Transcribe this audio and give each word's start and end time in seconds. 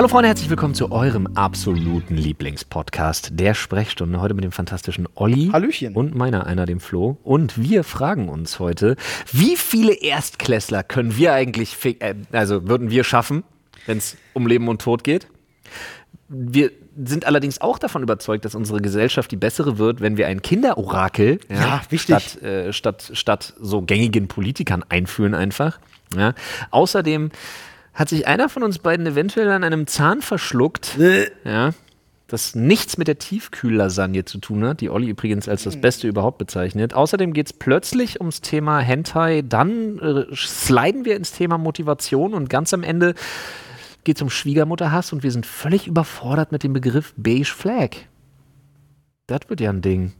Hallo 0.00 0.08
Freunde, 0.08 0.28
herzlich 0.28 0.48
willkommen 0.48 0.74
zu 0.74 0.90
eurem 0.92 1.26
absoluten 1.34 2.16
Lieblingspodcast, 2.16 3.32
der 3.38 3.52
Sprechstunde. 3.52 4.18
Heute 4.22 4.32
mit 4.32 4.44
dem 4.44 4.50
fantastischen 4.50 5.06
Olli. 5.14 5.50
Hallöchen. 5.52 5.94
Und 5.94 6.14
meiner, 6.14 6.46
einer, 6.46 6.64
dem 6.64 6.80
Flo. 6.80 7.18
Und 7.22 7.62
wir 7.62 7.84
fragen 7.84 8.30
uns 8.30 8.58
heute, 8.58 8.96
wie 9.30 9.56
viele 9.56 9.92
Erstklässler 9.92 10.84
können 10.84 11.18
wir 11.18 11.34
eigentlich, 11.34 11.76
äh, 11.84 12.14
also 12.32 12.66
würden 12.66 12.88
wir 12.88 13.04
schaffen, 13.04 13.44
wenn 13.84 13.98
es 13.98 14.16
um 14.32 14.46
Leben 14.46 14.68
und 14.68 14.80
Tod 14.80 15.04
geht? 15.04 15.26
Wir 16.28 16.70
sind 16.96 17.26
allerdings 17.26 17.60
auch 17.60 17.78
davon 17.78 18.02
überzeugt, 18.02 18.46
dass 18.46 18.54
unsere 18.54 18.80
Gesellschaft 18.80 19.30
die 19.30 19.36
bessere 19.36 19.76
wird, 19.76 20.00
wenn 20.00 20.16
wir 20.16 20.28
ein 20.28 20.40
Kinderorakel 20.40 21.40
ja, 21.50 21.60
ja, 21.60 21.82
wichtig. 21.90 22.16
Statt, 22.16 22.42
äh, 22.42 22.72
statt, 22.72 23.10
statt 23.12 23.52
so 23.60 23.82
gängigen 23.82 24.28
Politikern 24.28 24.82
einführen 24.88 25.34
einfach. 25.34 25.78
Ja. 26.16 26.32
Außerdem 26.70 27.32
hat 27.94 28.08
sich 28.08 28.26
einer 28.26 28.48
von 28.48 28.62
uns 28.62 28.78
beiden 28.78 29.06
eventuell 29.06 29.50
an 29.50 29.64
einem 29.64 29.86
Zahn 29.86 30.22
verschluckt. 30.22 30.98
ja. 31.44 31.72
Das 32.30 32.54
nichts 32.54 32.96
mit 32.96 33.08
der 33.08 33.18
Tiefkühllasagne 33.18 34.24
zu 34.24 34.38
tun 34.38 34.64
hat, 34.64 34.80
die 34.80 34.88
Olli 34.88 35.08
übrigens 35.08 35.48
als 35.48 35.64
das 35.64 35.80
Beste 35.80 36.06
überhaupt 36.06 36.38
bezeichnet. 36.38 36.94
Außerdem 36.94 37.32
geht 37.32 37.46
es 37.46 37.52
plötzlich 37.52 38.20
ums 38.20 38.40
Thema 38.40 38.78
Hentai. 38.78 39.42
Dann 39.42 39.98
äh, 39.98 40.26
sliden 40.32 41.04
wir 41.04 41.16
ins 41.16 41.32
Thema 41.32 41.58
Motivation 41.58 42.32
und 42.32 42.48
ganz 42.48 42.72
am 42.72 42.84
Ende 42.84 43.16
geht 44.04 44.14
es 44.14 44.22
um 44.22 44.30
Schwiegermutterhass 44.30 45.12
und 45.12 45.24
wir 45.24 45.32
sind 45.32 45.44
völlig 45.44 45.88
überfordert 45.88 46.52
mit 46.52 46.62
dem 46.62 46.72
Begriff 46.72 47.14
Beige 47.16 47.46
Flag. 47.46 47.96
Das 49.26 49.40
wird 49.48 49.60
ja 49.60 49.70
ein 49.70 49.82
Ding. 49.82 50.12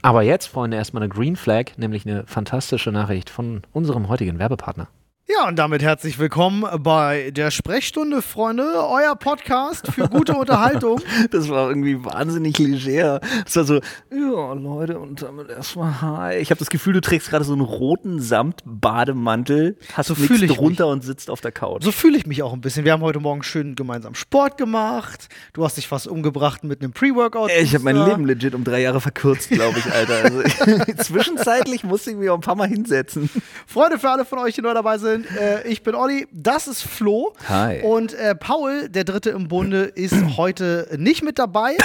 Aber 0.00 0.22
jetzt, 0.22 0.46
Freunde, 0.46 0.78
erstmal 0.78 1.02
eine 1.02 1.12
Green 1.12 1.36
Flag, 1.36 1.76
nämlich 1.76 2.06
eine 2.06 2.24
fantastische 2.26 2.90
Nachricht 2.90 3.28
von 3.28 3.62
unserem 3.72 4.08
heutigen 4.08 4.38
Werbepartner. 4.38 4.88
Ja, 5.32 5.46
und 5.46 5.56
damit 5.58 5.82
herzlich 5.82 6.18
willkommen 6.18 6.64
bei 6.82 7.30
der 7.30 7.50
Sprechstunde, 7.50 8.20
Freunde, 8.20 8.64
euer 8.88 9.14
Podcast 9.14 9.86
für 9.92 10.08
gute 10.08 10.34
Unterhaltung. 10.34 11.00
Das 11.30 11.48
war 11.48 11.68
irgendwie 11.68 12.04
wahnsinnig 12.04 12.58
leger. 12.58 13.20
Das 13.44 13.56
war 13.56 13.64
so, 13.64 13.74
ja, 14.10 14.52
Leute, 14.54 14.98
und 14.98 15.22
damit 15.22 15.50
erstmal 15.50 16.00
hi. 16.00 16.36
Ich 16.38 16.50
habe 16.50 16.58
das 16.58 16.70
Gefühl, 16.70 16.94
du 16.94 17.00
trägst 17.00 17.28
gerade 17.30 17.44
so 17.44 17.52
einen 17.52 17.60
roten 17.60 18.20
Samt-Bademantel, 18.20 19.76
hast 19.92 20.08
so 20.08 20.14
nichts 20.14 20.40
drunter 20.54 20.86
mich. 20.86 20.92
und 20.92 21.04
sitzt 21.04 21.30
auf 21.30 21.40
der 21.40 21.52
Couch. 21.52 21.84
So 21.84 21.92
fühle 21.92 22.16
ich 22.16 22.26
mich 22.26 22.42
auch 22.42 22.52
ein 22.52 22.60
bisschen. 22.60 22.84
Wir 22.84 22.92
haben 22.92 23.02
heute 23.02 23.20
Morgen 23.20 23.42
schön 23.42 23.76
gemeinsam 23.76 24.14
Sport 24.14 24.56
gemacht. 24.56 25.28
Du 25.52 25.64
hast 25.64 25.76
dich 25.76 25.86
fast 25.86 26.08
umgebracht 26.08 26.64
mit 26.64 26.82
einem 26.82 26.92
Pre-Workout. 26.92 27.50
Ich 27.60 27.74
habe 27.74 27.84
mein 27.84 27.96
Leben 27.96 28.24
legit 28.24 28.54
um 28.54 28.64
drei 28.64 28.80
Jahre 28.80 29.00
verkürzt, 29.00 29.50
glaube 29.50 29.78
ich, 29.78 29.92
Alter. 29.92 30.24
Also, 30.24 30.92
zwischenzeitlich 31.02 31.84
musste 31.84 32.10
ich 32.10 32.16
mich 32.16 32.30
auch 32.30 32.36
ein 32.36 32.40
paar 32.40 32.56
Mal 32.56 32.68
hinsetzen. 32.68 33.30
Freunde 33.66 33.98
für 33.98 34.10
alle 34.10 34.24
von 34.24 34.38
euch, 34.38 34.54
die 34.54 34.62
neu 34.62 34.74
dabei 34.74 34.98
sind. 34.98 35.19
Äh, 35.38 35.68
ich 35.68 35.82
bin 35.82 35.94
Olli, 35.94 36.26
das 36.32 36.68
ist 36.68 36.82
Flo. 36.82 37.34
Hi. 37.48 37.82
Und 37.82 38.14
äh, 38.14 38.34
Paul, 38.34 38.88
der 38.88 39.04
Dritte 39.04 39.30
im 39.30 39.48
Bunde, 39.48 39.84
ist 39.84 40.14
heute 40.36 40.88
nicht 40.98 41.22
mit 41.22 41.38
dabei. 41.38 41.76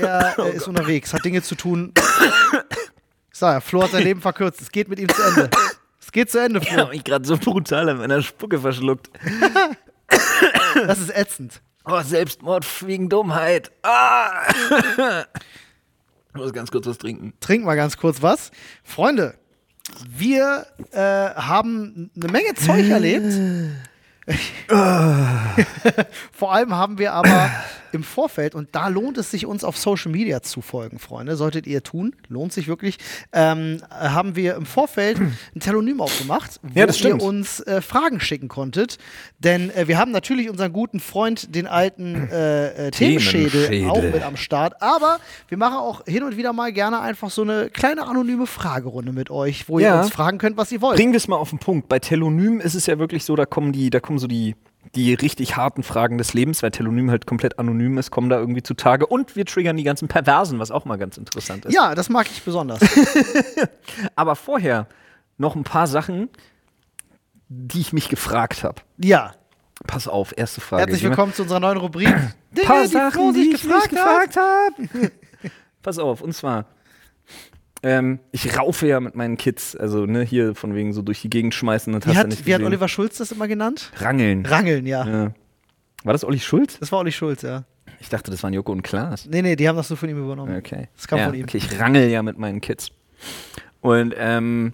Er 0.00 0.38
äh, 0.38 0.56
ist 0.56 0.68
unterwegs, 0.68 1.12
hat 1.12 1.24
Dinge 1.24 1.42
zu 1.42 1.54
tun. 1.54 1.92
Ich 3.32 3.40
sag 3.40 3.54
ja, 3.54 3.60
Flo 3.60 3.82
hat 3.82 3.90
sein 3.90 4.04
Leben 4.04 4.20
verkürzt. 4.20 4.60
Es 4.60 4.70
geht 4.70 4.88
mit 4.88 5.00
ihm 5.00 5.08
zu 5.08 5.20
Ende. 5.20 5.50
Es 6.00 6.12
geht 6.12 6.30
zu 6.30 6.38
Ende, 6.38 6.60
Flo. 6.60 6.70
Ich 6.70 6.78
habe 6.78 6.90
mich 6.90 7.02
gerade 7.02 7.26
so 7.26 7.36
brutal 7.36 7.88
an 7.88 7.98
meiner 7.98 8.22
Spucke 8.22 8.60
verschluckt. 8.60 9.10
das 10.86 11.00
ist 11.00 11.10
ätzend. 11.10 11.60
Oh, 11.84 12.00
Selbstmord 12.00 12.64
wegen 12.86 13.08
Dummheit. 13.08 13.72
Ah. 13.82 14.44
Ich 16.34 16.40
muss 16.40 16.52
ganz 16.52 16.70
kurz 16.70 16.86
was 16.86 16.98
trinken. 16.98 17.32
Trinken 17.40 17.66
wir 17.66 17.76
ganz 17.76 17.96
kurz 17.96 18.22
was. 18.22 18.50
Freunde, 18.82 19.34
wir 20.16 20.66
äh, 20.92 20.98
haben 20.98 22.10
eine 22.16 22.32
Menge 22.32 22.54
Zeug 22.54 22.88
erlebt. 22.88 23.34
Vor 26.32 26.52
allem 26.54 26.74
haben 26.74 26.98
wir 26.98 27.12
aber 27.12 27.50
im 27.94 28.02
Vorfeld, 28.02 28.54
und 28.54 28.68
da 28.72 28.88
lohnt 28.88 29.18
es 29.18 29.30
sich, 29.30 29.46
uns 29.46 29.64
auf 29.64 29.76
Social 29.76 30.10
Media 30.10 30.42
zu 30.42 30.60
folgen, 30.60 30.98
Freunde, 30.98 31.36
solltet 31.36 31.66
ihr 31.66 31.82
tun, 31.82 32.14
lohnt 32.28 32.52
sich 32.52 32.68
wirklich, 32.68 32.98
ähm, 33.32 33.80
haben 33.90 34.36
wir 34.36 34.56
im 34.56 34.66
Vorfeld 34.66 35.18
ein 35.18 35.60
Telonym 35.60 36.00
aufgemacht, 36.00 36.60
wo 36.62 36.78
ja, 36.78 36.86
ihr 36.86 37.22
uns 37.22 37.60
äh, 37.60 37.80
Fragen 37.80 38.20
schicken 38.20 38.48
konntet. 38.48 38.98
Denn 39.38 39.70
äh, 39.70 39.88
wir 39.88 39.98
haben 39.98 40.10
natürlich 40.10 40.50
unseren 40.50 40.72
guten 40.72 41.00
Freund, 41.00 41.54
den 41.54 41.66
alten 41.66 42.28
äh, 42.30 42.88
äh 42.88 42.90
Themenschädel, 42.90 43.88
auch 43.88 44.02
mit 44.02 44.22
am 44.22 44.36
Start, 44.36 44.82
aber 44.82 45.18
wir 45.48 45.58
machen 45.58 45.76
auch 45.76 46.04
hin 46.06 46.22
und 46.22 46.36
wieder 46.36 46.52
mal 46.52 46.72
gerne 46.72 47.00
einfach 47.00 47.30
so 47.30 47.42
eine 47.42 47.70
kleine 47.70 48.06
anonyme 48.06 48.46
Fragerunde 48.46 49.12
mit 49.12 49.30
euch, 49.30 49.68
wo 49.68 49.78
ja. 49.78 49.94
ihr 49.94 50.02
uns 50.02 50.12
fragen 50.12 50.38
könnt, 50.38 50.56
was 50.56 50.72
ihr 50.72 50.80
wollt. 50.80 50.96
Bringen 50.96 51.12
wir 51.12 51.18
es 51.18 51.28
mal 51.28 51.36
auf 51.36 51.50
den 51.50 51.58
Punkt. 51.58 51.88
Bei 51.88 51.98
Telonym 51.98 52.60
ist 52.60 52.74
es 52.74 52.86
ja 52.86 52.98
wirklich 52.98 53.24
so, 53.24 53.36
da 53.36 53.46
kommen 53.46 53.72
die, 53.72 53.90
da 53.90 54.00
kommen 54.00 54.18
so 54.18 54.26
die 54.26 54.54
die 54.94 55.14
richtig 55.14 55.56
harten 55.56 55.82
Fragen 55.82 56.18
des 56.18 56.34
Lebens, 56.34 56.62
weil 56.62 56.70
Telonym 56.70 57.10
halt 57.10 57.26
komplett 57.26 57.58
anonym 57.58 57.98
ist, 57.98 58.10
kommen 58.10 58.28
da 58.28 58.38
irgendwie 58.38 58.62
zutage. 58.62 59.06
Und 59.06 59.36
wir 59.36 59.44
triggern 59.46 59.76
die 59.76 59.82
ganzen 59.82 60.08
Perversen, 60.08 60.58
was 60.58 60.70
auch 60.70 60.84
mal 60.84 60.96
ganz 60.96 61.16
interessant 61.16 61.64
ist. 61.64 61.74
Ja, 61.74 61.94
das 61.94 62.08
mag 62.08 62.26
ich 62.30 62.42
besonders. 62.42 62.80
Aber 64.14 64.36
vorher 64.36 64.86
noch 65.38 65.56
ein 65.56 65.64
paar 65.64 65.86
Sachen, 65.86 66.28
die 67.48 67.80
ich 67.80 67.92
mich 67.92 68.08
gefragt 68.08 68.64
habe. 68.64 68.82
Ja. 68.98 69.32
Pass 69.86 70.06
auf, 70.06 70.32
erste 70.36 70.60
Frage. 70.60 70.82
Herzlich 70.82 71.02
willkommen 71.02 71.34
zu 71.34 71.42
unserer 71.42 71.60
neuen 71.60 71.78
Rubrik. 71.78 72.14
Dinge, 72.52 72.66
paar 72.66 72.86
Sachen, 72.86 73.34
die, 73.34 73.50
die 73.50 73.54
ich 73.56 73.62
gefragt, 73.62 73.90
gefragt 73.90 74.36
habe. 74.36 75.10
Pass 75.82 75.98
auf, 75.98 76.20
und 76.20 76.32
zwar, 76.32 76.66
ähm, 77.84 78.18
ich 78.32 78.58
raufe 78.58 78.86
ja 78.86 78.98
mit 78.98 79.14
meinen 79.14 79.36
Kids, 79.36 79.76
also 79.76 80.06
ne, 80.06 80.22
hier 80.22 80.54
von 80.54 80.74
wegen 80.74 80.92
so 80.92 81.02
durch 81.02 81.20
die 81.20 81.30
Gegend 81.30 81.54
schmeißen 81.54 81.94
und 81.94 82.06
wie 82.06 82.10
hast 82.10 82.16
hat, 82.16 82.28
nicht 82.28 82.46
Wie 82.46 82.54
hat 82.54 82.62
Oliver 82.62 82.88
Schulz 82.88 83.18
das 83.18 83.30
immer 83.30 83.46
genannt? 83.46 83.92
Rangeln. 83.96 84.46
Rangeln, 84.46 84.86
ja. 84.86 85.06
ja. 85.06 85.34
War 86.02 86.12
das 86.12 86.24
Olli 86.24 86.40
Schulz? 86.40 86.78
Das 86.80 86.90
war 86.92 87.00
Olli 87.00 87.12
Schulz, 87.12 87.42
ja. 87.42 87.64
Ich 88.00 88.08
dachte, 88.08 88.30
das 88.30 88.42
waren 88.42 88.54
Joko 88.54 88.72
und 88.72 88.82
Klaas. 88.82 89.26
Nee, 89.26 89.42
nee, 89.42 89.54
die 89.54 89.68
haben 89.68 89.76
das 89.76 89.88
so 89.88 89.96
von 89.96 90.08
ihm 90.08 90.18
übernommen. 90.18 90.56
Okay. 90.56 90.88
Das 90.96 91.06
kam 91.06 91.18
ja, 91.18 91.26
von 91.26 91.34
ihm. 91.34 91.44
Okay, 91.44 91.58
ich 91.58 91.78
rangel 91.78 92.08
ja 92.08 92.22
mit 92.22 92.38
meinen 92.38 92.60
Kids. 92.60 92.90
Und 93.80 94.14
ähm, 94.16 94.72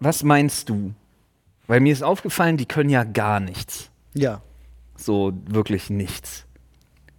was 0.00 0.22
meinst 0.22 0.68
du? 0.68 0.94
Weil 1.66 1.80
mir 1.80 1.92
ist 1.92 2.02
aufgefallen, 2.02 2.58
die 2.58 2.66
können 2.66 2.90
ja 2.90 3.04
gar 3.04 3.40
nichts. 3.40 3.90
Ja. 4.14 4.42
So 4.96 5.32
wirklich 5.46 5.90
nichts. 5.90 6.44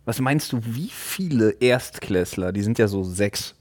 Was 0.05 0.21
meinst 0.21 0.53
du, 0.53 0.61
wie 0.63 0.89
viele 0.89 1.51
Erstklässler, 1.59 2.53
die 2.53 2.61
sind 2.61 2.79
ja 2.79 2.87
so 2.87 3.03
sechs, 3.03 3.55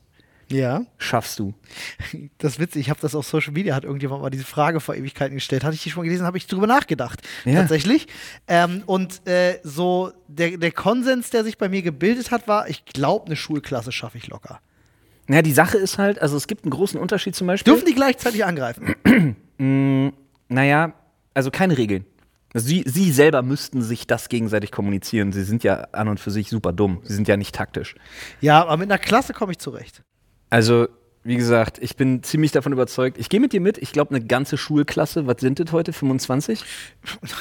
ja. 0.48 0.82
Schaffst 0.98 1.38
du. 1.38 1.54
Das 2.38 2.54
ist 2.54 2.58
witzig, 2.60 2.82
ich 2.82 2.90
habe 2.90 3.00
das 3.00 3.14
auf 3.14 3.26
Social 3.26 3.52
Media, 3.52 3.74
hat 3.74 3.84
irgendjemand 3.84 4.22
mal 4.22 4.30
diese 4.30 4.44
Frage 4.44 4.80
vor 4.80 4.94
Ewigkeiten 4.94 5.34
gestellt. 5.34 5.64
Hatte 5.64 5.74
ich 5.74 5.82
die 5.82 5.90
schon 5.90 6.02
mal 6.02 6.04
gelesen, 6.04 6.26
habe 6.26 6.36
ich 6.36 6.46
drüber 6.46 6.66
nachgedacht. 6.66 7.22
Ja. 7.44 7.60
Tatsächlich. 7.60 8.06
Ähm, 8.46 8.82
und 8.86 9.26
äh, 9.26 9.58
so 9.62 10.12
der, 10.28 10.56
der 10.58 10.72
Konsens, 10.72 11.30
der 11.30 11.44
sich 11.44 11.58
bei 11.58 11.68
mir 11.68 11.82
gebildet 11.82 12.30
hat, 12.30 12.46
war, 12.46 12.68
ich 12.68 12.84
glaube, 12.84 13.26
eine 13.26 13.36
Schulklasse 13.36 13.90
schaffe 13.92 14.18
ich 14.18 14.28
locker. 14.28 14.60
Ja, 15.28 15.42
die 15.42 15.52
Sache 15.52 15.78
ist 15.78 15.98
halt, 15.98 16.20
also 16.20 16.36
es 16.36 16.46
gibt 16.46 16.64
einen 16.64 16.70
großen 16.70 17.00
Unterschied 17.00 17.34
zum 17.34 17.46
Beispiel. 17.46 17.72
Dürfen 17.72 17.86
die 17.86 17.94
gleichzeitig 17.94 18.44
angreifen? 18.44 18.94
mm, 19.58 20.08
naja, 20.48 20.92
also 21.34 21.50
keine 21.50 21.76
Regeln. 21.78 22.04
Sie, 22.54 22.84
sie 22.86 23.12
selber 23.12 23.42
müssten 23.42 23.82
sich 23.82 24.06
das 24.06 24.28
gegenseitig 24.28 24.72
kommunizieren. 24.72 25.32
Sie 25.32 25.42
sind 25.42 25.64
ja 25.64 25.88
an 25.92 26.08
und 26.08 26.20
für 26.20 26.30
sich 26.30 26.48
super 26.48 26.72
dumm. 26.72 27.00
Sie 27.02 27.14
sind 27.14 27.28
ja 27.28 27.36
nicht 27.36 27.54
taktisch. 27.54 27.96
Ja, 28.40 28.62
aber 28.62 28.76
mit 28.76 28.90
einer 28.90 28.98
Klasse 28.98 29.32
komme 29.34 29.52
ich 29.52 29.58
zurecht. 29.58 30.02
Also, 30.50 30.88
wie 31.26 31.36
gesagt, 31.36 31.78
ich 31.80 31.96
bin 31.96 32.22
ziemlich 32.22 32.52
davon 32.52 32.72
überzeugt. 32.72 33.18
Ich 33.18 33.28
gehe 33.28 33.40
mit 33.40 33.52
dir 33.52 33.60
mit. 33.60 33.78
Ich 33.78 33.92
glaube, 33.92 34.14
eine 34.14 34.24
ganze 34.24 34.56
Schulklasse, 34.56 35.26
was 35.26 35.40
sind 35.40 35.58
das 35.58 35.72
heute? 35.72 35.92
25? 35.92 36.62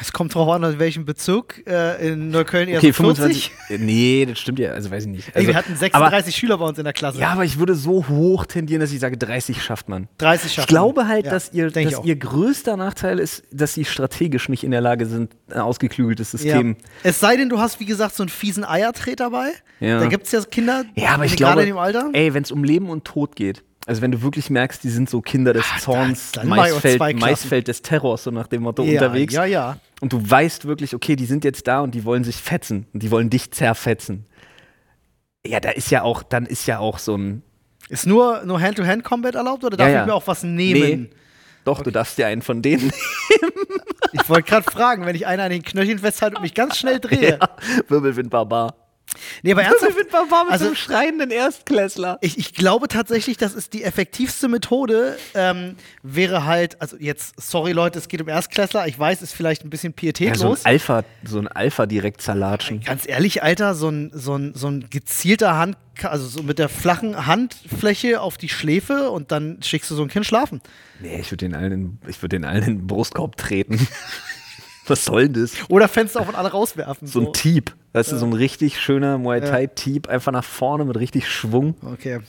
Es 0.01 0.11
kommt 0.11 0.33
drauf 0.33 0.49
an, 0.49 0.63
in 0.63 0.79
welchem 0.79 1.05
Bezug. 1.05 1.65
Äh, 1.67 2.09
in 2.09 2.29
Neukölln 2.29 2.67
eher 2.67 2.79
okay, 2.79 2.91
so 2.91 3.03
40. 3.13 3.51
25. 3.51 3.79
Nee, 3.85 4.25
das 4.27 4.39
stimmt 4.39 4.59
ja. 4.59 4.71
Also, 4.71 4.89
weiß 4.89 5.05
ich 5.05 5.11
nicht. 5.11 5.27
Also, 5.35 5.39
Ey, 5.39 5.47
wir 5.47 5.55
hatten 5.55 5.75
36 5.75 5.93
aber, 5.93 6.31
Schüler 6.31 6.57
bei 6.57 6.65
uns 6.65 6.77
in 6.79 6.83
der 6.83 6.93
Klasse. 6.93 7.19
Ja, 7.19 7.29
aber 7.29 7.45
ich 7.45 7.59
würde 7.59 7.75
so 7.75 8.07
hoch 8.07 8.45
tendieren, 8.45 8.81
dass 8.81 8.91
ich 8.91 8.99
sage, 8.99 9.17
30 9.17 9.61
schafft 9.63 9.87
man. 9.87 10.07
30 10.17 10.51
schafft 10.51 10.57
man. 10.57 10.63
Ich 10.63 10.67
glaube 10.67 11.07
halt, 11.07 11.25
ja, 11.25 11.31
dass, 11.31 11.53
ihr, 11.53 11.69
dass 11.69 12.03
ihr 12.03 12.15
größter 12.15 12.77
Nachteil 12.77 13.19
ist, 13.19 13.43
dass 13.51 13.75
sie 13.75 13.85
strategisch 13.85 14.49
nicht 14.49 14.63
in 14.63 14.71
der 14.71 14.81
Lage 14.81 15.05
sind, 15.05 15.35
ein 15.49 15.59
ausgeklügeltes 15.59 16.31
System. 16.31 16.69
Ja. 16.69 16.89
Es 17.03 17.19
sei 17.19 17.37
denn, 17.37 17.49
du 17.49 17.59
hast, 17.59 17.79
wie 17.79 17.85
gesagt, 17.85 18.15
so 18.15 18.23
einen 18.23 18.29
fiesen 18.29 18.65
Eiertret 18.65 19.19
dabei. 19.19 19.51
Ja. 19.79 19.99
Da 19.99 20.07
gibt 20.07 20.25
es 20.25 20.31
ja 20.31 20.41
Kinder, 20.41 20.85
ja, 20.95 21.09
aber 21.09 21.25
ich 21.25 21.35
glaube, 21.35 21.61
in 21.61 21.67
dem 21.67 21.77
Alter. 21.77 22.09
Ey, 22.13 22.33
wenn 22.33 22.43
es 22.43 22.51
um 22.51 22.63
Leben 22.63 22.89
und 22.89 23.05
Tod 23.05 23.35
geht 23.35 23.63
also 23.85 24.01
wenn 24.01 24.11
du 24.11 24.21
wirklich 24.23 24.49
merkst, 24.49 24.83
die 24.83 24.89
sind 24.89 25.09
so 25.09 25.21
Kinder 25.21 25.53
des 25.53 25.65
Ach, 25.71 25.79
Zorns, 25.79 26.31
Maisfeld, 26.43 27.19
Maisfeld, 27.19 27.67
des 27.67 27.83
Terrors, 27.83 28.23
so 28.23 28.31
nach 28.31 28.47
dem 28.47 28.63
Motto 28.63 28.83
ja, 28.83 28.93
unterwegs. 28.93 29.33
Ja, 29.33 29.45
ja. 29.45 29.77
Und 30.01 30.11
du 30.11 30.29
weißt 30.29 30.65
wirklich, 30.65 30.95
okay, 30.95 31.15
die 31.15 31.25
sind 31.25 31.43
jetzt 31.43 31.67
da 31.67 31.81
und 31.81 31.93
die 31.93 32.03
wollen 32.03 32.23
sich 32.23 32.37
fetzen 32.37 32.87
und 32.93 33.03
die 33.03 33.11
wollen 33.11 33.29
dich 33.29 33.51
zerfetzen. 33.51 34.25
Ja, 35.45 35.59
da 35.59 35.69
ist 35.69 35.91
ja 35.91 36.01
auch, 36.01 36.23
dann 36.23 36.47
ist 36.47 36.65
ja 36.65 36.79
auch 36.79 36.97
so 36.97 37.15
ein. 37.15 37.43
Ist 37.87 38.07
nur, 38.07 38.43
nur 38.45 38.59
Hand-to-Hand-Combat 38.59 39.35
erlaubt 39.35 39.63
oder 39.63 39.77
darf 39.77 39.87
ja, 39.87 39.93
ja. 39.93 40.01
ich 40.01 40.07
mir 40.07 40.15
auch 40.15 40.25
was 40.25 40.41
nehmen? 40.41 41.01
Nee. 41.01 41.09
Doch, 41.65 41.75
okay. 41.75 41.83
du 41.83 41.91
darfst 41.91 42.17
dir 42.17 42.25
einen 42.25 42.41
von 42.41 42.63
denen 42.63 42.91
nehmen. 43.29 43.81
Ich 44.13 44.27
wollte 44.27 44.49
gerade 44.49 44.71
fragen, 44.71 45.05
wenn 45.05 45.15
ich 45.15 45.27
einen 45.27 45.41
an 45.41 45.51
den 45.51 45.61
Knöcheln 45.61 45.99
festhalte 45.99 46.37
und 46.37 46.41
mich 46.41 46.55
ganz 46.55 46.77
schnell 46.77 46.99
drehe. 46.99 47.37
Ja, 47.39 47.49
Wirbelwind 47.87 48.31
Barbar. 48.31 48.84
Nee, 49.43 49.51
aber 49.53 49.63
ernsthaft, 49.63 49.95
mit 49.97 50.09
Papa 50.09 50.43
mit 50.43 50.53
also- 50.53 50.65
so 50.65 50.69
einem 50.69 50.75
schreienden 50.75 51.31
Erstklässler. 51.31 52.17
ich, 52.21 52.37
ich 52.37 52.53
glaube 52.53 52.87
tatsächlich, 52.87 53.37
das 53.37 53.53
ist 53.53 53.73
die 53.73 53.83
effektivste 53.83 54.47
Methode, 54.47 55.17
ähm, 55.33 55.75
wäre 56.03 56.45
halt, 56.45 56.81
also 56.81 56.97
jetzt, 56.99 57.39
sorry 57.41 57.71
Leute, 57.71 57.99
es 57.99 58.07
geht 58.07 58.21
um 58.21 58.27
Erstklässler, 58.29 58.87
ich 58.87 58.97
weiß, 58.97 59.21
ist 59.21 59.33
vielleicht 59.33 59.63
ein 59.63 59.69
bisschen 59.69 59.91
Ja, 59.91 59.95
so 59.95 59.95
pietätlos. 60.01 60.65
ein 60.65 60.71
Alpha, 60.71 61.03
so 61.23 61.39
ein 61.39 61.47
Alpha 61.47 61.85
direkt 61.85 62.21
zerlatschen. 62.21 62.81
Ganz 62.81 63.07
ehrlich, 63.07 63.43
Alter, 63.43 63.75
so 63.75 63.89
ein, 63.89 64.11
so 64.13 64.35
ein, 64.37 64.53
so 64.55 64.67
ein 64.67 64.87
gezielter 64.89 65.55
Hand, 65.57 65.77
also 66.03 66.27
so 66.27 66.43
mit 66.43 66.59
der 66.59 66.67
flachen 66.69 67.25
Handfläche 67.25 68.19
auf 68.21 68.37
die 68.37 68.49
Schläfe 68.49 69.09
und 69.11 69.31
dann 69.31 69.61
schickst 69.63 69.89
du 69.91 69.95
so 69.95 70.01
ein 70.03 70.09
Kind 70.09 70.25
schlafen. 70.25 70.61
Nee, 70.99 71.19
ich 71.19 71.31
würde 71.31 71.45
den 71.45 71.55
allen, 71.55 71.71
in, 71.71 71.97
ich 72.07 72.21
würde 72.21 72.35
den 72.37 72.45
allen 72.45 72.63
in 72.63 72.77
den 72.79 72.87
Brustkorb 72.87 73.37
treten. 73.37 73.87
Was 74.87 75.05
soll 75.05 75.29
denn 75.29 75.41
das? 75.43 75.53
Oder 75.69 75.87
Fenster 75.87 76.21
auf 76.21 76.29
und 76.29 76.35
alle 76.35 76.51
rauswerfen. 76.51 77.07
So 77.07 77.19
ein 77.27 77.33
Tieb. 77.33 77.73
Weißt 77.93 78.11
du, 78.11 78.17
so 78.17 78.25
ein 78.25 78.33
richtig 78.33 78.79
schöner 78.79 79.17
Muay 79.17 79.39
Ja. 79.41 79.49
Thai-Tieb, 79.49 80.07
einfach 80.09 80.31
nach 80.31 80.43
vorne 80.43 80.85
mit 80.85 80.97
richtig 80.97 81.29
Schwung. 81.29 81.75
Okay. 81.85 82.19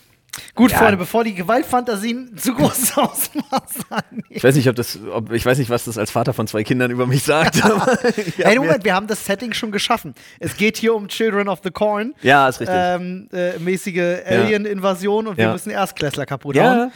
Gut, 0.55 0.70
Ja. 0.70 0.79
Freunde, 0.79 0.99
bevor 0.99 1.25
die 1.25 1.35
Gewaltfantasien 1.35 2.37
zu 2.37 2.53
großes 2.55 2.93
Ausmaß 2.99 3.76
annehmen. 3.88 4.25
Ich 4.29 4.44
weiß 4.44 4.55
nicht, 4.55 4.69
ob 4.69 4.76
das, 4.76 4.99
ob, 5.11 5.32
ich 5.32 5.47
weiß 5.47 5.56
nicht, 5.58 5.70
was 5.70 5.87
das 5.87 5.97
als 5.97 6.11
Vater 6.11 6.35
von 6.35 6.47
zwei 6.47 6.62
Kindern 6.62 6.91
über 6.91 7.06
mich 7.06 7.23
sagt. 7.23 7.62
Hey, 8.37 8.59
Moment, 8.59 8.85
wir 8.85 8.94
haben 8.94 9.06
das 9.06 9.25
Setting 9.25 9.55
schon 9.55 9.73
geschaffen. 9.73 10.14
Es 10.38 10.56
geht 10.59 10.76
hier 10.76 10.94
um 10.94 11.09
Children 11.09 11.49
of 11.49 11.61
the 11.64 11.70
Corn. 11.70 12.14
Ja, 12.23 12.49
ist 12.49 12.61
richtig. 12.61 12.76
Ähm, 12.79 13.29
äh, 13.32 13.59
mäßige 13.59 14.19
Alien-Invasion 14.26 15.26
und 15.26 15.37
wir 15.38 15.44
Ja. 15.47 15.52
müssen 15.52 15.70
Erstklässler 15.70 16.26
kaputt 16.26 16.56
hauen. 16.56 16.64
ja, 16.64 16.91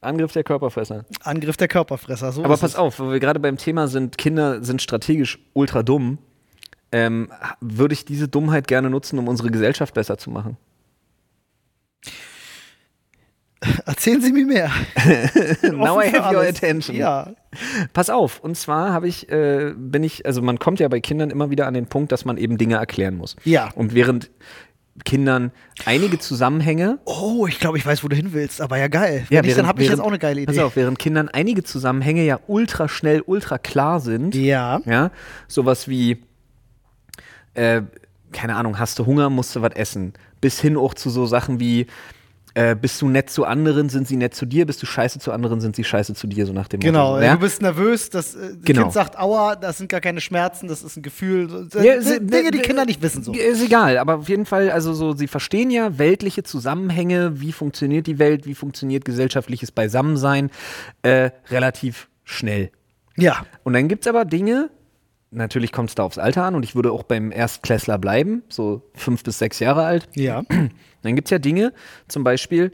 Angriff 0.00 0.32
der 0.32 0.44
Körperfresser. 0.44 1.04
Angriff 1.22 1.56
der 1.56 1.68
Körperfresser. 1.68 2.32
So 2.32 2.44
Aber 2.44 2.56
pass 2.56 2.70
es. 2.72 2.76
auf, 2.76 3.00
wo 3.00 3.10
wir 3.10 3.20
gerade 3.20 3.40
beim 3.40 3.56
Thema 3.56 3.88
sind, 3.88 4.16
Kinder 4.18 4.62
sind 4.62 4.80
strategisch 4.80 5.38
ultra 5.54 5.82
dumm, 5.82 6.18
ähm, 6.92 7.30
würde 7.60 7.94
ich 7.94 8.04
diese 8.04 8.28
Dummheit 8.28 8.68
gerne 8.68 8.90
nutzen, 8.90 9.18
um 9.18 9.28
unsere 9.28 9.50
Gesellschaft 9.50 9.94
besser 9.94 10.16
zu 10.16 10.30
machen. 10.30 10.56
Erzählen 13.86 14.20
Sie 14.20 14.32
mir 14.32 14.46
mehr. 14.46 14.70
Now 15.62 16.00
I 16.00 16.12
have 16.12 16.34
your 16.34 16.42
attention. 16.42 16.96
Ja. 16.96 17.32
Pass 17.92 18.08
auf, 18.08 18.38
und 18.38 18.56
zwar 18.56 18.92
habe 18.92 19.08
ich, 19.08 19.28
äh, 19.30 19.74
bin 19.76 20.04
ich, 20.04 20.24
also 20.26 20.42
man 20.42 20.60
kommt 20.60 20.78
ja 20.78 20.86
bei 20.86 21.00
Kindern 21.00 21.30
immer 21.30 21.50
wieder 21.50 21.66
an 21.66 21.74
den 21.74 21.86
Punkt, 21.86 22.12
dass 22.12 22.24
man 22.24 22.36
eben 22.36 22.56
Dinge 22.56 22.76
erklären 22.76 23.16
muss. 23.16 23.34
Ja. 23.44 23.70
Und 23.74 23.94
während 23.94 24.30
Kindern 25.04 25.52
einige 25.84 26.18
Zusammenhänge 26.18 26.98
Oh, 27.04 27.46
ich 27.46 27.58
glaube, 27.58 27.78
ich 27.78 27.86
weiß, 27.86 28.04
wo 28.04 28.08
du 28.08 28.16
hin 28.16 28.32
willst. 28.32 28.60
Aber 28.60 28.78
ja, 28.78 28.88
geil. 28.88 29.26
Wenn 29.28 29.44
nicht, 29.44 29.58
dann 29.58 29.66
habe 29.66 29.82
ich 29.82 29.88
jetzt 29.88 30.00
auch 30.00 30.08
eine 30.08 30.18
geile 30.18 30.40
Idee. 30.40 30.52
Pass 30.52 30.58
auf, 30.58 30.76
während 30.76 30.98
Kindern 30.98 31.28
einige 31.28 31.62
Zusammenhänge 31.62 32.24
ja 32.24 32.40
ultra 32.46 32.88
schnell, 32.88 33.22
ultra 33.26 33.58
klar 33.58 34.00
sind. 34.00 34.34
Ja. 34.34 34.80
Ja, 34.84 35.10
sowas 35.46 35.88
wie, 35.88 36.22
äh, 37.54 37.82
keine 38.32 38.56
Ahnung, 38.56 38.78
hast 38.78 38.98
du 38.98 39.06
Hunger, 39.06 39.30
musst 39.30 39.56
du 39.56 39.62
was 39.62 39.72
essen. 39.74 40.12
Bis 40.40 40.60
hin 40.60 40.76
auch 40.76 40.94
zu 40.94 41.10
so 41.10 41.26
Sachen 41.26 41.60
wie, 41.60 41.86
äh, 42.58 42.74
bist 42.74 43.00
du 43.00 43.08
nett 43.08 43.30
zu 43.30 43.44
anderen, 43.44 43.88
sind 43.88 44.08
sie 44.08 44.16
nett 44.16 44.34
zu 44.34 44.44
dir, 44.44 44.66
bist 44.66 44.82
du 44.82 44.86
scheiße 44.86 45.20
zu 45.20 45.30
anderen, 45.30 45.60
sind 45.60 45.76
sie 45.76 45.84
scheiße 45.84 46.14
zu 46.14 46.26
dir, 46.26 46.44
so 46.44 46.52
nach 46.52 46.66
dem 46.66 46.80
Genau, 46.80 47.12
Motto. 47.12 47.22
Ja? 47.22 47.34
du 47.34 47.38
bist 47.38 47.62
nervös, 47.62 48.10
das 48.10 48.34
äh, 48.34 48.56
Genau. 48.64 48.82
Kind 48.82 48.92
sagt 48.94 49.16
Aua, 49.16 49.54
das 49.54 49.78
sind 49.78 49.88
gar 49.88 50.00
keine 50.00 50.20
Schmerzen, 50.20 50.66
das 50.66 50.82
ist 50.82 50.96
ein 50.96 51.02
Gefühl. 51.02 51.48
So, 51.70 51.78
Ja, 51.78 51.94
äh, 51.94 52.18
Dinge, 52.20 52.50
die 52.50 52.58
äh, 52.58 52.62
Kinder 52.62 52.84
nicht 52.84 53.00
wissen 53.00 53.22
so. 53.22 53.32
Ist 53.32 53.62
egal, 53.64 53.96
aber 53.98 54.16
auf 54.16 54.28
jeden 54.28 54.44
Fall, 54.44 54.72
also 54.72 54.92
so, 54.92 55.12
sie 55.12 55.28
verstehen 55.28 55.70
ja 55.70 55.98
weltliche 55.98 56.42
Zusammenhänge, 56.42 57.40
wie 57.40 57.52
funktioniert 57.52 58.08
die 58.08 58.18
Welt, 58.18 58.44
wie 58.44 58.56
funktioniert 58.56 59.04
gesellschaftliches 59.04 59.70
Beisammensein, 59.70 60.50
äh, 61.02 61.30
relativ 61.50 62.08
schnell. 62.24 62.72
Ja. 63.16 63.46
Und 63.62 63.74
dann 63.74 63.86
gibt 63.86 64.04
es 64.04 64.08
aber 64.08 64.24
Dinge, 64.24 64.70
natürlich 65.30 65.72
kommt 65.72 65.90
es 65.90 65.94
da 65.94 66.04
aufs 66.04 66.18
Alter 66.18 66.44
an 66.44 66.54
und 66.54 66.62
ich 66.64 66.74
würde 66.74 66.92
auch 66.92 67.02
beim 67.02 67.32
Erstklässler 67.32 67.98
bleiben, 67.98 68.42
so 68.48 68.82
fünf 68.94 69.22
bis 69.22 69.38
sechs 69.38 69.58
Jahre 69.58 69.84
alt. 69.84 70.08
Ja. 70.14 70.42
Dann 71.02 71.14
gibt 71.14 71.28
es 71.28 71.30
ja 71.30 71.38
Dinge, 71.38 71.72
zum 72.08 72.24
Beispiel, 72.24 72.72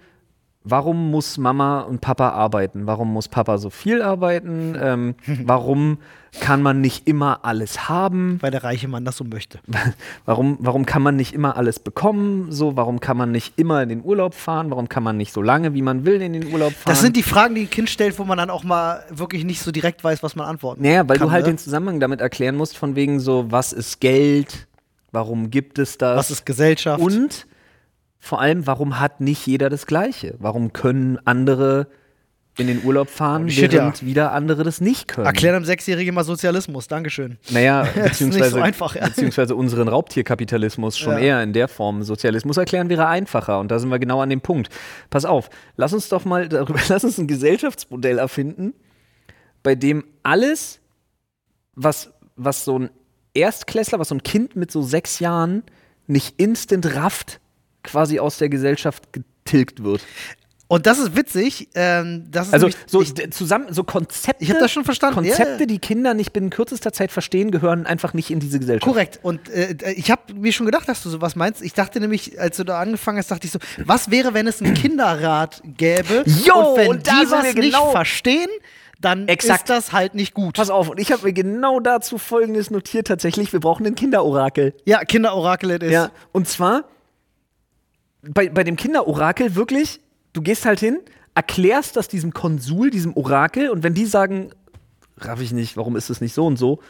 warum 0.64 1.10
muss 1.10 1.36
Mama 1.38 1.82
und 1.82 2.00
Papa 2.00 2.30
arbeiten? 2.30 2.86
Warum 2.86 3.12
muss 3.12 3.28
Papa 3.28 3.58
so 3.58 3.70
viel 3.70 4.02
arbeiten? 4.02 4.76
Ähm, 4.80 5.14
warum 5.44 5.98
kann 6.40 6.62
man 6.62 6.80
nicht 6.80 7.06
immer 7.06 7.44
alles 7.44 7.88
haben? 7.88 8.38
Weil 8.40 8.50
der 8.50 8.64
reiche 8.64 8.88
Mann 8.88 9.04
das 9.04 9.16
so 9.16 9.24
möchte. 9.24 9.60
Warum, 10.24 10.56
warum 10.58 10.84
kann 10.84 11.00
man 11.00 11.14
nicht 11.14 11.32
immer 11.32 11.56
alles 11.56 11.78
bekommen? 11.78 12.50
So, 12.50 12.76
warum 12.76 12.98
kann 12.98 13.16
man 13.16 13.30
nicht 13.30 13.56
immer 13.56 13.82
in 13.82 13.88
den 13.88 14.02
Urlaub 14.02 14.34
fahren? 14.34 14.70
Warum 14.70 14.88
kann 14.88 15.04
man 15.04 15.16
nicht 15.16 15.32
so 15.32 15.42
lange, 15.42 15.74
wie 15.74 15.82
man 15.82 16.04
will, 16.04 16.20
in 16.20 16.32
den 16.32 16.52
Urlaub 16.52 16.72
fahren? 16.72 16.92
Das 16.92 17.02
sind 17.02 17.14
die 17.14 17.22
Fragen, 17.22 17.54
die 17.54 17.62
ein 17.62 17.70
Kind 17.70 17.88
stellt, 17.88 18.18
wo 18.18 18.24
man 18.24 18.38
dann 18.38 18.50
auch 18.50 18.64
mal 18.64 19.04
wirklich 19.10 19.44
nicht 19.44 19.60
so 19.60 19.70
direkt 19.70 20.02
weiß, 20.02 20.22
was 20.22 20.34
man 20.34 20.46
antworten 20.46 20.82
Naja, 20.82 21.08
weil 21.08 21.18
kann, 21.18 21.28
du 21.28 21.32
halt 21.32 21.44
ne? 21.44 21.52
den 21.52 21.58
Zusammenhang 21.58 22.00
damit 22.00 22.20
erklären 22.20 22.56
musst, 22.56 22.76
von 22.76 22.96
wegen 22.96 23.20
so, 23.20 23.46
was 23.50 23.72
ist 23.72 24.00
Geld? 24.00 24.66
Warum 25.12 25.50
gibt 25.50 25.78
es 25.78 25.98
das? 25.98 26.16
Was 26.16 26.30
ist 26.32 26.46
Gesellschaft? 26.46 27.00
Und 27.00 27.46
vor 28.24 28.40
allem, 28.40 28.66
warum 28.66 29.00
hat 29.00 29.20
nicht 29.20 29.46
jeder 29.46 29.68
das 29.68 29.86
Gleiche? 29.86 30.34
Warum 30.38 30.72
können 30.72 31.18
andere 31.26 31.88
in 32.56 32.68
den 32.68 32.82
Urlaub 32.82 33.10
fahren, 33.10 33.50
shit, 33.50 33.70
während 33.70 34.00
ja. 34.00 34.06
wieder 34.06 34.32
andere 34.32 34.64
das 34.64 34.80
nicht 34.80 35.08
können? 35.08 35.26
Erklär 35.26 35.54
einem 35.54 35.66
Sechsjährigen 35.66 36.14
mal 36.14 36.24
Sozialismus. 36.24 36.88
Dankeschön. 36.88 37.36
Naja, 37.50 37.86
beziehungsweise, 37.94 38.52
so 38.52 38.60
einfach, 38.62 38.96
ja. 38.96 39.04
beziehungsweise 39.04 39.54
unseren 39.54 39.88
Raubtierkapitalismus 39.88 40.96
schon 40.96 41.12
Ja. 41.14 41.18
eher 41.18 41.42
in 41.42 41.52
der 41.52 41.68
Form. 41.68 42.02
Sozialismus 42.02 42.56
erklären 42.56 42.88
wäre 42.88 43.08
einfacher 43.08 43.60
und 43.60 43.70
da 43.70 43.78
sind 43.78 43.90
wir 43.90 43.98
genau 43.98 44.22
an 44.22 44.30
dem 44.30 44.40
Punkt. 44.40 44.70
Pass 45.10 45.26
auf, 45.26 45.50
lass 45.76 45.92
uns 45.92 46.08
doch 46.08 46.24
mal 46.24 46.48
darüber, 46.48 46.80
lass 46.88 47.04
uns 47.04 47.18
ein 47.18 47.26
Gesellschaftsmodell 47.26 48.16
erfinden, 48.16 48.72
bei 49.62 49.74
dem 49.74 50.02
alles, 50.22 50.80
was, 51.74 52.10
was 52.36 52.64
so 52.64 52.78
ein 52.78 52.90
Erstklässler, 53.34 53.98
was 53.98 54.08
so 54.08 54.14
ein 54.14 54.22
Kind 54.22 54.56
mit 54.56 54.70
so 54.70 54.80
sechs 54.80 55.18
Jahren 55.18 55.62
nicht 56.06 56.40
instant 56.40 56.94
rafft, 56.94 57.40
quasi 57.84 58.18
aus 58.18 58.38
der 58.38 58.48
Gesellschaft 58.48 59.12
getilgt 59.12 59.84
wird. 59.84 60.00
Und 60.66 60.86
das 60.86 60.98
ist 60.98 61.14
witzig. 61.14 61.68
Ähm, 61.74 62.24
das 62.30 62.48
ist 62.48 62.54
Also 62.54 62.66
nämlich- 62.68 62.82
so 62.86 63.02
ich, 63.02 63.30
zusammen, 63.32 63.66
so 63.70 63.84
Konzepte. 63.84 64.42
Ich 64.42 64.50
hab 64.50 64.58
das 64.58 64.72
schon 64.72 64.84
verstanden, 64.84 65.16
Konzepte, 65.16 65.60
ja. 65.60 65.66
die 65.66 65.78
Kinder 65.78 66.14
nicht 66.14 66.32
binnen 66.32 66.48
kürzester 66.48 66.90
Zeit 66.92 67.12
verstehen, 67.12 67.50
gehören 67.50 67.84
einfach 67.86 68.14
nicht 68.14 68.30
in 68.30 68.40
diese 68.40 68.58
Gesellschaft. 68.58 68.90
Korrekt. 68.90 69.20
Und 69.22 69.50
äh, 69.50 69.76
ich 69.94 70.10
habe 70.10 70.32
mir 70.34 70.52
schon 70.52 70.64
gedacht, 70.66 70.88
dass 70.88 71.02
du 71.02 71.10
sowas 71.10 71.36
meinst. 71.36 71.62
Ich 71.62 71.74
dachte 71.74 72.00
nämlich, 72.00 72.40
als 72.40 72.56
du 72.56 72.64
da 72.64 72.80
angefangen 72.80 73.18
hast, 73.18 73.30
dachte 73.30 73.46
ich 73.46 73.52
so, 73.52 73.58
was 73.84 74.10
wäre, 74.10 74.32
wenn 74.32 74.46
es 74.46 74.62
einen 74.62 74.72
Kinderrat 74.74 75.60
gäbe 75.64 76.24
Jo, 76.26 76.54
und 76.70 76.76
wenn 76.78 76.88
und 76.88 77.06
die 77.06 77.10
was 77.10 77.30
wir 77.30 77.42
nicht 77.42 77.56
genau- 77.56 77.90
verstehen, 77.92 78.48
dann 79.00 79.28
Exakt. 79.28 79.64
ist 79.64 79.68
das 79.68 79.92
halt 79.92 80.14
nicht 80.14 80.32
gut. 80.32 80.56
Pass 80.56 80.70
auf, 80.70 80.88
und 80.88 80.98
ich 80.98 81.12
habe 81.12 81.24
mir 81.26 81.34
genau 81.34 81.78
dazu 81.78 82.16
Folgendes 82.16 82.70
notiert 82.70 83.06
tatsächlich. 83.06 83.52
Wir 83.52 83.60
brauchen 83.60 83.86
ein 83.86 83.94
Kinderorakel. 83.96 84.72
Ja, 84.86 85.04
Kinderorakel 85.04 85.72
it 85.72 85.82
is. 85.82 85.92
Ja, 85.92 86.10
und 86.32 86.48
zwar 86.48 86.84
bei, 88.32 88.48
bei 88.48 88.64
dem 88.64 88.76
Kinderorakel 88.76 89.54
wirklich, 89.54 90.00
du 90.32 90.42
gehst 90.42 90.64
halt 90.66 90.80
hin, 90.80 90.98
erklärst 91.34 91.96
das 91.96 92.08
diesem 92.08 92.32
Konsul, 92.32 92.90
diesem 92.90 93.16
Orakel, 93.16 93.70
und 93.70 93.82
wenn 93.82 93.94
die 93.94 94.06
sagen, 94.06 94.50
raff 95.18 95.40
ich 95.40 95.52
nicht, 95.52 95.76
warum 95.76 95.96
ist 95.96 96.10
es 96.10 96.20
nicht 96.20 96.34
so 96.34 96.46
und 96.46 96.56
so, 96.56 96.80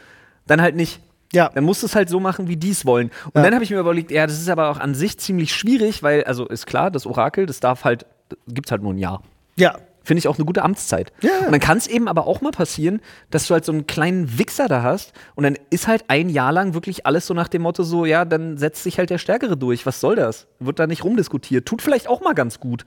dann 0.47 0.61
halt 0.61 0.75
nicht. 0.75 1.01
Ja. 1.33 1.49
Dann 1.53 1.63
musst 1.63 1.81
du 1.81 1.87
es 1.87 1.95
halt 1.95 2.07
so 2.09 2.19
machen, 2.19 2.47
wie 2.47 2.55
die 2.55 2.69
es 2.69 2.85
wollen. 2.85 3.07
Und 3.25 3.35
Ja. 3.35 3.43
dann 3.43 3.53
habe 3.55 3.63
ich 3.63 3.71
mir 3.71 3.79
überlegt, 3.79 4.11
ja, 4.11 4.25
das 4.27 4.39
ist 4.39 4.47
aber 4.49 4.69
auch 4.69 4.77
an 4.79 4.93
sich 4.95 5.17
ziemlich 5.17 5.53
schwierig, 5.53 6.03
weil, 6.03 6.23
also 6.23 6.45
ist 6.47 6.65
klar, 6.67 6.91
das 6.91 7.05
Orakel, 7.05 7.45
das 7.45 7.59
darf 7.59 7.83
halt, 7.83 8.05
gibt's 8.47 8.71
halt 8.71 8.81
nur 8.83 8.93
ein 8.93 8.97
Jahr. 8.99 9.21
Ja. 9.57 9.77
Finde 10.05 10.19
ich 10.19 10.27
auch 10.27 10.37
eine 10.37 10.45
gute 10.45 10.63
Amtszeit. 10.63 11.11
Ja. 11.21 11.39
Und 11.39 11.51
dann 11.51 11.59
kann 11.59 11.79
es 11.79 11.87
eben 11.87 12.07
aber 12.07 12.27
auch 12.27 12.39
mal 12.41 12.51
passieren, 12.51 13.01
dass 13.31 13.47
du 13.47 13.55
halt 13.55 13.65
so 13.65 13.71
einen 13.71 13.87
kleinen 13.87 14.37
Wichser 14.37 14.67
da 14.67 14.83
hast 14.83 15.13
und 15.33 15.43
dann 15.43 15.57
ist 15.71 15.87
halt 15.87 16.05
ein 16.09 16.29
Jahr 16.29 16.51
lang 16.51 16.75
wirklich 16.75 17.07
alles 17.07 17.25
so 17.25 17.33
nach 17.33 17.47
dem 17.47 17.63
Motto 17.63 17.81
so, 17.81 18.05
ja, 18.05 18.23
dann 18.23 18.57
setzt 18.57 18.83
sich 18.83 18.99
halt 18.99 19.09
der 19.09 19.17
Stärkere 19.17 19.57
durch. 19.57 19.85
Was 19.87 19.99
soll 19.99 20.15
das? 20.15 20.45
Wird 20.59 20.77
da 20.77 20.85
nicht 20.85 21.03
rumdiskutiert. 21.03 21.65
Tut 21.65 21.81
vielleicht 21.81 22.07
auch 22.07 22.21
mal 22.21 22.33
ganz 22.33 22.59
gut. 22.59 22.85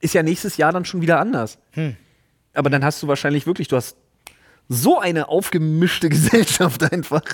Ist 0.00 0.14
ja 0.14 0.22
nächstes 0.22 0.56
Jahr 0.56 0.72
dann 0.72 0.86
schon 0.86 1.02
wieder 1.02 1.20
anders. 1.20 1.58
Hm. 1.72 1.96
Aber 2.54 2.70
dann 2.70 2.82
hast 2.82 3.02
du 3.02 3.08
wahrscheinlich 3.08 3.46
wirklich, 3.46 3.68
du 3.68 3.76
hast 3.76 3.98
so 4.68 4.98
eine 4.98 5.28
aufgemischte 5.28 6.08
Gesellschaft 6.10 6.90
einfach. 6.90 7.24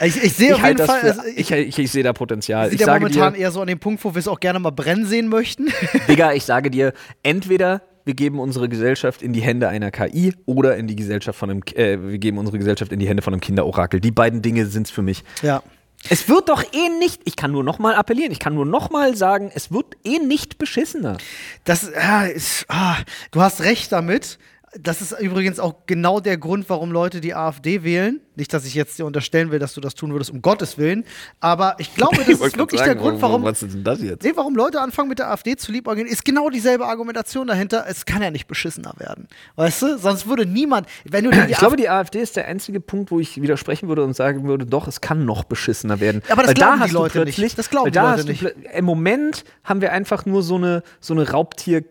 Ich, 0.00 0.22
ich 0.22 0.32
sehe 0.34 0.54
auf 0.54 0.64
jeden 0.64 0.76
das 0.76 0.86
Fall, 0.86 1.00
für, 1.00 1.06
also, 1.10 1.22
ich, 1.34 1.50
ich, 1.50 1.78
ich 1.78 1.90
sehe 1.90 2.02
da 2.02 2.12
Potenzial. 2.12 2.68
sind 2.68 2.80
Ich 2.80 2.86
ja 2.86 2.94
momentan 2.94 3.34
dir, 3.34 3.40
eher 3.40 3.50
so 3.50 3.60
an 3.60 3.66
dem 3.66 3.78
Punkt, 3.78 4.04
wo 4.04 4.14
wir 4.14 4.18
es 4.18 4.28
auch 4.28 4.40
gerne 4.40 4.58
mal 4.58 4.70
brennen 4.70 5.06
sehen 5.06 5.28
möchten. 5.28 5.68
Digga, 6.08 6.32
ich 6.32 6.44
sage 6.44 6.70
dir, 6.70 6.92
entweder 7.22 7.82
wir 8.04 8.14
geben 8.14 8.38
unsere 8.38 8.68
Gesellschaft 8.68 9.22
in 9.22 9.32
die 9.32 9.40
Hände 9.40 9.68
einer 9.68 9.90
KI 9.90 10.34
oder 10.46 10.76
in 10.76 10.86
die 10.86 10.96
Gesellschaft 10.96 11.38
von 11.38 11.50
einem, 11.50 11.62
äh, 11.74 11.98
wir 12.00 12.18
geben 12.18 12.38
unsere 12.38 12.58
Gesellschaft 12.58 12.92
in 12.92 12.98
die 12.98 13.08
Hände 13.08 13.22
von 13.22 13.32
einem 13.32 13.40
Kinderorakel. 13.40 14.00
Die 14.00 14.10
beiden 14.10 14.42
Dinge 14.42 14.66
sind 14.66 14.86
es 14.86 14.90
für 14.90 15.02
mich. 15.02 15.24
ja. 15.42 15.62
Es 16.10 16.28
wird 16.28 16.50
doch 16.50 16.62
eh 16.62 16.88
nicht, 16.98 17.22
ich 17.24 17.34
kann 17.34 17.50
nur 17.50 17.64
nochmal 17.64 17.94
appellieren, 17.94 18.30
ich 18.30 18.38
kann 18.38 18.54
nur 18.54 18.66
nochmal 18.66 19.16
sagen, 19.16 19.50
es 19.54 19.72
wird 19.72 19.96
eh 20.04 20.18
nicht 20.18 20.58
beschissener. 20.58 21.16
Das 21.64 21.90
ja, 21.94 22.24
ist, 22.26 22.66
ah, 22.68 22.96
du 23.30 23.40
hast 23.40 23.62
recht 23.62 23.90
damit. 23.90 24.38
Das 24.80 25.00
ist 25.00 25.12
übrigens 25.20 25.60
auch 25.60 25.86
genau 25.86 26.20
der 26.20 26.36
Grund, 26.36 26.68
warum 26.68 26.90
Leute 26.90 27.20
die 27.20 27.34
AfD 27.34 27.84
wählen. 27.84 28.20
Nicht, 28.36 28.52
dass 28.52 28.64
ich 28.64 28.74
jetzt 28.74 28.98
dir 28.98 29.06
unterstellen 29.06 29.52
will, 29.52 29.60
dass 29.60 29.74
du 29.74 29.80
das 29.80 29.94
tun 29.94 30.10
würdest, 30.10 30.30
um 30.32 30.42
Gottes 30.42 30.76
Willen. 30.76 31.04
Aber 31.38 31.76
ich 31.78 31.94
glaube, 31.94 32.16
das 32.26 32.28
ist 32.28 32.58
wirklich 32.58 32.80
sagen, 32.80 32.92
der 32.94 33.00
Grund, 33.00 33.22
warum, 33.22 33.44
was 33.44 33.62
ist 33.62 33.74
denn 33.74 33.84
das 33.84 34.02
jetzt? 34.02 34.24
Nee, 34.24 34.32
warum 34.34 34.56
Leute 34.56 34.80
anfangen 34.80 35.08
mit 35.08 35.20
der 35.20 35.30
AfD 35.30 35.54
zu 35.56 35.70
liebäugeln, 35.70 36.08
ist 36.08 36.24
genau 36.24 36.50
dieselbe 36.50 36.86
Argumentation 36.86 37.46
dahinter. 37.46 37.84
Es 37.88 38.04
kann 38.06 38.22
ja 38.22 38.32
nicht 38.32 38.48
beschissener 38.48 38.94
werden. 38.98 39.28
Weißt 39.54 39.82
du? 39.82 39.98
Sonst 39.98 40.26
würde 40.26 40.46
niemand. 40.46 40.88
Wenn 41.04 41.24
du 41.24 41.30
die 41.30 41.52
ich 41.52 41.58
glaube, 41.58 41.76
die 41.76 41.88
AfD 41.88 42.20
ist 42.20 42.34
der 42.36 42.48
einzige 42.48 42.80
Punkt, 42.80 43.12
wo 43.12 43.20
ich 43.20 43.40
widersprechen 43.40 43.88
würde 43.88 44.02
und 44.02 44.16
sagen 44.16 44.44
würde, 44.48 44.66
doch, 44.66 44.88
es 44.88 45.00
kann 45.00 45.24
noch 45.24 45.44
beschissener 45.44 46.00
werden. 46.00 46.22
Aber 46.28 46.42
das 46.42 46.48
weil 46.48 46.54
glauben 46.54 46.80
da 46.80 46.86
die 46.86 46.92
Leute 46.92 47.24
nicht. 47.24 47.58
Das 47.58 47.70
glauben 47.70 47.92
die 47.92 47.98
Leute 47.98 48.24
nicht. 48.24 48.42
Im 48.74 48.84
Moment 48.84 49.44
haben 49.62 49.80
wir 49.80 49.92
einfach 49.92 50.26
nur 50.26 50.42
so 50.42 50.56
eine, 50.56 50.82
so 51.00 51.14
eine 51.14 51.30
Raubtier- 51.30 51.84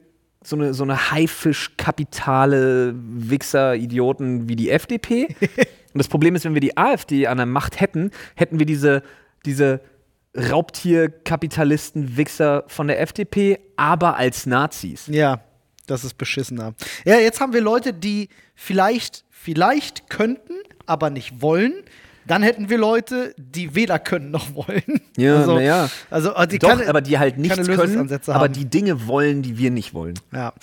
so 0.48 0.56
eine, 0.56 0.74
so 0.74 0.84
eine 0.84 1.12
Haifisch-kapitale 1.12 2.94
Wichser-Idioten 2.96 4.48
wie 4.50 4.56
die 4.56 4.70
FDP. 4.70 5.28
Und 5.94 6.00
das 6.00 6.08
Problem 6.08 6.36
ist, 6.36 6.46
wenn 6.46 6.54
wir 6.54 6.62
die 6.62 6.78
AfD 6.78 7.28
an 7.28 7.38
der 7.38 7.46
Macht 7.46 7.80
hätten, 7.80 8.12
hätten 8.36 8.60
wir 8.60 8.66
diese, 8.66 9.04
diese 9.46 9.82
Raubtier-Kapitalisten, 10.36 12.18
Wichser 12.18 12.64
von 12.68 12.88
der 12.88 13.00
FDP, 13.00 13.60
aber 13.78 14.18
als 14.18 14.46
Nazis. 14.46 15.08
Ja, 15.08 15.42
das 15.86 16.04
ist 16.04 16.18
beschissener. 16.18 16.74
Ja, 17.06 17.20
jetzt 17.20 17.40
haben 17.40 17.54
wir 17.54 17.62
Leute, 17.62 17.94
die 17.94 18.30
vielleicht, 18.56 19.26
vielleicht 19.30 20.10
könnten, 20.10 20.54
aber 20.86 21.10
nicht 21.10 21.42
wollen 21.42 21.84
dann 22.28 22.44
hätten 22.44 22.70
wir 22.70 22.78
Leute, 22.78 23.34
die 23.38 23.76
weder 23.76 24.00
können 24.00 24.32
noch 24.32 24.54
wollen. 24.56 25.02
Ja, 25.18 25.38
also. 25.38 25.58
Also, 26.10 26.34
also 26.34 26.50
die 26.50 26.60
Doch, 26.60 26.70
keine, 26.70 26.88
aber 26.88 27.02
die 27.02 27.20
halt 27.20 27.38
nichts 27.38 27.68
können, 27.68 28.20
aber 28.28 28.50
die 28.50 28.66
Dinge 28.66 29.08
wollen, 29.08 29.42
die 29.42 29.58
wir 29.58 29.72
nicht 29.72 29.94
wollen. 29.94 30.16
Ja. 30.32 30.54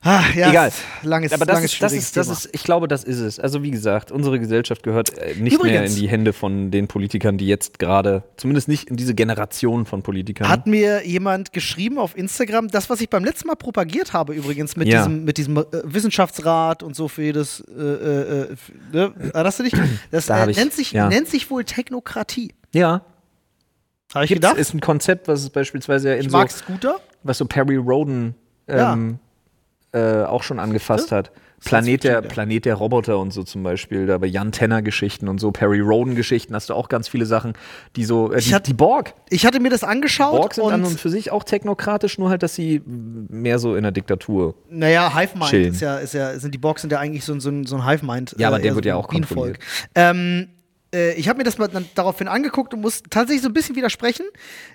Ah, 0.00 0.22
ja, 0.34 0.50
Egal. 0.50 0.72
Langes, 1.02 1.32
aber 1.32 1.44
das 1.44 1.54
langes 1.54 1.72
ist, 1.72 1.82
das 1.82 1.92
ist, 1.92 2.16
das 2.16 2.28
ist, 2.28 2.50
ich 2.52 2.62
glaube, 2.62 2.86
das 2.86 3.02
ist 3.02 3.18
es. 3.18 3.40
Also 3.40 3.62
wie 3.62 3.70
gesagt, 3.70 4.12
unsere 4.12 4.38
Gesellschaft 4.38 4.84
gehört 4.84 5.18
äh, 5.18 5.34
nicht 5.34 5.54
Übrigens, 5.54 5.80
mehr 5.80 5.84
in 5.86 5.94
die 5.96 6.08
Hände 6.08 6.32
von 6.32 6.70
den 6.70 6.86
Politikern, 6.86 7.36
die 7.36 7.48
jetzt 7.48 7.80
gerade, 7.80 8.22
zumindest 8.36 8.68
nicht 8.68 8.88
in 8.88 8.96
diese 8.96 9.14
Generation 9.14 9.86
von 9.86 10.02
Politikern. 10.02 10.48
Hat 10.48 10.66
mir 10.66 11.04
jemand 11.04 11.52
geschrieben 11.52 11.98
auf 11.98 12.16
Instagram, 12.16 12.68
das, 12.68 12.88
was 12.90 13.00
ich 13.00 13.10
beim 13.10 13.24
letzten 13.24 13.48
Mal 13.48 13.56
propagiert 13.56 14.12
habe, 14.12 14.34
übrigens 14.34 14.76
mit 14.76 14.86
ja. 14.86 14.98
diesem, 14.98 15.24
mit 15.24 15.36
diesem 15.36 15.56
äh, 15.56 15.64
Wissenschaftsrat 15.82 16.84
und 16.84 16.94
so 16.94 17.08
für 17.08 17.22
jedes, 17.22 17.60
äh, 17.60 17.82
äh, 17.82 18.42
äh 18.42 18.56
ne? 18.92 19.12
hast 19.34 19.58
du 19.58 19.64
nicht? 19.64 19.76
Das 20.10 20.26
da 20.26 20.46
nennt, 20.46 20.56
ich, 20.56 20.74
sich, 20.74 20.92
ja. 20.92 21.08
nennt 21.08 21.28
sich 21.28 21.50
wohl 21.50 21.64
Technokratie. 21.64 22.54
Ja. 22.72 23.02
Habe 24.14 24.24
ich 24.24 24.28
Gibt's, 24.28 24.42
gedacht? 24.42 24.58
Ist 24.58 24.74
ein 24.74 24.80
Konzept, 24.80 25.28
was 25.28 25.42
es 25.42 25.50
beispielsweise 25.50 26.10
ja 26.10 26.14
in 26.14 26.20
ich 26.20 26.30
so, 26.30 26.38
mag 26.38 26.50
Scooter. 26.50 27.00
was 27.24 27.38
so 27.38 27.44
Perry 27.44 27.76
Roden 27.76 28.34
ähm, 28.68 28.78
ja 28.78 29.18
äh, 29.92 30.22
auch 30.22 30.42
schon 30.42 30.58
angefasst 30.58 31.12
hat. 31.12 31.30
Planet 31.64 32.04
der, 32.04 32.22
Planet 32.22 32.64
der 32.64 32.74
Roboter 32.76 33.18
und 33.18 33.32
so 33.32 33.42
zum 33.42 33.62
Beispiel, 33.62 34.06
da 34.06 34.18
bei 34.18 34.26
Jan 34.26 34.52
Tenner 34.52 34.80
Geschichten 34.80 35.28
und 35.28 35.40
so, 35.40 35.50
Perry 35.50 35.80
Roden 35.80 36.14
Geschichten, 36.14 36.54
hast 36.54 36.70
du 36.70 36.74
auch 36.74 36.88
ganz 36.88 37.08
viele 37.08 37.26
Sachen, 37.26 37.54
die 37.96 38.04
so, 38.04 38.32
äh, 38.32 38.40
die, 38.40 38.54
hatte, 38.54 38.70
die 38.70 38.74
Borg. 38.74 39.14
Ich 39.28 39.44
hatte 39.44 39.58
mir 39.58 39.70
das 39.70 39.82
angeschaut. 39.82 40.34
Die 40.34 40.38
Borg 40.38 40.54
sind 40.54 40.64
und 40.64 40.72
an 40.72 40.84
und 40.84 41.00
für 41.00 41.10
sich 41.10 41.32
auch 41.32 41.42
technokratisch, 41.42 42.18
nur 42.18 42.30
halt, 42.30 42.42
dass 42.42 42.54
sie 42.54 42.80
mehr 42.86 43.58
so 43.58 43.74
in 43.74 43.82
der 43.82 43.92
Diktatur. 43.92 44.54
Naja, 44.70 45.12
Hive 45.18 45.36
Mind 45.36 45.52
ist 45.52 45.80
ja, 45.80 45.98
ist 45.98 46.14
ja, 46.14 46.38
sind 46.38 46.54
die 46.54 46.58
Borg 46.58 46.78
sind 46.78 46.92
ja 46.92 47.00
eigentlich 47.00 47.24
so, 47.24 47.38
so, 47.40 47.50
so 47.64 47.76
ein 47.76 47.86
Hive 47.88 48.06
Mind. 48.06 48.36
Ja, 48.38 48.48
aber 48.48 48.60
äh, 48.60 48.62
der 48.62 48.74
wird 48.74 48.84
so 48.84 48.88
ja 48.90 48.96
auch 48.96 49.08
kontrolliert. 49.08 49.58
Ähm, 49.94 50.48
äh, 50.94 51.14
ich 51.14 51.28
habe 51.28 51.38
mir 51.38 51.44
das 51.44 51.58
mal 51.58 51.68
dann 51.68 51.86
daraufhin 51.94 52.28
angeguckt 52.28 52.74
und 52.74 52.80
muss 52.80 53.02
tatsächlich 53.10 53.42
so 53.42 53.48
ein 53.48 53.54
bisschen 53.54 53.76
widersprechen. 53.76 54.26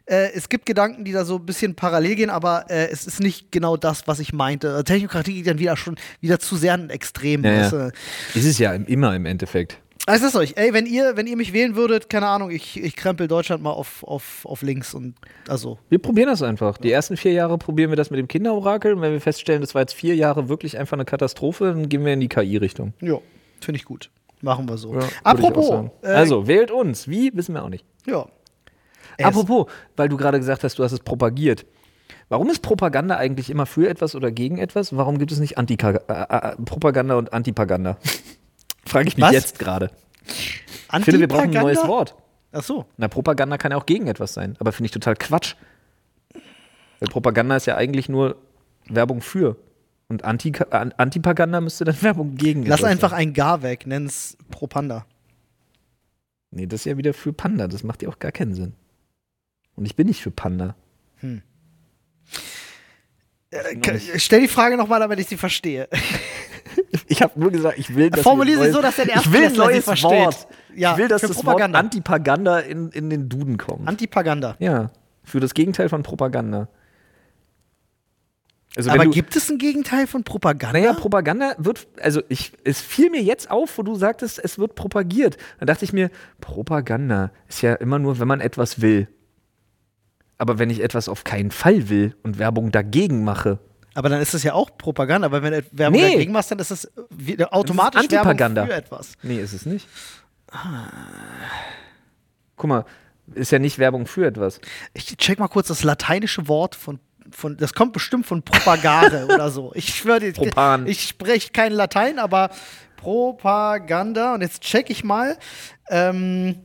Äh, 0.05 0.31
es 0.33 0.49
gibt 0.49 0.65
Gedanken, 0.65 1.05
die 1.05 1.11
da 1.11 1.25
so 1.25 1.37
ein 1.37 1.45
bisschen 1.45 1.75
parallel 1.75 2.15
gehen, 2.15 2.29
aber 2.29 2.65
äh, 2.69 2.89
es 2.91 3.07
ist 3.07 3.19
nicht 3.19 3.51
genau 3.51 3.77
das, 3.77 4.07
was 4.07 4.19
ich 4.19 4.33
meinte. 4.33 4.71
Also 4.71 4.83
Technokratie 4.83 5.33
geht 5.33 5.47
dann 5.47 5.59
wieder 5.59 5.77
schon 5.77 5.95
wieder 6.21 6.39
zu 6.39 6.55
sehr 6.55 6.73
ein 6.73 6.89
Extrem. 6.89 7.43
Ja, 7.43 7.69
ja. 7.69 7.91
Ist 8.33 8.45
es 8.45 8.57
ja 8.57 8.73
immer 8.73 9.15
im 9.15 9.25
Endeffekt. 9.25 9.79
Also 10.05 10.25
das 10.25 10.35
euch, 10.35 10.53
ey, 10.57 10.73
wenn 10.73 10.85
ihr, 10.85 11.15
wenn 11.15 11.27
ihr 11.27 11.37
mich 11.37 11.53
wählen 11.53 11.77
würdet, 11.77 12.09
keine 12.09 12.27
Ahnung, 12.27 12.51
ich, 12.51 12.81
ich 12.81 12.97
krempel 12.97 13.29
Deutschland 13.29 13.63
mal 13.63 13.71
auf, 13.71 14.03
auf, 14.03 14.45
auf 14.45 14.61
links 14.61 14.93
und 14.93 15.15
also. 15.47 15.79
Wir 15.87 15.99
probieren 15.99 16.27
das 16.27 16.41
einfach. 16.41 16.77
Die 16.77 16.91
ersten 16.91 17.15
vier 17.15 17.31
Jahre 17.31 17.57
probieren 17.57 17.89
wir 17.89 17.95
das 17.95 18.09
mit 18.09 18.19
dem 18.19 18.27
Kinderorakel 18.27 18.93
und 18.93 19.01
wenn 19.01 19.13
wir 19.13 19.21
feststellen, 19.21 19.61
das 19.61 19.73
war 19.75 19.81
jetzt 19.81 19.93
vier 19.93 20.15
Jahre 20.15 20.49
wirklich 20.49 20.77
einfach 20.77 20.97
eine 20.97 21.05
Katastrophe, 21.05 21.67
dann 21.67 21.87
gehen 21.87 22.03
wir 22.03 22.11
in 22.11 22.19
die 22.19 22.27
KI-Richtung. 22.27 22.93
Ja, 22.99 23.19
finde 23.61 23.77
ich 23.77 23.85
gut. 23.85 24.09
Machen 24.43 24.67
wir 24.67 24.77
so. 24.77 24.93
Ja, 24.93 25.07
Apropos. 25.23 25.89
Äh, 26.01 26.07
also, 26.07 26.47
wählt 26.47 26.69
uns. 26.69 27.07
Wie, 27.07 27.31
wissen 27.33 27.55
wir 27.55 27.63
auch 27.63 27.69
nicht. 27.69 27.85
Ja. 28.05 28.27
Apropos, 29.21 29.67
weil 29.95 30.09
du 30.09 30.17
gerade 30.17 30.37
gesagt 30.37 30.65
hast, 30.65 30.77
du 30.77 30.83
hast 30.83 30.91
es 30.91 30.99
propagiert. 30.99 31.65
Warum 32.27 32.49
ist 32.49 32.61
Propaganda 32.61 33.15
eigentlich 33.15 33.49
immer 33.49 33.65
für 33.65 33.87
etwas 33.87 34.15
oder 34.15 34.31
gegen 34.31 34.57
etwas? 34.57 34.95
Warum 34.97 35.17
gibt 35.17 35.31
es 35.31 35.39
nicht 35.39 35.57
Anti 35.57 35.77
äh, 35.81 35.93
äh, 36.07 36.55
Propaganda 36.65 37.15
und 37.15 37.31
Antipaganda? 37.31 37.97
Frage 38.85 39.07
ich 39.07 39.15
mich 39.15 39.25
Was? 39.25 39.31
jetzt 39.31 39.59
gerade. 39.59 39.91
Ich 40.25 41.05
finde, 41.05 41.21
wir 41.21 41.27
brauchen 41.29 41.55
ein 41.55 41.63
neues 41.63 41.87
Wort. 41.87 42.15
Ach 42.51 42.63
so. 42.63 42.85
Na, 42.97 43.07
Propaganda 43.07 43.57
kann 43.57 43.71
ja 43.71 43.77
auch 43.77 43.85
gegen 43.85 44.07
etwas 44.07 44.33
sein, 44.33 44.57
aber 44.59 44.73
finde 44.73 44.87
ich 44.87 44.91
total 44.91 45.15
Quatsch. 45.15 45.55
Weil 46.99 47.09
Propaganda 47.09 47.55
ist 47.55 47.65
ja 47.65 47.77
eigentlich 47.77 48.09
nur 48.09 48.35
Werbung 48.89 49.21
für. 49.21 49.55
Und 50.13 50.23
Anti 50.23 50.53
Antipaganda 50.69 51.59
müsste 51.59 51.85
dann 51.85 51.99
Werbung 52.01 52.35
gegen. 52.35 52.65
Lass 52.67 52.83
einfach 52.83 53.11
sein. 53.11 53.29
ein 53.29 53.33
Gar 53.33 53.63
weg, 53.63 53.87
nenn's 53.87 54.37
Propanda. 54.51 55.07
Nee, 56.51 56.67
das 56.67 56.81
ist 56.81 56.85
ja 56.85 56.97
wieder 56.97 57.15
für 57.15 57.33
Panda. 57.33 57.67
Das 57.67 57.83
macht 57.83 58.03
ja 58.03 58.09
auch 58.09 58.19
gar 58.19 58.31
keinen 58.31 58.53
Sinn. 58.53 58.73
Und 59.75 59.85
ich 59.85 59.95
bin 59.95 60.05
nicht 60.05 60.21
für 60.21 60.29
Panda. 60.29 60.75
Hm. 61.17 61.41
Äh, 63.49 63.99
stell 64.17 64.41
die 64.41 64.47
Frage 64.47 64.77
nochmal, 64.77 64.99
damit 64.99 65.19
ich 65.19 65.27
sie 65.27 65.37
verstehe. 65.37 65.89
ich 67.07 67.23
habe 67.23 67.39
nur 67.39 67.49
gesagt, 67.49 67.79
ich 67.79 67.95
will 67.95 68.11
das. 68.11 68.21
Formuliere 68.21 68.65
sie 68.65 68.71
so, 68.71 68.83
dass 68.83 68.97
der 68.97 69.09
erste 69.09 69.29
Ich 69.29 69.33
will 69.33 69.45
ein 69.45 69.53
neues 69.53 69.83
versteht. 69.83 70.11
Wort. 70.11 70.47
Ja, 70.75 70.91
ich 70.91 70.99
will, 70.99 71.07
dass 71.07 71.23
das 71.23 71.33
Propaganda. 71.33 71.79
Wort 71.79 71.85
Antipaganda 71.85 72.59
in, 72.59 72.91
in 72.91 73.09
den 73.09 73.29
Duden 73.29 73.57
kommt. 73.57 73.87
Antipaganda. 73.87 74.55
Ja. 74.59 74.91
Für 75.23 75.39
das 75.39 75.55
Gegenteil 75.55 75.89
von 75.89 76.03
Propaganda. 76.03 76.67
Also 78.75 78.89
Aber 78.89 79.05
gibt 79.05 79.35
es 79.35 79.49
ein 79.49 79.59
Gegenteil 79.59 80.07
von 80.07 80.23
Propaganda? 80.23 80.79
Naja, 80.79 80.93
Propaganda 80.93 81.53
wird, 81.59 81.87
also 82.01 82.21
ich, 82.29 82.53
es 82.63 82.81
fiel 82.81 83.11
mir 83.11 83.21
jetzt 83.21 83.51
auf, 83.51 83.77
wo 83.77 83.83
du 83.83 83.95
sagtest, 83.95 84.39
es 84.43 84.57
wird 84.57 84.73
propagiert. 84.73 85.37
Dann 85.59 85.67
dachte 85.67 85.85
ich 85.85 85.93
mir, 85.93 86.09
Propaganda 86.41 87.31
ist 87.47 87.61
ja 87.61 87.75
immer 87.75 87.99
nur, 87.99 88.19
wenn 88.19 88.27
man 88.27 88.41
etwas 88.41 88.81
will. 88.81 89.07
Aber 90.39 90.57
wenn 90.57 90.71
ich 90.71 90.81
etwas 90.81 91.07
auf 91.07 91.23
keinen 91.23 91.51
Fall 91.51 91.89
will 91.89 92.15
und 92.23 92.39
Werbung 92.39 92.71
dagegen 92.71 93.23
mache. 93.23 93.59
Aber 93.93 94.09
dann 94.09 94.19
ist 94.19 94.33
es 94.33 94.41
ja 94.41 94.53
auch 94.53 94.75
Propaganda, 94.75 95.31
weil 95.31 95.43
wenn 95.43 95.53
du 95.53 95.63
Werbung 95.71 96.01
nee. 96.01 96.11
dagegen 96.13 96.31
machst, 96.31 96.49
dann 96.49 96.57
ist 96.57 96.71
es 96.71 96.91
automatisch 97.51 98.07
das 98.07 98.19
ist 98.19 98.25
Werbung 98.25 98.65
für 98.65 98.73
etwas. 98.73 99.13
Nee, 99.21 99.39
ist 99.39 99.53
es 99.53 99.67
nicht. 99.67 99.87
Ah. 100.49 100.89
Guck 102.55 102.69
mal, 102.69 102.85
ist 103.35 103.51
ja 103.51 103.59
nicht 103.59 103.77
Werbung 103.77 104.07
für 104.07 104.25
etwas. 104.25 104.59
Ich 104.93 105.05
check 105.17 105.39
mal 105.39 105.47
kurz 105.47 105.67
das 105.67 105.83
lateinische 105.83 106.47
Wort 106.47 106.75
von 106.75 106.99
von, 107.33 107.57
das 107.57 107.73
kommt 107.73 107.93
bestimmt 107.93 108.25
von 108.25 108.41
Propagare 108.41 109.25
oder 109.33 109.49
so. 109.49 109.71
Ich 109.75 109.93
schwöre 109.93 110.31
Propan. 110.31 110.87
ich 110.87 111.03
spreche 111.03 111.51
kein 111.51 111.73
Latein, 111.73 112.19
aber 112.19 112.49
Propaganda. 112.97 114.35
Und 114.35 114.41
jetzt 114.41 114.61
check 114.61 114.89
ich 114.89 115.03
mal. 115.03 115.37
Ähm, 115.89 116.55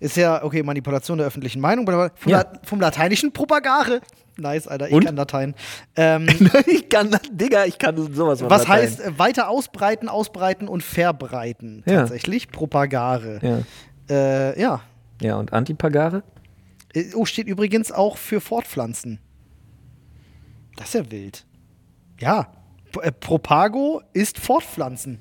ist 0.00 0.16
ja, 0.16 0.42
okay, 0.42 0.62
Manipulation 0.62 1.18
der 1.18 1.26
öffentlichen 1.28 1.60
Meinung. 1.60 1.86
Vom, 1.86 2.32
ja. 2.32 2.42
La 2.42 2.52
vom 2.64 2.80
lateinischen 2.80 3.32
Propagare. 3.32 4.00
Nice, 4.36 4.66
Alter, 4.66 4.88
ich 4.88 4.94
Und? 4.94 5.04
kann 5.04 5.16
Latein. 5.16 5.54
Ähm, 5.94 6.26
ich 6.66 6.88
kann, 6.88 7.16
Digga, 7.30 7.66
ich 7.66 7.78
kann 7.78 7.96
sowas 8.14 8.40
von 8.40 8.48
Was 8.48 8.62
Latein. 8.62 8.82
heißt 8.82 9.00
äh, 9.00 9.18
weiter 9.18 9.50
ausbreiten, 9.50 10.08
ausbreiten 10.08 10.68
und 10.68 10.82
verbreiten? 10.82 11.82
Ja. 11.86 12.00
Tatsächlich. 12.00 12.48
Propagare. 12.48 13.40
Ja. 13.42 14.14
Äh, 14.14 14.60
ja. 14.60 14.80
Ja, 15.20 15.36
und 15.36 15.52
Antipagare? 15.52 16.22
Äh, 16.94 17.12
oh, 17.14 17.26
steht 17.26 17.46
übrigens 17.46 17.92
auch 17.92 18.16
für 18.16 18.40
Fortpflanzen. 18.40 19.20
Das 20.76 20.88
ist 20.88 20.94
ja 20.94 21.10
wild. 21.10 21.46
Ja, 22.18 22.52
äh, 23.00 23.12
Propago 23.12 24.02
ist 24.12 24.38
Fortpflanzen. 24.38 25.18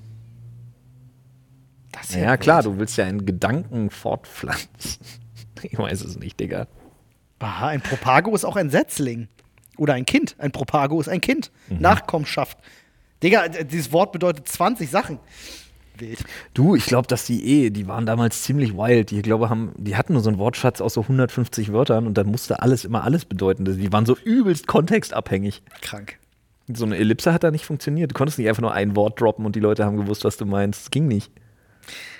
Das 1.91 2.09
ist 2.09 2.15
ja, 2.15 2.21
ja 2.21 2.37
klar, 2.37 2.63
du 2.63 2.77
willst 2.77 2.97
ja 2.97 3.05
einen 3.05 3.25
Gedanken 3.25 3.89
fortpflanzen. 3.89 4.69
Ich 5.63 5.77
weiß 5.77 6.01
es 6.01 6.17
nicht, 6.17 6.39
Digga. 6.39 6.65
Aha, 7.37 7.67
ein 7.67 7.81
Propago 7.81 8.33
ist 8.33 8.45
auch 8.45 8.55
ein 8.55 8.71
Setzling. 8.71 9.27
Oder 9.77 9.93
ein 9.93 10.05
Kind. 10.05 10.35
Ein 10.39 10.51
Propago 10.51 10.99
ist 10.99 11.07
ein 11.07 11.21
Kind. 11.21 11.51
Mhm. 11.69 11.77
Nachkommenschaft. 11.81 12.57
Digga, 13.21 13.47
dieses 13.47 13.91
Wort 13.91 14.11
bedeutet 14.11 14.47
20 14.47 14.89
Sachen. 14.89 15.19
Wild. 16.01 16.19
Du, 16.53 16.75
ich 16.75 16.85
glaube, 16.85 17.07
dass 17.07 17.25
die 17.25 17.65
eh, 17.65 17.69
die 17.69 17.87
waren 17.87 18.05
damals 18.05 18.43
ziemlich 18.43 18.75
wild. 18.75 19.11
Die, 19.11 19.21
glaube, 19.21 19.49
haben, 19.49 19.71
die 19.77 19.95
hatten 19.95 20.13
nur 20.13 20.21
so 20.21 20.29
einen 20.29 20.39
Wortschatz 20.39 20.81
aus 20.81 20.95
so 20.95 21.01
150 21.01 21.71
Wörtern 21.71 22.07
und 22.07 22.17
dann 22.17 22.27
musste 22.27 22.61
alles 22.61 22.83
immer 22.83 23.03
alles 23.03 23.25
bedeuten. 23.25 23.65
Die 23.65 23.93
waren 23.93 24.05
so 24.05 24.17
übelst 24.17 24.67
kontextabhängig. 24.67 25.61
Krank. 25.81 26.17
So 26.73 26.85
eine 26.85 26.97
Ellipse 26.97 27.33
hat 27.33 27.43
da 27.43 27.51
nicht 27.51 27.65
funktioniert. 27.65 28.11
Du 28.11 28.13
konntest 28.15 28.37
nicht 28.37 28.47
einfach 28.47 28.61
nur 28.61 28.73
ein 28.73 28.95
Wort 28.95 29.19
droppen 29.19 29.45
und 29.45 29.55
die 29.55 29.59
Leute 29.59 29.85
haben 29.85 29.97
gewusst, 29.97 30.23
was 30.25 30.37
du 30.37 30.45
meinst. 30.45 30.81
Das 30.81 30.91
ging 30.91 31.07
nicht. 31.07 31.31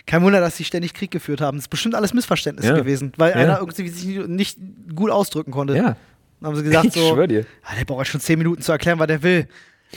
Kein 0.05 0.23
Wunder, 0.23 0.39
dass 0.39 0.57
sie 0.57 0.63
ständig 0.63 0.93
Krieg 0.93 1.11
geführt 1.11 1.41
haben. 1.41 1.57
Das 1.57 1.65
ist 1.65 1.69
bestimmt 1.69 1.95
alles 1.95 2.13
Missverständnisse 2.13 2.69
ja. 2.69 2.75
gewesen, 2.75 3.13
weil 3.17 3.31
ja. 3.31 3.37
einer 3.37 3.59
irgendwie 3.59 3.87
sich 3.87 4.27
nicht 4.27 4.57
gut 4.95 5.11
ausdrücken 5.11 5.51
konnte. 5.51 5.75
Ja. 5.75 5.95
Dann 6.39 6.49
haben 6.49 6.55
sie 6.55 6.63
gesagt 6.63 6.85
ich 6.87 6.93
so, 6.93 7.13
schwör 7.13 7.27
dir. 7.27 7.45
Ah, 7.63 7.75
der 7.77 7.85
braucht 7.85 8.07
schon 8.07 8.19
zehn 8.19 8.37
Minuten 8.37 8.61
zu 8.61 8.71
erklären, 8.71 8.99
was 8.99 9.07
der 9.07 9.21
will. 9.23 9.47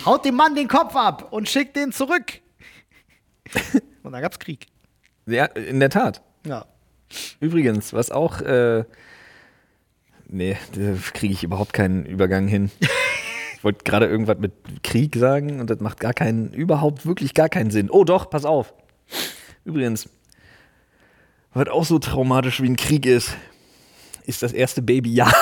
Haut 0.04 0.24
dem 0.24 0.34
Mann 0.34 0.54
den 0.54 0.68
Kopf 0.68 0.94
ab 0.94 1.32
und 1.32 1.48
schickt 1.48 1.76
den 1.76 1.92
zurück. 1.92 2.40
Und 4.02 4.12
dann 4.12 4.22
gab's 4.22 4.38
Krieg. 4.38 4.66
Ja, 5.26 5.46
in 5.46 5.80
der 5.80 5.90
Tat. 5.90 6.22
Ja. 6.46 6.66
Übrigens, 7.40 7.92
was 7.92 8.10
auch. 8.10 8.40
Äh, 8.40 8.84
nee, 10.26 10.56
da 10.72 10.94
kriege 11.12 11.32
ich 11.32 11.44
überhaupt 11.44 11.72
keinen 11.72 12.04
Übergang 12.04 12.48
hin. 12.48 12.70
ich 13.56 13.64
wollte 13.64 13.84
gerade 13.84 14.06
irgendwas 14.06 14.38
mit 14.38 14.52
Krieg 14.82 15.16
sagen 15.16 15.60
und 15.60 15.70
das 15.70 15.80
macht 15.80 16.00
gar 16.00 16.12
keinen, 16.12 16.52
überhaupt 16.52 17.06
wirklich 17.06 17.34
gar 17.34 17.48
keinen 17.48 17.70
Sinn. 17.70 17.90
Oh 17.90 18.04
doch, 18.04 18.28
pass 18.30 18.44
auf. 18.44 18.74
Übrigens, 19.64 20.08
was 21.52 21.68
auch 21.68 21.84
so 21.84 21.98
traumatisch 21.98 22.60
wie 22.60 22.68
ein 22.68 22.76
Krieg 22.76 23.06
ist, 23.06 23.36
ist 24.26 24.42
das 24.42 24.52
erste 24.52 24.82
Babyjahr. 24.82 25.32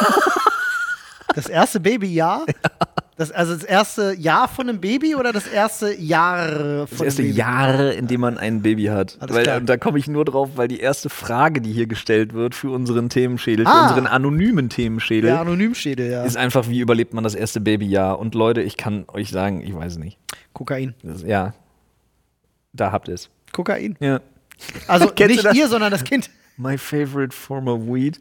Das 1.35 1.49
erste 1.49 1.81
Babyjahr? 1.81 2.45
Ja. 2.47 2.89
Das, 3.17 3.31
also 3.31 3.53
das 3.53 3.65
erste 3.65 4.15
Jahr 4.15 4.49
von 4.49 4.69
einem 4.69 4.81
Baby 4.81 5.15
oder 5.17 5.33
das 5.33 5.47
erste 5.47 5.95
Jahr 5.95 6.87
von 6.87 6.99
Das 6.99 7.01
erste 7.01 7.23
Jahr, 7.23 7.93
in 7.93 8.07
dem 8.07 8.23
man 8.23 8.39
ein 8.39 8.63
Baby 8.63 8.87
hat. 8.87 9.19
weil, 9.21 9.47
und 9.59 9.69
da 9.69 9.77
komme 9.77 9.99
ich 9.99 10.09
nur 10.09 10.25
drauf, 10.25 10.51
weil 10.57 10.67
die 10.67 10.81
erste 10.81 11.11
Frage, 11.11 11.61
die 11.61 11.73
hier 11.73 11.87
gestellt 11.87 12.33
wird 12.33 12.55
für 12.55 12.71
unseren 12.71 13.11
Themenschädel, 13.11 13.67
ah. 13.67 13.71
für 13.71 13.83
unseren 13.83 14.07
anonymen 14.07 14.71
Themenschädel, 14.71 15.31
Der 15.31 15.41
Anonymschädel, 15.41 16.11
ja. 16.11 16.25
ist 16.25 16.39
einfach, 16.39 16.69
wie 16.69 16.81
überlebt 16.81 17.13
man 17.13 17.23
das 17.23 17.35
erste 17.35 17.61
Babyjahr? 17.61 18.19
Und 18.19 18.35
Leute, 18.35 18.63
ich 18.63 18.79
kann 18.79 19.05
euch 19.13 19.31
sagen, 19.31 19.61
ich 19.61 19.75
weiß 19.75 19.99
nicht. 19.99 20.19
Kokain. 20.55 20.95
Das, 21.03 21.23
ja. 21.23 21.53
Da 22.73 22.93
habt 22.93 23.09
ihr 23.09 23.15
es. 23.15 23.29
Kokain? 23.53 23.97
Ja. 24.01 24.21
Also 24.89 25.13
nicht 25.27 25.55
ihr, 25.55 25.69
sondern 25.69 25.91
das 25.91 26.05
Kind. 26.05 26.31
My 26.57 26.79
favorite 26.79 27.37
form 27.37 27.69
of 27.69 27.83
weed. 27.83 28.21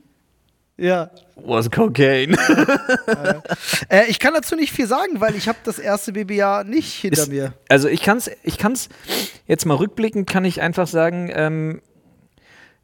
Ja. 0.77 1.11
Was 1.35 1.69
cocaine. 1.69 2.35
äh, 3.89 4.05
ich 4.07 4.19
kann 4.19 4.33
dazu 4.33 4.55
nicht 4.55 4.71
viel 4.71 4.87
sagen, 4.87 5.19
weil 5.19 5.35
ich 5.35 5.47
habe 5.47 5.59
das 5.63 5.79
erste 5.79 6.13
Babyjahr 6.13 6.63
nicht 6.63 6.93
hinter 6.93 7.23
Ist, 7.23 7.29
mir. 7.29 7.53
Also 7.69 7.87
ich 7.87 8.01
kann 8.01 8.17
es 8.17 8.31
ich 8.43 8.57
kann's 8.57 8.89
jetzt 9.47 9.65
mal 9.65 9.75
rückblickend, 9.75 10.29
kann 10.29 10.45
ich 10.45 10.61
einfach 10.61 10.87
sagen, 10.87 11.31
ähm, 11.33 11.81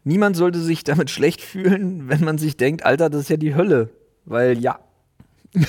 niemand 0.04 0.36
sollte 0.36 0.60
sich 0.60 0.84
damit 0.84 1.10
schlecht 1.10 1.42
fühlen, 1.42 2.08
wenn 2.10 2.24
man 2.24 2.38
sich 2.38 2.58
denkt, 2.58 2.86
Alter, 2.86 3.10
das 3.10 3.22
ist 3.22 3.30
ja 3.30 3.38
die 3.38 3.56
Hölle. 3.56 3.90
Weil 4.26 4.60
ja. 4.60 4.80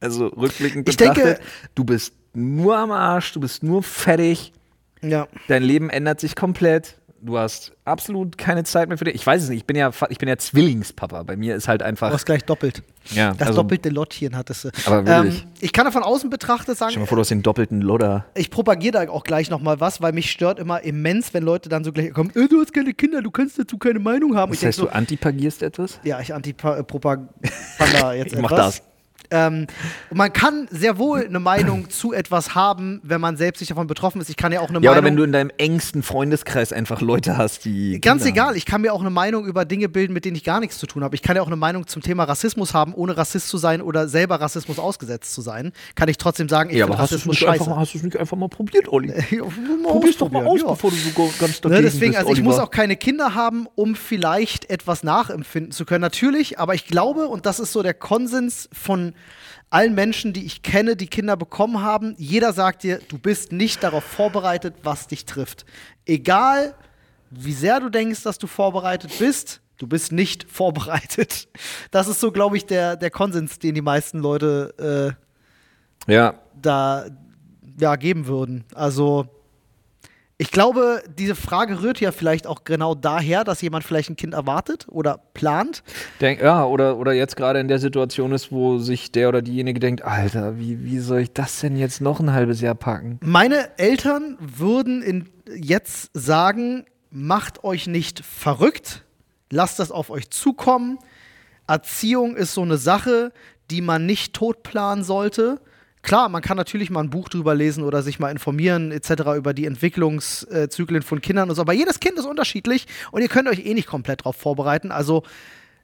also 0.00 0.26
rückblickend 0.26 0.88
ich 0.88 0.96
denke, 0.96 1.38
du 1.74 1.84
bist 1.84 2.14
nur 2.34 2.76
am 2.76 2.92
Arsch, 2.92 3.32
du 3.32 3.40
bist 3.40 3.62
nur 3.62 3.82
fertig. 3.82 4.52
Ja. 5.02 5.26
Dein 5.48 5.62
Leben 5.62 5.90
ändert 5.90 6.20
sich 6.20 6.36
komplett 6.36 6.98
du 7.22 7.38
hast 7.38 7.72
absolut 7.84 8.36
keine 8.36 8.64
Zeit 8.64 8.88
mehr 8.88 8.98
für 8.98 9.04
dich. 9.04 9.14
Ich 9.14 9.26
weiß 9.26 9.42
es 9.42 9.48
nicht, 9.48 9.58
ich 9.58 9.66
bin 9.66 9.76
ja, 9.76 9.90
ich 10.08 10.18
bin 10.18 10.28
ja 10.28 10.36
Zwillingspapa. 10.36 11.22
Bei 11.22 11.36
mir 11.36 11.54
ist 11.54 11.68
halt 11.68 11.82
einfach. 11.82 12.08
Du 12.08 12.14
hast 12.14 12.26
gleich 12.26 12.44
doppelt. 12.44 12.82
Ja, 13.10 13.32
das 13.34 13.48
also, 13.48 13.62
doppelte 13.62 13.88
Lottchen 13.88 14.36
hattest 14.36 14.64
du. 14.64 14.70
Aber 14.86 15.06
wirklich. 15.06 15.42
Ähm, 15.42 15.50
ich 15.60 15.72
kann 15.72 15.86
da 15.86 15.90
von 15.90 16.02
außen 16.02 16.30
betrachtet 16.30 16.76
sagen. 16.76 16.90
Stell 16.90 17.00
dir 17.00 17.04
mal 17.04 17.08
vor, 17.08 17.16
du 17.16 17.20
hast 17.20 17.30
den 17.30 17.42
doppelten 17.42 17.80
Lodder. 17.80 18.26
Ich 18.34 18.50
propagiere 18.50 18.92
da 18.92 19.10
auch 19.10 19.24
gleich 19.24 19.50
nochmal 19.50 19.80
was, 19.80 20.02
weil 20.02 20.12
mich 20.12 20.30
stört 20.30 20.58
immer 20.58 20.82
immens, 20.82 21.32
wenn 21.32 21.42
Leute 21.42 21.68
dann 21.68 21.84
so 21.84 21.92
gleich 21.92 22.12
kommen, 22.12 22.30
äh, 22.34 22.48
du 22.48 22.60
hast 22.60 22.72
keine 22.72 22.92
Kinder, 22.92 23.22
du 23.22 23.30
kannst 23.30 23.58
dazu 23.58 23.78
keine 23.78 23.98
Meinung 23.98 24.36
haben. 24.36 24.52
Das 24.52 24.60
ich 24.60 24.66
heißt, 24.66 24.78
so, 24.78 24.86
du 24.86 24.94
antipagierst 24.94 25.62
etwas? 25.62 26.00
Ja, 26.04 26.20
ich 26.20 26.34
antipropaganda 26.34 27.28
jetzt 28.14 28.34
ich 28.34 28.40
mach 28.40 28.50
das. 28.50 28.82
Ähm, 29.32 29.66
man 30.12 30.32
kann 30.32 30.68
sehr 30.70 30.98
wohl 30.98 31.24
eine 31.24 31.40
Meinung 31.40 31.90
zu 31.90 32.12
etwas 32.12 32.54
haben, 32.54 33.00
wenn 33.02 33.20
man 33.20 33.36
selbst 33.36 33.60
nicht 33.60 33.70
davon 33.70 33.86
betroffen 33.86 34.20
ist. 34.20 34.28
Ich 34.28 34.36
kann 34.36 34.52
ja 34.52 34.60
auch 34.60 34.68
eine 34.68 34.78
ja, 34.78 34.90
Meinung. 34.90 34.92
oder 34.92 35.04
wenn 35.04 35.16
du 35.16 35.22
in 35.24 35.32
deinem 35.32 35.50
engsten 35.56 36.02
Freundeskreis 36.02 36.72
einfach 36.72 37.00
Leute 37.00 37.36
hast, 37.36 37.64
die. 37.64 38.00
Ganz 38.00 38.22
Kinder 38.22 38.34
egal, 38.34 38.48
haben. 38.48 38.56
ich 38.56 38.66
kann 38.66 38.82
mir 38.82 38.92
auch 38.92 39.00
eine 39.00 39.10
Meinung 39.10 39.46
über 39.46 39.64
Dinge 39.64 39.88
bilden, 39.88 40.12
mit 40.12 40.24
denen 40.24 40.36
ich 40.36 40.44
gar 40.44 40.60
nichts 40.60 40.78
zu 40.78 40.86
tun 40.86 41.02
habe. 41.02 41.14
Ich 41.14 41.22
kann 41.22 41.34
ja 41.36 41.42
auch 41.42 41.46
eine 41.46 41.56
Meinung 41.56 41.86
zum 41.86 42.02
Thema 42.02 42.24
Rassismus 42.24 42.74
haben, 42.74 42.94
ohne 42.94 43.16
Rassist 43.16 43.48
zu 43.48 43.56
sein 43.56 43.80
oder 43.80 44.06
selber 44.08 44.40
Rassismus 44.40 44.78
ausgesetzt 44.78 45.32
zu 45.32 45.40
sein. 45.40 45.72
Kann 45.94 46.08
ich 46.08 46.18
trotzdem 46.18 46.48
sagen, 46.48 46.70
ich 46.70 46.76
ja, 46.76 46.86
finde 46.86 46.98
Rassismus 46.98 47.36
scheiße. 47.38 47.64
Einfach, 47.64 47.76
hast 47.76 47.94
du 47.94 47.98
es 47.98 48.04
nicht 48.04 48.16
einfach 48.16 48.36
mal 48.36 48.48
probiert, 48.48 48.88
Olli? 48.88 49.12
Probier's 49.82 50.18
doch 50.18 50.30
mal 50.30 50.46
aus, 50.46 50.60
ja. 50.60 50.68
bevor 50.68 50.90
du 50.90 50.96
so 50.96 51.32
ganz 51.38 51.60
dagegen 51.60 51.82
ne, 51.82 51.90
Deswegen, 51.90 52.12
bist, 52.12 52.18
also 52.18 52.32
ich 52.32 52.38
Oliver. 52.38 52.50
muss 52.50 52.58
auch 52.58 52.70
keine 52.70 52.96
Kinder 52.96 53.34
haben, 53.34 53.66
um 53.74 53.94
vielleicht 53.94 54.68
etwas 54.70 55.02
nachempfinden 55.02 55.72
zu 55.72 55.84
können. 55.84 56.02
Natürlich, 56.02 56.58
aber 56.58 56.74
ich 56.74 56.86
glaube, 56.86 57.28
und 57.28 57.46
das 57.46 57.58
ist 57.60 57.72
so 57.72 57.82
der 57.82 57.94
Konsens 57.94 58.68
von 58.72 59.14
allen 59.70 59.94
Menschen, 59.94 60.32
die 60.32 60.44
ich 60.44 60.62
kenne, 60.62 60.96
die 60.96 61.06
Kinder 61.06 61.36
bekommen 61.36 61.80
haben, 61.80 62.14
jeder 62.18 62.52
sagt 62.52 62.82
dir, 62.82 63.00
du 63.08 63.18
bist 63.18 63.52
nicht 63.52 63.82
darauf 63.82 64.04
vorbereitet, 64.04 64.74
was 64.82 65.06
dich 65.06 65.24
trifft. 65.24 65.64
Egal, 66.04 66.74
wie 67.30 67.54
sehr 67.54 67.80
du 67.80 67.88
denkst, 67.88 68.22
dass 68.22 68.38
du 68.38 68.46
vorbereitet 68.46 69.12
bist, 69.18 69.62
du 69.78 69.86
bist 69.86 70.12
nicht 70.12 70.44
vorbereitet. 70.50 71.48
Das 71.90 72.08
ist 72.08 72.20
so, 72.20 72.30
glaube 72.32 72.56
ich, 72.56 72.66
der, 72.66 72.96
der 72.96 73.10
Konsens, 73.10 73.58
den 73.58 73.74
die 73.74 73.82
meisten 73.82 74.18
Leute 74.18 75.16
äh, 76.06 76.12
ja. 76.12 76.34
da 76.60 77.06
ja, 77.80 77.96
geben 77.96 78.26
würden. 78.26 78.64
Also 78.74 79.26
ich 80.42 80.50
glaube, 80.50 81.04
diese 81.18 81.36
Frage 81.36 81.82
rührt 81.82 82.00
ja 82.00 82.10
vielleicht 82.10 82.48
auch 82.48 82.64
genau 82.64 82.96
daher, 82.96 83.44
dass 83.44 83.62
jemand 83.62 83.84
vielleicht 83.84 84.10
ein 84.10 84.16
Kind 84.16 84.34
erwartet 84.34 84.86
oder 84.90 85.20
plant. 85.34 85.84
Denk, 86.20 86.42
ja, 86.42 86.64
oder, 86.64 86.96
oder 86.96 87.12
jetzt 87.12 87.36
gerade 87.36 87.60
in 87.60 87.68
der 87.68 87.78
Situation 87.78 88.32
ist, 88.32 88.50
wo 88.50 88.78
sich 88.78 89.12
der 89.12 89.28
oder 89.28 89.40
diejenige 89.40 89.78
denkt, 89.78 90.02
Alter, 90.02 90.58
wie, 90.58 90.82
wie 90.82 90.98
soll 90.98 91.20
ich 91.20 91.32
das 91.32 91.60
denn 91.60 91.76
jetzt 91.76 92.00
noch 92.00 92.18
ein 92.18 92.32
halbes 92.32 92.60
Jahr 92.60 92.74
packen? 92.74 93.20
Meine 93.22 93.78
Eltern 93.78 94.36
würden 94.40 95.00
in, 95.00 95.28
jetzt 95.54 96.10
sagen, 96.12 96.86
macht 97.12 97.62
euch 97.62 97.86
nicht 97.86 98.24
verrückt, 98.24 99.04
lasst 99.48 99.78
das 99.78 99.92
auf 99.92 100.10
euch 100.10 100.28
zukommen. 100.30 100.98
Erziehung 101.68 102.34
ist 102.34 102.54
so 102.54 102.62
eine 102.62 102.78
Sache, 102.78 103.32
die 103.70 103.80
man 103.80 104.06
nicht 104.06 104.34
totplanen 104.34 105.04
sollte 105.04 105.60
Klar, 106.02 106.28
man 106.28 106.42
kann 106.42 106.56
natürlich 106.56 106.90
mal 106.90 107.00
ein 107.00 107.10
Buch 107.10 107.28
drüber 107.28 107.54
lesen 107.54 107.84
oder 107.84 108.02
sich 108.02 108.18
mal 108.18 108.30
informieren 108.30 108.90
etc. 108.90 109.10
über 109.36 109.54
die 109.54 109.66
Entwicklungszyklen 109.66 111.02
von 111.02 111.20
Kindern 111.20 111.48
und 111.48 111.54
so, 111.54 111.62
aber 111.62 111.72
jedes 111.72 112.00
Kind 112.00 112.18
ist 112.18 112.26
unterschiedlich 112.26 112.86
und 113.12 113.22
ihr 113.22 113.28
könnt 113.28 113.48
euch 113.48 113.64
eh 113.64 113.72
nicht 113.72 113.86
komplett 113.86 114.20
darauf 114.20 114.36
vorbereiten. 114.36 114.90
Also 114.90 115.22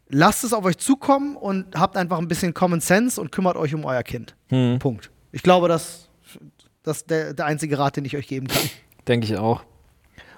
lasst 0.09 0.43
es 0.43 0.53
auf 0.53 0.65
euch 0.65 0.77
zukommen 0.79 1.37
und 1.37 1.75
habt 1.77 1.97
einfach 1.97 2.19
ein 2.19 2.27
bisschen 2.27 2.53
Common 2.53 2.81
Sense 2.81 3.21
und 3.21 3.31
kümmert 3.31 3.57
euch 3.57 3.75
um 3.75 3.85
euer 3.85 4.03
Kind. 4.03 4.35
Hm. 4.49 4.79
Punkt. 4.81 5.11
Ich 5.31 5.43
glaube, 5.43 5.69
das, 5.69 6.09
das 6.83 6.99
ist 6.99 7.11
der, 7.11 7.35
der 7.35 7.47
einzige 7.47 7.79
Rat, 7.79 7.97
den 7.97 8.05
ich 8.05 8.17
euch 8.17 8.27
geben 8.27 8.49
kann. 8.49 8.63
Denke 9.07 9.27
ich 9.27 9.37
auch. 9.37 9.63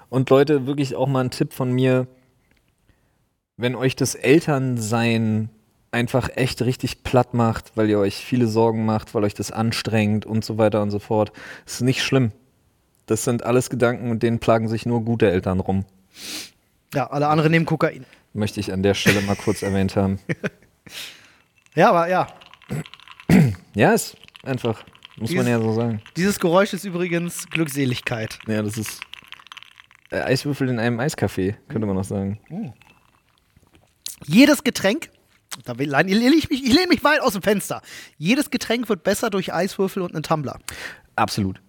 Und 0.09 0.29
Leute, 0.29 0.67
wirklich 0.67 0.95
auch 0.95 1.07
mal 1.07 1.23
ein 1.23 1.31
Tipp 1.31 1.53
von 1.53 1.71
mir, 1.71 2.05
wenn 3.57 3.75
euch 3.75 3.95
das 3.95 4.13
Elternsein 4.13 5.49
einfach 5.91 6.29
echt 6.35 6.61
richtig 6.61 7.03
platt 7.03 7.33
macht, 7.33 7.71
weil 7.75 7.89
ihr 7.89 7.99
euch 7.99 8.15
viele 8.15 8.47
Sorgen 8.47 8.85
macht, 8.85 9.13
weil 9.13 9.23
euch 9.23 9.33
das 9.33 9.51
anstrengt 9.51 10.25
und 10.25 10.45
so 10.45 10.57
weiter 10.57 10.81
und 10.81 10.91
so 10.91 10.99
fort. 10.99 11.31
Das 11.65 11.75
ist 11.75 11.81
nicht 11.81 12.03
schlimm. 12.03 12.31
Das 13.05 13.23
sind 13.23 13.43
alles 13.43 13.69
Gedanken 13.69 14.09
und 14.09 14.23
denen 14.23 14.39
plagen 14.39 14.69
sich 14.69 14.85
nur 14.85 15.03
gute 15.03 15.29
Eltern 15.29 15.59
rum. 15.59 15.85
Ja, 16.93 17.09
alle 17.09 17.27
anderen 17.27 17.51
nehmen 17.51 17.65
Kokain. 17.65 18.05
Möchte 18.33 18.59
ich 18.59 18.71
an 18.71 18.83
der 18.83 18.93
Stelle 18.93 19.21
mal 19.21 19.35
kurz 19.35 19.61
erwähnt 19.61 19.95
haben. 19.95 20.19
Ja, 21.73 21.89
aber 21.89 22.09
ja. 22.09 22.27
Ja, 23.73 23.93
ist 23.93 24.17
einfach, 24.43 24.83
muss 25.15 25.29
dieses, 25.29 25.45
man 25.45 25.49
ja 25.49 25.59
so 25.61 25.71
sagen. 25.71 26.01
Dieses 26.17 26.37
Geräusch 26.37 26.73
ist 26.73 26.83
übrigens 26.83 27.49
Glückseligkeit. 27.49 28.39
Ja, 28.45 28.61
das 28.61 28.77
ist 28.77 28.99
äh, 30.09 30.19
Eiswürfel 30.19 30.67
in 30.67 30.79
einem 30.79 30.99
Eiskaffee, 30.99 31.55
könnte 31.69 31.87
man 31.87 31.95
noch 31.95 32.03
sagen. 32.03 32.39
Oh. 32.49 32.73
Jedes 34.25 34.65
Getränk 34.65 35.11
da 35.65 35.73
lehne 35.73 36.35
ich, 36.35 36.49
mich, 36.49 36.63
ich 36.63 36.73
lehne 36.73 36.87
mich 36.87 37.03
weit 37.03 37.21
aus 37.21 37.33
dem 37.33 37.41
Fenster. 37.41 37.81
Jedes 38.17 38.49
Getränk 38.49 38.89
wird 38.89 39.03
besser 39.03 39.29
durch 39.29 39.53
Eiswürfel 39.53 40.01
und 40.01 40.13
einen 40.13 40.23
Tumbler. 40.23 40.59
Absolut. 41.15 41.61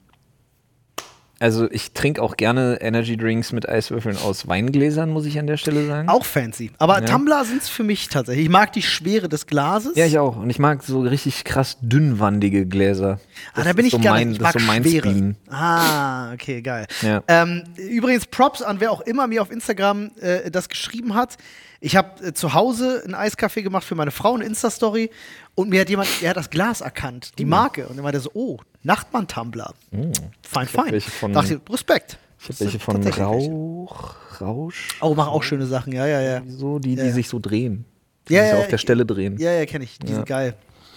Also 1.42 1.68
ich 1.72 1.92
trinke 1.92 2.22
auch 2.22 2.36
gerne 2.36 2.78
Energy 2.80 3.16
Drinks 3.16 3.50
mit 3.50 3.68
Eiswürfeln 3.68 4.16
aus 4.16 4.46
Weingläsern, 4.46 5.10
muss 5.10 5.26
ich 5.26 5.40
an 5.40 5.48
der 5.48 5.56
Stelle 5.56 5.84
sagen. 5.88 6.08
Auch 6.08 6.24
fancy. 6.24 6.70
Aber 6.78 7.00
ja. 7.00 7.04
Tumbler 7.04 7.44
sind 7.44 7.62
es 7.62 7.68
für 7.68 7.82
mich 7.82 8.08
tatsächlich. 8.08 8.44
Ich 8.44 8.50
mag 8.50 8.72
die 8.72 8.82
Schwere 8.82 9.28
des 9.28 9.48
Glases. 9.48 9.96
Ja, 9.96 10.06
ich 10.06 10.20
auch. 10.20 10.36
Und 10.36 10.50
ich 10.50 10.60
mag 10.60 10.84
so 10.84 11.00
richtig 11.00 11.42
krass 11.42 11.78
dünnwandige 11.80 12.64
Gläser. 12.64 13.18
Ah, 13.54 13.56
das 13.56 13.64
ah, 13.64 13.68
da 13.68 13.72
bin 13.72 13.86
ich 13.86 13.90
so 13.90 13.98
gar 13.98 14.18
nicht. 14.18 14.30
Ich 14.30 14.38
das 14.38 14.54
ist 14.54 14.60
so 14.60 14.66
mein 14.68 14.84
schwere. 14.84 15.08
Spleen. 15.08 15.36
Ah, 15.50 16.32
okay, 16.32 16.62
geil. 16.62 16.86
Ja. 17.00 17.24
Ähm, 17.26 17.64
übrigens 17.76 18.26
Props 18.26 18.62
an 18.62 18.78
wer 18.78 18.92
auch 18.92 19.00
immer 19.00 19.26
mir 19.26 19.42
auf 19.42 19.50
Instagram 19.50 20.12
äh, 20.20 20.48
das 20.48 20.68
geschrieben 20.68 21.16
hat. 21.16 21.38
Ich 21.84 21.96
habe 21.96 22.24
äh, 22.24 22.32
zu 22.32 22.54
Hause 22.54 23.02
einen 23.04 23.16
Eiskaffee 23.16 23.62
gemacht 23.62 23.84
für 23.84 23.96
meine 23.96 24.12
Frau, 24.12 24.34
eine 24.34 24.44
Insta-Story. 24.44 25.10
Und 25.56 25.68
mir 25.68 25.80
hat 25.80 25.90
jemand, 25.90 26.08
er 26.22 26.30
hat 26.30 26.36
das 26.36 26.48
Glas 26.48 26.80
erkannt, 26.80 27.32
die 27.38 27.44
mhm. 27.44 27.50
Marke. 27.50 27.88
Und 27.88 27.96
er 27.96 28.04
meinte 28.04 28.20
so, 28.20 28.30
oh, 28.34 28.58
Nachtmann-Tumbler. 28.84 29.74
Mhm. 29.90 30.12
Fein, 30.42 30.68
fein. 30.68 31.00
Von, 31.00 31.32
Dachte 31.32 31.54
ich, 31.54 31.72
Respekt. 31.72 32.18
Ich 32.38 32.48
habe 32.48 32.60
welche 32.60 32.78
von 32.78 33.04
Rauch, 33.04 34.14
Rausch. 34.40 34.88
Oh, 35.00 35.14
machen 35.14 35.30
auch 35.30 35.42
schöne 35.42 35.66
Sachen, 35.66 35.92
ja, 35.92 36.06
ja, 36.06 36.20
ja. 36.20 36.42
So, 36.46 36.78
die, 36.78 36.94
ja, 36.94 37.02
die 37.02 37.08
ja. 37.08 37.14
sich 37.14 37.28
so 37.28 37.40
drehen. 37.40 37.84
Die 38.28 38.34
ja, 38.34 38.44
sich 38.44 38.52
ja, 38.52 38.58
auf 38.60 38.68
der 38.68 38.78
Stelle 38.78 39.04
drehen. 39.04 39.36
Ja, 39.38 39.52
ja, 39.52 39.66
kenne 39.66 39.84
ich. 39.84 39.98
Die 39.98 40.12
sind 40.12 40.26
geil. 40.26 40.54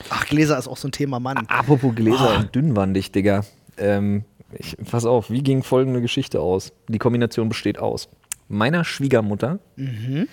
Ach, 0.10 0.26
Gläser 0.28 0.58
ist 0.58 0.68
auch 0.68 0.78
so 0.78 0.88
ein 0.88 0.92
Thema, 0.92 1.20
Mann. 1.20 1.38
Apropos 1.48 1.96
Gläser 1.96 2.36
oh. 2.36 2.40
und 2.40 2.54
dünnwandig, 2.54 3.12
Digga. 3.12 3.44
Ähm, 3.78 4.24
ich, 4.58 4.78
pass 4.90 5.06
auf, 5.06 5.32
wie 5.32 5.42
ging 5.42 5.64
folgende 5.64 6.02
Geschichte 6.02 6.42
aus? 6.42 6.74
Die 6.88 7.00
Kombination 7.00 7.50
besteht 7.50 7.80
aus 7.80 8.08
meiner 8.48 8.84
Schwiegermutter, 8.84 9.58
mhm 9.76 10.28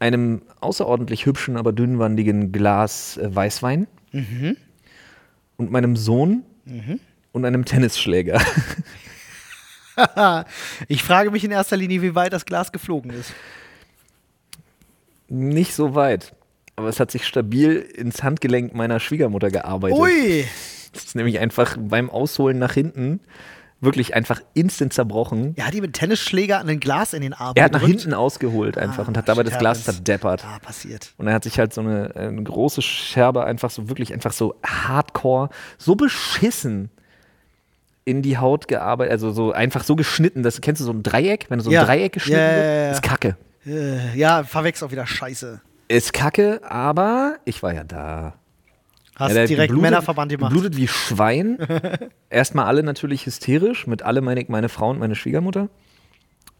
einem 0.00 0.42
außerordentlich 0.60 1.26
hübschen, 1.26 1.56
aber 1.56 1.72
dünnwandigen 1.72 2.52
Glas 2.52 3.16
äh, 3.16 3.34
Weißwein 3.34 3.86
mhm. 4.12 4.56
und 5.56 5.70
meinem 5.70 5.96
Sohn 5.96 6.44
mhm. 6.64 7.00
und 7.32 7.44
einem 7.44 7.64
Tennisschläger. 7.64 8.40
ich 10.88 11.02
frage 11.02 11.30
mich 11.30 11.44
in 11.44 11.50
erster 11.50 11.76
Linie, 11.76 12.02
wie 12.02 12.14
weit 12.14 12.32
das 12.32 12.46
Glas 12.46 12.72
geflogen 12.72 13.10
ist. 13.10 13.32
Nicht 15.28 15.74
so 15.74 15.94
weit. 15.94 16.34
Aber 16.76 16.88
es 16.88 17.00
hat 17.00 17.10
sich 17.10 17.26
stabil 17.26 17.76
ins 17.76 18.22
Handgelenk 18.22 18.74
meiner 18.74 19.00
Schwiegermutter 19.00 19.50
gearbeitet. 19.50 19.98
Ui! 19.98 20.44
Das 20.92 21.04
ist 21.04 21.16
nämlich 21.16 21.38
einfach 21.38 21.76
beim 21.78 22.08
Ausholen 22.08 22.58
nach 22.58 22.72
hinten 22.72 23.20
wirklich 23.80 24.14
einfach 24.14 24.40
instant 24.54 24.92
zerbrochen. 24.92 25.54
Ja, 25.56 25.66
hat 25.66 25.74
die 25.74 25.80
mit 25.80 25.92
Tennisschläger 25.92 26.58
an 26.58 26.68
ein 26.68 26.80
Glas 26.80 27.12
in 27.12 27.22
den 27.22 27.32
Arm 27.32 27.52
Er 27.56 27.64
hat 27.64 27.72
nach 27.72 27.82
hinten 27.82 28.12
ausgeholt 28.12 28.76
einfach 28.76 29.04
Ah, 29.04 29.08
und 29.08 29.16
hat 29.16 29.28
dabei 29.28 29.44
das 29.44 29.58
Glas 29.58 29.84
zerdeppert. 29.84 30.44
Ah, 30.44 30.58
passiert. 30.58 31.12
Und 31.16 31.28
er 31.28 31.34
hat 31.34 31.44
sich 31.44 31.58
halt 31.58 31.72
so 31.72 31.80
eine, 31.80 32.14
eine 32.16 32.42
große 32.42 32.82
Scherbe 32.82 33.44
einfach 33.44 33.70
so 33.70 33.88
wirklich 33.88 34.12
einfach 34.12 34.32
so 34.32 34.56
hardcore, 34.66 35.48
so 35.78 35.94
beschissen 35.94 36.90
in 38.04 38.22
die 38.22 38.38
Haut 38.38 38.68
gearbeitet, 38.68 39.12
also 39.12 39.30
so 39.32 39.52
einfach 39.52 39.84
so 39.84 39.94
geschnitten, 39.94 40.42
das 40.42 40.60
kennst 40.60 40.80
du 40.80 40.84
so 40.84 40.92
ein 40.92 41.02
Dreieck, 41.02 41.46
wenn 41.50 41.58
du 41.58 41.64
so 41.64 41.70
ein 41.70 41.74
Ja. 41.74 41.84
Dreieck 41.84 42.14
geschnitten 42.14 42.40
wird, 42.40 42.64
ja, 42.64 42.84
ja. 42.86 42.90
ist 42.90 43.02
Kacke. 43.02 43.36
Äh, 43.66 44.16
ja, 44.18 44.44
verwechselt 44.44 44.88
auch 44.88 44.92
wieder 44.92 45.06
Scheiße. 45.06 45.60
Ist 45.88 46.12
Kacke, 46.14 46.60
aber 46.68 47.36
ich 47.44 47.62
war 47.62 47.74
ja 47.74 47.84
da. 47.84 48.34
Hast 49.18 49.34
Ja, 49.34 49.46
direkt 49.46 49.72
geblutet- 49.72 49.82
Männerverband 49.82 50.30
gemacht. 50.30 50.52
Geblutet 50.52 50.76
wie 50.76 50.86
Schwein. 50.88 51.58
Erstmal 52.30 52.66
alle 52.66 52.82
natürlich 52.82 53.26
hysterisch, 53.26 53.86
mit 53.86 54.02
alle 54.02 54.20
meine 54.20 54.44
meine 54.48 54.68
Frau 54.68 54.90
und 54.90 54.98
meine 55.00 55.14
Schwiegermutter. 55.16 55.68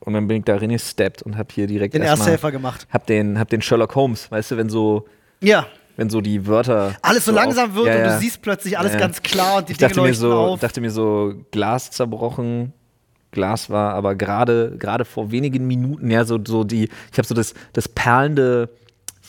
Und 0.01 0.13
dann 0.15 0.27
bin 0.29 0.39
ich 0.39 0.45
da 0.45 0.57
reingesteppt 0.57 1.23
und 1.23 1.37
hab 1.37 1.53
hier 1.53 1.67
direkt 1.67 1.95
Den 1.95 2.03
Ersthelfer 2.03 2.51
gemacht. 2.53 2.87
Hab 2.91 3.07
den, 3.07 3.39
hab 3.39 3.49
den 3.49 3.63
Sherlock 3.63 3.95
Holmes, 3.95 4.31
weißt 4.31 4.53
du, 4.53 4.57
wenn 4.57 4.69
so, 4.69 5.07
Ja, 5.41 5.67
wenn 5.97 6.09
so 6.11 6.21
die 6.21 6.47
Wörter. 6.47 6.95
alles 7.03 7.25
so, 7.25 7.33
langsam 7.33 7.71
auf- 7.71 7.77
wird 7.77 7.87
Ja, 7.89 7.95
und 7.95 8.01
ja. 8.01 8.15
du 8.15 8.21
siehst 8.21 8.41
plötzlich 8.43 8.79
alles 8.79 8.97
ganz 8.97 9.23
klar 9.23 9.59
und 9.59 9.69
die 9.69 9.73
Ich 9.73 9.79
Dinge 9.79 9.89
dachte 9.91 10.01
mir 10.03 10.15
so, 10.15 10.33
auf. 10.33 10.61
dachte 10.61 10.81
mir 10.81 10.91
so, 10.91 11.35
Glas 11.51 11.91
zerbrochen. 11.91 12.73
Glas 13.33 13.69
war 13.71 13.93
aber 13.95 14.15
gerade 14.15 14.75
gerade 14.79 15.05
vor 15.05 15.31
wenigen 15.31 15.67
Minuten, 15.67 16.11
ja, 16.11 16.25
so, 16.25 16.39
so 16.47 16.65
die, 16.65 16.85
ich 17.13 17.19
habe 17.19 17.27
so 17.29 17.35
das, 17.35 17.53
das 17.75 17.87
perlende, 17.89 18.71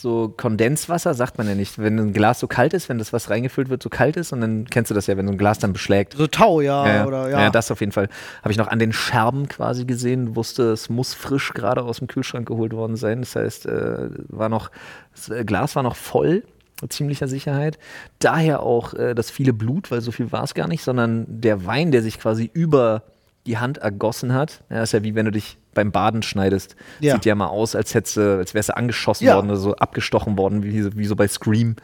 so 0.02 0.34
Kondenswasser, 0.36 1.14
sagt 1.14 1.38
man 1.38 1.48
ja 1.48 1.56
nicht, 1.56 1.78
wenn 1.78 2.00
ein 2.00 2.14
Glas 2.14 2.40
so 2.40 2.48
kalt 2.48 2.74
ist, 2.74 2.90
wenn 2.90 2.98
das 2.98 3.14
was 3.14 3.30
reingefüllt 3.30 3.70
wird, 3.70 3.84
so 3.84 3.90
kalt 3.90 4.18
ist 4.18 4.32
und 4.32 4.42
dann 4.42 4.66
kennst 4.66 4.90
du 4.92 4.96
das 4.96 5.08
ja, 5.08 5.18
wenn 5.18 5.28
so 5.28 5.34
ein 5.34 5.38
Glas 5.38 5.60
dann 5.60 5.74
beschlägt. 5.74 6.14
so 6.14 6.28
Tau, 6.28 6.62
ja, 6.62 6.88
Ja, 6.88 7.06
oder 7.06 7.30
ja. 7.30 7.42
ja. 7.42 7.50
das 7.50 7.72
auf 7.72 7.80
jeden 7.82 7.92
Fall. 7.92 8.10
Habe 8.42 8.52
ich 8.52 8.58
noch 8.58 8.68
an 8.68 8.80
den 8.80 8.94
Scherben 8.94 9.48
quasi 9.48 9.86
gesehen, 9.86 10.36
wusste, 10.36 10.72
es 10.72 10.90
muss 10.90 11.14
frisch 11.14 11.54
gerade 11.54 11.84
aus 11.84 12.00
dem 12.00 12.08
Kühlschrank 12.08 12.48
geholt 12.48 12.74
worden 12.74 12.96
sein. 12.96 13.20
Das 13.22 13.36
heißt, 13.36 13.66
äh, 13.66 14.10
war 14.30 14.50
noch, 14.50 14.72
das 15.14 15.30
äh, 15.30 15.44
Glas 15.44 15.76
war 15.76 15.84
noch 15.84 15.96
voll, 15.96 16.44
mit 16.82 16.94
ziemlicher 16.94 17.28
Sicherheit. 17.28 17.78
Daher 18.20 18.64
auch 18.64 18.94
äh, 18.94 19.14
das 19.14 19.30
viele 19.30 19.54
Blut, 19.54 19.92
weil 19.92 20.02
so 20.02 20.12
viel 20.12 20.32
war 20.32 20.44
es 20.44 20.54
gar 20.54 20.68
nicht, 20.68 20.84
sondern 20.84 21.26
der 21.28 21.66
Wein, 21.66 21.92
der 21.92 22.02
sich 22.02 22.20
quasi 22.20 22.50
über 22.54 23.04
die 23.46 23.58
Hand 23.58 23.80
ergossen 23.80 24.34
hat. 24.34 24.64
Ja, 24.70 24.84
ist 24.84 24.94
ja 24.94 25.04
wie 25.04 25.16
wenn 25.16 25.26
du 25.26 25.32
dich 25.32 25.58
beim 25.74 25.92
Baden 25.92 26.22
schneidest. 26.24 26.76
Ja. 27.00 27.14
Sieht 27.16 27.26
ja 27.26 27.36
mal 27.36 27.48
aus, 27.48 27.76
als 27.76 27.94
hättest 27.94 28.18
als 28.18 28.54
wärst 28.54 28.70
du 28.70 28.78
angeschossen 28.78 29.26
Ja. 29.26 29.36
worden 29.36 29.48
oder 29.52 29.60
so 29.60 29.76
abgestochen 29.76 30.38
worden, 30.38 30.64
wie, 30.64 30.82
so- 30.82 30.96
wie 30.96 31.06
so 31.06 31.16
bei 31.16 31.28
Scream. 31.28 31.76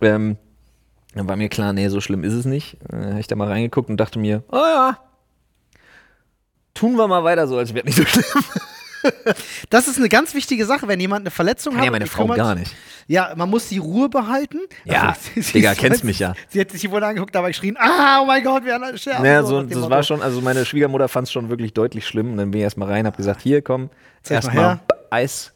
Ähm, 0.00 0.36
dann 1.14 1.28
war 1.28 1.36
mir 1.36 1.48
klar, 1.48 1.72
nee, 1.72 1.88
so 1.88 2.00
schlimm 2.00 2.22
ist 2.24 2.34
es 2.34 2.44
nicht. 2.44 2.76
Äh, 2.92 2.96
habe 3.10 3.20
ich 3.20 3.26
da 3.26 3.36
mal 3.36 3.48
reingeguckt 3.48 3.90
und 3.90 3.96
dachte 3.98 4.18
mir, 4.18 4.42
oh 4.50 4.56
ja, 4.56 4.98
tun 6.74 6.94
wir 6.96 7.08
mal 7.08 7.24
weiter 7.24 7.46
so, 7.46 7.58
als 7.58 7.74
wäre 7.74 7.84
nicht 7.86 7.96
so 7.96 8.04
schlimm. 8.04 8.24
Das 9.70 9.88
ist 9.88 9.98
eine 9.98 10.08
ganz 10.08 10.34
wichtige 10.34 10.64
Sache, 10.66 10.86
wenn 10.88 11.00
jemand 11.00 11.22
eine 11.22 11.30
Verletzung 11.30 11.76
hat. 11.76 11.84
ja, 11.84 11.90
meine 11.90 12.06
Frau 12.06 12.22
kümmert- 12.24 12.36
gar 12.36 12.54
nicht. 12.54 12.74
Ja, 13.06 13.32
man 13.36 13.50
muss 13.50 13.68
die 13.68 13.78
Ruhe 13.78 14.08
behalten. 14.08 14.58
Ja, 14.84 15.16
Sie- 15.34 15.40
sie- 15.42 15.52
Digga, 15.54 15.74
kennst 15.74 16.04
mich 16.04 16.18
ja. 16.20 16.34
Sie 16.48 16.60
hat 16.60 16.70
sich 16.70 16.80
die 16.82 16.90
Wunder 16.90 17.08
angeguckt, 17.08 17.34
dabei 17.34 17.48
geschrien, 17.48 17.76
ah, 17.78 18.20
oh 18.22 18.26
mein 18.26 18.42
Gott, 18.44 18.64
wir 18.64 18.74
haben 18.74 18.84
eine 18.84 18.98
Scherbe. 18.98 19.22
Naja, 19.22 19.42
so, 19.42 19.62
das 19.62 19.74
Motto. 19.78 19.90
war 19.90 20.02
schon, 20.02 20.22
also 20.22 20.40
meine 20.40 20.64
Schwiegermutter 20.64 21.08
fand 21.08 21.26
es 21.26 21.32
schon 21.32 21.48
wirklich 21.50 21.72
deutlich 21.74 22.06
schlimm. 22.06 22.32
Und 22.32 22.36
dann 22.36 22.50
bin 22.50 22.60
ich 22.60 22.64
erstmal 22.64 22.88
rein, 22.88 23.06
habe 23.06 23.16
gesagt, 23.16 23.40
hier, 23.42 23.62
komm, 23.62 23.90
erstmal. 24.28 24.80
Eis. 25.10 25.52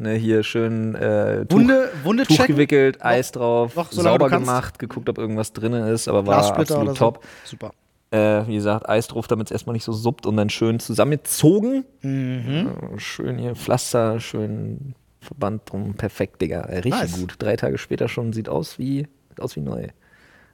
Ne, 0.00 0.12
hier 0.14 0.44
schön 0.44 0.94
äh, 0.94 1.44
Tuch, 1.46 1.58
Wunde, 1.58 1.90
Wunde 2.04 2.24
Tuch 2.24 2.36
checken. 2.36 2.54
gewickelt, 2.54 3.04
Eis 3.04 3.32
drauf, 3.32 3.74
noch, 3.74 3.90
solange 3.90 4.12
sauber 4.14 4.26
du 4.26 4.30
kannst. 4.30 4.46
gemacht, 4.46 4.78
geguckt, 4.78 5.08
ob 5.08 5.18
irgendwas 5.18 5.52
drin 5.52 5.72
ist, 5.72 6.06
aber 6.06 6.24
war 6.24 6.38
absolut 6.56 6.70
oder 6.70 6.92
so. 6.92 6.98
top. 6.98 7.24
Super. 7.44 7.72
Äh, 8.10 8.46
wie 8.46 8.54
gesagt, 8.54 8.88
Eis 8.88 9.06
drauf, 9.08 9.26
damit 9.26 9.48
es 9.48 9.50
erstmal 9.52 9.74
nicht 9.74 9.84
so 9.84 9.92
suppt 9.92 10.24
und 10.26 10.36
dann 10.36 10.48
schön 10.48 10.80
zusammengezogen. 10.80 11.84
Mhm. 12.00 12.70
Äh, 12.94 12.98
schön 12.98 13.36
hier 13.38 13.54
Pflaster, 13.54 14.18
schön 14.20 14.94
Verband 15.20 15.62
drum, 15.70 15.94
perfekt, 15.94 16.40
Digga. 16.40 16.60
Äh, 16.62 16.78
richtig 16.78 16.92
Nice. 17.02 17.20
gut. 17.20 17.34
Drei 17.38 17.56
Tage 17.56 17.76
später 17.76 18.08
schon 18.08 18.32
sieht 18.32 18.48
aus 18.48 18.78
wie, 18.78 19.06
sieht 19.28 19.40
aus 19.40 19.56
wie 19.56 19.60
neu. 19.60 19.88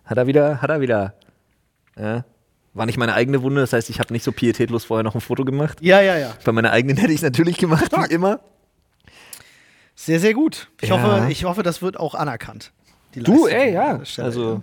Hat 0.04 0.18
er 0.18 0.26
wieder, 0.26 0.60
hat 0.62 0.70
er 0.70 0.80
wieder. 0.80 1.14
Ja. 1.98 2.24
War 2.72 2.86
nicht 2.86 2.98
meine 2.98 3.14
eigene 3.14 3.40
Wunde, 3.42 3.60
das 3.60 3.72
heißt, 3.72 3.88
ich 3.88 4.00
habe 4.00 4.12
nicht 4.12 4.24
so 4.24 4.32
pietätlos 4.32 4.84
vorher 4.86 5.04
noch 5.04 5.14
ein 5.14 5.20
Foto 5.20 5.44
gemacht. 5.44 5.78
Ja, 5.80 6.00
ja, 6.00 6.16
ja. 6.18 6.32
Bei 6.44 6.50
meiner 6.50 6.72
eigenen 6.72 6.96
hätte 7.00 7.12
ich 7.12 7.18
es 7.18 7.22
natürlich 7.22 7.58
gemacht, 7.58 7.86
Stark. 7.86 8.10
wie 8.10 8.14
immer. 8.14 8.40
Sehr, 9.94 10.18
sehr 10.18 10.34
gut. 10.34 10.68
Ich, 10.80 10.88
Ja. 10.88 11.00
hoffe, 11.00 11.30
ich 11.30 11.44
hoffe, 11.44 11.62
das 11.62 11.82
wird 11.82 11.98
auch 12.00 12.16
anerkannt. 12.16 12.72
die 13.14 13.20
Du, 13.22 13.46
ey, 13.46 13.72
ja. 13.74 14.04
Stelle, 14.04 14.26
Also-. 14.26 14.62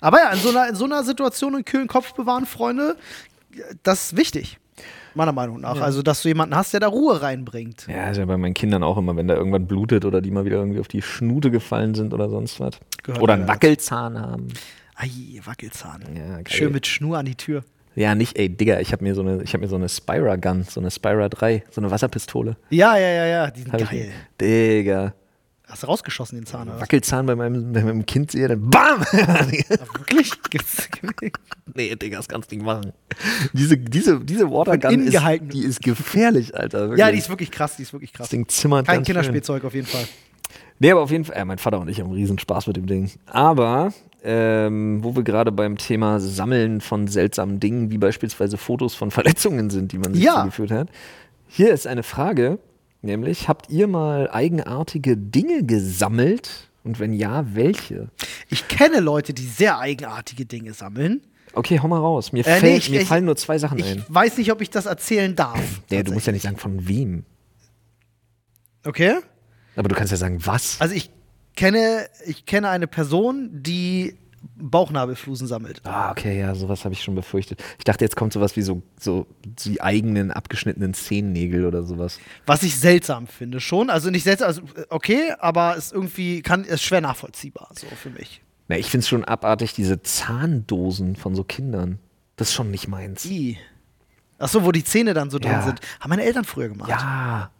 Aber 0.00 0.18
ja, 0.18 0.30
in 0.32 0.38
so, 0.40 0.50
einer, 0.50 0.68
in 0.68 0.74
so 0.74 0.84
einer 0.84 1.02
Situation 1.04 1.54
einen 1.54 1.64
kühlen 1.64 1.88
Kopf 1.88 2.14
bewahren, 2.14 2.46
Freunde, 2.46 2.96
das 3.82 4.04
ist 4.12 4.16
wichtig. 4.16 4.58
Meiner 5.14 5.32
Meinung 5.32 5.60
nach. 5.60 5.80
Also, 5.80 6.02
dass 6.02 6.22
du 6.22 6.28
jemanden 6.28 6.54
hast, 6.54 6.72
der 6.72 6.80
da 6.80 6.86
Ruhe 6.88 7.20
reinbringt. 7.20 7.86
Ja, 7.88 8.10
ist 8.10 8.18
ja 8.18 8.24
bei 8.26 8.36
meinen 8.36 8.54
Kindern 8.54 8.84
auch 8.84 8.96
immer, 8.96 9.16
wenn 9.16 9.26
da 9.26 9.34
irgendwann 9.34 9.66
blutet 9.66 10.04
oder 10.04 10.20
die 10.20 10.30
mal 10.30 10.44
wieder 10.44 10.56
irgendwie 10.58 10.78
auf 10.78 10.86
die 10.88 11.02
Schnute 11.02 11.50
gefallen 11.50 11.94
sind 11.96 12.14
oder 12.14 12.28
sonst 12.30 12.60
was. 12.60 12.74
Gehört 13.02 13.20
oder 13.20 13.34
einen 13.34 13.42
dazu. 13.46 13.54
Wackelzahn 13.54 14.18
haben. 14.20 14.48
Ei, 14.94 15.08
Wackelzahn. 15.44 16.02
Ja. 16.14 16.38
Schön 16.46 16.72
mit 16.72 16.86
Schnur 16.86 17.18
an 17.18 17.26
die 17.26 17.34
Tür. 17.34 17.64
Ja, 17.96 18.14
nicht, 18.14 18.38
ey, 18.38 18.48
Digga, 18.48 18.78
ich 18.78 18.92
habe 18.92 19.02
mir 19.02 19.16
so 19.16 19.22
eine, 19.22 19.42
ich 19.42 19.52
habe 19.52 19.62
mir 19.64 19.68
so 19.68 19.74
eine 19.74 19.88
Spira 19.88 20.36
Gun, 20.36 20.62
so 20.62 20.78
eine 20.78 20.92
Spira 20.92 21.28
3, 21.28 21.64
so 21.70 21.80
eine 21.80 21.90
Wasserpistole. 21.90 22.56
Ja, 22.70 22.96
ja, 22.96 23.08
ja, 23.08 23.26
ja. 23.26 23.50
Die 23.50 23.62
sind 23.62 23.72
Hab 23.72 23.80
ich 23.80 23.90
geil. 23.90 24.12
mir- 24.40 24.46
Digga. 24.46 25.14
Hast 25.70 25.82
du 25.84 25.86
rausgeschossen, 25.86 26.36
den 26.36 26.46
Zahn? 26.46 26.68
Oder? 26.68 26.80
Wackelzahn 26.80 27.26
bei 27.26 27.36
meinem, 27.36 27.72
bei 27.72 27.82
meinem 27.84 28.04
Kind 28.04 28.32
sehe, 28.32 28.48
dann 28.48 28.68
BAM! 28.70 29.00
Wirklich? 29.12 30.32
Nee, 31.74 31.94
Digga, 31.94 32.16
das 32.16 32.26
kannst 32.28 32.50
du 32.50 32.56
nicht 32.56 32.64
machen. 32.64 32.92
Diese, 33.52 33.76
diese, 33.78 34.18
diese 34.18 34.50
Watergun 34.50 35.02
ist, 35.06 35.12
gehalten. 35.12 35.50
die 35.50 35.60
ist 35.62 35.80
gefährlich, 35.80 36.56
Alter. 36.56 36.80
Wirklich. 36.80 36.98
ja, 36.98 37.12
die 37.12 37.18
ist 37.18 37.28
wirklich 37.28 37.52
krass. 37.52 37.76
Die 37.76 37.82
ist 37.82 37.92
wirklich 37.92 38.12
krass. 38.12 38.24
Das 38.26 38.30
Ding 38.30 38.48
zimmert 38.48 38.86
Kein 38.88 38.96
ganz 38.96 39.06
schön. 39.06 39.14
Kinderspielzeug 39.14 39.64
auf 39.64 39.72
jeden 39.74 39.86
Fall. 39.86 40.04
Nee, 40.80 40.90
aber 40.90 41.02
auf 41.02 41.12
jeden 41.12 41.24
Fall, 41.24 41.36
äh, 41.36 41.44
mein 41.44 41.58
Vater 41.58 41.78
und 41.78 41.88
ich 41.88 42.00
haben 42.00 42.10
riesen 42.10 42.40
Spaß 42.40 42.66
mit 42.66 42.76
dem 42.76 42.86
Ding. 42.86 43.08
Aber, 43.26 43.92
ähm, 44.24 45.04
wo 45.04 45.14
wir 45.14 45.22
gerade 45.22 45.52
beim 45.52 45.76
Thema 45.78 46.18
Sammeln 46.18 46.80
von 46.80 47.06
seltsamen 47.06 47.60
Dingen, 47.60 47.90
wie 47.92 47.98
beispielsweise 47.98 48.56
Fotos 48.56 48.94
von 48.96 49.12
Verletzungen 49.12 49.70
sind, 49.70 49.92
die 49.92 49.98
man 49.98 50.12
sich 50.14 50.24
Ja. 50.24 50.40
zugeführt 50.40 50.72
hat. 50.72 50.88
Hier 51.46 51.72
ist 51.72 51.86
eine 51.86 52.02
Frage, 52.02 52.58
nämlich, 53.02 53.48
habt 53.48 53.70
ihr 53.70 53.86
mal 53.86 54.30
eigenartige 54.30 55.16
Dinge 55.16 55.64
gesammelt? 55.64 56.68
Und 56.82 56.98
wenn 56.98 57.12
ja, 57.12 57.44
welche? 57.54 58.08
Ich 58.48 58.68
kenne 58.68 59.00
Leute, 59.00 59.34
die 59.34 59.44
sehr 59.46 59.78
eigenartige 59.78 60.46
Dinge 60.46 60.72
sammeln. 60.72 61.20
Okay, 61.52 61.78
hau 61.80 61.88
mal 61.88 61.98
raus. 61.98 62.32
Mir, 62.32 62.46
Äh, 62.46 62.60
nee, 62.62 62.76
ich- 62.76 62.88
mir 62.90 63.02
ich- 63.02 63.08
fallen 63.08 63.24
nur 63.24 63.36
zwei 63.36 63.58
Sachen 63.58 63.78
Ich 63.78 63.84
ein. 63.86 64.04
weiß 64.08 64.38
nicht, 64.38 64.50
ob 64.52 64.60
ich 64.62 64.70
das 64.70 64.86
erzählen 64.86 65.34
darf. 65.36 65.60
Nee, 65.90 66.02
du 66.02 66.12
musst 66.12 66.26
ja 66.26 66.32
nicht 66.32 66.42
sagen, 66.42 66.56
von 66.56 66.88
wem. 66.88 67.24
Okay? 68.84 69.16
Aber 69.76 69.88
du 69.88 69.94
kannst 69.94 70.10
ja 70.10 70.16
sagen, 70.16 70.38
was. 70.46 70.80
Also 70.80 70.94
ich 70.94 71.10
kenne, 71.56 72.06
ich 72.26 72.46
kenne 72.46 72.68
eine 72.70 72.86
Person, 72.86 73.50
die 73.52 74.16
Bauchnabelflusen 74.56 75.46
sammelt. 75.46 75.80
Ah, 75.84 76.10
okay, 76.10 76.38
ja, 76.38 76.54
sowas 76.54 76.84
habe 76.84 76.94
ich 76.94 77.02
schon 77.02 77.14
befürchtet. 77.14 77.62
Ich 77.78 77.84
dachte, 77.84 78.04
jetzt 78.04 78.16
kommt 78.16 78.32
sowas 78.32 78.56
wie 78.56 78.62
so, 78.62 78.82
so 78.98 79.26
die 79.44 79.80
eigenen 79.82 80.30
abgeschnittenen 80.30 80.94
Zehennägel 80.94 81.64
oder 81.66 81.82
sowas. 81.82 82.18
Was 82.46 82.62
ich 82.62 82.76
seltsam 82.78 83.26
finde 83.26 83.60
schon. 83.60 83.90
Also 83.90 84.10
nicht 84.10 84.24
seltsam, 84.24 84.48
also 84.48 84.62
äh, 84.76 84.84
okay, 84.88 85.32
aber 85.38 85.76
ist 85.76 85.92
irgendwie 85.92 86.42
kann, 86.42 86.64
ist 86.64 86.82
schwer 86.82 87.00
nachvollziehbar, 87.00 87.68
so 87.78 87.86
für 87.88 88.10
mich. 88.10 88.42
Na, 88.68 88.76
ich 88.78 88.86
finde 88.90 89.02
es 89.02 89.08
schon 89.08 89.24
abartig, 89.24 89.74
diese 89.74 90.00
Zahndosen 90.02 91.16
von 91.16 91.34
so 91.34 91.44
Kindern. 91.44 91.98
Das 92.36 92.48
ist 92.48 92.54
schon 92.54 92.70
nicht 92.70 92.88
meins. 92.88 93.24
I. 93.26 93.58
Ach 94.38 94.48
so, 94.48 94.64
wo 94.64 94.72
die 94.72 94.84
Zähne 94.84 95.12
dann 95.12 95.28
so 95.30 95.38
drin 95.38 95.52
Ja. 95.52 95.62
sind. 95.62 95.80
Haben 96.00 96.10
meine 96.10 96.24
Eltern 96.24 96.44
früher 96.44 96.68
gemacht. 96.68 96.88
Ja, 96.88 97.50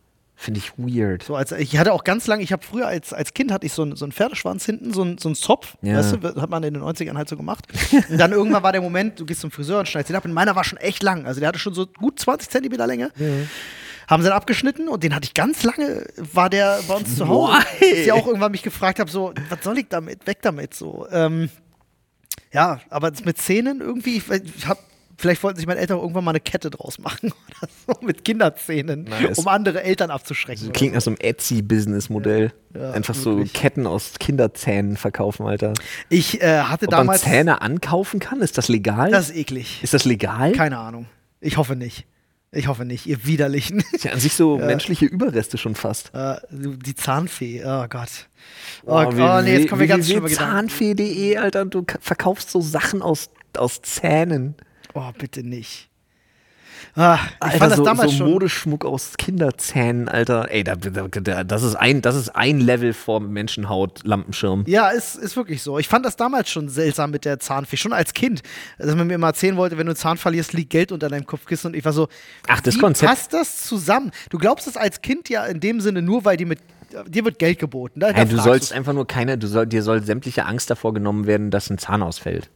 finde 0.41 0.59
ich 0.59 0.73
weird. 0.79 1.23
So 1.23 1.37
als, 1.37 1.53
ich 1.53 1.77
hatte 1.77 1.93
auch 1.93 2.03
ganz 2.03 2.27
lange, 2.27 2.43
ich 2.43 2.51
habe 2.51 2.65
früher 2.65 2.87
als, 2.87 3.13
als 3.13 3.35
Kind 3.35 3.53
hatte 3.53 3.67
ich 3.67 3.75
so 3.75 3.83
einen, 3.83 3.95
so 3.95 4.07
einen 4.07 4.13
Pferdeschwanz 4.13 4.65
hinten, 4.65 4.95
so 4.95 5.03
einen, 5.03 5.19
so 5.19 5.29
einen 5.29 5.35
Zopf, 5.37 5.77
Ja. 5.83 5.99
weißt 5.99 6.17
du, 6.23 6.41
hat 6.41 6.49
man 6.49 6.63
in 6.63 6.73
den 6.73 6.83
90ern 6.83 7.15
halt 7.17 7.29
so 7.29 7.37
gemacht. 7.37 7.67
Und 8.09 8.17
dann 8.19 8.33
irgendwann 8.33 8.63
war 8.63 8.73
der 8.73 8.81
Moment, 8.81 9.21
du 9.21 9.27
gehst 9.27 9.43
zum 9.43 9.51
Friseur 9.51 9.81
und 9.81 9.87
schneidest 9.89 10.09
ihn 10.11 10.17
ab. 10.17 10.25
Und 10.25 10.33
meiner 10.33 10.57
war 10.57 10.65
schon 10.65 10.79
echt 10.79 11.03
lang, 11.03 11.27
also 11.27 11.41
der 11.41 11.49
hatte 11.49 11.59
schon 11.59 11.75
so 11.75 11.87
gut 11.87 12.19
20 12.19 12.49
Zentimeter 12.49 12.87
Länge. 12.87 13.11
Haben 14.09 14.23
sie 14.23 14.29
dann 14.29 14.37
abgeschnitten 14.39 14.89
und 14.89 15.05
den 15.05 15.15
hatte 15.15 15.27
ich 15.27 15.35
ganz 15.35 15.63
lange, 15.63 16.07
war 16.17 16.49
der 16.49 16.81
bei 16.89 16.95
uns 16.95 17.17
zu 17.17 17.29
Hause. 17.29 17.53
Why? 17.79 17.85
Ich 18.03 18.11
auch 18.13 18.27
irgendwann 18.27 18.51
mich 18.53 18.63
gefragt 18.63 18.99
habe, 18.99 19.11
so, 19.11 19.35
was 19.51 19.63
soll 19.63 19.77
ich 19.79 19.89
damit? 19.91 20.27
Weg 20.27 20.39
damit, 20.41 20.73
so. 20.75 21.07
Ähm, 21.13 21.51
ja, 22.53 22.81
aber 22.89 23.13
mit 23.25 23.37
Zähnen 23.39 23.81
irgendwie, 23.83 24.17
ich, 24.17 24.29
ich 24.31 24.67
hab, 24.67 24.79
vielleicht 25.21 25.43
wollten 25.43 25.59
sich 25.59 25.67
meine 25.67 25.81
Eltern 25.81 25.99
irgendwann 25.99 26.25
mal 26.25 26.33
eine 26.33 26.41
Kette 26.41 26.71
draus 26.71 26.99
machen 26.99 27.33
oder 27.49 27.69
so 28.01 28.07
mit 28.07 28.25
Kinderzähnen, 28.25 29.05
Nice. 29.05 29.39
um 29.39 29.47
andere 29.49 29.83
Eltern 29.83 30.11
abzuschrecken. 30.11 30.69
Das 30.69 30.73
klingt 30.77 30.95
nach 30.95 31.01
so 31.03 31.11
einem 31.11 31.19
Etsy-Business-Modell. 31.21 32.53
Ja, 32.75 32.93
Einfach 32.93 33.15
wirklich. 33.25 33.53
so 33.53 33.59
Ketten 33.61 33.87
aus 33.87 34.13
Kinderzähnen 34.19 34.97
verkaufen, 34.97 35.47
Alter. 35.47 35.75
Ich 36.09 36.41
äh, 36.43 36.61
hatte 36.63 36.87
Ob 36.87 36.93
man 36.93 37.01
damals. 37.01 37.23
Zähne 37.23 37.63
ankaufen 37.63 38.21
kann? 38.21 38.41
Ist 38.43 38.59
das 38.59 38.69
legal? 38.69 39.11
Das 39.11 39.31
ist 39.31 39.37
eklig. 39.37 39.81
ist 39.83 39.95
das 39.95 40.05
legal? 40.05 40.53
Keine 40.53 40.79
Ahnung. 40.79 41.07
Ich 41.41 41.57
hoffe 41.57 41.77
nicht. 41.77 42.07
Ich 42.53 42.67
hoffe 42.67 42.85
nicht, 42.85 43.07
ihr 43.07 43.25
Widerlichen. 43.27 43.85
ist 43.93 44.03
ja 44.05 44.11
an 44.13 44.19
sich 44.19 44.35
so 44.35 44.59
menschliche 44.59 45.07
Überreste 45.07 45.57
schon 45.57 45.77
fast. 45.77 46.11
Äh, 46.15 46.37
die 46.51 46.97
Zahnfee, 46.97 47.63
oh 47.65 47.87
Gott. 47.89 48.09
Oh, 48.85 49.05
Oh, 49.05 49.07
oh, 49.07 49.41
nee, 49.41 49.57
jetzt 49.59 49.69
kommen 49.69 49.81
wir 49.81 49.87
ganz 49.87 50.07
schlimme 50.09 50.29
Gedanken. 50.29 50.69
Zahnfee.de, 50.69 51.37
Alter, 51.37 51.65
du 51.67 51.85
k- 51.85 51.99
verkaufst 52.01 52.51
so 52.51 52.61
Sachen 52.61 53.03
aus, 53.03 53.31
aus 53.57 53.83
Zähnen. 53.83 54.57
Oh, 54.95 55.11
bitte 55.19 55.43
nicht. 55.43 55.89
Ah, 56.95 57.19
ich 57.23 57.31
Alter, 57.41 57.59
fand 57.59 57.71
das 57.73 57.77
so, 57.77 57.85
damals 57.85 58.11
so 58.13 58.17
schon. 58.19 58.31
Modeschmuck 58.31 58.85
aus 58.87 59.13
Kinderzähnen, 59.19 60.09
Alter. 60.09 60.51
Ey, 60.51 60.65
da, 60.65 60.77
da, 60.77 60.91
da, 61.09 61.45
das, 61.45 61.63
ist 61.63 61.75
ein, 61.77 62.01
das 62.01 62.17
ist 62.17 62.31
ein 62.31 62.59
Level 62.59 62.95
vor 62.95 63.21
Menschenhaut, 63.21 64.01
Lampenschirm. 64.03 64.65
Ja, 64.67 64.89
ist, 64.89 65.15
ist 65.17 65.37
wirklich 65.37 65.63
so. 65.63 65.79
Ich 65.79 65.89
fand 65.89 66.07
das 66.07 66.17
damals 66.17 66.49
schon 66.51 66.69
seltsam 66.71 67.11
mit 67.11 67.27
der 67.27 67.39
Zahnfee, 67.39 67.77
schon 67.77 67.93
als 67.93 68.15
Kind. 68.15 68.43
Dass 68.79 68.95
man 68.97 69.07
mir 69.07 69.15
immer 69.15 69.29
erzählen 69.29 69.57
wollte, 69.57 69.77
wenn 69.77 69.87
du 69.87 69.91
einen 69.91 69.97
Zahn 69.97 70.17
verlierst, 70.17 70.55
liegt 70.55 70.71
Geld 70.71 70.91
unter 70.91 71.09
deinem 71.09 71.27
Kopfkissen. 71.27 71.69
Und 71.69 71.77
ich 71.77 71.85
war 71.85 71.93
so, 71.93 72.09
Ach, 72.49 72.61
das 72.63 72.75
wie 72.77 72.81
Konzept- 72.81 73.09
passt 73.11 73.33
das 73.35 73.63
zusammen? 73.63 74.11
Du 74.31 74.39
glaubst 74.39 74.67
es 74.67 74.77
als 74.79 75.03
Kind 75.03 75.29
ja 75.29 75.45
in 75.45 75.61
dem 75.61 75.81
Sinne 75.81 76.01
nur, 76.03 76.25
weil 76.25 76.39
die 76.39 76.47
mit, 76.47 76.61
dir 77.07 77.25
wird 77.27 77.39
Geld 77.39 77.59
geboten. 77.59 78.01
Da, 78.01 78.09
da 78.09 78.15
Hey, 78.15 78.27
du 78.27 78.39
sollst 78.39 78.71
du's. 78.71 78.77
einfach 78.77 78.95
nur 78.95 79.07
keine, 79.07 79.37
du 79.37 79.47
soll, 79.47 79.67
dir 79.67 79.83
soll 79.83 80.03
sämtliche 80.03 80.47
Angst 80.47 80.71
davor 80.71 80.95
genommen 80.95 81.27
werden, 81.27 81.51
dass 81.51 81.69
ein 81.71 81.77
Zahn 81.79 82.03
ausfällt. 82.03 82.49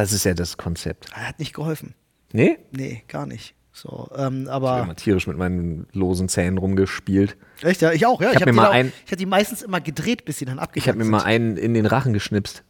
Das 0.00 0.12
ist 0.12 0.24
ja 0.24 0.34
das 0.34 0.56
Konzept. 0.56 1.06
Er 1.14 1.28
hat 1.28 1.38
nicht 1.38 1.54
geholfen. 1.54 1.94
Nee? 2.32 2.58
Nee, 2.72 3.02
gar 3.08 3.26
nicht. 3.26 3.54
So, 3.72 4.08
ähm, 4.16 4.42
Ich 4.44 4.48
habe 4.50 4.68
aber. 4.68 4.82
immer 4.84 4.96
tierisch 4.96 5.26
mit 5.26 5.36
meinen 5.36 5.86
losen 5.92 6.28
Zähnen 6.28 6.58
rumgespielt. 6.58 7.36
Echt, 7.62 7.82
ja, 7.82 7.92
ich 7.92 8.04
auch, 8.06 8.20
ja. 8.20 8.30
Ich 8.30 8.36
hab 8.36 8.46
hab 8.46 8.54
mir 8.54 8.60
die 8.62 8.68
ein- 8.68 8.92
ich 9.04 9.12
hatte 9.12 9.16
die 9.16 9.26
meistens 9.26 9.62
immer 9.62 9.80
gedreht, 9.80 10.24
bis 10.24 10.38
sie 10.38 10.44
dann 10.44 10.56
Ich 10.56 10.62
abgegangen 10.62 11.00
habe 11.00 11.04
mir 11.04 11.10
mal 11.18 11.22
einen 11.24 11.56
in 11.56 11.74
den 11.74 11.86
Rachen 11.86 12.12
geschnipst. 12.12 12.64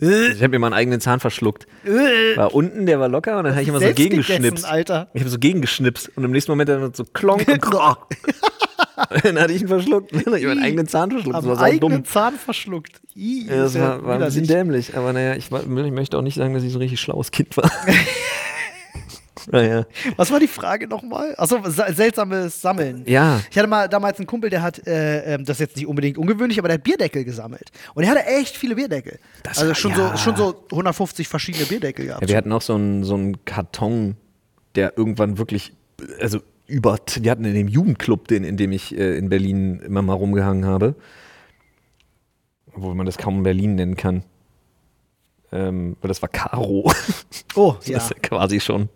Äh, 0.00 0.28
Ich 0.32 0.38
habe 0.42 0.50
mir 0.50 0.58
mal 0.58 0.68
einen 0.68 0.74
eigenen 0.74 1.00
Zahn 1.00 1.18
verschluckt. 1.20 1.66
äh, 1.84 2.36
War 2.36 2.54
unten, 2.54 2.86
der 2.86 3.00
war 3.00 3.08
locker 3.08 3.38
und 3.38 3.44
dann 3.44 3.52
habe 3.54 3.62
ich 3.62 3.68
immer 3.68 3.80
so 3.80 3.92
gegengeschnipst. 3.92 4.64
Alter. 4.64 5.08
Ich 5.14 5.20
habe 5.22 5.30
so 5.30 5.38
gegengeschnipst 5.38 6.16
und 6.16 6.24
im 6.24 6.30
nächsten 6.30 6.52
Moment 6.52 6.68
dann 6.68 6.92
so 6.94 7.04
klonk 7.04 7.48
und. 7.48 7.60
dann 9.22 9.38
hatte 9.38 9.52
ich 9.52 9.62
ihn 9.62 9.68
verschluckt. 9.68 10.12
Dann 10.14 10.24
habe 10.26 10.38
ich 10.40 10.46
meinen 10.46 10.62
eigenen 10.62 10.86
Zahn 10.88 11.10
verschluckt. 11.10 11.36
Das 11.36 11.46
war 11.46 11.56
sau 11.56 11.62
eigenen 11.62 11.92
dumm. 11.98 12.04
Zahn 12.04 12.34
verschluckt. 12.34 13.00
Ih, 13.14 13.46
Ja, 13.48 13.56
das 13.56 13.78
war, 13.78 14.04
war 14.04 14.14
ein 14.16 14.24
bisschen 14.24 14.46
dämlich. 14.46 14.96
Aber 14.96 15.12
naja, 15.12 15.34
ich, 15.34 15.50
war- 15.52 15.62
ich 15.62 15.66
möchte 15.92 16.16
auch 16.18 16.22
nicht 16.22 16.36
sagen, 16.36 16.54
dass 16.54 16.62
ich 16.62 16.72
so 16.72 16.78
ein 16.78 16.82
richtig 16.82 17.00
schlaues 17.00 17.30
Kind 17.30 17.56
war. 17.56 17.70
naja. 19.50 19.86
Was 20.16 20.30
war 20.30 20.40
die 20.40 20.48
Frage 20.48 20.86
nochmal? 20.88 21.34
Achso, 21.38 21.58
sa- 21.70 21.92
seltsames 21.92 22.60
Sammeln. 22.60 23.04
Ja. 23.06 23.40
Ich 23.50 23.56
hatte 23.56 23.68
mal 23.68 23.88
damals 23.88 24.18
einen 24.18 24.26
Kumpel, 24.26 24.50
der 24.50 24.62
hat, 24.62 24.86
äh, 24.86 25.34
ähm, 25.34 25.44
das 25.44 25.56
ist 25.56 25.60
jetzt 25.60 25.76
nicht 25.76 25.86
unbedingt 25.86 26.18
ungewöhnlich, 26.18 26.58
aber 26.58 26.68
der 26.68 26.74
hat 26.74 26.84
Bierdeckel 26.84 27.24
gesammelt. 27.24 27.70
Und 27.94 28.04
er 28.04 28.10
hatte 28.10 28.26
echt 28.26 28.56
viele 28.56 28.74
Bierdeckel. 28.74 29.18
Das 29.44 29.58
also 29.58 29.74
schon, 29.74 29.92
ja. 29.92 30.12
so, 30.12 30.16
schon 30.18 30.36
so 30.36 30.64
150 30.70 31.28
verschiedene 31.28 31.64
Bierdeckel 31.66 32.06
gehabt. 32.06 32.22
Ja, 32.22 32.28
wir 32.28 32.36
hatten 32.36 32.52
auch 32.52 32.62
so 32.62 32.74
einen, 32.74 33.04
so 33.04 33.14
einen 33.14 33.44
Karton, 33.44 34.16
der 34.74 34.98
irgendwann 34.98 35.38
wirklich, 35.38 35.72
also 36.20 36.40
über, 36.68 36.98
wir 37.20 37.30
hatten 37.30 37.44
in 37.44 37.54
dem 37.54 37.66
Jugendclub, 37.68 38.28
den, 38.28 38.44
in 38.44 38.56
dem 38.56 38.72
ich 38.72 38.96
äh, 38.96 39.16
in 39.16 39.28
Berlin 39.28 39.80
immer 39.80 40.02
mal 40.02 40.14
rumgehangen 40.14 40.66
habe, 40.66 40.94
obwohl 42.74 42.94
man 42.94 43.06
das 43.06 43.18
kaum 43.18 43.42
Berlin 43.42 43.74
nennen 43.74 43.96
kann. 43.96 44.22
Ähm, 45.50 45.96
weil 46.02 46.08
das 46.08 46.20
war 46.20 46.28
Caro. 46.28 46.92
oh, 47.54 47.74
Das 47.78 47.88
ja. 47.88 47.96
ist 47.96 48.10
ja 48.10 48.16
quasi 48.20 48.60
schon. 48.60 48.90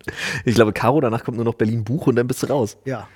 Ich 0.45 0.55
glaube, 0.55 0.75
Caro, 0.75 1.01
danach 1.01 1.25
kommt 1.25 1.39
nur 1.39 1.47
noch 1.47 1.55
Berlin 1.55 1.83
Buch 1.83 2.07
und 2.07 2.17
dann 2.17 2.27
bist 2.27 2.43
du 2.43 2.47
raus. 2.47 2.77
ja. 2.85 3.09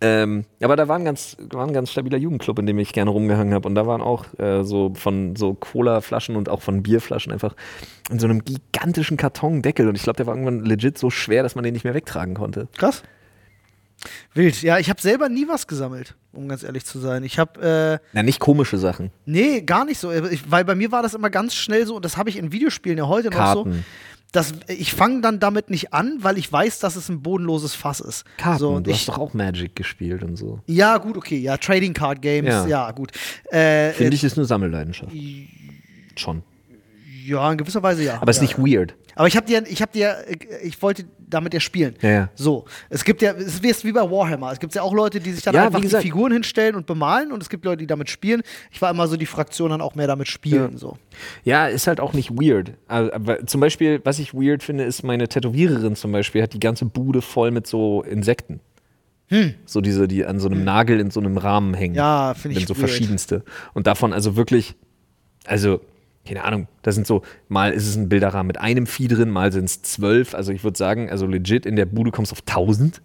Ähm, 0.00 0.44
aber 0.60 0.76
da 0.76 0.86
war 0.86 0.96
ein, 0.96 1.04
ganz, 1.04 1.36
war 1.50 1.66
ein 1.66 1.72
ganz 1.72 1.90
stabiler 1.90 2.18
Jugendclub, 2.18 2.58
in 2.58 2.66
dem 2.66 2.78
ich 2.78 2.92
gerne 2.92 3.10
rumgehangen 3.10 3.54
habe. 3.54 3.66
Und 3.66 3.74
da 3.74 3.86
waren 3.86 4.02
auch 4.02 4.26
äh, 4.38 4.62
so 4.62 4.92
von 4.94 5.34
so 5.34 5.54
Cola-Flaschen 5.54 6.36
und 6.36 6.50
auch 6.50 6.60
von 6.60 6.82
Bierflaschen 6.82 7.32
einfach 7.32 7.54
in 8.10 8.18
so 8.18 8.26
einem 8.26 8.44
gigantischen 8.44 9.16
Kartondeckel. 9.16 9.88
Und 9.88 9.94
ich 9.94 10.02
glaube, 10.02 10.16
der 10.18 10.26
war 10.26 10.34
irgendwann 10.34 10.64
legit 10.64 10.98
so 10.98 11.08
schwer, 11.08 11.42
dass 11.42 11.54
man 11.54 11.64
den 11.64 11.72
nicht 11.72 11.84
mehr 11.84 11.94
wegtragen 11.94 12.34
konnte. 12.34 12.68
Krass. 12.76 13.02
Wild. 14.34 14.62
Ja, 14.62 14.78
ich 14.78 14.90
habe 14.90 15.00
selber 15.00 15.28
nie 15.28 15.46
was 15.48 15.66
gesammelt, 15.66 16.14
um 16.32 16.48
ganz 16.48 16.62
ehrlich 16.62 16.84
zu 16.84 16.98
sein. 16.98 17.24
Ich 17.24 17.38
habe, 17.38 18.00
äh, 18.02 18.06
Na, 18.12 18.22
nicht 18.22 18.40
komische 18.40 18.78
Sachen. 18.78 19.10
nee, 19.26 19.60
gar 19.62 19.84
nicht 19.84 19.98
so. 19.98 20.12
Ich, 20.12 20.50
weil 20.50 20.64
bei 20.64 20.74
mir 20.74 20.92
war 20.92 21.02
das 21.02 21.14
immer 21.14 21.30
ganz 21.30 21.54
schnell 21.54 21.86
so, 21.86 21.96
und 21.96 22.04
das 22.04 22.16
habe 22.16 22.30
ich 22.30 22.36
in 22.36 22.52
Videospielen 22.52 22.98
ja 22.98 23.06
heute 23.08 23.28
noch 23.30 23.52
so. 23.52 23.64
Karten. 23.64 23.84
Dass 24.32 24.52
ich 24.66 24.92
fange 24.92 25.20
dann 25.20 25.38
damit 25.38 25.70
nicht 25.70 25.92
an, 25.92 26.18
weil 26.22 26.38
ich 26.38 26.50
weiß, 26.52 26.80
dass 26.80 26.96
es 26.96 27.08
ein 27.08 27.22
bodenloses 27.22 27.76
Fass 27.76 28.00
ist. 28.00 28.24
Karten. 28.36 28.58
So, 28.58 28.70
und 28.70 28.86
du 28.88 28.90
ich, 28.90 28.96
hast 28.96 29.08
doch 29.10 29.18
auch 29.18 29.32
Magic 29.32 29.76
gespielt 29.76 30.24
und 30.24 30.34
so. 30.34 30.58
Ja, 30.66 30.98
gut, 30.98 31.16
okay. 31.16 31.38
Ja, 31.38 31.56
Trading 31.56 31.94
Card 31.94 32.20
Games, 32.20 32.48
ja, 32.52 32.66
Ja. 32.66 32.90
gut. 32.90 33.12
Äh, 33.52 33.92
Finde 33.92 34.10
äh, 34.10 34.14
ich, 34.16 34.24
ist 34.24 34.36
eine 34.36 34.44
Sammelleidenschaft. 34.44 35.12
Schon. 36.16 36.42
Ja, 37.24 37.50
in 37.52 37.58
gewisser 37.58 37.82
Weise 37.84 38.02
ja. 38.02 38.20
Aber 38.20 38.28
es 38.30 38.38
ja. 38.38 38.42
ist 38.42 38.58
nicht 38.58 38.66
weird. 38.66 38.96
Aber 39.14 39.28
ich 39.28 39.36
habe 39.36 39.46
dir, 39.46 39.64
ich 39.66 39.80
habe 39.80 39.92
dir, 39.92 40.16
ich 40.62 40.80
wollte 40.82 41.04
damit 41.18 41.54
ja 41.54 41.60
spielen. 41.60 41.94
Ja, 42.00 42.10
ja. 42.10 42.28
So, 42.34 42.64
es 42.90 43.04
gibt 43.04 43.22
ja, 43.22 43.32
es 43.32 43.60
ist 43.60 43.84
wie 43.84 43.92
bei 43.92 44.02
Warhammer. 44.10 44.52
Es 44.52 44.60
gibt 44.60 44.74
ja 44.74 44.82
auch 44.82 44.92
Leute, 44.92 45.20
die 45.20 45.32
sich 45.32 45.42
dann 45.42 45.54
Ja, 45.54 45.66
einfach 45.66 45.80
die. 45.80 45.88
Figuren 45.88 46.32
hinstellen 46.32 46.74
und 46.74 46.86
bemalen 46.86 47.32
und 47.32 47.42
es 47.42 47.48
gibt 47.48 47.64
Leute, 47.64 47.78
die 47.78 47.86
damit 47.86 48.10
spielen. 48.10 48.42
Ich 48.70 48.82
war 48.82 48.90
immer 48.90 49.06
so 49.06 49.16
die 49.16 49.26
Fraktion 49.26 49.70
dann 49.70 49.80
auch 49.80 49.94
mehr 49.94 50.06
damit 50.06 50.28
spielen. 50.28 50.72
Ja. 50.72 50.78
So. 50.78 50.98
Ja, 51.44 51.66
ist 51.66 51.86
halt 51.86 52.00
auch 52.00 52.12
nicht 52.12 52.30
weird. 52.30 52.72
Also, 52.88 53.10
zum 53.46 53.60
Beispiel, 53.60 54.00
was 54.04 54.18
ich 54.18 54.34
weird 54.34 54.62
finde, 54.62 54.84
ist 54.84 55.02
meine 55.02 55.28
Tätowiererin 55.28 55.96
zum 55.96 56.12
Beispiel 56.12 56.42
hat 56.42 56.52
die 56.52 56.60
ganze 56.60 56.84
Bude 56.84 57.22
voll 57.22 57.50
mit 57.50 57.66
so 57.66 58.02
Insekten. 58.02 58.60
So 59.66 59.80
diese, 59.80 60.06
die 60.06 60.24
an 60.24 60.38
so 60.38 60.48
einem 60.48 60.62
Nagel 60.62 61.00
in 61.00 61.10
so 61.10 61.18
einem 61.18 61.38
Rahmen 61.38 61.74
hängen. 61.74 61.94
Hm. 61.94 61.98
Ja, 61.98 62.34
finde 62.34 62.58
ich 62.58 62.66
so 62.66 62.74
weird. 62.74 62.88
verschiedenste. 62.88 63.42
Und 63.72 63.86
davon 63.86 64.12
also 64.12 64.36
wirklich, 64.36 64.76
also, 65.44 65.80
keine 66.26 66.44
Ahnung, 66.44 66.68
da 66.82 66.92
sind 66.92 67.06
so, 67.06 67.22
mal 67.48 67.72
ist 67.72 67.86
es 67.86 67.96
ein 67.96 68.08
Bilderrahmen 68.08 68.46
mit 68.46 68.58
einem 68.58 68.86
Vieh 68.86 69.08
drin, 69.08 69.30
mal 69.30 69.52
sind 69.52 69.66
es 69.66 69.82
zwölf. 69.82 70.34
Also 70.34 70.52
ich 70.52 70.64
würde 70.64 70.78
sagen, 70.78 71.10
also 71.10 71.26
legit 71.26 71.66
in 71.66 71.76
der 71.76 71.86
Bude 71.86 72.10
kommst 72.10 72.32
du 72.32 72.34
auf 72.34 72.42
tausend. 72.42 73.02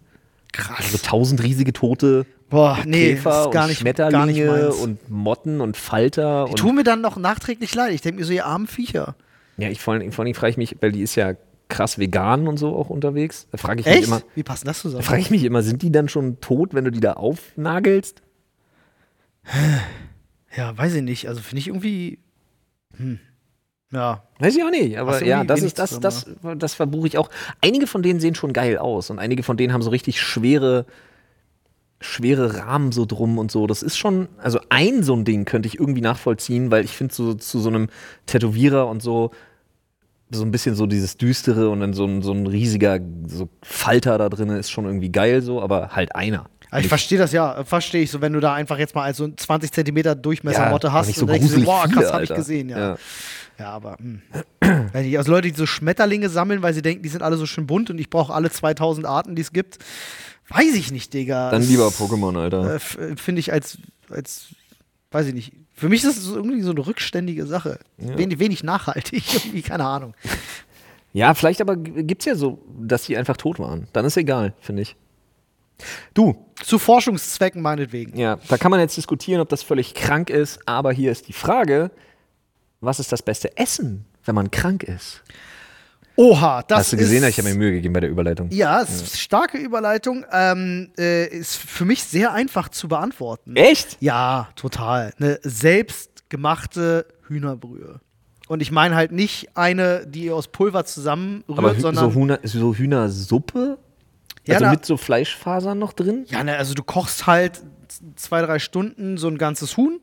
Krass. 0.52 0.78
Also 0.80 0.98
tausend 0.98 1.42
riesige 1.42 1.72
tote 1.72 2.26
Boah, 2.48 2.78
nee, 2.84 3.10
Käfer 3.10 3.30
das 3.30 3.46
ist 3.46 3.52
gar 3.52 3.62
und 3.64 3.68
nicht, 3.68 3.78
Schmetterlinge 3.80 4.16
gar 4.16 4.26
nicht 4.26 4.44
meins. 4.46 4.74
und 4.76 5.08
Motten 5.10 5.60
und 5.60 5.76
Falter. 5.76 6.46
Die 6.46 6.50
und 6.50 6.58
tun 6.58 6.74
mir 6.74 6.82
dann 6.82 7.00
noch 7.00 7.16
nachträglich 7.16 7.72
leid. 7.74 7.92
Ich 7.92 8.00
denke 8.00 8.18
mir 8.20 8.26
so, 8.26 8.32
ihr 8.32 8.46
armen 8.46 8.66
Viecher. 8.66 9.14
Ja, 9.58 9.68
ich 9.68 9.80
vor 9.80 9.94
allem, 9.94 10.10
vor 10.10 10.24
allem 10.24 10.34
frage 10.34 10.50
ich 10.50 10.56
mich, 10.56 10.76
weil 10.80 10.90
die 10.90 11.02
ist 11.02 11.14
ja 11.14 11.34
krass 11.68 11.98
vegan 12.00 12.48
und 12.48 12.56
so 12.56 12.74
auch 12.74 12.90
unterwegs. 12.90 13.46
Da 13.52 13.58
frage 13.58 13.80
ich 13.80 13.86
mich 13.86 13.94
Echt? 13.94 14.06
immer, 14.08 14.22
Wie 14.34 14.42
passt 14.42 14.66
das 14.66 14.78
da 14.78 14.82
zusammen? 14.82 15.04
frage 15.04 15.20
ich 15.20 15.30
mich 15.30 15.44
immer, 15.44 15.62
sind 15.62 15.82
die 15.82 15.92
dann 15.92 16.08
schon 16.08 16.40
tot, 16.40 16.74
wenn 16.74 16.84
du 16.84 16.90
die 16.90 16.98
da 16.98 17.12
aufnagelst? 17.12 18.22
Ja, 20.56 20.76
weiß 20.76 20.94
ich 20.94 21.02
nicht. 21.02 21.28
Also 21.28 21.40
finde 21.40 21.60
ich 21.60 21.68
irgendwie. 21.68 22.18
Hm. 23.00 23.18
Ja. 23.92 24.22
Weiß 24.38 24.56
ich 24.56 24.62
auch 24.62 24.70
nicht, 24.70 24.98
aber 24.98 25.24
ja, 25.24 25.42
das 25.42 25.62
ist 25.62 25.78
das, 25.78 26.00
zusammen, 26.00 26.36
das, 26.42 26.58
das 26.58 26.74
verbuche 26.74 27.08
ich 27.08 27.18
auch. 27.18 27.28
Einige 27.60 27.88
von 27.88 28.02
denen 28.02 28.20
sehen 28.20 28.36
schon 28.36 28.52
geil 28.52 28.78
aus 28.78 29.10
und 29.10 29.18
einige 29.18 29.42
von 29.42 29.56
denen 29.56 29.72
haben 29.72 29.82
so 29.82 29.90
richtig 29.90 30.20
schwere, 30.20 30.86
schwere 32.00 32.58
Rahmen 32.58 32.92
so 32.92 33.04
drum 33.04 33.36
und 33.36 33.50
so. 33.50 33.66
Das 33.66 33.82
ist 33.82 33.98
schon, 33.98 34.28
also 34.38 34.60
ein 34.68 35.02
so 35.02 35.14
ein 35.14 35.24
Ding 35.24 35.44
könnte 35.44 35.66
ich 35.66 35.80
irgendwie 35.80 36.02
nachvollziehen, 36.02 36.70
weil 36.70 36.84
ich 36.84 36.96
finde 36.96 37.12
so 37.12 37.34
zu 37.34 37.58
so 37.58 37.68
einem 37.68 37.88
Tätowierer 38.26 38.86
und 38.86 39.02
so 39.02 39.32
so 40.32 40.44
ein 40.44 40.52
bisschen 40.52 40.76
so 40.76 40.86
dieses 40.86 41.16
düstere 41.16 41.70
und 41.70 41.80
dann 41.80 41.92
so 41.92 42.04
ein, 42.04 42.22
so 42.22 42.32
ein 42.32 42.46
riesiger 42.46 43.00
so 43.26 43.48
Falter 43.62 44.16
da 44.16 44.28
drin 44.28 44.50
ist 44.50 44.70
schon 44.70 44.84
irgendwie 44.84 45.10
geil 45.10 45.42
so, 45.42 45.60
aber 45.60 45.90
halt 45.96 46.14
einer. 46.14 46.48
Ich 46.78 46.86
verstehe 46.88 47.18
das 47.18 47.32
ja, 47.32 47.64
verstehe 47.64 48.02
ich 48.02 48.10
so, 48.10 48.20
wenn 48.20 48.32
du 48.32 48.40
da 48.40 48.54
einfach 48.54 48.78
jetzt 48.78 48.94
mal 48.94 49.02
also 49.02 49.28
20 49.28 49.72
Zentimeter 49.72 50.14
Durchmessermotte 50.14 50.88
aber 50.88 50.98
hast 50.98 51.14
so 51.16 51.22
und 51.22 51.32
denkst 51.32 51.48
boah, 51.64 51.82
krass, 51.88 51.94
viele, 51.94 52.12
hab 52.12 52.22
ich 52.22 52.34
gesehen, 52.34 52.68
ja. 52.68 52.78
Ja. 52.78 52.96
Ja, 53.58 53.70
aber 53.72 53.96
hm. 53.98 54.22
Nicht, 54.94 55.18
also 55.18 55.32
Leute, 55.32 55.50
die 55.50 55.54
so 55.56 55.66
Schmetterlinge 55.66 56.28
sammeln, 56.28 56.62
weil 56.62 56.72
sie 56.72 56.80
denken, 56.82 57.02
die 57.02 57.08
sind 57.08 57.22
alle 57.22 57.36
so 57.36 57.44
schön 57.46 57.66
bunt 57.66 57.90
und 57.90 57.98
ich 57.98 58.08
brauche 58.08 58.32
alle 58.32 58.50
2000 58.50 59.06
Arten, 59.06 59.34
die 59.34 59.42
es 59.42 59.52
gibt, 59.52 59.78
weiß 60.48 60.74
ich 60.76 60.90
nicht, 60.92 61.12
Digga. 61.12 61.50
Dann 61.50 61.62
lieber 61.62 61.88
Pokémon, 61.88 62.38
Alter. 62.38 62.76
Äh, 62.76 63.16
Finde 63.16 63.40
ich 63.40 63.52
als, 63.52 63.78
als, 64.08 64.46
weiß 65.10 65.26
ich 65.26 65.34
nicht. 65.34 65.52
Für 65.74 65.88
mich 65.88 66.04
ist 66.04 66.16
das 66.16 66.24
so 66.24 66.36
irgendwie 66.36 66.62
so 66.62 66.70
eine 66.70 66.86
rückständige 66.86 67.46
Sache. 67.46 67.80
Wenig, 67.98 68.38
wenig 68.38 68.62
nachhaltig, 68.62 69.24
irgendwie, 69.34 69.62
keine 69.62 69.84
Ahnung. 69.84 70.14
Ja, 71.12 71.34
vielleicht 71.34 71.60
aber 71.60 71.76
g- 71.76 72.04
gibt's 72.04 72.24
ja 72.26 72.34
so, 72.36 72.62
dass 72.80 73.02
die 73.04 73.16
einfach 73.16 73.36
tot 73.36 73.58
waren. 73.58 73.88
Dann 73.92 74.04
ist 74.04 74.16
egal, 74.16 74.54
finde 74.60 74.82
ich. 74.82 74.96
Du, 76.14 76.46
Zu 76.62 76.78
Forschungszwecken 76.78 77.62
meinetwegen. 77.62 78.16
ja, 78.18 78.38
da 78.48 78.58
kann 78.58 78.70
man 78.70 78.80
jetzt 78.80 78.96
diskutieren, 78.96 79.40
ob 79.40 79.48
das 79.48 79.62
völlig 79.62 79.94
krank 79.94 80.30
ist, 80.30 80.60
aber 80.66 80.92
hier 80.92 81.10
ist 81.12 81.28
die 81.28 81.32
Frage, 81.32 81.90
was 82.80 83.00
ist 83.00 83.12
das 83.12 83.22
beste 83.22 83.56
Essen, 83.56 84.04
wenn 84.24 84.34
man 84.34 84.50
krank 84.50 84.82
ist? 84.82 85.22
Oha, 86.16 86.62
das 86.64 86.78
Hast 86.80 86.92
du 86.92 86.96
gesehen, 86.98 87.22
ist, 87.22 87.30
ich 87.30 87.38
habe 87.38 87.48
mir 87.48 87.54
Mühe 87.54 87.72
gegeben 87.72 87.94
bei 87.94 88.00
der 88.00 88.10
Überleitung. 88.10 88.50
Ja, 88.50 88.80
ist 88.80 89.18
starke 89.18 89.56
Überleitung. 89.56 90.26
Ähm, 90.30 90.90
äh, 90.98 91.26
ist 91.28 91.56
für 91.56 91.86
mich 91.86 92.04
sehr 92.04 92.32
einfach 92.32 92.68
zu 92.68 92.88
beantworten. 92.88 93.56
Echt? 93.56 93.96
Ja, 94.00 94.48
total. 94.54 95.14
Eine 95.18 95.38
selbstgemachte 95.42 97.06
Hühnerbrühe. 97.26 98.00
Und 98.48 98.60
ich 98.60 98.70
meine 98.72 98.96
halt 98.96 99.12
nicht 99.12 99.56
eine, 99.56 100.06
die 100.06 100.30
aus 100.30 100.48
Pulver 100.48 100.84
zusammenrührt, 100.84 101.58
Aber 101.58 101.74
sondern. 101.74 102.10
so, 102.12 102.18
Hühner, 102.20 102.38
so 102.42 102.74
Hühnersuppe? 102.74 103.78
Ja, 104.46 104.54
also 104.54 104.64
na- 104.66 104.70
mit 104.72 104.84
so 104.86 104.96
Fleischfasern 104.96 105.78
noch 105.78 105.92
drin? 105.92 106.24
Ja, 106.28 106.42
ne, 106.44 106.56
also 106.56 106.74
du 106.74 106.82
kochst 106.82 107.26
halt 107.26 107.62
zwei, 108.16 108.40
drei 108.42 108.58
Stunden 108.58 109.16
so 109.18 109.28
ein 109.28 109.38
ganzes 109.38 109.76
Huhn. 109.76 110.00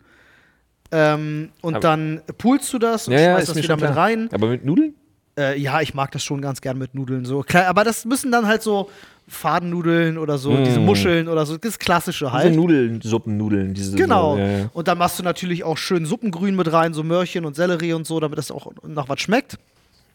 Ähm, 0.92 1.50
und 1.62 1.76
Aber- 1.76 1.82
dann 1.82 2.22
pulst 2.38 2.72
du 2.72 2.80
das 2.80 3.08
und 3.08 3.14
schmeißt 3.14 3.50
das 3.50 3.58
wieder 3.58 3.76
mit 3.76 3.96
rein. 3.96 4.30
Aber 4.32 4.48
mit 4.48 4.64
Nudeln? 4.64 4.96
Äh, 5.38 5.60
ja, 5.60 5.82
ich 5.82 5.94
mag 5.94 6.12
das 6.12 6.24
schon 6.24 6.42
ganz 6.42 6.62
gern 6.62 6.78
mit 6.78 6.96
Nudeln. 6.96 7.26
So. 7.26 7.42
Klar, 7.42 7.66
aber 7.68 7.84
das 7.84 8.06
müssen 8.06 8.32
dann 8.32 8.48
halt 8.48 8.64
so 8.64 8.90
Fadennudeln 9.28 10.18
oder 10.18 10.38
so, 10.38 10.52
Mm. 10.52 10.64
diese 10.64 10.80
Muscheln 10.80 11.28
oder 11.28 11.46
so, 11.46 11.58
das 11.58 11.78
klassische 11.78 12.26
Diese 12.26 12.34
halt. 12.34 12.56
Nudeln, 12.56 13.02
Suppennudeln. 13.02 13.74
Diese, 13.74 13.96
Genau. 13.98 14.36
So, 14.36 14.40
ja, 14.42 14.48
ja. 14.60 14.70
Und 14.74 14.88
dann 14.88 14.98
machst 14.98 15.20
du 15.20 15.24
natürlich 15.24 15.64
auch 15.66 15.78
schön 15.78 16.06
Suppengrün 16.06 16.56
mit 16.56 16.72
rein, 16.72 16.94
so 16.94 17.04
Möhrchen 17.04 17.44
und 17.46 17.56
Sellerie 17.56 17.92
und 17.94 18.08
so, 18.08 18.20
damit 18.22 18.38
das 18.38 18.50
auch 18.52 18.72
nach 18.88 19.10
was 19.10 19.20
schmeckt. 19.20 19.58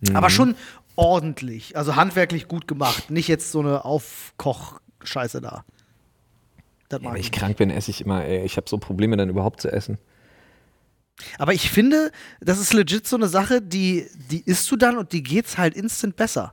Mhm. 0.08 0.16
Aber 0.16 0.30
schon 0.30 0.54
ordentlich, 0.96 1.76
also 1.76 1.96
handwerklich 1.96 2.48
gut 2.48 2.68
gemacht. 2.68 3.10
Nicht 3.10 3.28
jetzt 3.28 3.50
so 3.52 3.60
eine 3.60 3.84
Aufkoch-Scheiße 3.84 5.40
da. 5.40 5.64
Ja, 6.90 6.98
Wenn 7.02 7.16
ich 7.16 7.26
ich 7.26 7.32
krank 7.32 7.56
bin, 7.56 7.70
esse 7.70 7.90
ich 7.90 8.02
immer, 8.02 8.24
ey, 8.24 8.44
ich 8.44 8.56
habe 8.58 8.68
so 8.68 8.76
Probleme 8.78 9.16
dann 9.16 9.30
überhaupt 9.30 9.60
zu 9.62 9.72
essen. 9.72 9.98
Aber 11.38 11.52
ich 11.54 11.70
finde, 11.70 12.10
das 12.40 12.58
ist 12.58 12.72
legit 12.72 13.06
so 13.06 13.16
eine 13.16 13.28
Sache, 13.28 13.62
die, 13.62 14.06
die 14.30 14.42
isst 14.44 14.70
du 14.70 14.76
dann 14.76 14.98
und 14.98 15.12
die 15.12 15.22
geht's 15.22 15.56
halt 15.56 15.74
instant 15.74 16.16
besser. 16.16 16.52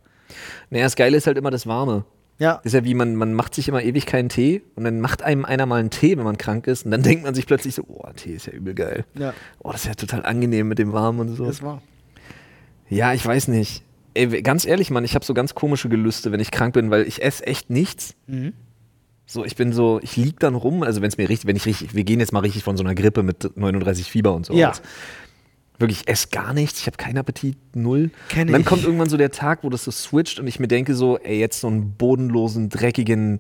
Naja, 0.70 0.86
das 0.86 0.96
Geile 0.96 1.18
ist 1.18 1.28
halt 1.28 1.38
immer 1.38 1.52
das 1.52 1.68
Warme. 1.68 2.06
Ja. 2.38 2.62
Ist 2.64 2.74
ja 2.74 2.86
wie, 2.86 2.94
man, 2.94 3.16
man 3.16 3.34
macht 3.34 3.54
sich 3.54 3.68
immer 3.68 3.84
ewig 3.84 4.06
keinen 4.06 4.30
Tee 4.30 4.62
und 4.76 4.86
dann 4.86 5.02
macht 5.02 5.24
einem 5.24 5.44
einer 5.44 5.66
mal 5.66 5.80
einen 5.82 5.90
Tee, 5.90 6.18
wenn 6.18 6.24
man 6.24 6.38
krank 6.38 6.68
ist 6.68 6.86
und 6.86 6.92
dann 6.92 7.04
denkt 7.04 7.24
man 7.26 7.36
sich 7.36 7.46
plötzlich 7.48 7.76
so, 7.76 7.84
oh, 7.88 8.08
Tee 8.16 8.36
ist 8.36 8.46
ja 8.46 8.54
übel 8.54 8.74
geil. 8.76 9.06
Ja, 9.16 9.34
Oh, 9.60 9.72
das 9.72 9.82
ist 9.82 9.88
ja 9.88 9.96
total 9.96 10.26
angenehm 10.26 10.68
mit 10.70 10.80
dem 10.80 10.94
Warmen 10.94 11.20
und 11.20 11.36
so. 11.36 11.46
das 11.46 11.62
war. 11.62 11.82
Ja, 12.90 13.14
ich 13.14 13.26
weiß 13.26 13.48
nicht. 13.50 13.84
Ey, 14.14 14.42
ganz 14.42 14.66
ehrlich, 14.66 14.90
Mann, 14.90 15.04
ich 15.06 15.16
habe 15.16 15.24
so 15.24 15.34
ganz 15.34 15.54
komische 15.56 15.88
Gelüste, 15.90 16.32
wenn 16.32 16.40
ich 16.40 16.52
krank 16.52 16.74
bin, 16.74 16.90
weil 16.90 17.08
ich 17.08 17.22
esse 17.22 17.46
echt 17.46 17.70
nichts. 17.70 18.16
Mhm. 18.28 18.54
So, 19.26 19.46
ich 19.46 19.56
bin 19.56 19.72
so, 19.74 20.00
ich 20.02 20.18
lieg 20.18 20.40
dann 20.40 20.56
rum, 20.56 20.82
also 20.82 21.02
wenn 21.02 21.08
es 21.10 21.18
mir 21.18 21.30
richtig, 21.30 21.48
wenn 21.48 21.56
ich 21.56 21.68
richtig, 21.68 21.94
wir 21.94 22.04
gehen 22.04 22.20
jetzt 22.20 22.34
mal 22.34 22.40
richtig 22.40 22.64
von 22.64 22.76
so 22.78 22.84
einer 22.84 22.96
Grippe 22.96 23.22
mit 23.22 23.56
39 23.56 24.10
Fieber 24.10 24.34
und 24.34 24.46
so 24.48 24.54
Ja. 24.54 24.72
aus. 24.72 24.82
Wirklich, 25.78 26.02
ich 26.02 26.08
esse 26.10 26.28
gar 26.30 26.54
nichts, 26.54 26.80
ich 26.82 26.88
habe 26.88 26.98
keinen 26.98 27.18
Appetit, 27.20 27.56
null. 27.76 28.10
Kenn 28.30 28.48
und 28.48 28.54
dann 28.54 28.62
ich. 28.62 28.68
kommt 28.68 28.84
irgendwann 28.84 29.08
so 29.08 29.16
der 29.18 29.32
Tag, 29.32 29.64
wo 29.64 29.70
das 29.70 29.84
so 29.86 29.92
switcht 29.92 30.40
und 30.40 30.48
ich 30.48 30.60
mir 30.60 30.68
denke 30.68 30.96
so, 30.96 31.18
ey, 31.20 31.40
jetzt 31.40 31.62
so 31.62 31.68
einen 31.68 31.94
bodenlosen, 31.94 32.70
dreckigen 32.70 33.40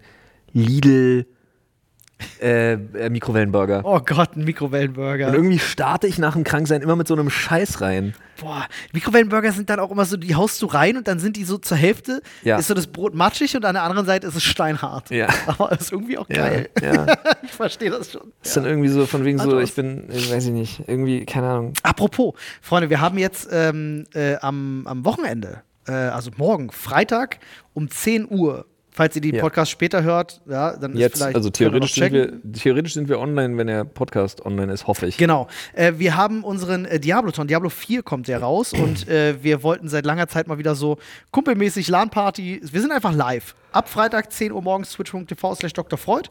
Lidl 0.53 1.25
äh, 2.41 2.73
äh, 2.73 3.09
Mikrowellenburger. 3.09 3.81
Oh 3.83 3.99
Gott, 3.99 4.35
ein 4.35 4.39
Und 4.39 4.45
Mikrowellenburger. 4.45 5.33
irgendwie 5.33 5.59
starte 5.59 6.07
ich 6.07 6.17
nach 6.17 6.33
dem 6.33 6.43
Kranksein 6.43 6.81
immer 6.81 6.95
mit 6.95 7.07
so 7.07 7.13
einem 7.15 7.29
Scheiß 7.29 7.81
rein. 7.81 8.13
Boah, 8.39 8.65
Mikrowellenburger 8.93 9.51
sind 9.51 9.69
dann 9.69 9.79
auch 9.79 9.91
immer 9.91 10.05
so, 10.05 10.15
die 10.15 10.33
haust 10.35 10.61
du 10.61 10.65
rein 10.67 10.95
und 10.97 11.07
dann 11.07 11.19
sind 11.19 11.35
die 11.35 11.43
so 11.43 11.57
zur 11.57 11.75
Hälfte, 11.77 12.21
Ja. 12.43 12.57
ist 12.57 12.67
so 12.67 12.73
das 12.73 12.87
Brot 12.87 13.13
matschig 13.13 13.55
und 13.55 13.65
an 13.65 13.73
der 13.75 13.83
anderen 13.83 14.05
Seite 14.05 14.27
ist 14.27 14.35
es 14.35 14.43
steinhart. 14.43 15.09
Ja. 15.11 15.27
Aber 15.47 15.71
ist 15.73 15.91
irgendwie 15.91 16.17
auch 16.17 16.29
Ja, 16.29 16.35
geil. 16.47 16.69
ja. 16.81 17.05
ich 17.43 17.51
verstehe 17.51 17.89
das 17.89 18.11
schon. 18.11 18.31
Das 18.41 18.49
ist 18.49 18.57
dann 18.57 18.65
irgendwie 18.65 18.89
so 18.89 19.05
von 19.05 19.25
wegen 19.25 19.39
so, 19.39 19.59
ich 19.59 19.73
bin, 19.75 20.05
ich 20.11 20.31
weiß 20.31 20.45
ich 20.45 20.51
nicht, 20.51 20.83
irgendwie, 20.87 21.25
keine 21.25 21.47
Ahnung. 21.49 21.73
Apropos, 21.83 22.33
Freunde, 22.61 22.89
wir 22.89 23.01
haben 23.01 23.17
jetzt 23.17 23.49
ähm, 23.51 24.05
äh, 24.13 24.35
am, 24.37 24.87
am 24.87 25.03
Wochenende, 25.03 25.61
äh, 25.87 25.91
also 25.91 26.31
morgen, 26.37 26.71
Freitag 26.71 27.39
um 27.73 27.89
10 27.89 28.27
Uhr, 28.29 28.65
falls 28.99 29.15
ihr 29.15 29.21
die 29.21 29.33
Ja. 29.33 29.39
Podcast 29.41 29.71
später 29.71 30.03
hört, 30.03 30.41
ja, 30.45 30.75
dann 30.75 30.91
ist 30.91 30.99
Jetzt, 30.99 31.17
vielleicht. 31.19 31.37
also 31.37 31.49
theoretisch 31.49 31.93
sind, 31.93 32.11
wir, 32.11 32.33
theoretisch 32.51 32.93
sind 32.95 33.07
wir 33.07 33.17
online, 33.17 33.57
wenn 33.57 33.67
der 33.67 33.85
Podcast 33.85 34.45
online 34.45 34.73
ist, 34.73 34.87
hoffe 34.87 35.05
ich. 35.07 35.15
Genau. 35.15 35.47
Äh, 35.73 35.93
wir 35.95 36.17
haben 36.17 36.43
unseren 36.43 36.83
äh, 36.83 36.99
Diablo-Ton. 36.99 37.47
Diablo 37.47 37.69
4 37.69 38.03
kommt 38.03 38.27
ja 38.27 38.39
raus 38.39 38.73
und 38.73 39.07
äh, 39.07 39.41
wir 39.41 39.63
wollten 39.63 39.87
seit 39.87 40.05
langer 40.05 40.27
Zeit 40.27 40.49
mal 40.49 40.57
wieder 40.57 40.75
so 40.75 40.97
kumpelmäßig 41.31 41.87
LAN-Party. 41.87 42.59
Wir 42.69 42.81
sind 42.81 42.91
einfach 42.91 43.13
live. 43.13 43.55
Ab 43.71 43.87
Freitag 43.89 44.31
10 44.31 44.51
Uhr 44.51 44.61
morgens 44.61 44.91
twitch.tv 44.91 45.55
slash 45.55 45.73
Dr. 45.73 45.97
Freud 45.97 46.29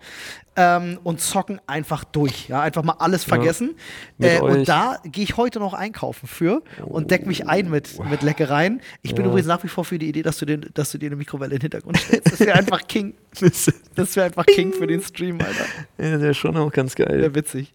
ähm, 0.57 0.99
und 1.05 1.21
zocken 1.21 1.61
einfach 1.67 2.05
durch. 2.05 2.49
Ja, 2.49 2.63
einfach 2.63 2.83
mal 2.83 2.97
alles 2.99 3.25
vergessen. 3.25 3.77
Mit 4.19 4.31
Äh, 4.33 4.41
und 4.41 4.69
da 4.69 4.99
gehe 5.05 5.23
ich 5.25 5.37
heute 5.37 5.59
noch 5.61 5.73
einkaufen 5.75 6.27
für 6.27 6.63
und 6.85 7.11
deck 7.11 7.27
mich 7.27 7.47
ein 7.49 7.71
mit, 7.71 8.03
mit 8.11 8.23
Leckereien. 8.23 8.81
Ich 9.03 9.15
bin 9.15 9.25
Ja. 9.25 9.31
übrigens 9.31 9.47
nach 9.47 9.63
wie 9.63 9.69
vor 9.69 9.85
für 9.85 9.99
die 9.99 10.09
Idee, 10.09 10.23
dass 10.23 10.39
du, 10.39 10.47
den, 10.47 10.69
dass 10.75 10.91
du 10.91 10.99
dir 10.99 11.07
eine 11.07 11.17
Mikrowelle 11.17 11.55
in 11.55 11.59
den 11.59 11.63
Hintergrund 11.63 11.97
stellst. 11.99 12.33
Das 12.33 12.41
wäre 12.41 12.59
einfach 12.59 12.81
King. 12.87 13.15
Das 13.95 14.17
wäre 14.17 14.27
einfach 14.27 14.47
King 14.47 14.73
für 14.73 14.87
den 14.87 15.01
Stream, 15.03 15.39
Alter. 15.41 15.65
Ja, 15.99 16.19
der 16.19 16.31
ist 16.31 16.37
schon 16.39 16.57
auch 16.57 16.73
ganz 16.73 16.95
geil. 16.95 17.21
Ja, 17.23 17.35
witzig. 17.35 17.73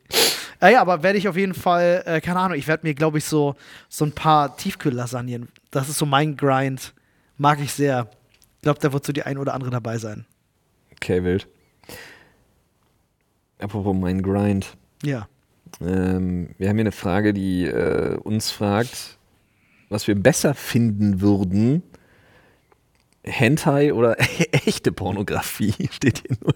Ja, 0.62 0.70
ja, 0.70 0.82
aber 0.82 1.04
werde 1.04 1.18
ich 1.18 1.28
auf 1.28 1.36
jeden 1.38 1.54
Fall, 1.54 2.04
äh, 2.06 2.22
keine 2.22 2.40
Ahnung, 2.40 2.58
ich 2.58 2.68
werde 2.68 2.86
mir, 2.88 2.94
glaube 2.94 3.18
ich, 3.18 3.26
so, 3.26 3.56
so 3.90 4.06
ein 4.06 4.12
paar 4.14 4.56
Tiefkühllasagnen, 4.56 5.50
das 5.72 5.90
ist 5.90 5.98
so 5.98 6.06
mein 6.06 6.36
Grind, 6.38 6.94
mag 7.38 7.60
ich 7.62 7.72
sehr. 7.74 8.10
Ich 8.64 8.66
glaube, 8.66 8.80
da 8.80 8.94
wird 8.94 9.06
so 9.06 9.12
die 9.12 9.24
ein 9.24 9.38
oder 9.38 9.56
andere 9.56 9.72
dabei 9.72 9.98
sein. 9.98 10.26
Okay, 10.94 11.22
wild. 11.26 11.50
Apropos 13.60 13.94
mein 13.94 14.22
Grind. 14.22 14.78
Ja. 15.04 15.28
Ähm, 15.82 16.56
wir 16.58 16.70
haben 16.70 16.78
hier 16.78 16.84
eine 16.84 16.94
Frage, 16.94 17.34
die 17.34 17.66
äh, 17.66 18.16
uns 18.24 18.52
fragt, 18.52 19.18
was 19.90 20.08
wir 20.08 20.16
besser 20.16 20.54
finden 20.54 21.20
würden. 21.20 21.84
Hentai 23.26 23.94
oder 23.94 24.16
echte 24.54 24.94
Pornografie 24.94 25.90
steht 25.92 26.24
hier 26.26 26.38
nur. 26.40 26.54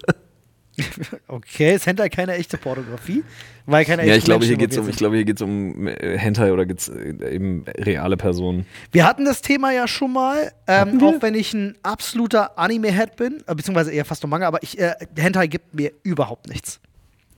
Okay, 1.28 1.74
ist 1.74 1.86
Hentai 1.86 2.08
keine 2.08 2.34
echte 2.34 2.56
Pornografie? 2.56 3.22
Weil 3.66 3.84
keine 3.84 4.02
Ja, 4.02 4.08
echten 4.14 4.18
ich 4.20 4.24
glaube, 4.24 4.46
hier 4.46 4.56
geht 4.56 4.72
es 4.72 4.78
um, 4.78 4.88
ich 4.88 4.96
glaube, 4.96 5.16
hier 5.16 5.24
geht's 5.26 5.42
um 5.42 5.86
äh, 5.86 6.16
Hentai 6.16 6.52
oder 6.52 6.64
geht's 6.64 6.88
äh, 6.88 7.34
eben 7.34 7.64
reale 7.76 8.16
Personen. 8.16 8.64
Wir 8.92 9.06
hatten 9.06 9.26
das 9.26 9.42
Thema 9.42 9.70
ja 9.72 9.86
schon 9.86 10.12
mal, 10.14 10.52
ähm, 10.66 10.98
auch 11.02 11.20
wenn 11.20 11.34
ich 11.34 11.52
ein 11.52 11.76
absoluter 11.82 12.58
Anime-Head 12.58 13.16
bin, 13.16 13.42
äh, 13.46 13.54
beziehungsweise 13.54 13.92
eher 13.92 14.06
fast 14.06 14.22
nur 14.22 14.30
Manga, 14.30 14.46
aber 14.48 14.62
ich, 14.62 14.78
äh, 14.78 14.94
Hentai 15.16 15.48
gibt 15.48 15.74
mir 15.74 15.92
überhaupt 16.02 16.48
nichts. 16.48 16.80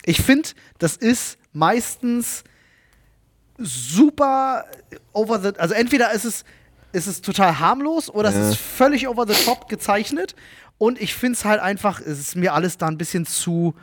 Ich 0.04 0.22
finde, 0.22 0.48
das 0.78 0.96
ist 0.96 1.36
meistens 1.52 2.44
super 3.58 4.64
over 5.12 5.40
the, 5.40 5.58
also 5.58 5.74
entweder 5.74 6.12
ist 6.12 6.24
es, 6.24 6.44
ist 6.92 7.06
es 7.06 7.20
total 7.20 7.58
harmlos 7.58 8.08
oder 8.08 8.30
Ja. 8.30 8.40
es 8.40 8.50
ist 8.50 8.56
völlig 8.60 9.08
over 9.08 9.26
the 9.26 9.34
top 9.44 9.68
gezeichnet 9.68 10.34
und 10.80 10.98
ich 10.98 11.14
finde 11.14 11.34
es 11.34 11.44
halt 11.44 11.60
einfach, 11.60 12.00
es 12.00 12.18
ist 12.18 12.36
mir 12.36 12.54
alles 12.54 12.78
da 12.78 12.86
ein 12.86 12.96
bisschen 12.96 13.26
zu, 13.26 13.74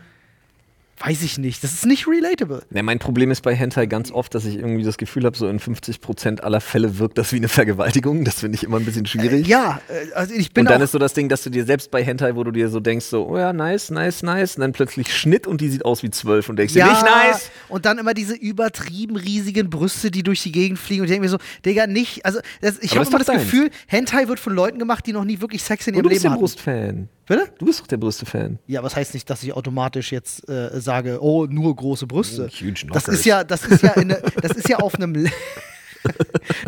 weiß 1.00 1.22
ich 1.24 1.38
nicht, 1.38 1.64
das 1.64 1.74
ist 1.74 1.86
nicht 1.86 2.08
relatable. 2.08 2.64
Ja, 2.72 2.82
mein 2.84 3.00
Problem 3.00 3.30
ist 3.32 3.42
bei 3.42 3.56
Hentai 3.56 3.86
ganz 3.86 4.12
oft, 4.12 4.34
dass 4.34 4.46
ich 4.46 4.56
irgendwie 4.56 4.84
das 4.84 4.98
Gefühl 4.98 5.26
habe, 5.26 5.38
so 5.38 5.48
in 5.48 5.60
50% 5.60 6.42
aller 6.42 6.60
Fälle 6.62 6.98
wirkt 6.98 7.18
das 7.18 7.32
wie 7.34 7.38
eine 7.38 7.48
Vergewaltigung. 7.48 8.24
Das 8.24 8.40
finde 8.40 8.56
ich 8.56 8.64
immer 8.64 8.78
ein 8.78 8.86
bisschen 8.86 9.06
schwierig. 9.06 9.48
Ja, 9.48 9.80
äh, 9.90 10.14
also 10.14 10.34
ich 10.34 10.54
bin 10.54 10.66
und 10.66 10.72
dann 10.72 10.82
ist 10.82 10.92
so 10.92 11.00
das 11.00 11.14
Ding, 11.14 11.30
dass 11.30 11.44
du 11.44 11.50
dir 11.50 11.66
selbst 11.66 11.92
bei 11.92 12.04
Hentai, 12.04 12.36
wo 12.36 12.44
du 12.44 12.52
dir 12.52 12.70
so 12.70 12.80
denkst, 12.80 13.06
so, 13.06 13.28
oh 13.28 13.38
ja, 13.38 13.54
nice, 13.54 13.92
nice, 13.92 14.24
nice, 14.24 14.56
und 14.56 14.62
dann 14.62 14.74
plötzlich 14.74 15.16
Schnitt 15.16 15.46
und 15.46 15.62
die 15.62 15.70
sieht 15.70 15.86
aus 15.86 16.04
wie 16.04 16.10
zwölf 16.10 16.50
und 16.50 16.58
denkst 16.58 16.74
dir, 16.74 16.80
ja, 16.80 16.90
nicht 16.90 17.04
nice. 17.04 17.52
Und 17.70 17.86
dann 17.86 18.00
immer 18.00 18.14
diese 18.14 18.36
übertrieben 18.36 19.18
riesigen 19.18 19.70
Brüste, 19.70 20.10
die 20.10 20.24
durch 20.24 20.42
die 20.44 20.52
Gegend 20.52 20.80
fliegen. 20.80 21.02
Und 21.02 21.06
ich 21.06 21.12
denke 21.12 21.26
mir 21.26 21.30
so, 21.30 21.38
Digga, 21.66 21.88
nicht. 21.88 22.26
Also, 22.26 22.40
das, 22.62 22.80
ich 22.80 22.92
Aber 22.92 23.02
habe 23.02 23.06
das 23.06 23.10
immer 23.10 23.18
das 23.20 23.28
deins. 23.28 23.44
Gefühl, 23.44 23.70
Hentai 23.88 24.28
wird 24.28 24.40
von 24.40 24.54
Leuten 24.54 24.80
gemacht, 24.80 25.06
die 25.06 25.14
noch 25.14 25.26
nie 25.26 25.40
wirklich 25.42 25.62
Sex 25.64 25.88
in 25.88 25.94
ihrem 25.94 26.04
du 26.04 26.10
bist 26.10 26.24
Leben 26.24 26.24
der 26.24 26.32
hatten. 26.32 26.40
Brustfan. 26.40 27.10
Bitte? 27.28 27.52
Du 27.60 27.66
bist 27.66 27.82
doch 27.82 27.88
der 27.88 27.98
Brüste-Fan. 27.98 28.58
Ja, 28.68 28.84
was 28.84 28.96
heißt 28.96 29.14
nicht, 29.14 29.30
dass 29.30 29.44
ich 29.44 29.52
automatisch 29.52 30.14
jetzt 30.14 30.48
äh, 30.48 30.80
sage, 30.88 31.20
oh, 31.22 31.46
nur 31.46 31.76
große 31.76 32.08
Brüste. 32.08 32.50
Huge 32.50 32.88
das 32.92 33.08
ist 33.08 33.26
ja, 33.26 33.44
das 33.44 33.64
ist 33.66 33.84
ja, 33.84 33.92
in, 33.94 34.08
ne- 34.08 34.22
das 34.42 34.52
ist 34.58 34.68
ja 34.68 34.78
auf 34.78 34.96
einem. 34.96 35.14
Le- 35.14 35.32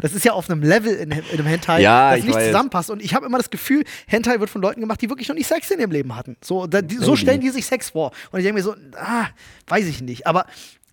Das 0.01 0.13
ist 0.13 0.25
ja 0.25 0.33
auf 0.33 0.49
einem 0.49 0.61
Level 0.63 0.93
in, 0.93 1.11
in 1.11 1.23
einem 1.31 1.45
Hentai, 1.45 1.81
Ja, 1.81 2.09
das 2.11 2.19
ich 2.19 2.25
nicht 2.25 2.35
weiß. 2.35 2.47
zusammenpasst. 2.47 2.89
Und 2.89 3.01
ich 3.01 3.13
habe 3.13 3.25
immer 3.25 3.37
das 3.37 3.49
Gefühl, 3.49 3.85
Hentai 4.07 4.39
wird 4.41 4.49
von 4.49 4.61
Leuten 4.61 4.81
gemacht, 4.81 5.01
die 5.01 5.09
wirklich 5.09 5.29
noch 5.29 5.35
nicht 5.35 5.47
Sex 5.47 5.71
in 5.71 5.79
ihrem 5.79 5.91
Leben 5.91 6.13
hatten. 6.15 6.35
So, 6.43 6.67
da, 6.67 6.81
die, 6.81 6.97
so 6.97 7.15
stellen 7.15 7.39
die 7.39 7.49
sich 7.49 7.65
Sex 7.65 7.91
vor. 7.91 8.11
Und 8.31 8.39
ich 8.39 8.45
denke 8.45 8.59
mir 8.59 8.63
so, 8.63 8.75
ah, 8.97 9.27
weiß 9.67 9.85
ich 9.85 10.01
nicht. 10.01 10.27
Aber 10.27 10.45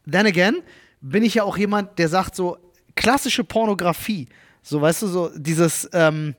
then 0.08 0.26
again, 0.26 0.62
bin 1.00 1.24
ich 1.24 1.34
ja 1.34 1.42
auch 1.42 1.56
jemand, 1.58 1.98
der 1.98 2.08
sagt 2.08 2.36
so, 2.36 2.56
klassische 2.94 3.42
Pornografie, 3.42 4.28
so 4.62 4.80
weißt 4.80 5.02
du, 5.02 5.06
so 5.08 5.30
dieses, 5.34 5.88
ähm, 5.92 6.34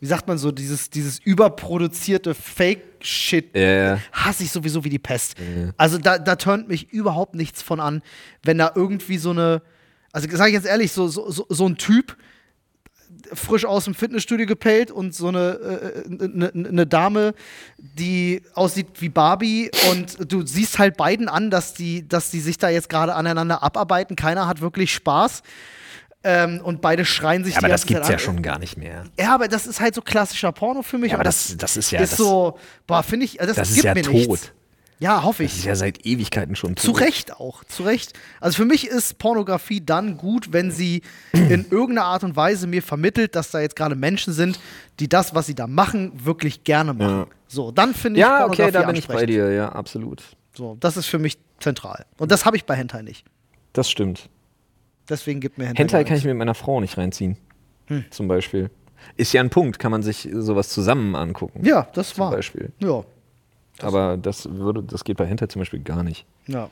wie 0.00 0.06
sagt 0.06 0.28
man 0.28 0.38
so, 0.38 0.52
dieses, 0.52 0.90
dieses 0.90 1.18
überproduzierte 1.18 2.34
Fake-Shit 2.34 3.56
ja. 3.56 3.98
hasse 4.12 4.44
ich 4.44 4.52
sowieso 4.52 4.84
wie 4.84 4.90
die 4.90 4.98
Pest. 4.98 5.36
Ja. 5.38 5.72
Also 5.76 5.98
da, 5.98 6.18
da 6.18 6.36
turnt 6.36 6.68
mich 6.68 6.92
überhaupt 6.92 7.34
nichts 7.34 7.62
von 7.62 7.80
an, 7.80 8.02
wenn 8.44 8.58
da 8.58 8.72
irgendwie 8.74 9.18
so 9.18 9.30
eine, 9.30 9.62
also 10.12 10.28
sage 10.30 10.50
ich 10.50 10.54
jetzt 10.54 10.66
ehrlich, 10.66 10.92
so, 10.92 11.08
so, 11.08 11.30
so, 11.30 11.46
so 11.48 11.66
ein 11.66 11.76
Typ 11.76 12.16
frisch 13.32 13.64
aus 13.64 13.84
dem 13.84 13.94
Fitnessstudio 13.94 14.46
gepellt 14.46 14.90
und 14.90 15.14
so 15.14 15.28
eine, 15.28 16.04
äh, 16.08 16.24
eine, 16.24 16.52
eine 16.54 16.86
Dame, 16.86 17.34
die 17.78 18.42
aussieht 18.54 18.86
wie 19.00 19.08
Barbie 19.08 19.70
und 19.90 20.32
du 20.32 20.46
siehst 20.46 20.78
halt 20.78 20.96
beiden 20.96 21.28
an, 21.28 21.50
dass 21.50 21.74
die, 21.74 22.06
dass 22.06 22.30
die 22.30 22.40
sich 22.40 22.58
da 22.58 22.68
jetzt 22.68 22.88
gerade 22.88 23.14
aneinander 23.14 23.62
abarbeiten. 23.62 24.16
Keiner 24.16 24.46
hat 24.46 24.60
wirklich 24.60 24.92
Spaß. 24.92 25.42
Ähm, 26.24 26.60
und 26.62 26.80
beide 26.80 27.04
schreien 27.04 27.44
sich 27.44 27.54
Ja, 27.54 27.58
aber 27.58 27.68
die 27.68 27.72
das 27.72 27.82
ganze 27.82 27.94
gibt's 27.94 28.08
Zeit 28.08 28.20
ja 28.20 28.28
an. 28.28 28.34
schon 28.34 28.42
gar 28.42 28.58
nicht 28.58 28.76
mehr. 28.76 29.04
Ja, 29.18 29.34
aber 29.34 29.46
das 29.48 29.66
ist 29.66 29.80
halt 29.80 29.94
so 29.94 30.02
klassischer 30.02 30.50
Porno 30.52 30.82
für 30.82 30.98
mich. 30.98 31.10
Ja, 31.12 31.16
aber 31.16 31.24
das, 31.24 31.56
das 31.56 31.76
ist 31.76 31.90
ja 31.92 32.00
ist 32.00 32.12
das, 32.12 32.18
so, 32.18 32.58
boah, 32.86 33.02
finde 33.02 33.24
ich, 33.26 33.40
also 33.40 33.54
das, 33.54 33.56
das 33.56 33.68
ist 33.70 33.74
gibt 33.76 33.84
ja 33.84 33.94
mir 33.94 34.02
tot. 34.02 34.12
nichts. 34.14 34.52
Ja, 35.00 35.22
hoffe 35.22 35.44
ich. 35.44 35.50
Das 35.52 35.58
ist 35.60 35.64
ja 35.64 35.76
seit 35.76 36.04
Ewigkeiten 36.04 36.56
schon. 36.56 36.76
Zu 36.76 36.90
Recht 36.90 37.32
auch, 37.34 37.62
zu 37.62 37.84
Recht. 37.84 38.14
Also 38.40 38.56
für 38.56 38.64
mich 38.64 38.88
ist 38.88 39.18
Pornografie 39.18 39.80
dann 39.80 40.16
gut, 40.16 40.52
wenn 40.52 40.72
sie 40.72 41.02
in 41.32 41.66
irgendeiner 41.70 42.06
Art 42.06 42.24
und 42.24 42.34
Weise 42.34 42.66
mir 42.66 42.82
vermittelt, 42.82 43.36
dass 43.36 43.52
da 43.52 43.60
jetzt 43.60 43.76
gerade 43.76 43.94
Menschen 43.94 44.32
sind, 44.32 44.58
die 44.98 45.08
das, 45.08 45.36
was 45.36 45.46
sie 45.46 45.54
da 45.54 45.68
machen, 45.68 46.10
wirklich 46.24 46.64
gerne 46.64 46.94
machen. 46.94 47.10
Ja. 47.10 47.26
So, 47.46 47.70
dann 47.70 47.94
finde 47.94 48.18
ich 48.18 48.26
Ja, 48.26 48.38
Pornografie 48.40 48.62
okay, 48.62 48.72
da 48.72 48.82
bin 48.82 48.96
ich 48.96 49.06
bei 49.06 49.24
dir, 49.24 49.52
ja, 49.52 49.68
absolut. 49.68 50.24
So, 50.52 50.76
das 50.80 50.96
ist 50.96 51.06
für 51.06 51.20
mich 51.20 51.38
zentral. 51.60 52.04
Und 52.16 52.32
das 52.32 52.44
habe 52.44 52.56
ich 52.56 52.64
bei 52.64 52.74
Hentai 52.74 53.02
nicht. 53.02 53.24
Das 53.74 53.88
stimmt. 53.88 54.28
Deswegen 55.08 55.40
gibt 55.40 55.58
mir 55.58 55.66
Hentai. 55.66 55.80
Hentai 55.82 56.04
kann 56.04 56.16
ich 56.16 56.24
nichts. 56.24 56.26
mit 56.26 56.36
meiner 56.36 56.54
Frau 56.54 56.80
nicht 56.80 56.96
reinziehen. 56.98 57.36
Zum 58.10 58.28
Beispiel. 58.28 58.70
Ist 59.16 59.32
ja 59.32 59.40
ein 59.40 59.48
Punkt, 59.50 59.78
kann 59.78 59.90
man 59.90 60.02
sich 60.02 60.28
sowas 60.32 60.68
zusammen 60.68 61.14
angucken. 61.16 61.64
Ja, 61.64 61.88
das 61.94 62.10
Zum 62.14 62.24
war. 62.24 62.30
Beispiel. 62.32 62.72
Ja, 62.80 63.04
Aber 63.80 64.16
das 64.18 64.50
würde, 64.50 64.82
das 64.82 65.04
geht 65.04 65.16
bei 65.16 65.24
Hentai 65.26 65.46
zum 65.46 65.60
Beispiel 65.60 65.80
gar 65.80 66.02
nicht. 66.02 66.26
ja. 66.46 66.68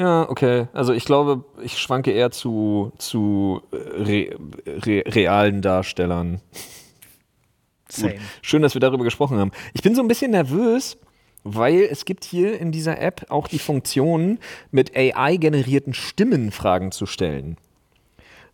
Ja, 0.00 0.28
okay. 0.30 0.68
Also 0.74 0.92
ich 0.92 1.04
glaube, 1.04 1.44
ich 1.60 1.76
schwanke 1.78 2.12
eher 2.12 2.30
zu, 2.30 2.92
zu 2.98 3.62
äh, 3.72 3.76
re, 3.76 4.36
re, 4.64 5.02
realen 5.06 5.60
Darstellern. 5.60 6.40
Same. 7.88 8.14
Schön, 8.40 8.62
dass 8.62 8.74
wir 8.74 8.80
darüber 8.80 9.02
gesprochen 9.02 9.38
haben. 9.38 9.50
Ich 9.72 9.82
bin 9.82 9.96
so 9.96 10.02
ein 10.02 10.06
bisschen 10.06 10.30
nervös, 10.30 10.98
weil 11.44 11.80
es 11.90 12.04
gibt 12.04 12.24
hier 12.24 12.58
in 12.60 12.72
dieser 12.72 13.00
App 13.00 13.26
auch 13.28 13.48
die 13.48 13.58
Funktion, 13.58 14.38
mit 14.70 14.96
AI-generierten 14.96 15.94
Stimmen 15.94 16.50
Fragen 16.50 16.92
zu 16.92 17.06
stellen. 17.06 17.56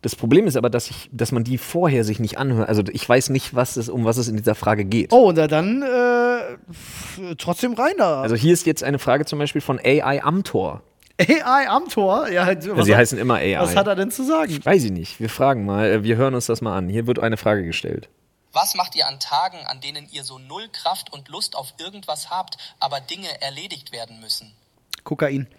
Das 0.01 0.15
Problem 0.15 0.45
ist 0.45 0.55
aber, 0.55 0.69
dass, 0.69 0.91
ich, 0.91 1.09
dass 1.11 1.31
man 1.31 1.43
die 1.43 1.57
vorher 1.57 2.03
sich 2.03 2.19
nicht 2.19 2.37
anhört. 2.37 2.69
Also 2.69 2.83
ich 2.91 3.07
weiß 3.09 3.29
nicht, 3.31 3.55
was 3.55 3.75
es, 3.75 3.89
um 3.89 4.05
was 4.05 4.17
es 4.17 4.27
in 4.27 4.37
dieser 4.37 4.53
Frage 4.53 4.85
geht. 4.85 5.11
Oh, 5.11 5.31
na 5.35 5.47
dann 5.47 5.81
äh, 5.81 7.35
trotzdem 7.37 7.73
rein 7.73 7.93
da. 7.97 8.21
Also 8.21 8.35
hier 8.35 8.53
ist 8.53 8.67
jetzt 8.67 8.83
eine 8.83 8.99
Frage 8.99 9.25
zum 9.25 9.39
Beispiel 9.39 9.61
von 9.61 9.79
AI 9.83 10.23
Amtor. 10.23 10.83
AI 11.17 11.67
am 11.69 11.87
Tor. 11.87 12.29
Ja, 12.29 12.43
Also 12.43 12.83
sie 12.83 12.93
hat, 12.93 12.99
heißen 12.99 13.17
immer 13.17 13.35
AI. 13.35 13.57
was 13.59 13.75
hat 13.75 13.87
er 13.87 13.95
denn 13.95 14.11
zu 14.11 14.23
sagen? 14.23 14.59
Weiß 14.63 14.83
ich 14.83 14.91
nicht. 14.91 15.19
Wir 15.19 15.29
fragen 15.29 15.65
mal. 15.65 16.03
Wir 16.03 16.17
hören 16.17 16.35
uns 16.35 16.45
das 16.45 16.61
mal 16.61 16.77
an. 16.77 16.89
Hier 16.89 17.07
wird 17.07 17.19
eine 17.19 17.37
Frage 17.37 17.63
gestellt. 17.63 18.09
Was 18.55 18.73
macht 18.73 18.95
ihr 18.95 19.05
an 19.05 19.19
Tagen, 19.19 19.67
an 19.67 19.81
denen 19.81 20.07
ihr 20.09 20.23
so 20.23 20.39
null 20.39 20.69
Kraft 20.69 21.11
und 21.11 21.27
Lust 21.27 21.57
auf 21.57 21.73
irgendwas 21.77 22.29
habt, 22.29 22.57
aber 22.79 23.01
Dinge 23.01 23.41
erledigt 23.41 23.91
werden 23.91 24.21
müssen? 24.21 24.55
Kokain. 25.03 25.49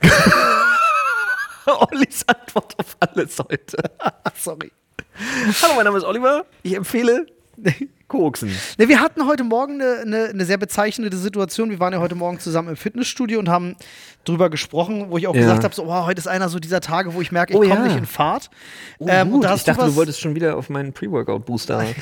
Ollis 1.66 2.22
Antwort 2.28 2.78
auf 2.78 2.96
alles 3.00 3.36
heute. 3.40 3.90
Sorry. 4.36 4.70
Hallo, 5.60 5.74
mein 5.74 5.86
Name 5.86 5.98
ist 5.98 6.04
Oliver. 6.04 6.46
Ich 6.62 6.74
empfehle 6.74 7.26
Koksen. 8.08 8.50
Ne, 8.78 8.88
wir 8.88 9.00
hatten 9.00 9.26
heute 9.26 9.42
Morgen 9.42 9.80
eine, 9.80 10.00
eine, 10.02 10.24
eine 10.28 10.44
sehr 10.44 10.58
bezeichnende 10.58 11.16
Situation. 11.16 11.70
Wir 11.70 11.80
waren 11.80 11.92
ja 11.92 11.98
heute 11.98 12.14
Morgen 12.14 12.38
zusammen 12.38 12.68
im 12.68 12.76
Fitnessstudio 12.76 13.38
und 13.40 13.48
haben 13.48 13.74
drüber 14.24 14.48
gesprochen, 14.48 15.06
wo 15.10 15.18
ich 15.18 15.26
auch 15.26 15.34
Ja. 15.34 15.40
gesagt 15.40 15.64
habe: 15.64 15.74
so, 15.74 15.84
oh, 15.86 16.06
heute 16.06 16.20
ist 16.20 16.28
einer 16.28 16.48
so 16.48 16.58
dieser 16.60 16.80
Tage, 16.80 17.14
wo 17.14 17.20
ich 17.20 17.32
merke, 17.32 17.52
ich 17.52 17.58
Oh 17.58 17.62
komme 17.62 17.74
ja. 17.74 17.82
nicht 17.82 17.96
in 17.96 18.06
Fahrt. 18.06 18.50
Oh, 18.98 19.06
Ähm, 19.08 19.30
gut. 19.30 19.44
ich 19.44 19.64
dachte, 19.64 19.84
du, 19.84 19.90
du, 19.90 19.96
wolltest 19.96 20.20
schon 20.20 20.34
wieder 20.36 20.56
auf 20.56 20.68
meinen 20.70 20.92
Pre-Workout-Booster. 20.92 21.84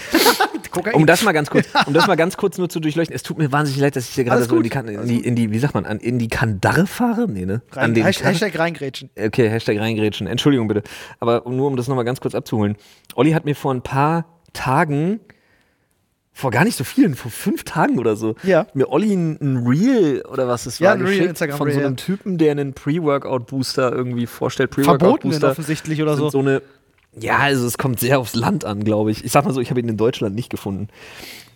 Um 0.92 1.07
das 1.07 1.22
mal 1.22 1.30
ganz 1.30 1.50
kurz, 1.50 1.68
um 1.86 1.94
das 1.94 2.09
mal 2.09 2.16
ganz 2.16 2.36
kurz 2.36 2.59
nur 2.59 2.68
zu 2.68 2.80
durchleuchten. 2.80 3.14
Es 3.14 3.22
tut 3.22 3.38
mir 3.38 3.52
wahnsinnig 3.52 3.80
leid, 3.80 3.94
dass 3.94 4.09
ich 4.09 4.14
hier 4.16 4.24
gerade 4.24 4.42
so 4.42 4.57
in 4.57 4.62
die, 4.64 4.70
in, 4.72 5.07
die, 5.07 5.20
in 5.20 5.36
die, 5.36 5.52
wie 5.52 5.59
sagt 5.61 5.74
man, 5.74 5.86
an, 5.86 5.98
in 6.00 6.18
die 6.18 6.26
Kandare 6.26 6.88
fahre? 6.88 7.30
Nee, 7.30 7.46
ne? 7.46 7.62
rein, 7.70 7.84
an 7.84 7.94
den 7.94 8.05
Hashtag, 8.05 8.32
Hashtag 8.32 8.59
reingrätschen. 8.59 9.09
Okay, 9.16 9.48
Hashtag 9.48 9.78
reingrätschen. 9.78 10.26
Entschuldigung 10.26 10.66
bitte. 10.66 10.82
Aber 11.20 11.48
nur 11.48 11.68
um 11.68 11.76
das 11.76 11.86
nochmal 11.86 12.05
ganz 12.05 12.20
kurz 12.20 12.34
abzuholen. 12.34 12.76
Olli 13.14 13.32
hat 13.32 13.44
mir 13.44 13.55
vor 13.55 13.72
ein 13.72 13.82
paar 13.82 14.26
Tagen, 14.52 15.20
vor 16.37 16.51
gar 16.51 16.64
nicht 16.64 16.76
so 16.76 16.82
vielen, 16.85 17.14
vor 17.14 17.30
fünf 17.30 17.62
Tagen 17.62 17.99
oder 17.99 18.16
so, 18.16 18.35
Ja. 18.43 18.66
mir 18.74 18.91
Olli 18.91 19.14
ein, 19.14 19.64
Reel 19.66 20.22
oder 20.30 20.49
was 20.49 20.66
es 20.66 20.80
Ja, 20.80 20.89
war, 20.91 20.95
ein 20.97 21.03
Reel, 21.07 21.26
Instagram 21.26 21.57
von 21.57 21.70
so 21.70 21.78
einem. 21.78 21.97
Typen, 21.97 22.39
der 22.39 22.51
einen 22.51 22.74
Pre-Workout-Booster 22.74 23.93
irgendwie 23.93 24.26
vorstellt. 24.26 24.70
Pre-Workout-Booster 24.72 25.51
offensichtlich 25.53 26.03
oder 26.03 26.16
so. 26.16 26.28
so 26.30 26.41
eine, 26.41 26.61
ja, 27.18 27.39
also 27.39 27.64
es 27.66 27.78
kommt 27.78 28.01
sehr 28.01 28.18
aufs 28.18 28.35
Land 28.35 28.64
an, 28.64 28.82
glaube 28.82 29.12
ich. 29.12 29.24
Ich 29.24 29.30
sag 29.30 29.45
mal 29.45 29.53
so, 29.55 29.61
ich 29.61 29.70
habe 29.70 29.78
ihn 29.78 29.89
in 29.89 29.97
Deutschland 29.97 30.35
nicht 30.35 30.51
gefunden. 30.51 30.89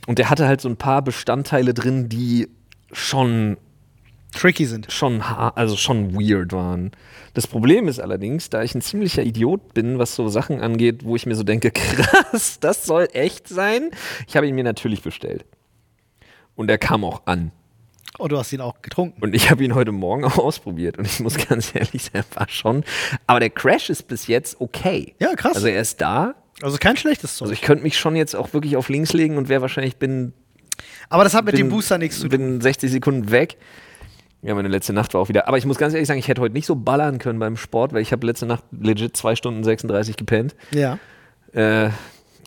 Und 0.06 0.18
der 0.20 0.30
hatte 0.30 0.46
halt 0.46 0.60
so 0.60 0.68
ein 0.68 0.76
paar 0.76 1.02
Bestandteile 1.02 1.74
drin, 1.74 2.08
die 2.08 2.48
schon 2.92 3.56
Tricky 4.34 4.66
sind. 4.66 4.92
schon, 4.92 5.22
also 5.22 5.76
schon 5.76 6.14
weird 6.14 6.52
waren. 6.52 6.92
Das 7.34 7.46
Problem 7.46 7.88
ist 7.88 7.98
allerdings, 7.98 8.50
da 8.50 8.62
ich 8.62 8.74
ein 8.74 8.82
ziemlicher 8.82 9.22
Idiot 9.22 9.74
bin, 9.74 9.98
was 9.98 10.14
so 10.14 10.28
Sachen 10.28 10.60
angeht, 10.60 11.04
wo 11.04 11.16
ich 11.16 11.26
mir 11.26 11.34
so 11.34 11.42
denke, 11.44 11.70
krass, 11.72 12.58
das 12.60 12.84
soll 12.84 13.08
echt 13.12 13.48
sein. 13.48 13.90
Ich 14.26 14.36
habe 14.36 14.46
ihn 14.46 14.54
mir 14.54 14.64
natürlich 14.64 15.02
bestellt. 15.02 15.44
Und 16.56 16.70
er 16.70 16.78
kam 16.78 17.04
auch 17.04 17.22
an. 17.26 17.52
Und 18.18 18.24
Oh, 18.24 18.26
du 18.26 18.36
hast 18.38 18.52
ihn 18.52 18.60
auch 18.60 18.82
getrunken. 18.82 19.22
Und 19.22 19.34
ich 19.34 19.50
habe 19.50 19.62
ihn 19.62 19.74
heute 19.76 19.92
Morgen 19.92 20.24
auch 20.26 20.38
ausprobiert. 20.38 20.98
Und 20.98 21.06
ich 21.06 21.20
muss 21.20 21.36
ganz 21.48 21.74
ehrlich 21.74 22.04
sagen, 22.04 22.26
war 22.34 22.48
schon. 22.48 22.84
Aber 23.26 23.38
der 23.38 23.50
Crash 23.50 23.90
ist 23.90 24.08
bis 24.08 24.26
jetzt 24.26 24.60
okay. 24.60 25.14
Ja, 25.20 25.34
krass. 25.34 25.54
Also 25.54 25.68
er 25.68 25.80
ist 25.80 26.00
da. 26.00 26.34
Also 26.60 26.78
kein 26.78 26.96
schlechtes 26.96 27.36
Zeug. 27.36 27.46
Also 27.46 27.52
ich 27.52 27.62
könnte 27.62 27.84
mich 27.84 27.96
schon 27.96 28.16
jetzt 28.16 28.34
auch 28.34 28.52
wirklich 28.52 28.76
auf 28.76 28.88
links 28.88 29.12
legen 29.12 29.36
und 29.36 29.48
wäre 29.48 29.60
wahrscheinlich 29.62 29.96
bin 29.96 30.32
Aber 31.08 31.22
das 31.22 31.34
hat 31.34 31.44
mit 31.44 31.54
bin, 31.54 31.66
dem 31.66 31.70
Booster 31.70 31.98
nichts 31.98 32.16
zu 32.16 32.22
tun. 32.28 32.30
bin 32.30 32.60
60 32.60 32.90
Sekunden 32.90 33.30
weg. 33.30 33.56
Ja, 34.42 34.54
meine 34.54 34.68
letzte 34.68 34.92
Nacht 34.92 35.14
war 35.14 35.20
auch 35.20 35.28
wieder. 35.28 35.48
Aber 35.48 35.58
ich 35.58 35.66
muss 35.66 35.78
ganz 35.78 35.94
ehrlich 35.94 36.06
sagen, 36.06 36.20
ich 36.20 36.28
hätte 36.28 36.40
heute 36.40 36.54
nicht 36.54 36.66
so 36.66 36.76
ballern 36.76 37.18
können 37.18 37.38
beim 37.38 37.56
Sport, 37.56 37.92
weil 37.92 38.02
ich 38.02 38.12
habe 38.12 38.26
letzte 38.26 38.46
Nacht 38.46 38.62
legit 38.70 39.16
2 39.16 39.34
Stunden 39.34 39.64
36 39.64 40.16
gepennt. 40.16 40.54
Ja. 40.70 40.98
Äh, 41.52 41.90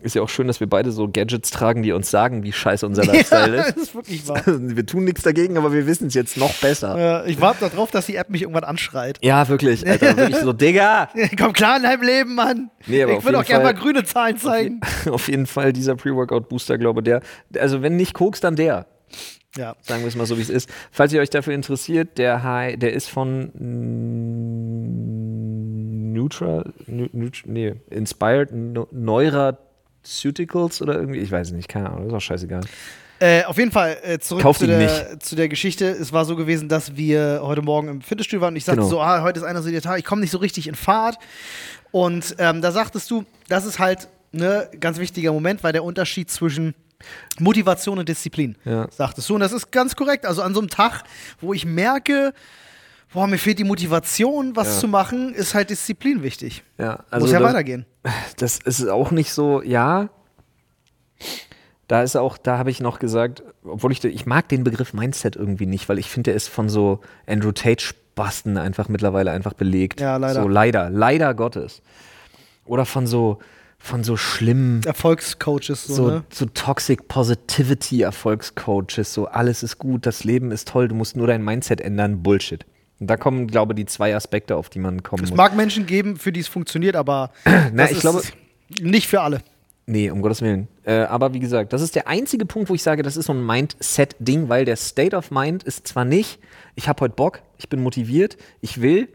ist 0.01 0.15
ja 0.15 0.21
auch 0.21 0.29
schön, 0.29 0.47
dass 0.47 0.59
wir 0.59 0.67
beide 0.67 0.91
so 0.91 1.07
Gadgets 1.07 1.51
tragen, 1.51 1.83
die 1.83 1.91
uns 1.91 2.09
sagen, 2.09 2.43
wie 2.43 2.51
scheiße 2.51 2.85
unser 2.85 3.05
Lifestyle 3.05 3.57
das 3.57 3.69
ist. 3.69 3.77
ist 3.77 3.95
wirklich 3.95 4.27
wahr. 4.27 4.41
Wir 4.45 4.85
tun 4.85 5.03
nichts 5.03 5.21
dagegen, 5.21 5.57
aber 5.57 5.73
wir 5.73 5.85
wissen 5.85 6.07
es 6.07 6.13
jetzt 6.13 6.37
noch 6.37 6.53
besser. 6.55 7.23
Äh, 7.25 7.31
ich 7.31 7.39
warte 7.39 7.69
darauf, 7.69 7.91
dass 7.91 8.05
die 8.05 8.15
App 8.15 8.29
mich 8.29 8.41
irgendwann 8.41 8.63
anschreit. 8.63 9.19
Ja, 9.21 9.47
wirklich. 9.47 9.87
Alter, 9.87 10.17
wirklich 10.17 10.37
so, 10.37 10.53
Digga! 10.53 11.09
Komm 11.37 11.53
klar 11.53 11.77
in 11.77 11.83
deinem 11.83 12.01
Leben, 12.03 12.35
Mann. 12.35 12.71
Nee, 12.87 13.03
ich 13.03 13.09
auf 13.09 13.25
will 13.25 13.35
auch 13.35 13.45
gerne 13.45 13.63
mal 13.63 13.73
grüne 13.73 14.03
Zahlen 14.03 14.37
zeigen. 14.37 14.81
Auf 15.09 15.27
jeden 15.27 15.45
Fall 15.45 15.73
dieser 15.73 15.95
Pre-Workout-Booster, 15.95 16.77
glaube 16.77 17.03
der. 17.03 17.21
Also, 17.59 17.81
wenn 17.81 17.95
nicht 17.95 18.13
Koks, 18.13 18.39
dann 18.39 18.55
der. 18.55 18.87
Ja. 19.57 19.75
Sagen 19.81 20.01
wir 20.01 20.07
es 20.07 20.15
mal 20.15 20.25
so, 20.25 20.37
wie 20.37 20.41
es 20.41 20.49
ist. 20.49 20.69
Falls 20.91 21.11
ihr 21.13 21.21
euch 21.21 21.29
dafür 21.29 21.53
interessiert, 21.53 22.17
der, 22.17 22.43
Hi- 22.43 22.77
der 22.77 22.93
ist 22.93 23.09
von 23.09 23.51
mm, 24.91 26.13
Nut- 26.13 27.43
nee, 27.45 27.75
Inspired 27.89 28.49
Neuraceuticals 28.53 30.81
oder 30.81 30.95
irgendwie, 30.95 31.19
ich 31.19 31.31
weiß 31.31 31.47
es 31.47 31.53
nicht, 31.53 31.69
keine 31.69 31.89
Ahnung, 31.89 32.07
ist 32.07 32.13
auch 32.13 32.19
scheißegal. 32.21 32.61
Äh, 33.19 33.43
auf 33.43 33.57
jeden 33.57 33.71
Fall 33.71 33.97
äh, 34.03 34.17
zurück 34.19 34.41
zu 34.57 34.65
der, 34.65 35.19
zu 35.19 35.35
der 35.35 35.47
Geschichte. 35.47 35.85
Es 35.89 36.11
war 36.11 36.25
so 36.25 36.35
gewesen, 36.35 36.69
dass 36.69 36.97
wir 36.97 37.41
heute 37.43 37.61
Morgen 37.61 37.87
im 37.87 38.01
Fitnessstudio 38.01 38.41
waren 38.41 38.53
und 38.53 38.57
ich 38.57 38.65
sagte 38.65 38.79
Genau. 38.79 38.89
so, 38.89 38.99
ah, 39.01 39.21
heute 39.21 39.39
ist 39.39 39.45
einer 39.45 39.61
so 39.61 39.69
der 39.69 39.81
Tag, 39.81 39.99
ich 39.99 40.05
komme 40.05 40.21
nicht 40.21 40.31
so 40.31 40.39
richtig 40.39 40.67
in 40.67 40.73
Fahrt. 40.75 41.17
Und 41.91 42.35
ähm, 42.39 42.61
da 42.61 42.71
sagtest 42.71 43.11
du, 43.11 43.25
das 43.47 43.65
ist 43.65 43.77
halt 43.77 44.07
ne 44.31 44.67
ganz 44.79 44.97
wichtiger 44.97 45.33
Moment, 45.33 45.63
weil 45.63 45.73
der 45.73 45.83
Unterschied 45.83 46.31
zwischen 46.31 46.73
Motivation 47.39 47.99
und 47.99 48.07
Disziplin, 48.09 48.55
Ja. 48.65 48.87
sagtest 48.91 49.29
du. 49.29 49.35
Und 49.35 49.41
das 49.41 49.51
ist 49.51 49.71
ganz 49.71 49.95
korrekt. 49.95 50.25
Also 50.25 50.41
an 50.41 50.53
so 50.53 50.59
einem 50.59 50.69
Tag, 50.69 51.03
wo 51.39 51.53
ich 51.53 51.65
merke, 51.65 52.33
boah, 53.13 53.27
mir 53.27 53.37
fehlt 53.37 53.59
die 53.59 53.63
Motivation, 53.63 54.55
was 54.55 54.75
Ja. 54.75 54.79
zu 54.81 54.87
machen, 54.87 55.33
ist 55.33 55.53
halt 55.53 55.69
Disziplin 55.69 56.23
wichtig. 56.23 56.63
Ja, 56.77 57.03
also 57.09 57.25
Muss 57.25 57.33
ja 57.33 57.39
da- 57.39 57.45
weitergehen. 57.45 57.85
das 58.37 58.57
ist 58.59 58.87
auch 58.87 59.11
nicht 59.11 59.33
so, 59.33 59.61
ja. 59.61 60.09
Da 61.87 62.03
ist 62.03 62.15
auch, 62.15 62.37
da 62.37 62.57
habe 62.57 62.69
ich 62.71 62.79
noch 62.79 62.99
gesagt, 62.99 63.43
obwohl 63.65 63.91
ich, 63.91 64.01
ich 64.05 64.25
mag 64.25 64.47
den 64.47 64.63
Begriff 64.63 64.93
Mindset 64.93 65.35
irgendwie 65.35 65.65
nicht, 65.65 65.89
weil 65.89 65.99
ich 65.99 66.09
finde, 66.09 66.29
der 66.31 66.35
ist 66.35 66.47
von 66.47 66.69
so 66.69 67.01
Andrew 67.27 67.51
Tate 67.51 67.83
Spasten 67.83 68.57
einfach 68.57 68.87
mittlerweile 68.87 69.31
einfach 69.31 69.53
belegt. 69.53 69.99
Ja, 69.99 70.15
leider. 70.17 70.41
So 70.43 70.47
leider, 70.47 70.89
leider 70.89 71.33
Gottes. 71.33 71.81
Oder 72.65 72.85
von 72.85 73.07
so, 73.07 73.39
von 73.83 74.03
so 74.03 74.15
schlimmen, 74.15 74.81
Erfolgscoaches, 74.85 75.87
so, 75.87 75.93
so, 75.95 76.07
ne? 76.07 76.23
so 76.31 76.45
Toxic 76.45 77.07
Positivity 77.07 78.03
Erfolgscoaches, 78.03 79.13
so 79.13 79.25
alles 79.27 79.63
ist 79.63 79.77
gut, 79.79 80.05
das 80.05 80.23
Leben 80.23 80.51
ist 80.51 80.67
toll, 80.67 80.87
du 80.87 80.95
musst 80.95 81.15
nur 81.17 81.27
dein 81.27 81.43
Mindset 81.43 81.81
ändern, 81.81 82.21
Bullshit. 82.21 82.65
Und 82.99 83.07
da 83.07 83.17
kommen, 83.17 83.47
glaube 83.47 83.73
ich, 83.73 83.77
die 83.77 83.85
zwei 83.87 84.15
Aspekte, 84.15 84.55
auf 84.55 84.69
die 84.69 84.77
man 84.77 85.01
kommen 85.01 85.23
Es 85.23 85.31
muss. 85.31 85.37
mag 85.37 85.55
Menschen 85.55 85.87
geben, 85.87 86.17
für 86.17 86.31
die 86.31 86.39
es 86.41 86.47
funktioniert, 86.47 86.95
aber 86.95 87.31
Na, 87.73 87.89
ich 87.89 87.99
glaube- 87.99 88.21
nicht 88.79 89.07
für 89.07 89.21
alle. 89.21 89.41
Nee, 89.87 90.11
um 90.11 90.21
Gottes 90.21 90.41
Willen. 90.41 90.67
Äh, 90.83 90.93
aber 91.01 91.33
wie 91.33 91.39
gesagt, 91.39 91.73
das 91.73 91.81
ist 91.81 91.95
der 91.95 92.07
einzige 92.07 92.45
Punkt, 92.45 92.69
wo 92.69 92.75
ich 92.75 92.83
sage, 92.83 93.01
das 93.01 93.17
ist 93.17 93.25
so 93.25 93.33
ein 93.33 93.43
Mindset-Ding, 93.45 94.47
weil 94.47 94.63
der 94.63 94.75
State 94.75 95.15
of 95.15 95.31
Mind 95.31 95.63
ist 95.63 95.87
zwar 95.87 96.05
nicht, 96.05 96.39
ich 96.75 96.87
habe 96.87 97.01
heute 97.01 97.15
Bock, 97.15 97.41
ich 97.57 97.67
bin 97.67 97.81
motiviert, 97.81 98.37
ich 98.61 98.81
will, 98.81 99.09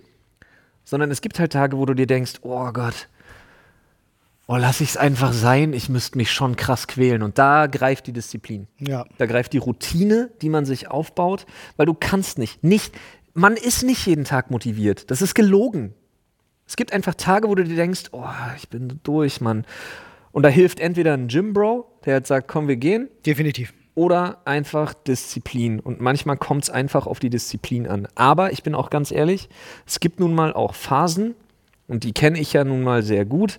sondern 0.84 1.10
es 1.12 1.20
gibt 1.20 1.38
halt 1.38 1.52
Tage, 1.52 1.78
wo 1.78 1.86
du 1.86 1.94
dir 1.94 2.06
denkst, 2.06 2.34
oh 2.42 2.70
Gott, 2.72 3.08
oh, 4.48 4.56
lass 4.56 4.80
ich 4.80 4.90
es 4.90 4.96
einfach 4.96 5.32
sein, 5.32 5.72
ich 5.72 5.88
müsste 5.88 6.16
mich 6.18 6.30
schon 6.30 6.56
krass 6.56 6.86
quälen. 6.86 7.22
Und 7.22 7.38
da 7.38 7.66
greift 7.66 8.06
die 8.06 8.12
Disziplin. 8.12 8.68
Ja. 8.78 9.04
Da 9.18 9.26
greift 9.26 9.52
die 9.52 9.58
Routine, 9.58 10.30
die 10.40 10.48
man 10.48 10.64
sich 10.64 10.88
aufbaut, 10.88 11.46
weil 11.76 11.86
du 11.86 11.94
kannst 11.94 12.38
nicht, 12.38 12.62
nicht, 12.62 12.94
man 13.34 13.54
ist 13.54 13.82
nicht 13.82 14.06
jeden 14.06 14.24
Tag 14.24 14.50
motiviert. 14.50 15.10
Das 15.10 15.20
ist 15.20 15.34
gelogen. 15.34 15.94
Es 16.66 16.76
gibt 16.76 16.92
einfach 16.92 17.14
Tage, 17.14 17.48
wo 17.48 17.54
du 17.54 17.64
dir 17.64 17.76
denkst, 17.76 18.04
oh, 18.12 18.24
ich 18.56 18.68
bin 18.68 19.00
durch, 19.02 19.40
Mann. 19.40 19.64
Und 20.32 20.42
da 20.42 20.48
hilft 20.48 20.80
entweder 20.80 21.14
ein 21.14 21.28
Gym-Bro, 21.28 22.00
der 22.04 22.14
halt 22.14 22.26
sagt, 22.26 22.48
komm, 22.48 22.68
wir 22.68 22.76
gehen. 22.76 23.08
Definitiv. 23.24 23.72
oder 23.96 24.42
einfach 24.44 24.94
Disziplin. 24.94 25.80
Und 25.80 26.00
manchmal 26.00 26.36
kommt 26.36 26.64
es 26.64 26.70
einfach 26.70 27.06
auf 27.06 27.18
die 27.18 27.30
Disziplin 27.30 27.88
an. 27.88 28.06
Aber 28.14 28.52
ich 28.52 28.62
bin 28.62 28.74
auch 28.74 28.90
ganz 28.90 29.10
ehrlich, 29.10 29.48
es 29.86 29.98
gibt 29.98 30.20
nun 30.20 30.34
mal 30.34 30.52
auch 30.52 30.74
Phasen, 30.74 31.34
und 31.88 32.04
die 32.04 32.12
kenne 32.12 32.38
ich 32.38 32.52
ja 32.52 32.64
nun 32.64 32.82
mal 32.82 33.02
sehr 33.02 33.24
gut, 33.24 33.58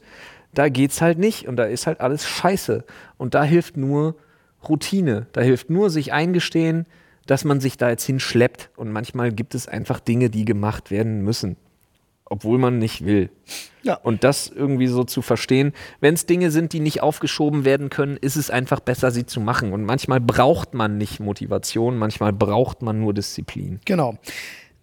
da 0.58 0.70
geht 0.70 0.91
es 0.91 1.01
halt 1.01 1.20
nicht 1.20 1.47
und 1.47 1.55
da 1.58 1.66
ist 1.66 1.88
halt 1.88 2.01
alles 2.01 2.28
scheiße. 2.28 2.84
Und 3.18 3.36
da 3.36 3.43
hilft 3.43 3.78
nur 3.78 4.16
Routine. 4.68 5.28
Da 5.34 5.41
hilft 5.41 5.70
nur 5.70 5.89
sich 5.89 6.14
eingestehen, 6.14 6.86
dass 7.26 7.45
man 7.45 7.60
sich 7.60 7.78
da 7.78 7.89
jetzt 7.89 8.05
hinschleppt. 8.05 8.72
Und 8.76 8.91
manchmal 8.91 9.32
gibt 9.32 9.53
es 9.55 9.68
einfach 9.68 9.99
Dinge, 9.99 10.30
die 10.30 10.45
gemacht 10.45 10.91
werden 10.91 11.22
müssen 11.22 11.58
obwohl 12.30 12.58
man 12.58 12.78
nicht 12.78 13.05
will. 13.05 13.30
Ja. 13.84 13.95
Und 13.95 14.24
das 14.24 14.49
irgendwie 14.49 14.88
so 14.88 15.03
zu 15.03 15.22
verstehen, 15.22 15.74
wenn 16.01 16.14
es 16.14 16.26
Dinge 16.26 16.51
sind, 16.51 16.74
die 16.74 16.80
nicht 16.80 17.01
aufgeschoben 17.01 17.64
werden 17.64 17.89
können, 17.89 18.18
ist 18.18 18.36
es 18.36 18.49
einfach 18.49 18.80
besser, 18.80 19.12
sie 19.12 19.26
zu 19.26 19.39
machen. 19.39 19.72
Und 19.72 19.86
manchmal 19.86 20.20
braucht 20.20 20.74
man 20.74 20.97
nicht 20.97 21.20
Motivation, 21.20 21.97
manchmal 21.97 22.34
braucht 22.34 22.82
man 22.82 22.99
nur 22.99 23.14
Disziplin. 23.14 23.80
Genau. 23.86 24.18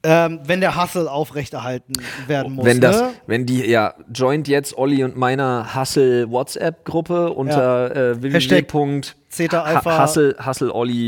Ähm, 0.07 0.41
wenn 0.45 0.61
der 0.61 0.81
Hustle 0.81 1.11
aufrechterhalten 1.11 1.95
werden 2.27 2.53
muss. 2.53 2.67
Wenn 2.67 2.81
das, 2.81 3.01
ne? 3.01 3.15
wenn 3.27 3.47
die, 3.47 3.65
ja, 3.67 3.95
joint 4.13 4.47
jetzt 4.49 4.77
Olli 4.77 5.03
und 5.03 5.17
meiner 5.17 5.75
Hustle 5.75 6.31
WhatsApp-Gruppe 6.31 7.33
unter 7.33 7.95
ja. 7.95 8.11
äh, 8.11 8.23
www.hustle, 8.23 8.63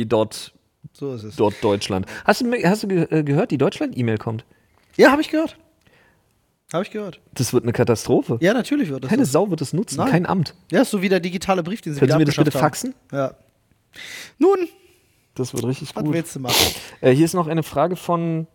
dot, 0.07 0.51
so. 0.95 1.13
Hast 2.25 2.41
du, 2.41 2.53
hast 2.65 2.83
du 2.83 2.89
ge 2.89 3.07
äh, 3.11 3.23
gehört, 3.23 3.51
die 3.51 3.59
Deutschland-E-Mail 3.59 4.17
kommt? 4.17 4.47
Ja, 4.97 5.11
habe 5.11 5.21
ich 5.21 5.29
gehört. 5.29 5.59
Habe 6.73 6.85
ich 6.85 6.91
gehört. 6.91 7.21
Das 7.35 7.53
wird 7.53 7.65
eine 7.65 7.73
Katastrophe. 7.73 8.39
Ja, 8.41 8.55
natürlich 8.55 8.89
wird 8.89 9.05
das. 9.05 9.11
Keine 9.11 9.27
so. 9.27 9.33
Sau 9.33 9.51
wird 9.51 9.61
es 9.61 9.73
nutzen, 9.73 9.99
Nein. 9.99 10.11
kein 10.11 10.27
Amt. 10.27 10.55
Ja, 10.73 10.83
ist 10.83 10.91
so 10.91 11.03
wie 11.03 11.09
der 11.09 11.21
digitale 11.21 11.63
Brief, 11.63 11.81
den 11.81 11.93
sie 11.93 12.01
Können 12.01 12.13
Sie 12.13 12.19
mir 12.19 12.25
das 12.25 12.37
bitte 12.37 12.51
faxen? 12.51 12.95
Ja. 13.13 13.35
Nun. 14.39 14.57
Das 15.35 15.53
wird 15.53 15.65
richtig 15.67 15.95
was 15.95 16.03
gut. 16.03 16.13
Was 16.13 16.15
willst 16.15 16.37
du 16.37 16.41
machen? 16.41 16.75
Äh, 17.03 17.13
hier 17.13 17.27
ist 17.27 17.35
noch 17.35 17.47
eine 17.47 17.63
Frage 17.63 17.95
von 17.95 18.47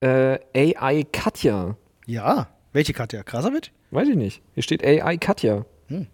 äh, 0.00 0.38
AI 0.54 1.04
Katja. 1.10 1.76
Ja. 2.06 2.48
Welche 2.72 2.92
Katja? 2.92 3.22
Krasavitsch? 3.22 3.70
Weiß 3.90 4.08
ich 4.08 4.16
nicht. 4.16 4.42
Hier 4.54 4.62
steht 4.62 4.84
AI 4.84 5.16
Katja. 5.16 5.64
Hm. 5.88 6.06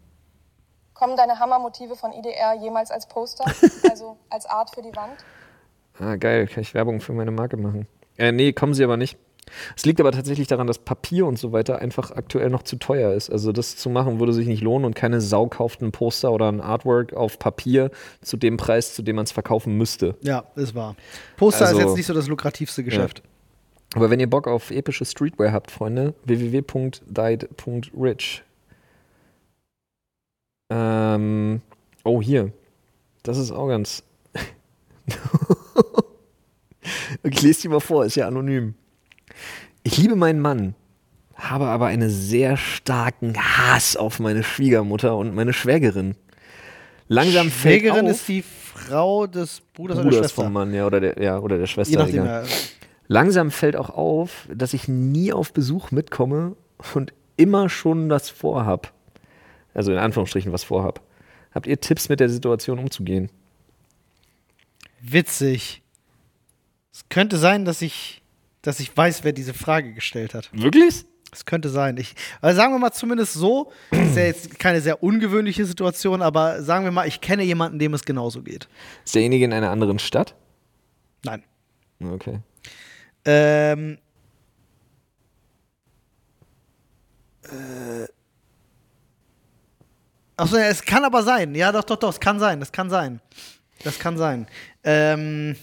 Kommen 0.94 1.16
deine 1.16 1.38
Hammermotive 1.40 1.96
von 1.96 2.12
IDR 2.12 2.54
jemals 2.62 2.90
als 2.90 3.08
Poster? 3.08 3.44
also 3.90 4.16
als 4.30 4.46
Art 4.46 4.74
für 4.74 4.82
die 4.82 4.94
Wand? 4.94 5.24
Ah, 5.98 6.16
geil. 6.16 6.46
Kann 6.46 6.62
ich 6.62 6.74
Werbung 6.74 7.00
für 7.00 7.12
meine 7.12 7.30
Marke 7.30 7.56
machen? 7.56 7.86
Äh, 8.16 8.32
nee, 8.32 8.52
kommen 8.52 8.74
sie 8.74 8.84
aber 8.84 8.96
nicht. 8.96 9.18
Es 9.76 9.84
liegt 9.84 10.00
aber 10.00 10.12
tatsächlich 10.12 10.48
daran, 10.48 10.66
dass 10.66 10.78
Papier 10.78 11.26
und 11.26 11.38
so 11.38 11.52
weiter 11.52 11.78
einfach 11.80 12.10
aktuell 12.12 12.48
noch 12.48 12.62
zu 12.62 12.76
teuer 12.76 13.12
ist. 13.12 13.30
Also 13.30 13.52
das 13.52 13.76
zu 13.76 13.90
machen 13.90 14.18
würde 14.18 14.32
sich 14.32 14.46
nicht 14.46 14.62
lohnen 14.62 14.86
und 14.86 14.94
keine 14.94 15.20
Sau 15.20 15.48
kauft 15.48 15.82
ein 15.82 15.92
Poster 15.92 16.32
oder 16.32 16.50
ein 16.50 16.60
Artwork 16.60 17.12
auf 17.12 17.38
Papier 17.38 17.90
zu 18.22 18.36
dem 18.36 18.56
Preis, 18.56 18.94
zu 18.94 19.02
dem 19.02 19.16
man 19.16 19.24
es 19.24 19.32
verkaufen 19.32 19.76
müsste. 19.76 20.16
Ja, 20.22 20.44
ist 20.56 20.74
wahr. 20.74 20.96
Poster 21.36 21.66
also, 21.66 21.78
ist 21.78 21.84
jetzt 21.84 21.96
nicht 21.96 22.06
so 22.06 22.14
das 22.14 22.28
lukrativste 22.28 22.84
Geschäft. 22.84 23.18
Ja. 23.18 23.33
Aber 23.94 24.10
wenn 24.10 24.18
ihr 24.18 24.28
Bock 24.28 24.48
auf 24.48 24.72
epische 24.72 25.04
Streetwear 25.04 25.52
habt, 25.52 25.70
Freunde, 25.70 26.14
www.died.rich. 26.24 27.02
Ähm, 30.70 31.60
oh, 32.02 32.20
hier. 32.20 32.50
Das 33.22 33.38
ist 33.38 33.52
auch 33.52 33.68
ganz. 33.68 34.02
ich 37.22 37.40
lese 37.40 37.62
die 37.62 37.68
mal 37.68 37.78
vor, 37.78 38.04
ist 38.04 38.16
ja 38.16 38.26
anonym. 38.26 38.74
Ich 39.84 39.96
liebe 39.96 40.16
meinen 40.16 40.40
Mann, 40.40 40.74
habe 41.36 41.66
aber 41.66 41.86
einen 41.86 42.10
sehr 42.10 42.56
starken 42.56 43.34
Hass 43.36 43.96
auf 43.96 44.18
meine 44.18 44.42
Schwiegermutter 44.42 45.16
und 45.16 45.36
meine 45.36 45.52
Schwägerin. 45.52 46.16
Langsam 47.06 47.48
Schwägerin 47.50 47.94
fällt 47.94 48.06
auf, 48.06 48.10
ist 48.10 48.26
die 48.28 48.42
Frau 48.42 49.28
des 49.28 49.60
Bruders, 49.72 49.98
Bruders 49.98 49.98
oder 49.98 50.10
der 50.10 50.18
Schwester. 50.18 50.42
vom 50.42 50.52
Mann, 50.52 50.74
ja, 50.74 50.84
oder 50.84 50.98
der, 51.00 51.22
ja, 51.22 51.38
oder 51.38 51.58
der 51.58 51.66
Schwester. 51.66 51.92
Je 51.92 51.98
nachdem, 51.98 52.24
ja. 52.24 52.42
Langsam 53.06 53.50
fällt 53.50 53.76
auch 53.76 53.90
auf, 53.90 54.48
dass 54.52 54.74
ich 54.74 54.88
nie 54.88 55.32
auf 55.32 55.52
Besuch 55.52 55.90
mitkomme 55.90 56.56
und 56.94 57.12
immer 57.36 57.68
schon 57.68 58.08
das 58.08 58.30
vorhab. 58.30 58.92
Also 59.74 59.92
in 59.92 59.98
Anführungsstrichen 59.98 60.52
was 60.52 60.64
vorhab. 60.64 61.00
Habt 61.52 61.66
ihr 61.66 61.80
Tipps, 61.80 62.08
mit 62.08 62.20
der 62.20 62.28
Situation 62.28 62.78
umzugehen? 62.78 63.30
Witzig. 65.00 65.82
Es 66.92 67.08
könnte 67.08 67.36
sein, 67.36 67.64
dass 67.64 67.82
ich 67.82 68.22
dass 68.64 68.80
ich 68.80 68.96
weiß, 68.96 69.24
wer 69.24 69.32
diese 69.32 69.54
Frage 69.54 69.92
gestellt 69.92 70.34
hat. 70.34 70.50
Wirklich? 70.52 71.04
Es 71.30 71.44
könnte 71.44 71.68
sein. 71.68 71.96
Ich, 71.96 72.14
also 72.40 72.56
sagen 72.56 72.72
wir 72.72 72.78
mal 72.78 72.92
zumindest 72.92 73.34
so, 73.34 73.72
ist 73.90 74.16
ja 74.16 74.24
jetzt 74.24 74.58
keine 74.58 74.80
sehr 74.80 75.02
ungewöhnliche 75.02 75.66
Situation, 75.66 76.22
aber 76.22 76.62
sagen 76.62 76.84
wir 76.84 76.92
mal, 76.92 77.06
ich 77.06 77.20
kenne 77.20 77.42
jemanden, 77.42 77.78
dem 77.78 77.92
es 77.92 78.04
genauso 78.04 78.42
geht. 78.42 78.68
Ist 79.04 79.14
derjenige 79.14 79.44
in 79.44 79.52
einer 79.52 79.70
anderen 79.70 79.98
Stadt? 79.98 80.34
Nein. 81.24 81.42
Okay. 82.02 82.38
Ähm. 83.24 83.98
Äh. 87.44 88.06
Achso, 90.36 90.56
ja, 90.56 90.64
es 90.66 90.82
kann 90.82 91.04
aber 91.04 91.22
sein. 91.22 91.54
Ja, 91.54 91.70
doch, 91.72 91.84
doch, 91.84 91.96
doch, 91.96 92.10
es 92.10 92.20
kann 92.20 92.38
sein. 92.38 92.60
Das 92.60 92.72
kann 92.72 92.90
sein. 92.90 93.20
Das 93.82 93.98
kann 93.98 94.16
sein. 94.16 94.46
Ähm. 94.82 95.56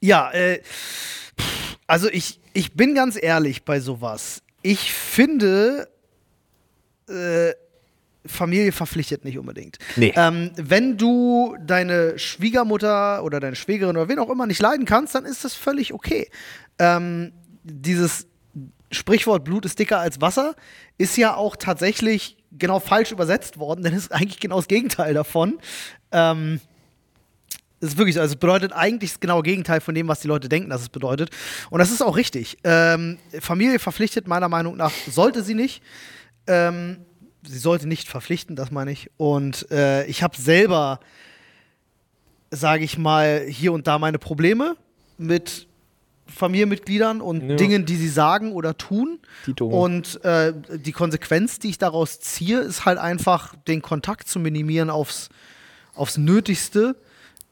Ja, 0.00 0.30
äh. 0.32 0.62
Also 1.86 2.08
ich, 2.08 2.40
ich 2.54 2.74
bin 2.74 2.94
ganz 2.94 3.20
ehrlich 3.20 3.64
bei 3.64 3.80
sowas. 3.80 4.42
Ich 4.62 4.92
finde, 4.94 5.88
äh, 7.08 7.52
Familie 8.26 8.72
verpflichtet 8.72 9.24
nicht 9.24 9.38
unbedingt. 9.38 9.78
Nee. 9.96 10.12
Ähm, 10.16 10.50
wenn 10.56 10.96
du 10.96 11.56
deine 11.64 12.18
Schwiegermutter 12.18 13.22
oder 13.22 13.40
deine 13.40 13.56
Schwägerin 13.56 13.96
oder 13.96 14.08
wen 14.08 14.18
auch 14.18 14.30
immer 14.30 14.46
nicht 14.46 14.60
leiden 14.60 14.86
kannst, 14.86 15.14
dann 15.14 15.24
ist 15.24 15.44
das 15.44 15.54
völlig 15.54 15.92
okay. 15.92 16.28
Ähm, 16.78 17.32
dieses 17.62 18.26
Sprichwort 18.90 19.44
Blut 19.44 19.64
ist 19.64 19.78
dicker 19.78 19.98
als 19.98 20.20
Wasser 20.20 20.54
ist 20.98 21.16
ja 21.16 21.34
auch 21.34 21.56
tatsächlich 21.56 22.36
genau 22.52 22.80
falsch 22.80 23.10
übersetzt 23.12 23.58
worden, 23.58 23.82
denn 23.82 23.92
es 23.94 24.04
ist 24.04 24.12
eigentlich 24.12 24.40
genau 24.40 24.56
das 24.56 24.68
Gegenteil 24.68 25.14
davon. 25.14 25.58
Ähm, 26.12 26.60
das 27.80 27.90
ist 27.90 27.98
wirklich 27.98 28.14
so. 28.14 28.20
Also 28.20 28.34
es 28.34 28.40
bedeutet 28.40 28.72
eigentlich 28.72 29.10
das 29.10 29.20
genaue 29.20 29.42
Gegenteil 29.42 29.80
von 29.80 29.94
dem, 29.94 30.08
was 30.08 30.20
die 30.20 30.28
Leute 30.28 30.48
denken, 30.48 30.70
dass 30.70 30.80
es 30.80 30.88
bedeutet. 30.88 31.30
Und 31.70 31.80
das 31.80 31.90
ist 31.90 32.02
auch 32.02 32.16
richtig. 32.16 32.56
Ähm, 32.64 33.18
Familie 33.40 33.78
verpflichtet 33.78 34.26
meiner 34.26 34.48
Meinung 34.48 34.76
nach, 34.76 34.92
sollte 35.10 35.42
sie 35.42 35.54
nicht. 35.54 35.82
Ähm, 36.46 37.04
sie 37.46 37.58
sollte 37.58 37.86
nicht 37.86 38.08
verpflichten, 38.08 38.56
das 38.56 38.70
meine 38.70 38.92
ich. 38.92 39.10
Und 39.16 39.70
äh, 39.70 40.04
ich 40.06 40.22
habe 40.22 40.36
selber, 40.36 41.00
sage 42.50 42.84
ich 42.84 42.98
mal, 42.98 43.44
hier 43.46 43.72
und 43.72 43.86
da 43.86 43.98
meine 43.98 44.18
Probleme 44.18 44.76
mit 45.18 45.66
Familienmitgliedern 46.26 47.20
und 47.20 47.48
ja. 47.50 47.56
Dingen, 47.56 47.84
die 47.84 47.96
sie 47.96 48.08
sagen 48.08 48.52
oder 48.52 48.76
tun. 48.76 49.18
Und 49.72 50.24
äh, 50.24 50.54
die 50.74 50.92
Konsequenz, 50.92 51.58
die 51.58 51.70
ich 51.70 51.78
daraus 51.78 52.20
ziehe, 52.20 52.60
ist 52.60 52.84
halt 52.84 52.98
einfach, 52.98 53.54
den 53.68 53.82
Kontakt 53.82 54.28
zu 54.28 54.38
minimieren 54.38 54.90
aufs, 54.90 55.28
aufs 55.94 56.16
Nötigste 56.16 56.96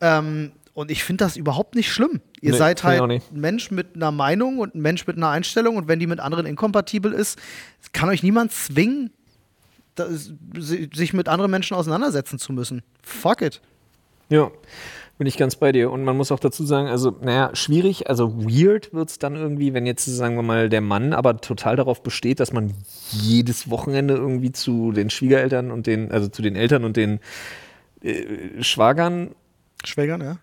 ähm, 0.00 0.52
und 0.74 0.90
ich 0.90 1.04
finde 1.04 1.24
das 1.24 1.36
überhaupt 1.36 1.74
nicht 1.74 1.92
schlimm. 1.92 2.20
Ihr 2.40 2.52
nee, 2.52 2.58
seid 2.58 2.82
halt 2.82 3.02
ein 3.02 3.20
Mensch 3.30 3.70
mit 3.70 3.94
einer 3.94 4.10
Meinung 4.10 4.58
und 4.58 4.74
ein 4.74 4.80
Mensch 4.80 5.06
mit 5.06 5.16
einer 5.16 5.28
Einstellung 5.28 5.76
und 5.76 5.86
wenn 5.86 5.98
die 5.98 6.06
mit 6.06 6.18
anderen 6.18 6.46
inkompatibel 6.46 7.12
ist, 7.12 7.38
kann 7.92 8.08
euch 8.08 8.22
niemand 8.22 8.52
zwingen, 8.52 9.10
das, 9.94 10.32
sich 10.58 11.12
mit 11.12 11.28
anderen 11.28 11.50
Menschen 11.50 11.76
auseinandersetzen 11.76 12.38
zu 12.38 12.52
müssen. 12.52 12.82
Fuck 13.02 13.42
it. 13.42 13.60
Ja, 14.28 14.50
bin 15.18 15.26
ich 15.26 15.36
ganz 15.36 15.56
bei 15.56 15.72
dir. 15.72 15.90
Und 15.90 16.04
man 16.04 16.16
muss 16.16 16.32
auch 16.32 16.40
dazu 16.40 16.64
sagen, 16.64 16.88
also, 16.88 17.16
naja, 17.20 17.50
schwierig, 17.54 18.08
also 18.08 18.34
weird 18.44 18.92
wird 18.94 19.10
es 19.10 19.18
dann 19.18 19.36
irgendwie, 19.36 19.74
wenn 19.74 19.86
jetzt, 19.86 20.04
sagen 20.06 20.36
wir 20.36 20.42
mal, 20.42 20.68
der 20.68 20.80
Mann 20.80 21.12
aber 21.12 21.40
total 21.40 21.76
darauf 21.76 22.02
besteht, 22.02 22.40
dass 22.40 22.52
man 22.52 22.72
jedes 23.10 23.68
Wochenende 23.68 24.14
irgendwie 24.14 24.52
zu 24.52 24.92
den 24.92 25.10
Schwiegereltern 25.10 25.70
und 25.70 25.86
den, 25.86 26.10
also 26.10 26.28
zu 26.28 26.42
den 26.42 26.56
Eltern 26.56 26.84
und 26.84 26.96
den 26.96 27.20
äh, 28.02 28.62
Schwagern 28.62 29.32
Schwägern, 29.84 30.20
ja. 30.20 30.36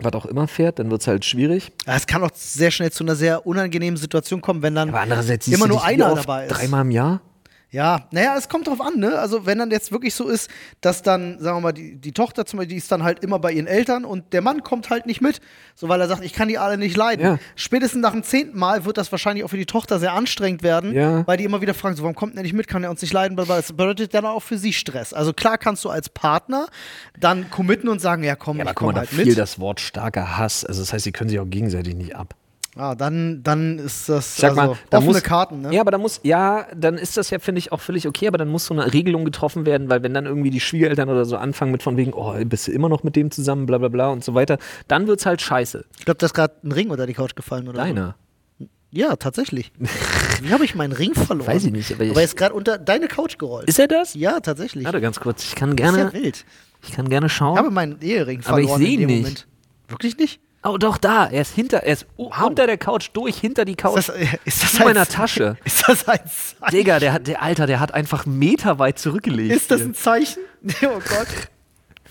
Was 0.00 0.12
auch 0.14 0.26
immer 0.26 0.48
fährt, 0.48 0.78
dann 0.78 0.90
wird 0.90 1.02
es 1.02 1.06
halt 1.06 1.24
schwierig. 1.24 1.70
Ja, 1.86 1.96
es 1.96 2.06
kann 2.06 2.24
auch 2.24 2.30
sehr 2.34 2.70
schnell 2.70 2.90
zu 2.90 3.04
einer 3.04 3.14
sehr 3.14 3.46
unangenehmen 3.46 3.98
Situation 3.98 4.40
kommen, 4.40 4.62
wenn 4.62 4.74
dann 4.74 4.88
immer 4.88 5.68
nur 5.68 5.84
einer 5.84 6.14
dabei 6.14 6.46
ist. 6.46 6.52
Dreimal 6.52 6.82
im 6.82 6.90
Jahr? 6.90 7.20
Ja, 7.72 8.06
naja, 8.10 8.36
es 8.36 8.50
kommt 8.50 8.66
drauf 8.66 8.82
an, 8.82 8.98
ne? 8.98 9.18
Also, 9.18 9.46
wenn 9.46 9.58
dann 9.58 9.70
jetzt 9.70 9.92
wirklich 9.92 10.14
so 10.14 10.28
ist, 10.28 10.50
dass 10.82 11.00
dann, 11.00 11.40
sagen 11.40 11.56
wir 11.56 11.60
mal, 11.62 11.72
die, 11.72 11.96
die 11.96 12.12
Tochter 12.12 12.44
zum 12.44 12.58
Beispiel, 12.58 12.74
die 12.74 12.76
ist 12.76 12.92
dann 12.92 13.02
halt 13.02 13.24
immer 13.24 13.38
bei 13.38 13.50
ihren 13.50 13.66
Eltern 13.66 14.04
und 14.04 14.34
der 14.34 14.42
Mann 14.42 14.62
kommt 14.62 14.90
halt 14.90 15.06
nicht 15.06 15.22
mit, 15.22 15.40
so 15.74 15.88
weil 15.88 15.98
er 15.98 16.06
sagt, 16.06 16.22
ich 16.22 16.34
kann 16.34 16.48
die 16.48 16.58
alle 16.58 16.76
nicht 16.76 16.98
leiden. 16.98 17.24
Ja. 17.24 17.38
Spätestens 17.56 18.02
nach 18.02 18.12
dem 18.12 18.24
zehnten 18.24 18.58
Mal 18.58 18.84
wird 18.84 18.98
das 18.98 19.10
wahrscheinlich 19.10 19.42
auch 19.42 19.48
für 19.48 19.56
die 19.56 19.64
Tochter 19.64 19.98
sehr 19.98 20.12
anstrengend 20.12 20.62
werden, 20.62 20.92
ja. 20.92 21.26
weil 21.26 21.38
die 21.38 21.44
immer 21.44 21.62
wieder 21.62 21.72
fragen, 21.72 21.96
so, 21.96 22.02
warum 22.02 22.14
kommt 22.14 22.36
der 22.36 22.42
nicht 22.42 22.52
mit, 22.52 22.68
kann 22.68 22.84
er 22.84 22.90
uns 22.90 23.00
nicht 23.00 23.14
leiden, 23.14 23.38
das 23.38 23.72
bedeutet 23.72 24.12
dann 24.12 24.26
auch 24.26 24.42
für 24.42 24.58
sie 24.58 24.74
Stress. 24.74 25.14
Also, 25.14 25.32
klar 25.32 25.56
kannst 25.56 25.82
du 25.86 25.88
als 25.88 26.10
Partner 26.10 26.66
dann 27.18 27.48
committen 27.48 27.88
und 27.88 28.02
sagen, 28.02 28.22
ja, 28.22 28.36
komm, 28.36 28.58
ja, 28.58 28.64
aber 28.64 28.72
ich 28.72 28.76
komm 28.76 28.88
mal, 28.88 28.96
halt 28.96 29.12
da 29.12 29.16
mit. 29.16 29.38
das 29.38 29.58
Wort 29.58 29.80
starker 29.80 30.36
Hass, 30.36 30.66
also 30.66 30.82
das 30.82 30.92
heißt, 30.92 31.04
sie 31.04 31.12
können 31.12 31.30
sich 31.30 31.40
auch 31.40 31.48
gegenseitig 31.48 31.94
nicht 31.94 32.14
ab. 32.16 32.34
Ah, 32.74 32.94
dann, 32.94 33.42
dann 33.42 33.78
ist 33.78 34.08
das 34.08 34.34
Sag 34.38 34.54
mal, 34.56 34.68
also, 34.70 34.78
da 34.88 34.96
offene 34.98 35.12
muss, 35.12 35.22
Karten, 35.22 35.60
ne? 35.60 35.74
Ja, 35.74 35.82
aber 35.82 35.90
da 35.90 35.98
muss, 35.98 36.20
ja, 36.22 36.66
dann 36.74 36.96
ist 36.96 37.18
das 37.18 37.28
ja, 37.28 37.38
finde 37.38 37.58
ich, 37.58 37.70
auch 37.70 37.80
völlig 37.80 38.08
okay, 38.08 38.26
aber 38.28 38.38
dann 38.38 38.48
muss 38.48 38.64
so 38.64 38.72
eine 38.72 38.90
Regelung 38.94 39.26
getroffen 39.26 39.66
werden, 39.66 39.90
weil 39.90 40.02
wenn 40.02 40.14
dann 40.14 40.24
irgendwie 40.24 40.48
die 40.48 40.60
Schwiegereltern 40.60 41.10
oder 41.10 41.26
so 41.26 41.36
anfangen 41.36 41.70
mit 41.70 41.82
von 41.82 41.98
wegen, 41.98 42.14
oh, 42.14 42.32
bist 42.46 42.68
du 42.68 42.72
immer 42.72 42.88
noch 42.88 43.02
mit 43.02 43.14
dem 43.14 43.30
zusammen, 43.30 43.66
bla 43.66 43.76
bla 43.76 43.88
bla 43.88 44.08
und 44.08 44.24
so 44.24 44.32
weiter, 44.32 44.56
dann 44.88 45.06
wird's 45.06 45.26
halt 45.26 45.42
scheiße. 45.42 45.84
Ich 45.98 46.06
glaube, 46.06 46.16
da 46.16 46.24
ist 46.26 46.32
gerade 46.32 46.54
ein 46.64 46.72
Ring 46.72 46.88
unter 46.88 47.06
die 47.06 47.12
Couch 47.12 47.34
gefallen, 47.36 47.68
oder? 47.68 47.76
Deiner. 47.78 48.16
So. 48.58 48.66
Ja, 48.90 49.16
tatsächlich. 49.16 49.70
Wie 50.40 50.50
habe 50.50 50.64
ich 50.64 50.74
meinen 50.74 50.92
Ring 50.92 51.12
verloren? 51.14 51.48
Weiß 51.48 51.64
ich 51.64 51.72
nicht, 51.72 51.92
aber 51.92 52.04
ich- 52.04 52.10
aber 52.12 52.20
er 52.20 52.24
ist 52.24 52.36
gerade 52.38 52.54
unter 52.54 52.78
deine 52.78 53.06
Couch 53.08 53.36
gerollt. 53.36 53.68
Ist 53.68 53.78
er 53.78 53.88
das? 53.88 54.14
ja, 54.14 54.40
tatsächlich. 54.40 54.84
Warte 54.86 55.00
ganz 55.02 55.20
kurz, 55.20 55.44
ich 55.44 55.54
kann 55.54 55.72
ist 55.72 55.80
ja 55.80 55.90
gerne, 55.92 56.12
wild. 56.14 56.46
ich 56.82 56.92
kann 56.92 57.08
gerne 57.10 57.26
Ich 57.26 57.32
schauen. 57.34 57.58
habe 57.58 57.70
meinen 57.70 58.00
Ehering 58.00 58.40
Aber 58.46 58.60
ich 58.60 58.66
verloren 58.68 58.80
seh 58.82 58.94
in 58.94 59.00
dem 59.00 59.08
ihn 59.10 59.14
nicht. 59.16 59.22
Moment. 59.24 59.46
Wirklich 59.88 60.16
nicht? 60.16 60.40
Oh, 60.64 60.78
doch, 60.78 60.96
da, 60.96 61.26
er 61.26 61.42
ist 61.42 61.54
hinter, 61.54 61.78
er 61.78 61.94
ist 61.94 62.06
u- 62.16 62.30
unter 62.44 62.66
der 62.68 62.78
Couch 62.78 63.10
durch, 63.12 63.36
hinter 63.36 63.64
die 63.64 63.74
Couch. 63.74 63.98
Ist 63.98 64.08
das, 64.10 64.16
äh, 64.16 64.26
ist 64.44 64.62
das 64.62 64.74
in 64.74 64.84
meiner 64.84 65.06
Tasche. 65.06 65.56
Ist 65.64 65.88
das 65.88 66.06
ein 66.08 66.20
Zeichen? 66.24 66.70
Digga, 66.70 67.00
der 67.00 67.12
hat, 67.14 67.26
der 67.26 67.42
Alter, 67.42 67.66
der 67.66 67.80
hat 67.80 67.92
einfach 67.94 68.26
meterweit 68.26 68.98
zurückgelegt. 68.98 69.52
Ist 69.54 69.70
das 69.72 69.78
hier. 69.80 69.88
ein 69.90 69.94
Zeichen? 69.94 70.42
Oh 70.84 71.00
Gott. 71.08 71.26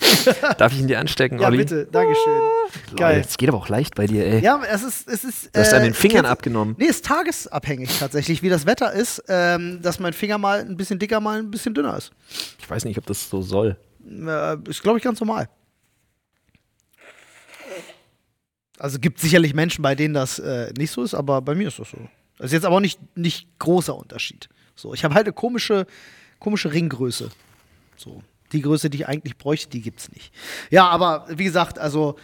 Darf 0.57 0.73
ich 0.73 0.79
ihn 0.79 0.87
dir 0.87 0.99
anstecken, 0.99 1.39
Ja, 1.39 1.47
Olli? 1.47 1.59
bitte. 1.59 1.85
Dankeschön. 1.91 2.33
Lol, 2.33 2.97
Geil. 2.97 3.21
Das 3.21 3.37
geht 3.37 3.47
aber 3.49 3.59
auch 3.59 3.69
leicht 3.69 3.95
bei 3.95 4.07
dir, 4.07 4.25
ey. 4.25 4.39
Ja, 4.41 4.59
es 4.69 4.81
ist. 4.83 5.07
Es 5.07 5.23
ist 5.23 5.55
Du 5.55 5.59
hast 5.59 5.73
äh, 5.73 5.75
an 5.77 5.83
den 5.83 5.93
Fingern 5.93 6.23
jetzt- 6.25 6.31
abgenommen. 6.31 6.75
Nee, 6.79 6.85
ist 6.85 7.05
tagesabhängig 7.05 7.99
tatsächlich, 7.99 8.41
wie 8.41 8.49
das 8.49 8.65
Wetter 8.65 8.91
ist, 8.93 9.23
ähm, 9.27 9.79
dass 9.81 9.99
mein 9.99 10.13
Finger 10.13 10.37
mal 10.39 10.59
ein 10.61 10.75
bisschen 10.75 10.97
dicker, 10.97 11.19
mal 11.19 11.37
ein 11.39 11.51
bisschen 11.51 11.73
dünner 11.73 11.95
ist. 11.97 12.11
Ich 12.59 12.69
weiß 12.69 12.83
nicht, 12.85 12.97
ob 12.97 13.05
das 13.05 13.29
so 13.29 13.41
soll. 13.41 13.77
Äh, 14.09 14.57
ist, 14.67 14.81
glaube 14.81 14.97
ich, 14.97 15.03
ganz 15.03 15.19
normal. 15.19 15.47
Also 18.81 18.97
gibt 18.99 19.19
sicherlich 19.19 19.53
Menschen, 19.53 19.81
bei 19.83 19.93
denen 19.93 20.13
das 20.13 20.39
äh, 20.39 20.73
nicht 20.77 20.91
so 20.91 21.03
ist, 21.03 21.13
aber 21.13 21.41
bei 21.41 21.53
mir 21.53 21.67
ist 21.67 21.77
das 21.77 21.91
so. 21.91 21.97
Das 22.37 22.47
ist 22.47 22.53
jetzt 22.53 22.65
aber 22.65 22.77
auch 22.77 22.79
nicht, 22.81 22.99
nicht 23.15 23.47
großer 23.59 23.95
Unterschied. 23.95 24.49
So, 24.75 24.93
ich 24.95 25.03
habe 25.03 25.13
halt 25.13 25.27
eine 25.27 25.33
komische, 25.33 25.85
komische 26.39 26.73
Ringgröße. 26.73 27.29
So, 27.95 28.23
die 28.51 28.61
Größe, 28.61 28.89
die 28.89 28.99
ich 28.99 29.07
eigentlich 29.07 29.37
bräuchte, 29.37 29.69
die 29.69 29.81
gibt's 29.81 30.11
nicht. 30.11 30.33
Ja, 30.71 30.87
aber 30.87 31.27
wie 31.29 31.43
gesagt, 31.43 31.77
also 31.77 32.15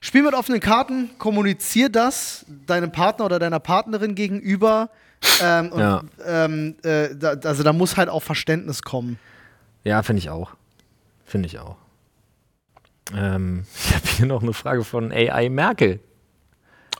spiel 0.00 0.22
mit 0.22 0.34
offenen 0.34 0.60
Karten, 0.60 1.10
kommunizier 1.18 1.88
das 1.88 2.46
deinem 2.66 2.92
Partner 2.92 3.24
oder 3.24 3.40
deiner 3.40 3.58
Partnerin 3.58 4.14
gegenüber. 4.14 4.90
Ähm, 5.40 5.72
und, 5.72 5.80
Ja. 5.80 6.02
ähm, 6.24 6.76
äh, 6.84 7.08
da, 7.16 7.30
also 7.44 7.64
da 7.64 7.72
muss 7.72 7.96
halt 7.96 8.08
auch 8.08 8.22
Verständnis 8.22 8.82
kommen. 8.82 9.18
Ja, 9.82 10.04
finde 10.04 10.20
ich 10.20 10.30
auch. 10.30 10.52
Finde 11.26 11.46
ich 11.48 11.58
auch. 11.58 11.76
Ähm, 13.14 13.66
ich 13.74 13.94
habe 13.94 14.06
hier 14.08 14.26
noch 14.26 14.42
eine 14.42 14.52
Frage 14.52 14.84
von 14.84 15.12
AI 15.12 15.48
Merkel. 15.48 16.00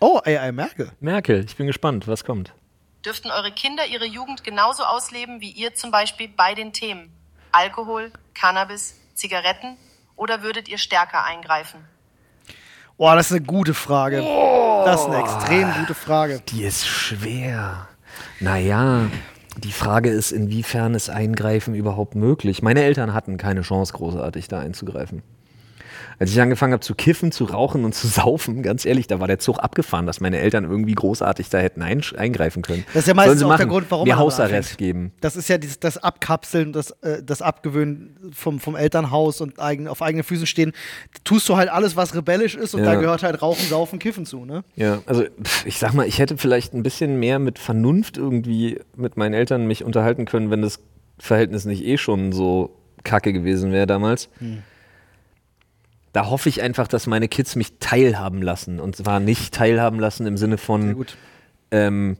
Oh, 0.01 0.21
AI 0.25 0.53
Merkel. 0.53 0.91
Merkel, 1.01 1.45
ich 1.45 1.57
bin 1.57 1.67
gespannt, 1.67 2.09
was 2.09 2.25
kommt. 2.25 2.53
Dürften 3.05 3.31
eure 3.31 3.53
Kinder 3.53 3.87
ihre 3.87 4.07
Jugend 4.07 4.45
genauso 4.45 4.85
ausleben 4.85 5.41
wie 5.41 5.51
ihr 5.51 5.75
zum 5.75 5.91
Beispiel 5.91 6.29
bei 6.29 6.55
den 6.55 6.73
Themen 6.73 7.13
Alkohol, 7.53 8.13
Cannabis, 8.35 8.97
Zigaretten 9.15 9.77
oder 10.17 10.43
würdet 10.43 10.69
ihr 10.69 10.79
stärker 10.79 11.25
eingreifen? 11.25 11.85
Boah, 12.97 13.17
das 13.17 13.33
ist 13.33 13.37
eine 13.37 13.47
gute 13.47 13.75
Frage. 13.75 14.19
Das 14.85 15.01
ist 15.01 15.07
eine 15.09 15.19
extrem 15.19 15.73
gute 15.75 15.95
Frage. 15.95 16.41
Die 16.49 16.63
ist 16.63 16.87
schwer. 16.87 17.89
Naja, 18.39 19.11
die 19.57 19.73
Frage 19.73 20.09
ist, 20.09 20.31
inwiefern 20.31 20.95
ist 20.95 21.11
Eingreifen 21.11 21.75
überhaupt 21.75 22.15
möglich? 22.15 22.63
Meine 22.63 22.83
Eltern 22.85 23.13
hatten 23.13 23.39
keine 23.39 23.63
Chance, 23.63 23.93
großartig 23.95 24.47
da 24.47 24.61
einzugreifen. 24.61 25.23
Als 26.19 26.31
ich 26.31 26.41
angefangen 26.41 26.73
habe 26.73 26.83
zu 26.83 26.95
kiffen, 26.95 27.33
zu 27.33 27.45
rauchen 27.45 27.85
und 27.85 27.95
zu 27.95 28.07
saufen, 28.07 28.63
ganz 28.63 28.85
ehrlich, 28.85 29.07
da 29.07 29.21
war 29.21 29.27
der 29.29 29.39
Zug 29.39 29.59
abgefahren, 29.59 30.07
dass 30.07 30.21
meine 30.21 30.39
Eltern 30.39 30.65
irgendwie 30.65 30.95
großartig 30.95 31.49
da 31.49 31.59
hätten 31.59 31.83
ein 31.83 32.03
eingreifen 32.17 32.63
können. 32.63 32.85
Das 32.95 33.03
ist 33.03 33.09
ja 33.09 33.15
meistens 33.15 33.43
auch 33.43 33.49
machen, 33.49 33.59
der 33.59 33.67
Grund, 33.69 33.87
warum 33.91 34.09
mir 34.09 34.19
Hausarrest 34.19 34.79
geben. 34.79 35.13
Das 35.21 35.37
ist 35.37 35.49
ja 35.49 35.59
dieses, 35.59 35.79
das 35.81 35.99
Abkapseln, 35.99 36.73
das, 36.73 36.91
äh, 37.03 37.23
das 37.23 37.43
Abgewöhnen 37.43 38.17
vom, 38.33 38.61
vom 38.61 38.77
Elternhaus 38.77 39.41
und 39.41 39.61
eigen, 39.61 39.89
auf 39.89 40.03
eigenen 40.03 40.25
Füßen 40.25 40.47
stehen. 40.47 40.73
Tust 41.25 41.49
du 41.49 41.57
halt 41.57 41.69
alles, 41.69 41.97
was 41.97 42.15
rebellisch 42.15 42.55
ist 42.55 42.75
und 42.75 42.85
Ja. 42.85 42.95
da 42.95 43.01
gehört 43.01 43.23
halt 43.23 43.41
Rauchen, 43.43 43.67
Saufen, 43.69 43.99
Kiffen 43.99 44.27
zu, 44.27 44.45
ne? 44.45 44.65
Ja, 44.77 45.01
also 45.07 45.25
ich 45.65 45.79
sag 45.79 45.93
mal, 45.95 46.07
ich 46.07 46.19
hätte 46.19 46.37
vielleicht 46.39 46.75
ein 46.75 46.83
bisschen 46.83 47.19
mehr 47.19 47.39
mit 47.39 47.59
Vernunft 47.59 48.17
irgendwie 48.17 48.81
mit 48.97 49.17
meinen 49.17 49.35
Eltern 49.35 49.67
mich 49.67 49.85
unterhalten 49.85 50.25
können, 50.25 50.51
wenn 50.51 50.63
das 50.63 50.81
Verhältnis 51.19 51.65
nicht 51.65 51.85
eh 51.85 51.99
schon 51.99 52.33
so 52.33 52.77
kacke 53.05 53.33
gewesen 53.33 53.73
wäre 53.73 53.87
damals. 53.87 54.29
Da 56.13 56.29
hoffe 56.29 56.49
ich 56.49 56.61
einfach, 56.61 56.89
dass 56.89 57.07
meine 57.07 57.29
Kids 57.29 57.57
mich 57.57 57.79
teilhaben 57.79 58.43
lassen. 58.43 58.81
Und 58.81 58.97
zwar 58.97 59.21
nicht 59.21 59.55
teilhaben 59.55 59.99
lassen 59.99 60.27
im 60.27 60.37
Sinne 60.37 60.59
von, 60.59 61.07
ähm, 61.71 62.17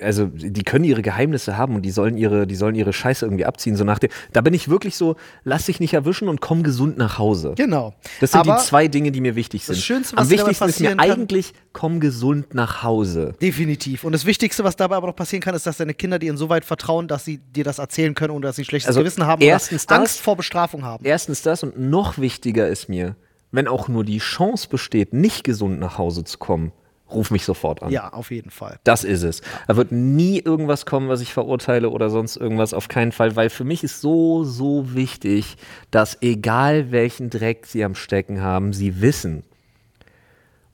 also 0.00 0.26
die 0.26 0.62
können 0.62 0.84
ihre 0.84 1.02
Geheimnisse 1.02 1.56
haben 1.56 1.74
und 1.74 1.82
die 1.82 1.90
sollen 1.90 2.16
ihre, 2.16 2.46
die 2.46 2.54
sollen 2.54 2.74
ihre 2.76 2.92
Scheiße 2.92 3.26
irgendwie 3.26 3.44
abziehen. 3.44 3.74
So 3.76 3.82
nach 3.84 3.98
dem, 3.98 4.10
da 4.32 4.40
bin 4.40 4.54
ich 4.54 4.68
wirklich 4.68 4.96
so, 4.96 5.16
lass 5.42 5.66
dich 5.66 5.80
nicht 5.80 5.94
erwischen 5.94 6.28
und 6.28 6.40
komm 6.40 6.62
gesund 6.62 6.96
nach 6.96 7.18
Hause. 7.18 7.54
Genau. 7.56 7.92
Das 8.20 8.32
sind 8.32 8.40
Aber 8.40 8.56
die 8.56 8.62
zwei 8.62 8.86
Dinge, 8.88 9.10
die 9.10 9.20
mir 9.20 9.34
wichtig 9.34 9.64
sind. 9.64 9.76
das 9.76 9.84
Schönste, 9.84 10.16
Am 10.16 10.22
was 10.24 10.28
dabei 10.28 10.40
wichtigsten 10.42 10.68
ist 10.68 10.80
mir 10.80 10.88
kann- 10.90 11.00
eigentlich, 11.00 11.52
komm 11.72 11.98
gesund 11.98 12.54
nach 12.54 12.82
Hause. 12.84 13.34
Definitiv. 13.42 14.04
Und 14.04 14.12
das 14.12 14.24
Wichtigste, 14.26 14.62
was 14.62 14.76
dabei 14.76 14.96
aber 14.96 15.08
noch 15.08 15.16
passieren 15.16 15.42
kann, 15.42 15.54
ist, 15.54 15.66
dass 15.66 15.76
deine 15.78 15.94
Kinder 15.94 16.18
dir 16.20 16.30
insoweit 16.30 16.64
vertrauen, 16.64 17.08
dass 17.08 17.24
sie 17.24 17.38
dir 17.38 17.64
das 17.64 17.78
erzählen 17.78 18.14
können, 18.14 18.30
ohne 18.32 18.46
dass 18.46 18.56
sie 18.56 18.62
ein 18.62 18.66
schlechtes 18.66 18.88
Also 18.88 19.00
Gewissen 19.00 19.26
haben 19.26 19.42
erstens 19.42 19.86
das- 19.86 19.98
Angst 19.98 20.20
vor 20.20 20.36
Bestrafung 20.36 20.84
haben. 20.84 21.04
Erstens 21.04 21.42
das 21.42 21.62
und 21.64 21.78
noch 21.80 22.18
wichtiger 22.18 22.68
ist 22.68 22.88
mir, 22.88 23.16
wenn 23.50 23.66
auch 23.68 23.88
nur 23.88 24.04
die 24.04 24.18
Chance 24.18 24.68
besteht, 24.68 25.12
nicht 25.12 25.42
gesund 25.44 25.80
nach 25.80 25.98
Hause 25.98 26.22
zu 26.24 26.38
kommen, 26.38 26.72
ruf 27.10 27.30
mich 27.30 27.44
sofort 27.44 27.82
an. 27.82 27.90
Ja, 27.90 28.12
auf 28.12 28.30
jeden 28.30 28.50
Fall. 28.50 28.78
Das 28.84 29.04
ist 29.04 29.22
es. 29.22 29.42
Da 29.66 29.76
wird 29.76 29.92
nie 29.92 30.40
irgendwas 30.40 30.86
kommen, 30.86 31.08
was 31.08 31.20
ich 31.20 31.32
verurteile 31.32 31.90
oder 31.90 32.10
sonst 32.10 32.36
irgendwas, 32.36 32.74
auf 32.74 32.88
keinen 32.88 33.12
Fall, 33.12 33.36
weil 33.36 33.50
für 33.50 33.64
mich 33.64 33.84
ist 33.84 34.00
so, 34.00 34.44
so 34.44 34.94
wichtig, 34.94 35.56
dass 35.90 36.20
egal 36.22 36.90
welchen 36.90 37.30
Dreck 37.30 37.66
sie 37.66 37.84
am 37.84 37.94
Stecken 37.94 38.40
haben, 38.40 38.72
sie 38.72 39.00
wissen. 39.00 39.44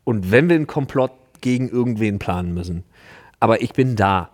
Und 0.04 0.30
wenn 0.30 0.48
wir 0.48 0.56
einen 0.56 0.66
Komplott 0.66 1.12
gegen 1.40 1.68
irgendwen 1.68 2.18
planen 2.18 2.54
müssen, 2.54 2.84
aber 3.40 3.62
ich 3.62 3.72
bin 3.72 3.96
da. 3.96 4.30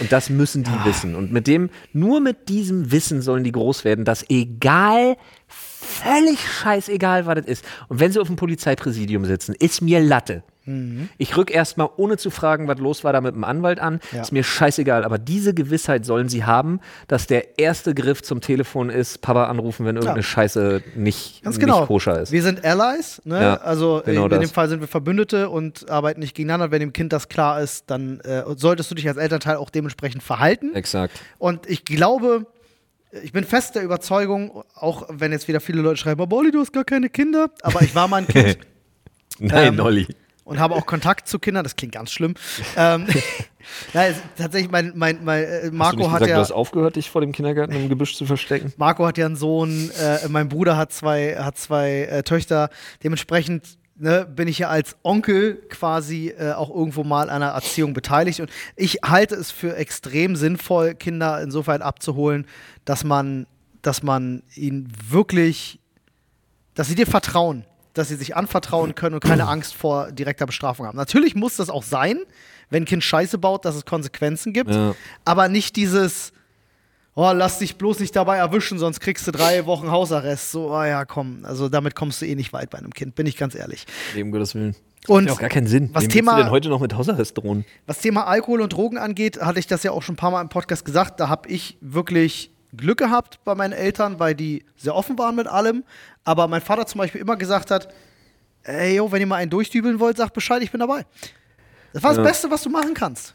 Und 0.00 0.12
das 0.12 0.28
müssen 0.28 0.64
die 0.64 0.84
wissen. 0.84 1.14
Und 1.14 1.32
mit 1.32 1.46
dem, 1.46 1.70
nur 1.94 2.20
mit 2.20 2.50
diesem 2.50 2.92
Wissen 2.92 3.22
sollen 3.22 3.42
die 3.42 3.52
groß 3.52 3.84
werden, 3.84 4.04
dass 4.04 4.28
egal, 4.28 5.16
völlig 5.48 6.38
scheißegal, 6.40 7.24
was 7.24 7.36
das 7.36 7.46
ist. 7.46 7.64
Und 7.88 8.00
wenn 8.00 8.12
sie 8.12 8.20
auf 8.20 8.26
dem 8.26 8.36
Polizeipräsidium 8.36 9.24
sitzen, 9.24 9.54
ist 9.58 9.80
mir 9.80 10.00
Latte. 10.00 10.42
Ich 11.18 11.36
rück 11.36 11.50
erstmal, 11.50 11.88
ohne 11.96 12.16
zu 12.16 12.30
fragen, 12.30 12.68
was 12.68 12.78
los 12.78 13.04
war, 13.04 13.12
da 13.12 13.20
mit 13.20 13.34
dem 13.34 13.44
Anwalt 13.44 13.80
an. 13.80 14.00
Ja. 14.12 14.20
Ist 14.22 14.32
mir 14.32 14.42
scheißegal. 14.44 15.04
Aber 15.04 15.18
diese 15.18 15.54
Gewissheit 15.54 16.04
sollen 16.04 16.28
sie 16.28 16.44
haben, 16.44 16.80
dass 17.08 17.26
der 17.26 17.58
erste 17.58 17.94
Griff 17.94 18.22
zum 18.22 18.40
Telefon 18.40 18.90
ist, 18.90 19.20
Papa 19.20 19.44
anrufen, 19.46 19.86
wenn 19.86 19.96
irgendeine 19.96 20.20
Ja. 20.20 20.24
Scheiße 20.24 20.82
nicht, 20.96 21.42
Ganz 21.42 21.56
nicht 21.56 21.66
genau. 21.66 21.86
koscher 21.86 22.20
ist. 22.20 22.32
Wir 22.32 22.42
sind 22.42 22.64
Allies, 22.64 23.20
ne? 23.24 23.40
Ja, 23.40 23.54
also 23.56 24.02
genau 24.04 24.26
in, 24.26 24.32
in 24.32 24.40
dem. 24.40 24.50
Fall 24.50 24.68
sind 24.68 24.80
wir 24.80 24.88
Verbündete 24.88 25.48
und 25.50 25.90
arbeiten 25.90 26.20
nicht 26.20 26.34
gegeneinander. 26.34 26.70
Wenn 26.70 26.80
dem 26.80 26.92
Kind 26.92 27.12
das 27.12 27.28
klar 27.28 27.60
ist, 27.60 27.90
dann 27.90 28.20
äh, 28.20 28.42
solltest 28.56 28.90
du 28.90 28.94
dich 28.94 29.08
als 29.08 29.16
Elternteil 29.16 29.56
auch 29.56 29.70
dementsprechend 29.70 30.22
verhalten. 30.22 30.74
Exakt. 30.74 31.20
Und 31.38 31.68
ich 31.68 31.84
glaube, 31.84 32.46
ich 33.22 33.32
bin 33.32 33.42
fest 33.44 33.74
der 33.74 33.82
Überzeugung, 33.82 34.62
auch 34.74 35.06
wenn 35.08 35.32
jetzt 35.32 35.48
wieder 35.48 35.60
viele 35.60 35.82
Leute 35.82 35.96
schreiben, 35.96 36.20
aber 36.20 36.36
Olli, 36.36 36.52
du 36.52 36.60
hast 36.60 36.72
gar 36.72 36.84
keine 36.84 37.08
Kinder, 37.08 37.50
aber 37.62 37.82
ich 37.82 37.94
war 37.94 38.06
mal 38.06 38.18
ein 38.18 38.28
Kind 38.28 38.58
Nein, 39.40 39.74
Ähm, 39.74 39.80
Olli. 39.80 40.06
Und 40.50 40.58
habe 40.58 40.74
auch 40.74 40.84
Kontakt 40.84 41.28
zu 41.28 41.38
Kindern, 41.38 41.62
das 41.64 41.76
klingt 41.76 41.94
ganz 41.94 42.10
schlimm. 42.10 42.34
ähm, 42.76 43.06
es- 43.92 44.16
tatsächlich, 44.36 44.70
mein, 44.70 44.92
mein, 44.96 45.24
mein 45.24 45.44
äh, 45.44 45.46
Hast 45.62 45.64
du 45.70 45.72
Marco 45.76 45.96
nicht 45.98 46.06
hat 46.10 46.18
gesagt, 46.18 46.28
ja. 46.30 46.34
du 46.36 46.40
hast 46.42 46.50
aufgehört, 46.52 46.96
dich 46.96 47.08
vor 47.08 47.20
dem 47.20 47.32
Kindergarten 47.32 47.72
im 47.72 47.88
Gebüsch 47.88 48.16
zu 48.16 48.26
verstecken? 48.26 48.72
Marco 48.76 49.06
hat 49.06 49.16
ja 49.16 49.26
einen 49.26 49.36
Sohn, 49.36 49.90
äh, 49.98 50.28
mein 50.28 50.48
Bruder 50.48 50.76
hat 50.76 50.92
zwei, 50.92 51.36
hat 51.36 51.56
zwei 51.56 52.02
äh, 52.02 52.22
Töchter. 52.24 52.68
Dementsprechend 53.04 53.78
ne, 53.96 54.26
bin 54.26 54.48
ich 54.48 54.58
ja 54.58 54.68
als 54.68 54.96
Onkel 55.04 55.56
quasi 55.68 56.34
äh, 56.36 56.52
auch 56.52 56.70
irgendwo 56.70 57.04
mal 57.04 57.30
an 57.30 57.40
der 57.42 57.50
Erziehung 57.50 57.94
beteiligt. 57.94 58.40
Und 58.40 58.50
ich 58.76 58.98
halte 59.04 59.36
es 59.36 59.50
für 59.52 59.76
extrem 59.76 60.34
sinnvoll, 60.36 60.94
Kinder 60.94 61.40
insofern 61.40 61.80
abzuholen, 61.82 62.46
dass 62.84 63.04
man, 63.04 63.46
dass 63.82 64.02
man 64.02 64.42
ihnen 64.56 64.88
wirklich, 65.08 65.78
dass 66.74 66.88
sie 66.88 66.94
dir 66.96 67.06
vertrauen, 67.06 67.64
dass 67.94 68.08
sie 68.08 68.16
sich 68.16 68.36
anvertrauen 68.36 68.94
können 68.94 69.14
und 69.14 69.20
keine 69.24 69.46
Angst 69.48 69.74
vor 69.74 70.12
direkter 70.12 70.46
Bestrafung 70.46 70.86
haben. 70.86 70.96
Natürlich 70.96 71.34
muss 71.34 71.56
das 71.56 71.70
auch 71.70 71.82
sein, 71.82 72.18
wenn 72.70 72.84
ein 72.84 72.86
Kind 72.86 73.02
Scheiße 73.04 73.38
baut, 73.38 73.64
dass 73.64 73.74
es 73.74 73.84
Konsequenzen 73.84 74.52
gibt, 74.52 74.70
Ja. 74.74 74.94
aber 75.24 75.48
nicht 75.48 75.76
dieses 75.76 76.32
oh, 77.16 77.32
lass 77.34 77.58
dich 77.58 77.76
bloß 77.76 77.98
nicht 78.00 78.14
dabei 78.16 78.36
erwischen, 78.38 78.78
sonst 78.78 79.00
kriegst 79.00 79.26
du 79.26 79.32
drei 79.32 79.66
Wochen 79.66 79.90
Hausarrest. 79.90 80.52
So, 80.52 80.70
oh 80.72 80.82
ja, 80.84 81.04
komm. 81.04 81.44
Also 81.44 81.68
damit 81.68 81.94
kommst 81.94 82.22
du 82.22 82.26
eh 82.26 82.34
nicht 82.34 82.52
weit 82.54 82.70
bei 82.70 82.78
einem 82.78 82.94
Kind, 82.94 83.14
bin 83.14 83.26
ich 83.26 83.36
ganz 83.36 83.54
ehrlich. 83.54 83.84
Um 84.18 84.30
Gottes 84.30 84.54
Willen. 84.54 84.74
Und 85.06 85.26
Ja, 85.26 85.32
auch 85.32 85.38
gar 85.40 85.48
keinen 85.50 85.66
Sinn. 85.66 85.90
was 85.92 86.04
Wem 86.04 86.10
Thema- 86.10 86.36
denn 86.36 86.50
heute 86.50 86.68
noch 86.70 86.80
mit 86.80 86.94
Hausarrest 86.94 87.36
drohen? 87.36 87.66
was 87.86 87.98
Thema 87.98 88.26
Alkohol 88.26 88.62
und 88.62 88.72
Drogen 88.72 88.96
angeht, 88.96 89.38
hatte 89.40 89.58
ich 89.58 89.66
das 89.66 89.82
ja 89.82 89.90
auch 89.90 90.02
schon 90.02 90.14
ein 90.14 90.16
paar 90.16 90.30
Mal 90.30 90.40
im 90.40 90.48
Podcast 90.48 90.84
gesagt. 90.84 91.18
Da 91.20 91.28
habe 91.28 91.48
ich 91.48 91.76
wirklich 91.82 92.52
Glück 92.76 92.98
gehabt 92.98 93.40
bei 93.44 93.54
meinen 93.54 93.72
Eltern, 93.72 94.18
weil 94.18 94.34
die 94.34 94.64
sehr 94.76 94.94
offen 94.94 95.18
waren 95.18 95.34
mit 95.36 95.46
allem. 95.46 95.84
Aber 96.24 96.46
mein 96.48 96.60
Vater 96.60 96.86
zum 96.86 96.98
Beispiel 96.98 97.20
immer 97.20 97.36
gesagt 97.36 97.70
hat, 97.70 97.88
ey, 98.62 98.96
yo, 98.96 99.10
wenn 99.10 99.20
ihr 99.20 99.26
mal 99.26 99.36
einen 99.36 99.50
durchdübeln 99.50 99.98
wollt, 100.00 100.16
sagt 100.16 100.34
Bescheid, 100.34 100.62
ich 100.62 100.70
bin 100.70 100.80
dabei. 100.80 101.04
Das 101.92 102.02
war 102.02 102.10
das 102.10 102.18
Ja. 102.18 102.24
Beste, 102.24 102.50
was 102.50 102.62
du 102.62 102.70
machen 102.70 102.94
kannst. 102.94 103.34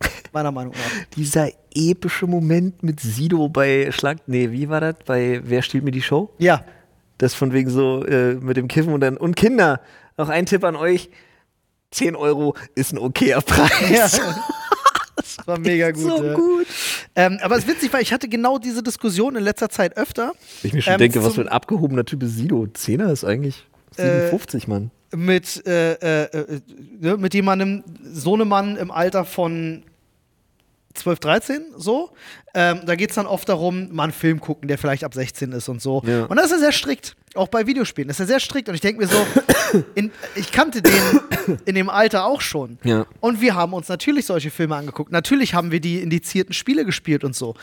Meiner 0.32 0.50
Meinung 0.52 0.72
nach. 0.72 1.06
Dieser 1.16 1.48
epische 1.74 2.26
Moment 2.26 2.82
mit 2.82 3.00
Sido 3.00 3.48
bei 3.48 3.90
Schlag. 3.92 4.18
Nee, 4.26 4.50
wie 4.50 4.68
war 4.68 4.80
das? 4.80 4.96
Bei 5.06 5.40
Wer 5.44 5.62
stiehlt 5.62 5.84
mir 5.84 5.90
die 5.92 6.02
Show? 6.02 6.34
Ja. 6.38 6.64
Das 7.18 7.34
von 7.34 7.52
wegen 7.52 7.70
so 7.70 8.04
äh, 8.04 8.34
mit 8.34 8.56
dem 8.56 8.68
Kiffen 8.68 8.92
und 8.92 9.00
dann. 9.00 9.16
Und 9.16 9.36
Kinder, 9.36 9.80
noch 10.18 10.28
ein 10.28 10.44
Tipp 10.44 10.64
an 10.64 10.76
euch: 10.76 11.08
10 11.92 12.14
Euro 12.16 12.54
ist 12.74 12.92
ein 12.92 12.98
okayer 12.98 13.40
Preis. 13.40 14.18
ja. 14.18 14.34
Das 15.16 15.46
war 15.46 15.58
mega 15.58 15.90
gut. 15.90 16.02
so 16.02 16.24
ja. 16.24 16.34
gut. 16.34 16.66
Ähm, 17.14 17.38
aber 17.42 17.56
es 17.56 17.64
ist 17.64 17.68
witzig, 17.70 17.92
weil 17.92 18.02
ich 18.02 18.12
hatte 18.12 18.28
genau 18.28 18.58
diese 18.58 18.82
Diskussion 18.82 19.34
in 19.36 19.42
letzter 19.42 19.68
Zeit 19.70 19.96
öfter. 19.96 20.32
Ich 20.62 20.72
mir 20.72 20.82
schon 20.82 20.94
Ähm, 20.94 20.98
denke, 20.98 21.24
was 21.24 21.34
für 21.34 21.40
ein 21.40 21.48
abgehobener 21.48 22.04
Typ 22.04 22.22
ist 22.22 22.36
Sido. 22.36 22.66
Zehner 22.68 23.10
ist 23.10 23.24
eigentlich 23.24 23.64
57, 23.96 24.68
Mann. 24.68 24.90
mit, 25.14 25.66
äh, 25.66 25.94
äh, 25.94 26.22
äh, 26.24 26.60
ne, 27.00 27.16
mit 27.16 27.32
jemandem, 27.34 27.82
Sohnemann 28.04 28.76
im 28.76 28.90
Alter 28.90 29.24
von 29.24 29.84
12, 30.94 31.18
13, 31.20 31.62
so. 31.76 32.10
Ähm, 32.54 32.80
da 32.84 32.94
geht 32.94 33.10
es 33.10 33.16
dann 33.16 33.26
oft 33.26 33.48
darum, 33.48 33.94
mal 33.94 34.04
einen 34.04 34.12
Film 34.12 34.40
gucken, 34.40 34.68
der 34.68 34.78
vielleicht 34.78 35.04
ab 35.04 35.14
16 35.14 35.52
ist 35.52 35.68
und 35.68 35.80
so. 35.80 36.02
Ja. 36.06 36.24
Und 36.24 36.36
das 36.36 36.46
ist 36.46 36.52
er 36.52 36.58
sehr 36.58 36.72
strikt. 36.72 37.16
Auch 37.36 37.48
bei 37.48 37.66
Videospielen 37.66 38.10
ist 38.10 38.20
er 38.20 38.26
sehr 38.26 38.40
strikt. 38.40 38.68
Und 38.68 38.74
ich 38.74 38.80
denke 38.80 39.00
mir 39.00 39.08
so, 39.08 39.16
in, 39.94 40.10
ich 40.34 40.52
kannte 40.52 40.82
den 40.82 40.92
in 41.64 41.74
dem 41.74 41.88
Alter 41.88 42.24
auch 42.24 42.40
schon. 42.40 42.78
Ja. 42.84 43.06
Und 43.20 43.40
wir 43.40 43.54
haben 43.54 43.72
uns 43.72 43.88
natürlich 43.88 44.26
solche 44.26 44.50
Filme 44.50 44.76
angeguckt. 44.76 45.12
Natürlich 45.12 45.54
haben 45.54 45.70
wir 45.70 45.80
die 45.80 46.00
indizierten 46.00 46.52
Spiele 46.52 46.84
gespielt 46.84 47.24
und 47.24 47.34
so. 47.34 47.54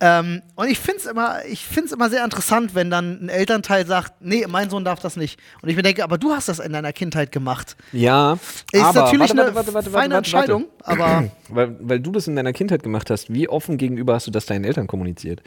Ähm, 0.00 0.42
und 0.54 0.68
ich 0.68 0.78
finde 0.78 1.00
es 1.00 1.06
immer, 1.06 1.44
ich 1.46 1.64
find's 1.64 1.92
immer 1.92 2.10
sehr 2.10 2.24
interessant, 2.24 2.74
wenn 2.74 2.90
dann 2.90 3.24
ein 3.24 3.28
Elternteil 3.28 3.86
sagt, 3.86 4.14
nee, 4.20 4.44
mein 4.48 4.70
Sohn 4.70 4.84
darf 4.84 5.00
das 5.00 5.16
nicht. 5.16 5.38
Und 5.62 5.68
ich 5.68 5.76
mir 5.76 5.82
denke, 5.82 6.04
aber 6.04 6.18
du 6.18 6.32
hast 6.32 6.48
das 6.48 6.58
in 6.58 6.72
deiner 6.72 6.92
Kindheit 6.92 7.32
gemacht. 7.32 7.76
Ja, 7.92 8.38
Ist 8.72 8.82
aber 8.82 9.02
natürlich 9.02 9.30
warte, 9.30 9.32
eine 9.32 9.54
warte, 9.54 9.74
warte, 9.74 9.74
warte, 9.74 9.90
feine. 9.90 10.16
Entscheidung, 10.16 10.66
aber 10.82 11.28
Weil, 11.48 11.76
weil 11.80 12.00
du 12.00 12.12
das 12.12 12.28
in 12.28 12.36
deiner 12.36 12.52
Kindheit 12.52 12.82
gemacht 12.82 13.10
hast, 13.10 13.32
wie 13.32 13.48
offen 13.48 13.78
gegenüber 13.78 14.14
hast 14.14 14.26
du 14.26 14.30
das 14.30 14.46
deinen 14.46 14.64
Eltern 14.64 14.86
kommuniziert? 14.86 15.42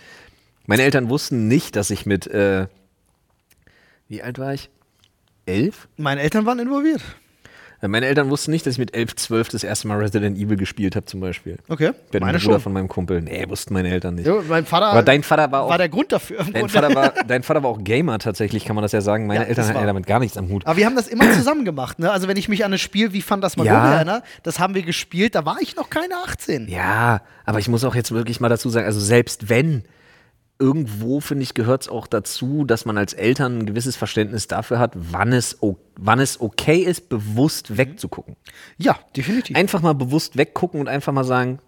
Meine 0.66 0.84
Eltern 0.84 1.10
wussten 1.10 1.48
nicht, 1.48 1.76
dass 1.76 1.90
ich 1.90 2.06
mit, 2.06 2.28
äh, 2.28 2.68
wie 4.12 4.22
alt 4.22 4.38
war 4.39 4.53
ich? 4.53 4.70
Elf? 5.45 5.88
meine 5.97 6.22
Eltern 6.22 6.45
waren 6.45 6.59
involviert. 6.59 7.01
Äh, 7.82 7.88
Meine 7.88 8.05
Eltern 8.05 8.30
wussten 8.30 8.51
nicht, 8.51 8.66
dass 8.68 8.74
ich 8.74 8.78
mit 8.78 8.93
elf, 8.95 9.16
zwölf 9.16 9.49
das 9.49 9.64
erste 9.64 9.88
Mal 9.88 9.97
Resident 9.97 10.38
Evil 10.38 10.55
gespielt 10.57 10.95
habe, 10.95 11.05
zum 11.07 11.20
Beispiel. 11.20 11.57
Okay, 11.68 11.93
Bei 12.12 12.20
dem 12.20 12.26
meine 12.28 12.38
Bruder 12.38 12.53
schon. 12.55 12.62
von 12.62 12.74
meinem 12.74 12.88
Kumpel. 12.88 13.22
Nee, 13.22 13.45
wussten 13.49 13.74
meine 13.74 13.89
Eltern 13.89 14.16
nicht. 14.16 14.28
Ja, 14.28 14.36
mein 14.47 14.66
Vater 14.68 14.88
Aber 14.88 15.01
dein 15.01 15.24
Vater 15.24 15.51
war 15.51 15.64
auch. 15.64 15.70
war 15.70 15.78
der 15.80 15.89
Grund 15.89 16.12
dafür. 16.12 16.45
dein. 16.53 16.70
Vater 16.70 16.93
war, 16.95 17.14
dein 17.26 17.41
Vater 17.41 17.64
war 17.64 17.72
auch 17.72 17.84
Gamer 17.84 18.20
tatsächlich, 18.20 18.66
kann 18.66 18.76
man 18.76 18.84
das 18.84 18.91
ja 18.91 19.01
sagen. 19.01 19.26
Meine 19.28 19.43
Ja, 19.43 19.47
Eltern 19.47 19.66
hatten 19.70 19.80
ja 19.80 19.86
damit 19.88 20.05
gar 20.05 20.20
nichts 20.20 20.38
am 20.38 20.49
Hut. 20.49 20.68
Aber 20.68 20.78
wir 20.78 20.86
haben 20.86 20.95
das 20.95 21.07
immer 21.07 21.32
zusammen 21.34 21.66
gemacht. 21.66 21.97
Ne? 21.97 22.12
Also 22.12 22.28
wenn 22.28 22.38
ich 22.38 22.49
mich 22.49 22.64
an 22.66 22.74
ein 22.74 22.78
Spiel 22.80 23.14
wie 23.14 23.22
Phantasmagoria 23.24 23.74
Ja. 23.89 23.95
erinnere, 23.95 24.24
das 24.43 24.59
haben 24.59 24.76
wir 24.76 24.84
gespielt, 24.84 25.34
da 25.36 25.45
war 25.45 25.57
ich 25.62 25.76
noch 25.76 25.89
keine 25.89 26.18
18. 26.28 26.68
Ja, 26.68 27.22
aber 27.45 27.57
ich 27.59 27.68
muss 27.70 27.84
auch 27.84 27.95
jetzt 27.95 28.12
wirklich 28.12 28.39
mal 28.41 28.49
dazu 28.49 28.70
sagen, 28.70 28.86
also 28.86 28.99
selbst 28.99 29.49
wenn, 29.49 29.86
irgendwo, 30.62 31.20
finde 31.20 31.43
ich, 31.43 31.53
gehört 31.55 31.82
es 31.82 31.89
auch 31.89 32.07
dazu, 32.07 32.64
dass 32.64 32.86
man 32.86 32.97
als 32.97 33.14
Eltern 33.14 33.59
ein 33.59 33.66
gewisses 33.66 33.95
Verständnis 33.95 34.47
dafür 34.47 34.80
hat, 34.80 34.93
wann 34.95 35.34
es, 35.34 35.57
wann 35.97 36.20
es 36.20 36.39
okay 36.39 36.78
ist, 36.78 37.09
bewusst 37.09 37.78
wegzugucken. 37.78 38.36
Ja, 38.78 38.99
definitiv. 39.18 39.57
Einfach 39.57 39.82
mal 39.82 39.95
bewusst 39.95 40.38
weggucken 40.38 40.80
und 40.80 40.88
einfach 40.88 41.12
mal 41.12 41.24
sagen, 41.24 41.59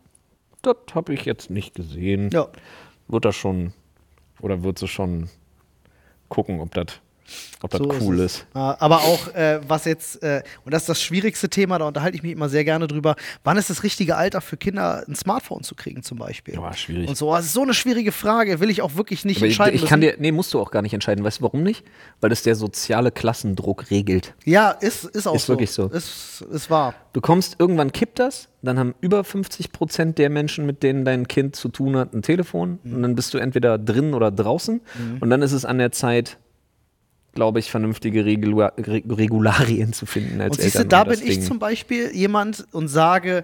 das 0.61 0.77
habe 0.93 1.13
ich 1.13 1.25
jetzt 1.25 1.49
nicht 1.49 1.75
gesehen. 1.75 2.29
ja. 2.31 2.47
Wird 3.09 3.25
das 3.25 3.35
schon, 3.35 3.73
oder 4.39 4.63
wird 4.63 4.79
sie 4.79 4.87
schon 4.87 5.29
gucken, 6.29 6.61
ob 6.61 6.73
das 6.73 7.01
ob 7.61 7.71
das 7.71 7.79
So 7.79 7.89
cool 8.01 8.19
es. 8.19 8.35
ist. 8.37 8.45
Ja, 8.55 8.75
aber 8.79 8.97
auch, 9.01 9.27
äh, 9.35 9.59
was 9.67 9.85
jetzt, 9.85 10.21
äh, 10.23 10.43
und 10.65 10.73
das 10.73 10.83
ist 10.83 10.89
das 10.89 11.01
schwierigste 11.01 11.49
Thema, 11.49 11.79
da 11.79 11.87
unterhalte 11.87 12.15
ich 12.17 12.23
mich 12.23 12.31
immer 12.33 12.49
sehr 12.49 12.63
gerne 12.65 12.87
drüber, 12.87 13.15
wann 13.43 13.57
ist 13.57 13.69
das 13.69 13.83
richtige 13.83 14.15
Alter 14.17 14.41
für 14.41 14.57
Kinder, 14.57 15.03
ein 15.07 15.15
Smartphone 15.15 15.63
zu 15.63 15.75
kriegen 15.75 16.03
zum 16.03 16.17
Beispiel? 16.17 16.55
Ja, 16.55 16.73
schwierig. 16.73 17.07
Und 17.07 17.17
so, 17.17 17.33
das 17.33 17.45
ist 17.45 17.53
so 17.53 17.61
eine 17.63 17.73
schwierige 17.73 18.11
Frage, 18.11 18.59
will 18.59 18.69
ich 18.69 18.81
auch 18.81 18.95
wirklich 18.95 19.25
nicht 19.25 19.37
Aber 19.37 19.47
ich, 19.47 19.53
entscheiden 19.53 19.75
ich 19.81 19.85
kann 19.89 19.99
müssen. 19.99 20.15
dir, 20.17 20.21
nee, 20.21 20.31
musst 20.31 20.53
du 20.53 20.59
auch 20.59 20.71
gar 20.71 20.81
nicht 20.81 20.93
entscheiden. 20.93 21.23
Weißt 21.23 21.39
du 21.39 21.43
warum 21.43 21.63
nicht? 21.63 21.83
Weil 22.21 22.29
das 22.29 22.43
der 22.43 22.55
soziale 22.55 23.11
Klassendruck 23.11 23.89
regelt. 23.91 24.33
Ja, 24.45 24.71
ist, 24.71 25.05
ist 25.05 25.27
auch 25.27 25.35
Ist 25.35 25.45
so. 25.45 25.53
wirklich 25.53 25.71
so. 25.71 25.87
Ist, 25.87 26.41
ist 26.51 26.69
wahr. 26.69 26.93
Du 27.13 27.21
kommst, 27.21 27.57
irgendwann 27.59 27.91
kippt 27.91 28.19
das, 28.19 28.49
dann 28.63 28.79
haben 28.79 28.95
über 29.01 29.23
50 29.23 29.71
Prozent 29.71 30.17
der 30.17 30.29
Menschen, 30.29 30.65
mit 30.65 30.81
denen 30.83 31.05
dein 31.05 31.27
Kind 31.27 31.55
zu 31.55 31.69
tun 31.69 31.95
hat, 31.95 32.13
ein 32.13 32.21
Telefon. 32.23 32.79
Und 32.83 33.01
dann 33.03 33.13
bist 33.15 33.33
du 33.33 33.37
entweder 33.37 33.77
drin 33.77 34.13
oder 34.13 34.31
draußen. 34.31 34.81
Und 35.19 35.29
dann 35.29 35.41
ist 35.41 35.51
es 35.51 35.63
an 35.65 35.77
der 35.77 35.91
Zeit, 35.91 36.37
glaube 37.33 37.59
ich, 37.59 37.71
vernünftige 37.71 38.25
Regula 38.25 38.73
Re 38.77 39.01
Regularien 39.09 39.93
zu 39.93 40.05
finden 40.05 40.39
als 40.41 40.57
Und 40.57 40.61
siehst 40.63 40.75
du, 40.75 40.79
Eltern. 40.79 40.89
da 40.89 41.03
bin 41.05 41.19
ich 41.21 41.37
Ding- 41.39 41.41
zum 41.41 41.59
Beispiel 41.59 42.11
jemand 42.13 42.65
und 42.71 42.87
sage, 42.87 43.43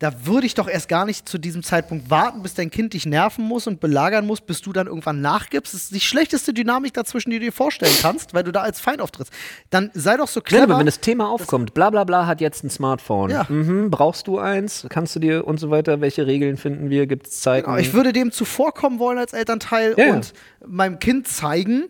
da 0.00 0.12
würde 0.26 0.46
ich 0.46 0.54
doch 0.54 0.68
erst 0.68 0.88
gar 0.88 1.06
nicht 1.06 1.26
zu 1.28 1.38
diesem 1.38 1.62
Zeitpunkt 1.62 2.10
warten, 2.10 2.42
bis 2.42 2.52
dein 2.54 2.68
Kind 2.70 2.92
dich 2.94 3.06
nerven 3.06 3.44
muss 3.44 3.66
und 3.68 3.78
belagern 3.80 4.26
muss, 4.26 4.40
bis 4.40 4.60
du 4.60 4.72
dann 4.72 4.86
irgendwann 4.88 5.20
nachgibst. 5.20 5.72
Das 5.72 5.84
ist 5.84 5.94
die 5.94 6.00
schlechteste 6.00 6.52
Dynamik 6.52 6.92
dazwischen, 6.92 7.30
die 7.30 7.38
du 7.38 7.44
dir 7.46 7.52
vorstellen 7.52 7.92
kannst, 8.02 8.34
weil 8.34 8.42
du 8.42 8.50
da 8.52 8.60
als 8.62 8.80
Feind 8.80 9.00
auftrittst. 9.00 9.32
Dann 9.70 9.90
sei 9.94 10.16
doch 10.16 10.26
so 10.28 10.40
clever. 10.40 10.64
aber 10.64 10.78
wenn 10.78 10.86
das 10.86 11.00
Thema 11.00 11.30
aufkommt, 11.30 11.74
bla 11.74 11.90
bla 11.90 12.04
bla 12.04 12.26
hat 12.26 12.40
jetzt 12.40 12.64
ein 12.64 12.70
Smartphone. 12.70 13.30
Ja. 13.30 13.46
Mhm, 13.48 13.90
brauchst 13.90 14.26
du 14.26 14.38
eins? 14.38 14.84
Kannst 14.90 15.14
du 15.14 15.20
dir 15.20 15.46
und 15.46 15.58
so 15.58 15.70
weiter? 15.70 16.00
Welche 16.00 16.26
Regeln 16.26 16.56
finden 16.56 16.90
wir? 16.90 17.06
Gibt 17.06 17.28
es 17.28 17.40
Zeiten? 17.40 17.66
Genau, 17.66 17.78
ich 17.78 17.94
würde 17.94 18.12
dem 18.12 18.32
zuvorkommen 18.32 18.98
wollen 18.98 19.16
als 19.18 19.32
Elternteil 19.32 19.94
Ja, 19.96 20.06
ja. 20.06 20.14
und 20.14 20.32
meinem 20.66 20.98
Kind 20.98 21.28
zeigen, 21.28 21.84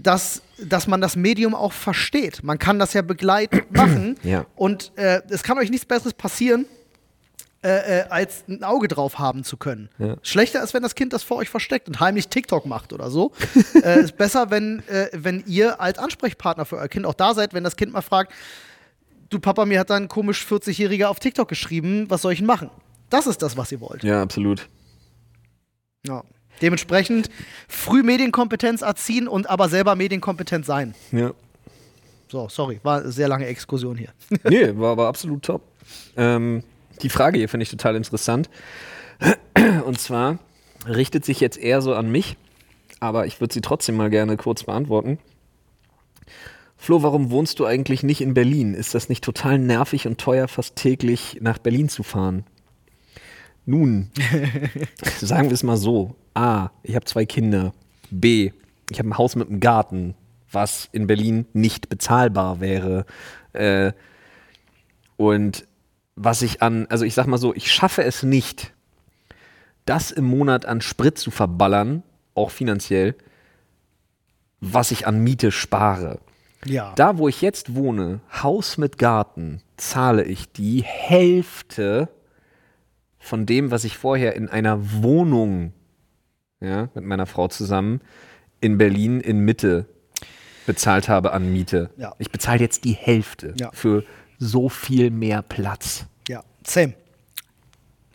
dass, 0.00 0.42
dass 0.62 0.86
man 0.86 1.00
das 1.00 1.16
Medium 1.16 1.54
auch 1.54 1.72
versteht. 1.72 2.42
Man 2.44 2.58
kann 2.58 2.78
das 2.78 2.92
ja 2.92 3.02
begleitend 3.02 3.70
machen 3.76 4.16
Ja. 4.22 4.46
und 4.56 4.92
äh, 4.96 5.20
es 5.28 5.42
kann 5.42 5.58
euch 5.58 5.70
nichts 5.70 5.84
Besseres 5.86 6.14
passieren, 6.14 6.66
äh, 7.64 8.02
äh, 8.02 8.04
als 8.08 8.44
ein 8.48 8.62
Auge 8.62 8.86
drauf 8.86 9.18
haben 9.18 9.42
zu 9.42 9.56
können. 9.56 9.88
Ja. 9.98 10.16
Schlechter 10.22 10.62
ist, 10.62 10.72
wenn 10.74 10.82
das 10.84 10.94
Kind 10.94 11.12
das 11.12 11.24
vor 11.24 11.38
euch 11.38 11.48
versteckt 11.48 11.88
und 11.88 11.98
heimlich 11.98 12.28
TikTok 12.28 12.64
macht 12.66 12.92
oder 12.92 13.10
so. 13.10 13.32
äh, 13.82 14.00
ist 14.02 14.16
besser, 14.16 14.50
wenn, 14.50 14.86
äh, 14.88 15.08
wenn 15.12 15.42
ihr 15.46 15.80
als 15.80 15.98
Ansprechpartner 15.98 16.64
für 16.64 16.76
euer 16.76 16.86
Kind 16.88 17.04
auch 17.04 17.14
da 17.14 17.34
seid, 17.34 17.52
wenn 17.54 17.64
das 17.64 17.74
Kind 17.74 17.92
mal 17.92 18.00
fragt, 18.02 18.32
du 19.30 19.40
Papa, 19.40 19.66
mir 19.66 19.80
hat 19.80 19.90
da 19.90 19.96
ein 19.96 20.06
komisch 20.06 20.46
40-Jähriger 20.48 21.06
auf 21.06 21.18
TikTok 21.18 21.48
geschrieben, 21.48 22.06
was 22.08 22.22
soll 22.22 22.32
ich 22.32 22.38
denn 22.38 22.46
machen? 22.46 22.70
Das 23.10 23.26
ist 23.26 23.42
das, 23.42 23.56
was 23.56 23.72
ihr 23.72 23.80
wollt. 23.80 24.04
ja, 24.04 24.22
absolut. 24.22 24.68
Ja. 26.06 26.22
Dementsprechend 26.60 27.30
früh 27.68 28.02
Medienkompetenz 28.02 28.82
erziehen 28.82 29.28
und 29.28 29.48
aber 29.48 29.68
selber 29.68 29.94
medienkompetent 29.94 30.64
sein. 30.66 30.94
Ja. 31.12 31.32
So, 32.30 32.48
sorry, 32.48 32.80
war 32.82 33.00
eine 33.00 33.12
sehr 33.12 33.28
lange 33.28 33.46
Exkursion 33.46 33.96
hier. 33.96 34.10
Nee, 34.48 34.76
war 34.76 34.92
aber 34.92 35.08
absolut 35.08 35.42
top. 35.42 35.62
Ähm, 36.16 36.62
die 37.02 37.08
Frage 37.08 37.38
hier 37.38 37.48
finde 37.48 37.62
ich 37.62 37.70
total 37.70 37.96
interessant. 37.96 38.50
Und 39.84 39.98
zwar 39.98 40.38
richtet 40.86 41.24
sich 41.24 41.40
jetzt 41.40 41.58
eher 41.58 41.80
so 41.80 41.94
an 41.94 42.10
mich, 42.10 42.36
aber 43.00 43.26
ich 43.26 43.40
würde 43.40 43.54
sie 43.54 43.60
trotzdem 43.60 43.96
mal 43.96 44.10
gerne 44.10 44.36
kurz 44.36 44.64
beantworten. 44.64 45.18
Flo, 46.76 47.02
warum 47.02 47.30
wohnst 47.30 47.58
du 47.58 47.66
eigentlich 47.66 48.02
nicht 48.02 48.20
in 48.20 48.34
Berlin? 48.34 48.74
Ist 48.74 48.94
das 48.94 49.08
nicht 49.08 49.24
total 49.24 49.58
nervig 49.58 50.06
und 50.06 50.18
teuer, 50.18 50.46
fast 50.46 50.76
täglich 50.76 51.38
nach 51.40 51.58
Berlin 51.58 51.88
zu 51.88 52.02
fahren? 52.04 52.44
Nun, 53.68 54.10
sagen 55.20 55.50
wir 55.50 55.52
es 55.52 55.62
mal 55.62 55.76
so. 55.76 56.16
A, 56.32 56.70
ich 56.82 56.94
habe 56.94 57.04
zwei 57.04 57.26
Kinder. 57.26 57.74
B, 58.10 58.52
ich 58.88 58.98
habe 58.98 59.10
ein 59.10 59.18
Haus 59.18 59.36
mit 59.36 59.50
einem 59.50 59.60
Garten, 59.60 60.14
was 60.50 60.88
in 60.90 61.06
Berlin 61.06 61.44
nicht 61.52 61.90
bezahlbar 61.90 62.60
wäre. 62.60 63.04
Äh, 63.52 63.92
und 65.18 65.68
was 66.16 66.40
ich 66.40 66.62
an, 66.62 66.86
also 66.88 67.04
ich 67.04 67.12
sag 67.12 67.26
mal 67.26 67.36
so, 67.36 67.54
ich 67.54 67.70
schaffe 67.70 68.04
es 68.04 68.22
nicht, 68.22 68.72
das 69.84 70.12
im 70.12 70.24
Monat 70.24 70.64
an 70.64 70.80
Sprit 70.80 71.18
zu 71.18 71.30
verballern, 71.30 72.02
auch 72.34 72.50
finanziell, 72.50 73.16
was 74.60 74.92
ich 74.92 75.06
an 75.06 75.22
Miete 75.22 75.52
spare. 75.52 76.20
Ja. 76.64 76.94
Da, 76.96 77.18
wo 77.18 77.28
ich 77.28 77.42
jetzt 77.42 77.74
wohne, 77.74 78.20
Haus 78.42 78.78
mit 78.78 78.96
Garten, 78.96 79.60
zahle 79.76 80.24
ich 80.24 80.50
die 80.52 80.82
Hälfte 80.82 82.08
von 83.28 83.46
dem, 83.46 83.70
was 83.70 83.84
ich 83.84 83.96
vorher 83.98 84.34
in 84.34 84.48
einer 84.48 85.02
Wohnung, 85.02 85.72
ja, 86.60 86.88
mit 86.94 87.04
meiner 87.04 87.26
Frau 87.26 87.48
zusammen, 87.48 88.00
in 88.60 88.78
Berlin 88.78 89.20
in 89.20 89.40
Mitte 89.40 89.86
bezahlt 90.66 91.08
habe 91.08 91.32
an 91.32 91.52
Miete. 91.52 91.90
Ja. 91.96 92.14
Ich 92.18 92.30
bezahle 92.30 92.60
jetzt 92.60 92.84
die 92.84 92.92
Hälfte 92.92 93.54
Ja. 93.58 93.70
für 93.72 94.02
so 94.38 94.68
viel 94.68 95.10
mehr 95.10 95.42
Platz. 95.42 96.06
Ja, 96.28 96.42
same. 96.66 96.94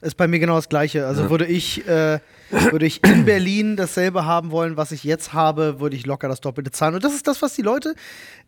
Ist 0.02 0.18
bei 0.18 0.28
mir 0.28 0.40
genau 0.40 0.56
das 0.56 0.68
Gleiche. 0.68 1.08
Also 1.08 1.30
würde 1.30 1.46
ich, 1.46 1.88
äh, 1.88 2.20
würde 2.50 2.86
ich 2.86 3.02
in 3.06 3.24
Berlin 3.26 3.78
dasselbe 3.78 4.26
haben 4.26 4.52
wollen, 4.52 4.76
was 4.76 4.92
ich 4.92 5.04
jetzt 5.06 5.32
habe, 5.34 5.80
würde 5.80 5.96
ich 5.96 6.06
locker 6.06 6.28
das 6.28 6.42
Doppelte 6.42 6.72
zahlen. 6.72 6.96
Und 6.96 7.04
das 7.06 7.14
ist 7.14 7.26
das, 7.28 7.42
was 7.42 7.54
die 7.56 7.62
Leute 7.62 7.96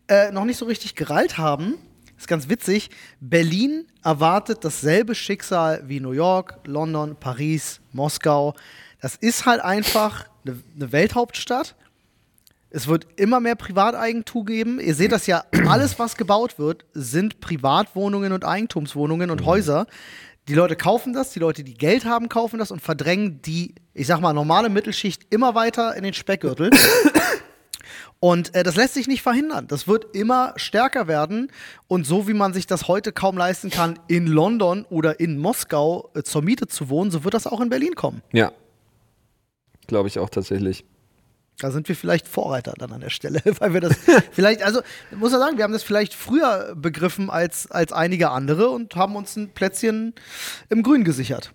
äh, 0.08 0.30
noch 0.32 0.44
nicht 0.44 0.58
so 0.58 0.66
richtig 0.66 0.94
gereilt 0.96 1.38
haben. 1.38 1.74
Ist 2.16 2.28
ganz 2.28 2.48
witzig. 2.48 2.90
Berlin 3.20 3.86
erwartet 4.02 4.64
dasselbe 4.64 5.14
Schicksal 5.14 5.82
wie 5.86 6.00
New 6.00 6.12
York, 6.12 6.60
London, 6.64 7.16
Paris, 7.18 7.80
Moskau. 7.92 8.54
Das 9.00 9.16
ist 9.16 9.46
halt 9.46 9.60
einfach 9.60 10.26
eine, 10.44 10.58
eine 10.74 10.92
Welthauptstadt. 10.92 11.74
Es 12.70 12.88
wird 12.88 13.06
immer 13.16 13.40
mehr 13.40 13.54
Privateigentum 13.54 14.44
geben. 14.44 14.80
Ihr 14.80 14.94
seht 14.94 15.12
das 15.12 15.26
ja, 15.26 15.44
alles, 15.66 15.98
was 15.98 16.16
gebaut 16.16 16.58
wird, 16.58 16.84
sind 16.94 17.40
Privatwohnungen 17.40 18.32
und 18.32 18.44
Eigentumswohnungen 18.44 19.30
und 19.30 19.44
Häuser. 19.44 19.86
Die 20.48 20.54
Leute 20.54 20.76
kaufen 20.76 21.12
das, 21.12 21.32
die 21.32 21.38
Leute, 21.38 21.64
die 21.64 21.74
Geld 21.74 22.04
haben, 22.04 22.28
kaufen 22.28 22.58
das 22.58 22.70
und 22.70 22.80
verdrängen 22.80 23.42
die, 23.42 23.74
ich 23.94 24.06
sag 24.06 24.20
mal, 24.20 24.32
normale 24.32 24.68
Mittelschicht 24.68 25.26
immer 25.30 25.54
weiter 25.54 25.96
in 25.96 26.04
den 26.04 26.14
Speckgürtel. 26.14 26.70
Und 28.20 28.54
äh, 28.54 28.62
das 28.62 28.76
lässt 28.76 28.94
sich 28.94 29.08
nicht 29.08 29.22
verhindern. 29.22 29.66
Das 29.68 29.86
wird 29.86 30.14
immer 30.14 30.54
stärker 30.56 31.06
werden. 31.06 31.50
Und 31.86 32.06
so 32.06 32.26
wie 32.28 32.34
man 32.34 32.54
sich 32.54 32.66
das 32.66 32.88
heute 32.88 33.12
kaum 33.12 33.36
leisten 33.36 33.70
kann, 33.70 33.98
in 34.08 34.26
London 34.26 34.84
oder 34.88 35.20
in 35.20 35.38
Moskau 35.38 36.10
äh, 36.14 36.22
zur 36.22 36.42
Miete 36.42 36.66
zu 36.66 36.88
wohnen, 36.88 37.10
so 37.10 37.24
wird 37.24 37.34
das 37.34 37.46
auch 37.46 37.60
in 37.60 37.68
Berlin 37.68 37.94
kommen. 37.94 38.22
Ja. 38.32 38.52
Glaube 39.86 40.08
ich 40.08 40.18
auch 40.18 40.30
tatsächlich. 40.30 40.84
Da 41.58 41.70
sind 41.70 41.88
wir 41.88 41.96
vielleicht 41.96 42.28
Vorreiter 42.28 42.74
dann 42.76 42.92
an 42.92 43.00
der 43.00 43.10
Stelle, 43.10 43.40
weil 43.58 43.72
wir 43.72 43.80
das 43.80 43.96
vielleicht, 44.32 44.62
also 44.62 44.80
muss 45.14 45.32
man 45.32 45.40
sagen, 45.40 45.56
wir 45.56 45.64
haben 45.64 45.72
das 45.72 45.82
vielleicht 45.82 46.14
früher 46.14 46.74
begriffen 46.74 47.30
als, 47.30 47.70
als 47.70 47.92
einige 47.92 48.30
andere 48.30 48.68
und 48.68 48.96
haben 48.96 49.16
uns 49.16 49.36
ein 49.36 49.50
Plätzchen 49.50 50.14
im 50.68 50.82
Grün 50.82 51.04
gesichert. 51.04 51.52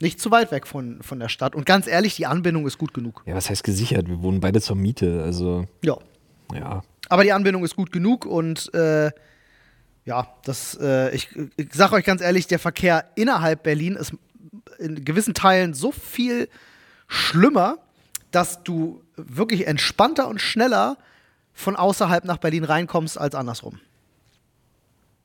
Nicht 0.00 0.20
zu 0.20 0.30
weit 0.30 0.52
weg 0.52 0.66
von, 0.66 1.02
von 1.02 1.18
der 1.18 1.28
Stadt. 1.28 1.54
Und 1.54 1.64
ganz 1.64 1.86
ehrlich, 1.86 2.16
die 2.16 2.26
Anbindung 2.26 2.66
ist 2.66 2.76
gut 2.76 2.92
genug. 2.92 3.22
Ja, 3.26 3.34
was 3.34 3.48
heißt 3.48 3.64
gesichert? 3.64 4.08
Wir 4.08 4.22
wohnen 4.22 4.40
beide 4.40 4.60
zur 4.60 4.76
Miete. 4.76 5.22
Also, 5.22 5.66
Ja. 5.82 5.96
ja. 6.52 6.82
Aber 7.08 7.22
die 7.24 7.32
Anbindung 7.32 7.64
ist 7.64 7.76
gut 7.76 7.92
genug 7.92 8.26
und 8.26 8.72
äh, 8.74 9.10
ja, 10.04 10.28
das, 10.44 10.76
äh, 10.80 11.14
ich, 11.14 11.28
ich 11.56 11.68
sag 11.72 11.92
euch 11.92 12.04
ganz 12.04 12.20
ehrlich, 12.20 12.46
der 12.46 12.58
Verkehr 12.58 13.06
innerhalb 13.14 13.62
Berlin 13.62 13.96
ist 13.96 14.12
in 14.78 15.04
gewissen 15.04 15.34
Teilen 15.34 15.72
so 15.72 15.92
viel 15.92 16.48
schlimmer, 17.08 17.78
dass 18.30 18.62
du 18.64 19.02
wirklich 19.16 19.66
entspannter 19.66 20.28
und 20.28 20.40
schneller 20.40 20.98
von 21.54 21.74
außerhalb 21.76 22.24
nach 22.24 22.36
Berlin 22.36 22.64
reinkommst 22.64 23.18
als 23.18 23.34
andersrum. 23.34 23.80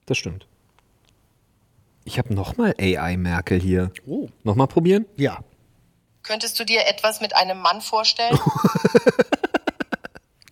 Das 0.05 0.17
stimmt. 0.17 0.47
Ich 2.03 2.17
habe 2.17 2.33
nochmal 2.33 2.73
AI 2.79 3.17
Merkel 3.17 3.59
hier. 3.59 3.91
Oh. 4.05 4.27
Nochmal 4.43 4.67
probieren? 4.67 5.05
Ja. 5.15 5.39
Könntest 6.23 6.59
du 6.59 6.65
dir 6.65 6.87
etwas 6.87 7.21
mit 7.21 7.35
einem 7.35 7.59
Mann 7.59 7.81
vorstellen? 7.81 8.37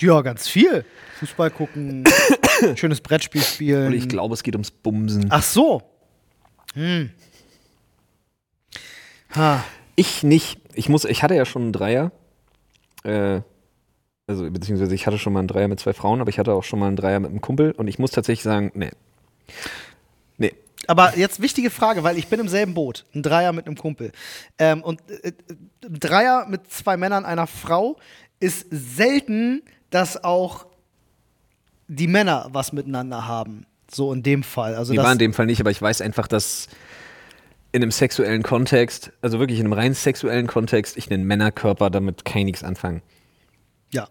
Ja, 0.01 0.21
ganz 0.21 0.47
viel. 0.47 0.85
Fußball 1.19 1.51
gucken, 1.51 2.05
schönes 2.75 3.01
Brettspiel 3.01 3.41
spielen. 3.41 3.87
Und 3.87 3.93
ich 3.93 4.07
glaube, 4.07 4.33
es 4.33 4.43
geht 4.43 4.55
ums 4.55 4.71
Bumsen. 4.71 5.27
Ach 5.29 5.43
so. 5.43 5.81
Hm. 6.73 7.11
Ha. 9.35 9.63
Ich 9.95 10.23
nicht. 10.23 10.61
Ich 10.73 10.87
muss, 10.87 11.03
ich 11.03 11.23
hatte 11.23 11.35
ja 11.35 11.45
schon 11.45 11.63
einen 11.63 11.73
Dreier. 11.73 12.11
Äh, 13.03 13.41
also, 14.27 14.49
beziehungsweise 14.49 14.95
ich 14.95 15.05
hatte 15.05 15.17
schon 15.17 15.33
mal 15.33 15.39
einen 15.39 15.47
Dreier 15.49 15.67
mit 15.67 15.79
zwei 15.79 15.93
Frauen, 15.93 16.21
aber 16.21 16.29
ich 16.29 16.39
hatte 16.39 16.53
auch 16.53 16.63
schon 16.63 16.79
mal 16.79 16.87
einen 16.87 16.95
Dreier 16.95 17.19
mit 17.19 17.31
einem 17.31 17.41
Kumpel 17.41 17.71
und 17.71 17.87
ich 17.87 17.99
muss 17.99 18.11
tatsächlich 18.11 18.43
sagen, 18.43 18.71
nee. 18.75 18.91
Nee. 20.37 20.53
Aber 20.87 21.17
jetzt 21.17 21.41
wichtige 21.41 21.69
Frage, 21.69 22.03
weil 22.03 22.17
ich 22.17 22.27
bin 22.27 22.39
im 22.39 22.47
selben 22.47 22.73
Boot. 22.73 23.05
Ein 23.13 23.21
Dreier 23.21 23.53
mit 23.53 23.67
einem 23.67 23.75
Kumpel. 23.75 24.11
Ähm, 24.57 24.83
und 24.83 25.01
äh, 25.09 25.33
ein 25.83 25.99
Dreier 25.99 26.47
mit 26.47 26.71
zwei 26.71 26.97
Männern, 26.97 27.25
einer 27.25 27.47
Frau 27.47 27.97
ist 28.39 28.65
selten, 28.69 29.61
dass 29.89 30.23
auch 30.23 30.65
die 31.87 32.07
Männer 32.07 32.47
was 32.51 32.71
miteinander 32.71 33.27
haben. 33.27 33.65
So 33.91 34.13
in 34.13 34.23
dem 34.23 34.43
Fall. 34.43 34.75
Also 34.75 34.93
Die 34.93 34.99
war 34.99 35.11
in 35.11 35.17
dem 35.17 35.33
Fall 35.33 35.47
nicht, 35.47 35.59
aber 35.59 35.71
ich 35.71 35.81
weiß 35.81 36.01
einfach, 36.01 36.27
dass 36.27 36.67
in 37.71 37.81
einem 37.81 37.91
sexuellen 37.91 38.43
Kontext, 38.43 39.11
also 39.21 39.39
wirklich 39.39 39.59
in 39.59 39.65
einem 39.65 39.73
rein 39.73 39.93
sexuellen 39.93 40.47
Kontext, 40.47 40.97
ich 40.97 41.11
einen 41.11 41.25
Männerkörper 41.25 41.89
damit 41.89 42.23
ich 42.27 42.43
nichts 42.43 42.63
anfangen. 42.63 43.01
ja. 43.91 44.07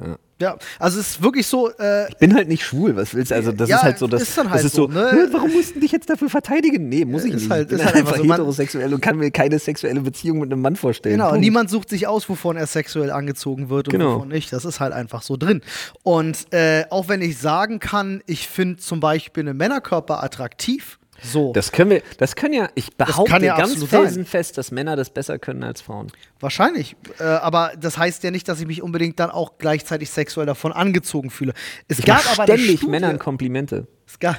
Ja. 0.00 0.18
Ja, 0.38 0.56
also 0.78 1.00
es 1.00 1.12
ist 1.12 1.22
wirklich 1.22 1.46
so, 1.46 1.70
äh, 1.78 2.10
Ich 2.10 2.18
bin 2.18 2.34
halt 2.34 2.46
nicht 2.48 2.62
schwul, 2.62 2.94
was 2.94 3.14
willst 3.14 3.30
du? 3.30 3.34
Also 3.36 3.52
das 3.52 3.70
Ja, 3.70 3.76
ist 3.78 3.82
halt 3.84 3.98
so, 3.98 4.06
das, 4.06 4.20
ist 4.20 4.36
dann 4.36 4.50
halt 4.50 4.58
das 4.58 4.66
ist 4.66 4.74
so, 4.74 4.86
so, 4.86 4.92
ne? 4.92 5.08
"Hä, 5.10 5.16
warum 5.32 5.50
mussten 5.50 5.80
dich 5.80 5.92
jetzt 5.92 6.10
dafür 6.10 6.28
verteidigen? 6.28 6.90
Nee, 6.90 7.06
muss 7.06 7.24
ich 7.24 7.32
Ist 7.32 7.40
nicht. 7.42 7.50
halt- 7.50 7.62
ich 7.62 7.68
bin 7.68 7.78
ist 7.78 7.84
halt 7.86 7.96
einfach 7.96 8.12
einfach 8.12 8.24
so, 8.26 8.32
heterosexuell 8.34 8.92
und 8.92 9.00
kann 9.00 9.16
mir 9.16 9.30
keine 9.30 9.58
sexuelle 9.58 10.00
Beziehung 10.02 10.40
mit 10.40 10.52
einem 10.52 10.60
Mann 10.60 10.76
vorstellen. 10.76 11.14
Genau, 11.16 11.28
Punkt. 11.30 11.40
niemand 11.40 11.70
sucht 11.70 11.88
sich 11.88 12.06
aus, 12.06 12.28
wovon 12.28 12.58
er 12.58 12.66
sexuell 12.66 13.10
angezogen 13.12 13.70
wird 13.70 13.88
und 13.88 13.92
Genau. 13.92 14.16
wovon 14.16 14.28
nicht. 14.28 14.52
Das 14.52 14.66
ist 14.66 14.78
halt 14.78 14.92
einfach 14.92 15.22
so 15.22 15.38
drin. 15.38 15.62
Und 16.02 16.52
äh, 16.52 16.84
auch 16.90 17.08
wenn 17.08 17.22
ich 17.22 17.38
sagen 17.38 17.78
kann, 17.80 18.22
ich 18.26 18.46
finde 18.46 18.76
zum 18.76 19.00
Beispiel 19.00 19.48
einen 19.48 19.56
Männerkörper 19.56 20.22
attraktiv, 20.22 20.98
so, 21.22 21.52
Das 21.52 21.72
können 21.72 21.90
wir, 21.90 22.02
das 22.18 22.36
können 22.36 22.54
ja, 22.54 22.68
ich 22.74 22.94
behaupte 22.96 23.30
kann 23.32 23.42
ja 23.42 23.56
ganz 23.56 23.74
sein. 23.78 23.88
felsenfest, 23.88 24.58
dass 24.58 24.70
Männer 24.70 24.96
das 24.96 25.10
besser 25.10 25.38
können 25.38 25.62
als 25.64 25.80
Frauen. 25.80 26.12
wahrscheinlich. 26.40 26.96
Äh, 27.18 27.24
aber 27.24 27.72
das 27.80 27.98
heißt 27.98 28.22
ja 28.24 28.30
nicht, 28.30 28.48
dass 28.48 28.60
ich 28.60 28.66
mich 28.66 28.82
unbedingt 28.82 29.18
dann 29.18 29.30
auch 29.30 29.58
gleichzeitig 29.58 30.10
sexuell 30.10 30.46
davon 30.46 30.72
angezogen 30.72 31.30
fühle. 31.30 31.52
Es 31.88 31.98
Ich 32.00 32.04
gab 32.04 32.24
aber 32.32 32.44
ständig 32.44 32.78
Studie, 32.78 32.90
Männern 32.90 33.18
Komplimente. 33.18 33.86
Es 34.06 34.18
gab- 34.18 34.38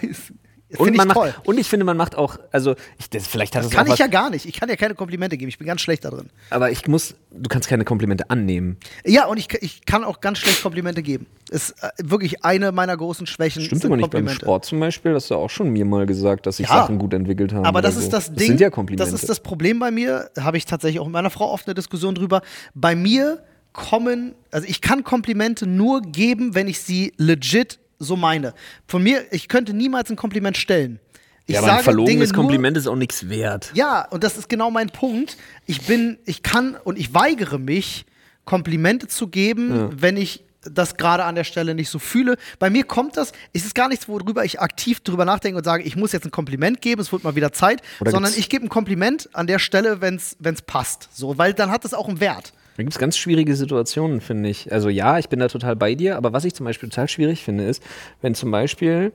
Finde 0.69 0.93
ich 0.93 1.13
toll. 1.13 1.27
macht, 1.29 1.47
und 1.47 1.57
ich 1.57 1.67
finde, 1.69 1.85
man 1.85 1.95
macht 1.95 2.15
auch, 2.15 2.37
also 2.51 2.75
ich, 2.99 3.09
das, 3.09 3.25
vielleicht 3.25 3.55
hat 3.55 3.63
Das 3.63 3.71
es 3.71 3.75
kann 3.75 3.85
ich 3.87 3.93
was, 3.93 3.99
ja 3.99 4.07
gar 4.07 4.29
nicht. 4.29 4.45
Ich 4.45 4.59
kann 4.59 4.67
ja 4.67 4.75
keine 4.75 4.95
Komplimente 4.95 5.37
geben. 5.37 5.47
Ich 5.47 5.57
bin 5.57 5.65
ganz 5.65 5.79
schlecht 5.79 6.03
da 6.03 6.09
drin. 6.09 6.29
aber 6.49 6.71
ich 6.71 6.85
muss, 6.87 7.15
du 7.31 7.47
kannst 7.47 7.69
keine 7.69 7.85
Komplimente 7.85 8.29
annehmen. 8.29 8.77
Ja, 9.05 9.27
und 9.27 9.37
ich, 9.37 9.47
ich 9.61 9.85
kann 9.85 10.03
auch 10.03 10.19
ganz 10.19 10.39
schlecht 10.39 10.61
Komplimente 10.61 11.01
geben. 11.03 11.25
Ist 11.49 11.71
äh, 11.81 11.89
wirklich 12.03 12.43
eine 12.43 12.73
meiner 12.73 12.97
großen 12.97 13.27
Schwächen. 13.27 13.61
Stimmt 13.61 13.85
aber 13.85 13.95
nicht 13.95 14.09
beim. 14.11 14.27
Sport 14.27 14.65
zum 14.65 14.79
Beispiel, 14.81 15.13
hast 15.13 15.31
du 15.31 15.35
auch 15.35 15.49
schon 15.49 15.69
mir 15.69 15.85
mal 15.85 16.05
gesagt, 16.05 16.45
dass 16.45 16.57
sich 16.57 16.67
Ja. 16.67 16.81
Sachen 16.81 16.99
gut 16.99 17.13
entwickelt 17.13 17.53
haben. 17.53 17.65
Aber 17.65 17.81
das 17.81 17.95
so. 17.95 18.01
ist 18.01 18.09
das 18.11 18.27
Ding. 18.27 18.35
Das 18.35 18.47
sind 18.47 18.59
ja 18.59 18.69
Komplimente. 18.69 19.09
Das 19.09 19.19
ist 19.19 19.29
das 19.29 19.39
Problem 19.39 19.79
bei 19.79 19.89
mir. 19.91 20.29
Habe 20.37 20.57
ich 20.57 20.65
tatsächlich 20.65 20.99
auch 20.99 21.05
mit 21.05 21.13
meiner 21.13 21.29
Frau 21.29 21.49
oft 21.49 21.65
eine 21.67 21.75
Diskussion 21.75 22.13
drüber. 22.13 22.41
Bei 22.73 22.93
mir 22.93 23.41
kommen, 23.71 24.35
also 24.51 24.67
ich 24.67 24.81
kann 24.81 25.03
Komplimente 25.03 25.65
nur 25.67 26.01
geben, 26.01 26.55
wenn 26.55 26.67
ich 26.67 26.79
sie 26.81 27.13
legit 27.17 27.79
so 27.99 28.15
meine. 28.15 28.53
Von 28.87 29.03
mir, 29.03 29.25
ich 29.31 29.47
könnte 29.47 29.73
niemals 29.73 30.09
ein 30.09 30.15
Kompliment 30.15 30.57
stellen. 30.57 30.99
Ich 31.45 31.53
ja, 31.53 31.59
aber 31.61 31.67
ein 31.69 31.73
sage 31.75 31.83
verlogenes 31.85 32.31
nur- 32.33 32.43
Kompliment 32.43 32.75
ist 32.77 32.87
auch 32.87 32.95
nichts 32.95 33.29
wert. 33.29 33.71
Ja, 33.73 34.05
und 34.09 34.23
das 34.23 34.37
ist 34.37 34.49
genau 34.49 34.69
mein 34.69 34.89
Punkt. 34.89 35.37
Ich 35.65 35.83
bin, 35.87 36.17
ich 36.25 36.43
kann 36.43 36.75
und 36.83 36.97
ich 36.99 37.13
weigere 37.13 37.57
mich, 37.57 38.05
Komplimente 38.45 39.07
zu 39.07 39.27
geben, 39.27 40.01
wenn 40.01 40.15
ich 40.17 40.43
das 40.61 40.95
gerade 40.97 41.23
an 41.23 41.35
der 41.35 41.43
Stelle 41.43 41.75
nicht 41.75 41.89
so 41.89 41.99
fühle. 41.99 42.37
Bei 42.59 42.69
mir 42.69 42.83
kommt 42.83 43.15
das, 43.17 43.31
es 43.53 43.65
ist 43.65 43.75
gar 43.75 43.87
nichts, 43.89 44.07
worüber 44.09 44.43
ich 44.43 44.59
aktiv 44.59 44.99
drüber 45.01 45.23
nachdenke 45.25 45.57
und 45.57 45.63
sage, 45.63 45.83
ich 45.83 45.95
muss 45.95 46.11
jetzt 46.11 46.25
ein 46.25 46.31
Kompliment 46.31 46.81
geben, 46.81 47.01
es 47.01 47.11
wird 47.11 47.23
mal 47.23 47.35
wieder 47.35 47.51
Zeit, 47.53 47.81
Oder 48.01 48.11
sondern 48.11 48.33
ich 48.35 48.49
gebe 48.49 48.65
ein 48.65 48.69
Kompliment 48.69 49.29
an 49.33 49.47
der 49.47 49.59
Stelle, 49.59 50.01
wenn 50.01 50.15
es 50.15 50.61
passt. 50.63 51.09
So, 51.13 51.37
weil 51.37 51.53
dann 51.53 51.71
hat 51.71 51.85
es 51.85 51.93
auch 51.93 52.07
einen 52.09 52.19
Wert. 52.19 52.53
Da 52.77 52.83
gibt 52.83 52.93
es 52.93 52.99
ganz 52.99 53.17
schwierige 53.17 53.55
Situationen, 53.55 54.21
finde 54.21 54.49
ich. 54.49 54.71
Also 54.71 54.89
ja, 54.89 55.17
ich 55.17 55.29
bin 55.29 55.39
da 55.39 55.47
total 55.47 55.75
bei 55.75 55.95
dir, 55.95 56.15
aber 56.15 56.31
was 56.31 56.45
ich 56.45 56.53
zum 56.53 56.65
Beispiel 56.65 56.89
total 56.89 57.07
schwierig 57.07 57.43
finde, 57.43 57.65
ist, 57.65 57.81
wenn 58.21 58.35
zum 58.35 58.51
Beispiel 58.51 59.11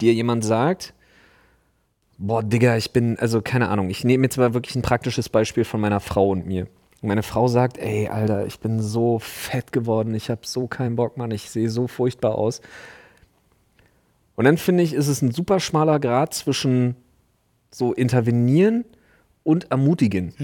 dir 0.00 0.12
jemand 0.12 0.44
sagt, 0.44 0.92
boah, 2.18 2.42
Digga, 2.42 2.76
ich 2.76 2.90
bin, 2.90 3.16
also 3.18 3.40
keine 3.42 3.68
Ahnung, 3.68 3.90
ich 3.90 4.02
nehme 4.02 4.24
jetzt 4.24 4.36
mal 4.38 4.54
wirklich 4.54 4.74
ein 4.74 4.82
praktisches 4.82 5.28
Beispiel 5.28 5.64
von 5.64 5.80
meiner 5.80 6.00
Frau 6.00 6.30
und 6.30 6.46
mir. 6.46 6.66
Meine 7.00 7.22
Frau 7.22 7.46
sagt, 7.46 7.78
ey, 7.78 8.08
Alter, 8.08 8.44
ich 8.46 8.58
bin 8.58 8.80
so 8.80 9.20
fett 9.20 9.70
geworden, 9.70 10.12
ich 10.14 10.28
habe 10.28 10.40
so 10.44 10.66
keinen 10.66 10.96
Bock, 10.96 11.16
Mann, 11.16 11.30
ich 11.30 11.48
sehe 11.48 11.70
so 11.70 11.86
furchtbar 11.86 12.36
aus. 12.36 12.60
Und 14.34 14.46
dann 14.46 14.56
finde 14.56 14.82
ich, 14.82 14.94
ist 14.94 15.06
es 15.06 15.22
ein 15.22 15.30
super 15.30 15.60
schmaler 15.60 16.00
Grad 16.00 16.34
zwischen 16.34 16.96
so 17.70 17.92
intervenieren 17.92 18.84
und 19.44 19.70
ermutigen. 19.70 20.34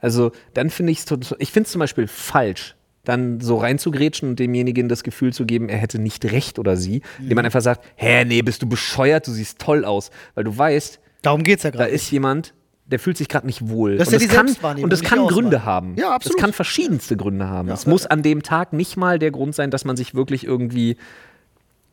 Also 0.00 0.32
dann 0.54 0.70
finde 0.70 0.92
ich 0.92 0.98
es, 1.00 1.34
ich 1.38 1.52
finde 1.52 1.66
es 1.66 1.72
zum 1.72 1.78
Beispiel 1.78 2.06
falsch, 2.06 2.76
dann 3.04 3.40
so 3.40 3.56
reinzugrätschen 3.56 4.28
und 4.30 4.38
demjenigen 4.38 4.88
das 4.88 5.02
Gefühl 5.02 5.32
zu 5.32 5.46
geben, 5.46 5.68
er 5.68 5.78
hätte 5.78 5.98
nicht 5.98 6.24
recht 6.26 6.58
oder 6.58 6.76
sie, 6.76 7.02
indem 7.18 7.36
man 7.36 7.44
einfach 7.46 7.62
sagt, 7.62 7.84
hä, 7.96 8.24
nee, 8.24 8.42
bist 8.42 8.62
du 8.62 8.68
bescheuert, 8.68 9.26
du 9.26 9.32
siehst 9.32 9.58
toll 9.58 9.84
aus, 9.84 10.10
weil 10.34 10.44
du 10.44 10.56
weißt, 10.56 11.00
Darum 11.22 11.42
geht 11.42 11.58
es 11.58 11.64
ja 11.64 11.70
da 11.70 11.78
gerade. 11.78 11.90
ist 11.90 12.10
jemand, 12.10 12.54
der 12.86 12.98
fühlt 12.98 13.16
sich 13.16 13.28
gerade 13.28 13.46
nicht 13.46 13.68
wohl. 13.68 13.96
Das 13.96 14.08
ist 14.08 14.14
und 14.14 14.20
ja 14.22 14.42
die 14.42 14.54
kann, 14.54 14.82
und 14.82 14.92
das 14.92 15.02
kann. 15.02 15.26
Gründe 15.26 15.64
haben. 15.64 15.94
Ja, 15.96 16.10
absolut. 16.10 16.36
Das 16.38 16.42
kann 16.42 16.52
verschiedenste 16.52 17.16
Gründe 17.16 17.48
haben. 17.48 17.68
Ja. 17.68 17.74
es 17.74 17.86
muss 17.86 18.06
an 18.06 18.22
dem 18.22 18.42
Tag 18.42 18.72
nicht 18.72 18.96
mal 18.96 19.18
der 19.18 19.30
Grund 19.30 19.54
sein, 19.54 19.70
dass 19.70 19.84
man 19.84 19.96
sich 19.96 20.14
wirklich 20.14 20.44
irgendwie 20.44 20.96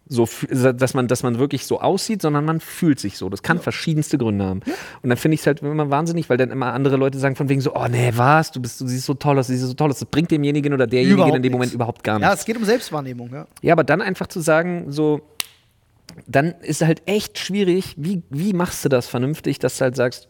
so, 0.09 0.27
dass 0.49 0.93
man, 0.93 1.07
dass 1.07 1.23
man 1.23 1.37
wirklich 1.39 1.65
so 1.65 1.81
aussieht, 1.81 2.21
sondern 2.21 2.45
man 2.45 2.59
fühlt 2.59 2.99
sich 2.99 3.17
so. 3.17 3.29
Das 3.29 3.43
kann 3.43 3.59
verschiedenste 3.59 4.17
Gründe 4.17 4.45
haben. 4.45 4.61
Und 5.01 5.09
dann 5.09 5.17
finde 5.17 5.35
ich 5.35 5.41
es 5.41 5.47
halt 5.47 5.61
immer 5.61 5.89
wahnsinnig, 5.89 6.29
weil 6.29 6.37
dann 6.37 6.49
immer 6.51 6.73
andere 6.73 6.95
Leute 6.97 7.19
sagen 7.19 7.35
von 7.35 7.49
wegen 7.49 7.61
so, 7.61 7.75
oh 7.75 7.87
nee, 7.89 8.11
was, 8.15 8.51
du 8.51 8.61
bist, 8.61 8.79
du 8.81 8.87
siehst 8.87 9.05
so 9.05 9.13
toll 9.13 9.37
aus, 9.39 9.47
du 9.47 9.53
siehst 9.53 9.65
so 9.67 9.73
toll 9.73 9.89
aus. 9.89 9.99
Das 9.99 10.07
bringt 10.09 10.31
demjenigen 10.31 10.73
oder 10.73 10.87
derjenigen 10.87 11.15
Überhaupt 11.17 11.35
in 11.35 11.43
dem 11.43 11.51
Moment 11.51 11.67
nichts. 11.69 11.75
überhaupt 11.75 12.03
gar 12.03 12.19
Ja, 12.19 12.27
nichts. 12.27 12.41
es 12.41 12.45
geht 12.45 12.57
um 12.57 12.63
Selbstwahrnehmung, 12.65 13.29
ja. 13.33 13.47
Ja, 13.61 13.73
aber 13.73 13.83
dann 13.83 14.01
einfach 14.01 14.27
zu 14.27 14.39
sagen, 14.39 14.91
so, 14.91 15.21
dann 16.25 16.55
ist 16.61 16.81
halt 16.81 17.01
echt 17.05 17.37
schwierig, 17.37 17.93
wie, 17.97 18.23
wie 18.29 18.53
machst 18.53 18.83
du 18.85 18.89
das 18.89 19.07
vernünftig, 19.07 19.59
dass 19.59 19.77
du 19.77 19.83
halt 19.83 19.95
sagst, 19.95 20.29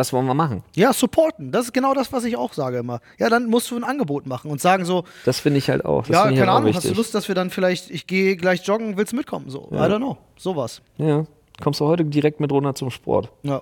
was 0.00 0.14
wollen 0.14 0.24
wir 0.24 0.32
machen? 0.32 0.62
Ja, 0.74 0.94
supporten. 0.94 1.52
Das 1.52 1.66
ist 1.66 1.74
genau 1.74 1.92
das, 1.92 2.10
was 2.10 2.24
ich 2.24 2.34
auch 2.34 2.54
sage 2.54 2.78
immer. 2.78 3.00
Ja, 3.18 3.28
dann 3.28 3.46
musst 3.46 3.70
du 3.70 3.76
ein 3.76 3.84
Angebot 3.84 4.26
machen 4.26 4.50
und 4.50 4.58
sagen 4.58 4.86
so, 4.86 5.04
Das 5.26 5.40
finde 5.40 5.58
ich 5.58 5.68
halt 5.68 5.84
auch. 5.84 6.06
Das 6.06 6.08
ja, 6.08 6.30
ich 6.30 6.38
keine 6.38 6.50
halt 6.50 6.62
Ahnung, 6.62 6.74
hast 6.74 6.88
du. 6.88 6.94
Lust, 6.94 7.14
dass 7.14 7.28
wir 7.28 7.34
dann 7.34 7.50
vielleicht, 7.50 7.90
ich 7.90 8.06
gehe 8.06 8.34
gleich 8.36 8.66
joggen, 8.66 8.96
willst 8.96 9.12
du 9.12 9.16
mitkommen? 9.16 9.50
So, 9.50 9.68
I 9.70 9.74
don't 9.74 9.98
know. 9.98 10.16
Sowas. 10.38 10.80
Ja. 10.96 11.26
Kommst 11.62 11.80
du 11.80 11.84
heute 11.84 12.06
direkt 12.06 12.40
mit 12.40 12.50
runter 12.50 12.74
zum 12.74 12.90
Sport? 12.90 13.30
Ja. 13.42 13.60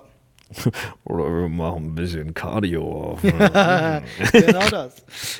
Oder 1.03 1.25
wir 1.25 1.49
machen 1.49 1.87
ein 1.87 1.95
bisschen 1.95 2.33
Cardio. 2.33 3.19
genau 3.21 4.69
das. 4.71 4.95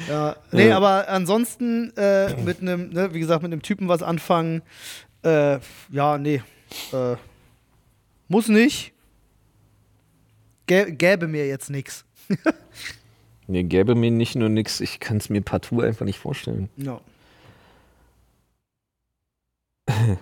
Ja, 0.09 0.35
nee, 0.51 0.69
aber 0.69 1.07
ansonsten 1.07 1.93
äh, 1.95 2.35
mit 2.43 2.61
einem, 2.61 2.89
ne, 2.89 3.13
wie 3.13 3.21
gesagt, 3.21 3.41
mit 3.41 3.53
einem 3.53 3.61
Typen 3.61 3.87
was 3.87 4.03
anfangen, 4.03 4.63
äh, 5.23 5.59
ja, 5.91 6.17
nee. 6.17 6.43
Äh, 6.91 7.15
muss 8.27 8.49
nicht. 8.49 8.91
Gä 10.69 10.91
gäbe 10.91 11.27
mir 11.27 11.47
jetzt 11.47 11.69
nichts. 11.69 12.05
Mir 13.47 13.63
gäbe 13.63 13.95
mir 13.95 14.11
nicht 14.11 14.35
nur 14.35 14.49
nichts, 14.49 14.79
ich 14.79 14.99
kann 14.99 15.17
es 15.17 15.29
mir 15.29 15.41
partout 15.41 15.81
einfach 15.81 16.05
nicht 16.05 16.19
vorstellen. 16.19 16.69
Ja. 16.77 17.01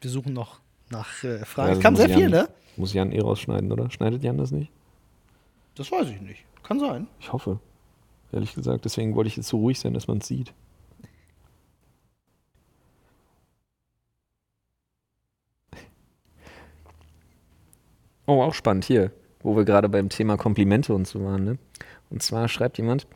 Wir 0.00 0.10
suchen 0.10 0.32
noch 0.32 0.60
nach 0.90 1.22
äh, 1.24 1.44
Fragen. 1.44 1.68
Ja, 1.68 1.72
es 1.72 1.78
das 1.78 1.82
kam 1.82 1.96
sehr 1.96 2.08
Jan- 2.08 2.18
viel, 2.18 2.28
ne? 2.30 2.48
Muss 2.76 2.92
Jan 2.92 3.12
eh 3.12 3.20
rausschneiden, 3.20 3.72
oder? 3.72 3.90
Schneidet 3.90 4.22
Jan 4.22 4.36
das 4.36 4.50
nicht? 4.50 4.70
Das 5.76 5.90
weiß 5.90 6.08
ich 6.08 6.20
nicht. 6.20 6.44
Kann 6.62 6.78
sein. 6.80 7.06
Ich 7.20 7.32
hoffe. 7.32 7.58
Ehrlich 8.32 8.54
gesagt, 8.54 8.84
deswegen 8.84 9.14
wollte 9.14 9.28
ich 9.28 9.36
jetzt 9.36 9.48
so 9.48 9.58
ruhig 9.58 9.78
sein, 9.80 9.94
dass 9.94 10.08
man 10.08 10.18
es 10.18 10.26
sieht. 10.26 10.52
Oh, 18.26 18.42
auch 18.42 18.54
spannend 18.54 18.84
hier, 18.84 19.12
wo 19.40 19.56
wir 19.56 19.64
gerade 19.64 19.88
beim 19.88 20.08
Thema 20.08 20.36
Komplimente 20.36 20.92
und 20.92 21.06
so 21.06 21.24
waren. 21.24 21.44
Ne? 21.44 21.58
Und 22.10 22.22
zwar 22.22 22.48
schreibt 22.48 22.78
jemand, 22.78 23.06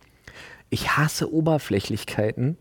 ich 0.71 0.97
hasse 0.97 1.33
Oberflächlichkeiten, 1.33 2.57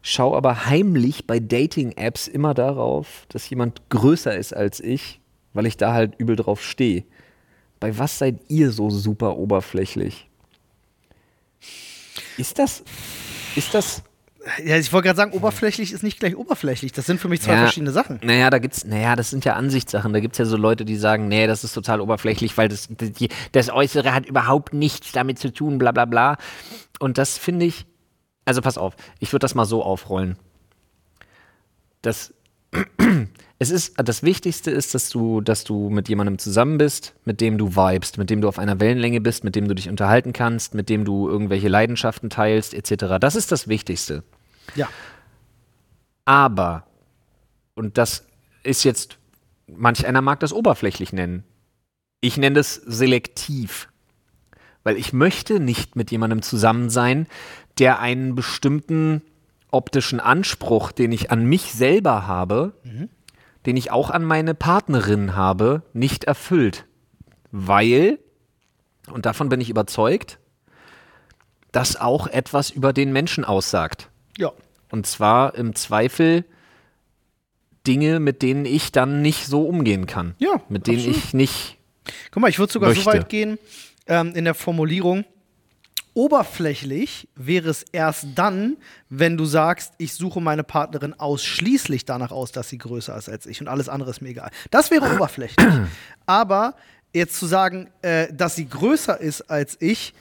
schau 0.00 0.34
aber 0.34 0.66
heimlich 0.66 1.26
bei 1.26 1.38
Dating-Apps 1.40 2.26
immer 2.26 2.54
darauf, 2.54 3.26
dass 3.28 3.48
jemand 3.50 3.88
größer 3.90 4.34
ist 4.34 4.54
als 4.54 4.80
ich, 4.80 5.20
weil 5.52 5.66
ich 5.66 5.76
da 5.76 5.92
halt 5.92 6.14
übel 6.18 6.36
drauf 6.36 6.64
stehe. 6.64 7.04
Bei 7.80 7.98
was 7.98 8.18
seid 8.18 8.40
ihr 8.48 8.70
so 8.70 8.88
super 8.88 9.36
oberflächlich? 9.36 10.28
Ist 12.38 12.58
das, 12.58 12.82
ist 13.56 13.74
das 13.74 14.02
Ja, 14.64 14.76
ich 14.78 14.90
wollte 14.92 15.06
gerade 15.08 15.16
sagen, 15.18 15.32
oberflächlich 15.32 15.92
ist 15.92 16.02
nicht 16.02 16.18
gleich 16.18 16.34
oberflächlich. 16.34 16.92
Das 16.92 17.04
sind 17.04 17.20
für 17.20 17.28
mich 17.28 17.42
zwei 17.42 17.52
Ja. 17.52 17.58
verschiedene 17.60 17.92
Sachen. 17.92 18.20
Naja, 18.22 18.48
da 18.48 18.58
gibt's, 18.58 18.84
naja, 18.84 19.14
das 19.14 19.28
sind 19.28 19.44
ja 19.44 19.52
Ansichtssachen. 19.54 20.14
Da 20.14 20.20
gibt's 20.20 20.38
ja 20.38 20.46
so 20.46 20.56
Leute, 20.56 20.86
die 20.86 20.96
sagen, 20.96 21.28
nee, 21.28 21.46
das 21.46 21.62
ist 21.62 21.74
total 21.74 22.00
oberflächlich, 22.00 22.56
weil 22.56 22.68
das, 22.68 22.88
die, 22.90 23.28
das 23.52 23.68
Äußere 23.68 24.14
hat 24.14 24.24
überhaupt 24.26 24.72
nichts 24.72 25.12
damit 25.12 25.38
zu 25.38 25.52
tun, 25.52 25.76
bla 25.78 25.92
bla 25.92 26.06
bla. 26.06 26.38
Und 27.00 27.18
das 27.18 27.36
finde 27.36 27.66
ich, 27.66 27.84
also 28.46 28.62
pass 28.62 28.78
auf, 28.78 28.94
ich 29.18 29.32
würde 29.32 29.40
das 29.44 29.54
mal 29.54 29.66
so 29.66 29.82
aufrollen. 29.82 30.36
Das, 32.00 32.32
es 33.62 33.70
ist, 33.70 33.92
das 33.98 34.22
Wichtigste 34.22 34.70
ist, 34.70 34.94
dass 34.94 35.10
du, 35.10 35.42
dass 35.42 35.64
du 35.64 35.90
mit 35.90 36.08
jemandem 36.08 36.38
zusammen 36.38 36.78
bist, 36.78 37.14
mit 37.26 37.42
dem 37.42 37.58
du 37.58 37.76
vibest, 37.76 38.16
mit 38.16 38.30
dem 38.30 38.40
du 38.40 38.48
auf 38.48 38.58
einer 38.58 38.80
Wellenlänge 38.80 39.20
bist, 39.20 39.44
mit 39.44 39.54
dem 39.54 39.68
du 39.68 39.74
dich 39.74 39.90
unterhalten 39.90 40.32
kannst, 40.32 40.72
mit 40.72 40.88
dem 40.88 41.04
du 41.04 41.28
irgendwelche 41.28 41.68
Leidenschaften 41.68 42.30
teilst, 42.30 42.72
etc. 42.72 43.18
Das 43.20 43.36
ist 43.36 43.52
das 43.52 43.68
Wichtigste. 43.68 44.24
Ja. 44.76 44.88
Aber, 46.24 46.86
und 47.74 47.98
das 47.98 48.24
ist 48.62 48.82
jetzt, 48.82 49.18
manch 49.66 50.06
einer 50.06 50.22
mag 50.22 50.40
das 50.40 50.54
oberflächlich 50.54 51.12
nennen. 51.12 51.44
Ich 52.22 52.38
nenne 52.38 52.56
das 52.56 52.76
selektiv. 52.76 53.90
Weil 54.84 54.96
ich 54.96 55.12
möchte 55.12 55.60
nicht 55.60 55.96
mit 55.96 56.10
jemandem 56.10 56.40
zusammen 56.40 56.88
sein, 56.88 57.26
der 57.78 58.00
einen 58.00 58.34
bestimmten 58.34 59.20
optischen 59.70 60.18
Anspruch, 60.18 60.92
den 60.92 61.12
ich 61.12 61.30
an 61.30 61.44
mich 61.44 61.72
selber 61.72 62.26
habe, 62.26 62.72
den 63.66 63.76
ich 63.76 63.90
auch 63.90 64.10
an 64.10 64.24
meine 64.24 64.54
Partnerin 64.54 65.36
habe, 65.36 65.82
nicht 65.92 66.24
erfüllt. 66.24 66.86
Weil, 67.52 68.18
und 69.12 69.26
davon 69.26 69.48
bin 69.48 69.60
ich 69.60 69.70
überzeugt, 69.70 70.38
das 71.72 71.96
auch 72.00 72.26
etwas 72.26 72.70
über 72.70 72.92
den 72.92 73.12
Menschen 73.12 73.44
aussagt. 73.44 74.10
Ja. 74.38 74.52
Und 74.90 75.06
zwar 75.06 75.54
im 75.54 75.74
Zweifel 75.74 76.44
Dinge, 77.86 78.20
mit 78.20 78.42
denen 78.42 78.64
ich 78.64 78.92
dann 78.92 79.22
nicht 79.22 79.46
so 79.46 79.66
umgehen 79.66 80.06
kann. 80.06 80.34
Ja, 80.38 80.60
Mit 80.68 80.86
denen 80.86 80.98
absolut. 80.98 81.16
ich 81.16 81.34
nicht. 81.34 81.78
Guck 82.30 82.42
mal, 82.42 82.48
ich 82.48 82.58
würde 82.58 82.72
sogar 82.72 82.90
so 82.90 82.96
Möchte. 82.96 83.12
weit 83.12 83.28
gehen 83.28 83.58
ähm, 84.06 84.34
in 84.34 84.44
der 84.44 84.54
Formulierung. 84.54 85.24
Oberflächlich 86.14 87.28
wäre 87.36 87.68
es 87.68 87.84
erst 87.92 88.26
dann, 88.34 88.76
wenn 89.08 89.36
du 89.36 89.44
sagst, 89.44 89.92
ich 89.98 90.14
suche 90.14 90.40
meine 90.40 90.64
Partnerin 90.64 91.14
ausschließlich 91.18 92.04
danach 92.04 92.32
aus, 92.32 92.50
dass 92.52 92.68
sie 92.68 92.78
größer 92.78 93.16
ist 93.16 93.28
als 93.28 93.46
ich 93.46 93.60
und 93.60 93.68
alles 93.68 93.88
andere 93.88 94.10
ist 94.10 94.20
mir 94.20 94.30
egal. 94.30 94.50
Das 94.70 94.90
wäre 94.90 95.14
oberflächlich. 95.14 95.66
Aber 96.26 96.74
jetzt 97.12 97.36
zu 97.36 97.46
sagen, 97.46 97.90
äh, 98.02 98.32
dass 98.32 98.56
sie 98.56 98.68
größer 98.68 99.20
ist 99.20 99.42
als 99.42 99.76
ich, 99.80 100.14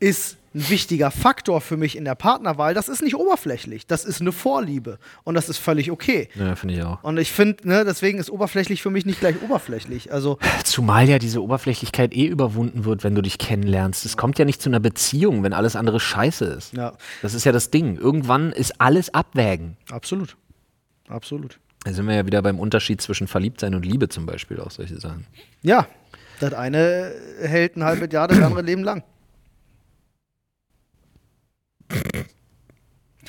ist 0.00 0.36
ein 0.58 0.68
wichtiger 0.68 1.10
Faktor 1.10 1.60
für 1.60 1.76
mich 1.76 1.96
in 1.96 2.04
der 2.04 2.14
Partnerwahl. 2.14 2.74
Das 2.74 2.88
ist 2.88 3.02
nicht 3.02 3.14
oberflächlich. 3.16 3.86
Das 3.86 4.04
ist 4.04 4.20
eine 4.20 4.32
Vorliebe. 4.32 4.98
Und 5.24 5.34
das 5.34 5.48
ist 5.48 5.58
völlig 5.58 5.90
okay. 5.90 6.28
Ja, 6.34 6.54
finde 6.56 6.74
ich 6.74 6.82
auch. 6.82 7.02
Und 7.04 7.18
ich 7.18 7.32
finde, 7.32 7.66
ne, 7.68 7.84
deswegen 7.84 8.18
ist 8.18 8.30
oberflächlich 8.30 8.82
für 8.82 8.90
mich 8.90 9.06
nicht 9.06 9.20
gleich 9.20 9.36
oberflächlich. 9.42 10.12
Also, 10.12 10.38
Zumal 10.64 11.08
ja 11.08 11.18
diese 11.18 11.42
Oberflächlichkeit 11.42 12.12
eh 12.14 12.26
überwunden 12.26 12.84
wird, 12.84 13.04
wenn 13.04 13.14
du 13.14 13.22
dich 13.22 13.38
kennenlernst. 13.38 14.04
Es 14.04 14.16
kommt 14.16 14.38
ja 14.38 14.44
nicht 14.44 14.60
zu 14.60 14.68
einer 14.68 14.80
Beziehung, 14.80 15.42
wenn 15.42 15.52
alles 15.52 15.76
andere 15.76 16.00
scheiße 16.00 16.44
ist. 16.44 16.72
ja, 16.74 16.94
Das 17.22 17.34
ist 17.34 17.44
ja 17.44 17.52
das 17.52 17.70
Ding. 17.70 17.96
Irgendwann 17.96 18.52
ist 18.52 18.80
alles 18.80 19.14
Abwägen. 19.14 19.76
absolut. 19.90 20.36
Absolut. 21.08 21.58
Da 21.84 21.92
sind 21.92 22.06
wir 22.06 22.14
ja 22.16 22.26
wieder 22.26 22.42
beim 22.42 22.58
Unterschied 22.58 23.00
zwischen 23.00 23.28
Verliebtsein 23.28 23.74
und 23.74 23.86
Liebe 23.86 24.08
zum 24.08 24.26
Beispiel, 24.26 24.60
auch 24.60 24.70
solche 24.70 25.00
Sachen. 25.00 25.26
Ja, 25.62 25.86
das 26.40 26.52
eine 26.52 27.12
hält 27.40 27.76
ein 27.76 27.84
halbes 27.84 28.12
Jahr, 28.12 28.28
das 28.28 28.40
andere 28.42 28.62
Leben 28.62 28.82
lang. 28.84 29.02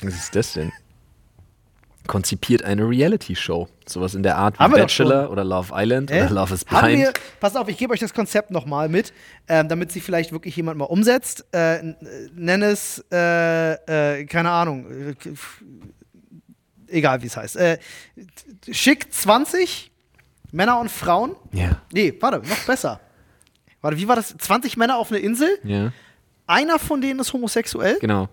Was 0.02 0.14
ist 0.14 0.34
das 0.36 0.52
denn? 0.54 0.72
Konzipiert 2.06 2.64
eine 2.64 2.88
Reality-Show. 2.88 3.68
Sowas 3.86 4.14
in 4.14 4.22
der 4.22 4.36
Art 4.36 4.58
wie 4.58 4.68
Bachelor 4.68 5.30
oder 5.30 5.44
Love 5.44 5.72
Island 5.74 6.10
Hä? 6.10 6.22
oder 6.22 6.30
Love 6.30 6.54
is 6.54 6.64
Haben 6.66 6.88
wir, 6.88 6.96
Blind. 6.96 7.20
pass 7.38 7.54
auf, 7.56 7.68
ich 7.68 7.76
gebe 7.76 7.92
euch 7.92 8.00
das 8.00 8.14
Konzept 8.14 8.50
nochmal 8.50 8.88
mit, 8.88 9.12
ähm, 9.48 9.68
damit 9.68 9.92
sie 9.92 10.00
vielleicht 10.00 10.32
wirklich 10.32 10.56
jemand 10.56 10.78
mal 10.78 10.86
umsetzt. 10.86 11.44
Äh, 11.52 11.78
n- 11.80 11.96
nenn 12.34 12.62
es, 12.62 13.04
äh, 13.12 13.74
äh, 14.20 14.24
keine 14.24 14.50
Ahnung, 14.50 14.86
äh, 14.90 15.14
egal 16.88 17.22
wie 17.22 17.26
es 17.26 17.36
heißt. 17.36 17.56
Äh, 17.56 17.78
schick 18.70 19.12
20 19.12 19.92
Männer 20.52 20.80
und 20.80 20.90
Frauen. 20.90 21.36
Ja. 21.52 21.80
Nee, 21.92 22.14
warte, 22.18 22.38
noch 22.48 22.64
besser. 22.66 22.98
Warte, 23.82 23.98
wie 23.98 24.08
war 24.08 24.16
das? 24.16 24.34
20 24.36 24.76
Männer 24.76 24.96
auf 24.96 25.10
eine 25.12 25.20
Insel? 25.20 25.58
Ja, 25.62 25.92
Einer 26.46 26.78
von 26.80 27.00
denen 27.00 27.20
ist 27.20 27.32
homosexuell. 27.32 27.98
genau. 28.00 28.28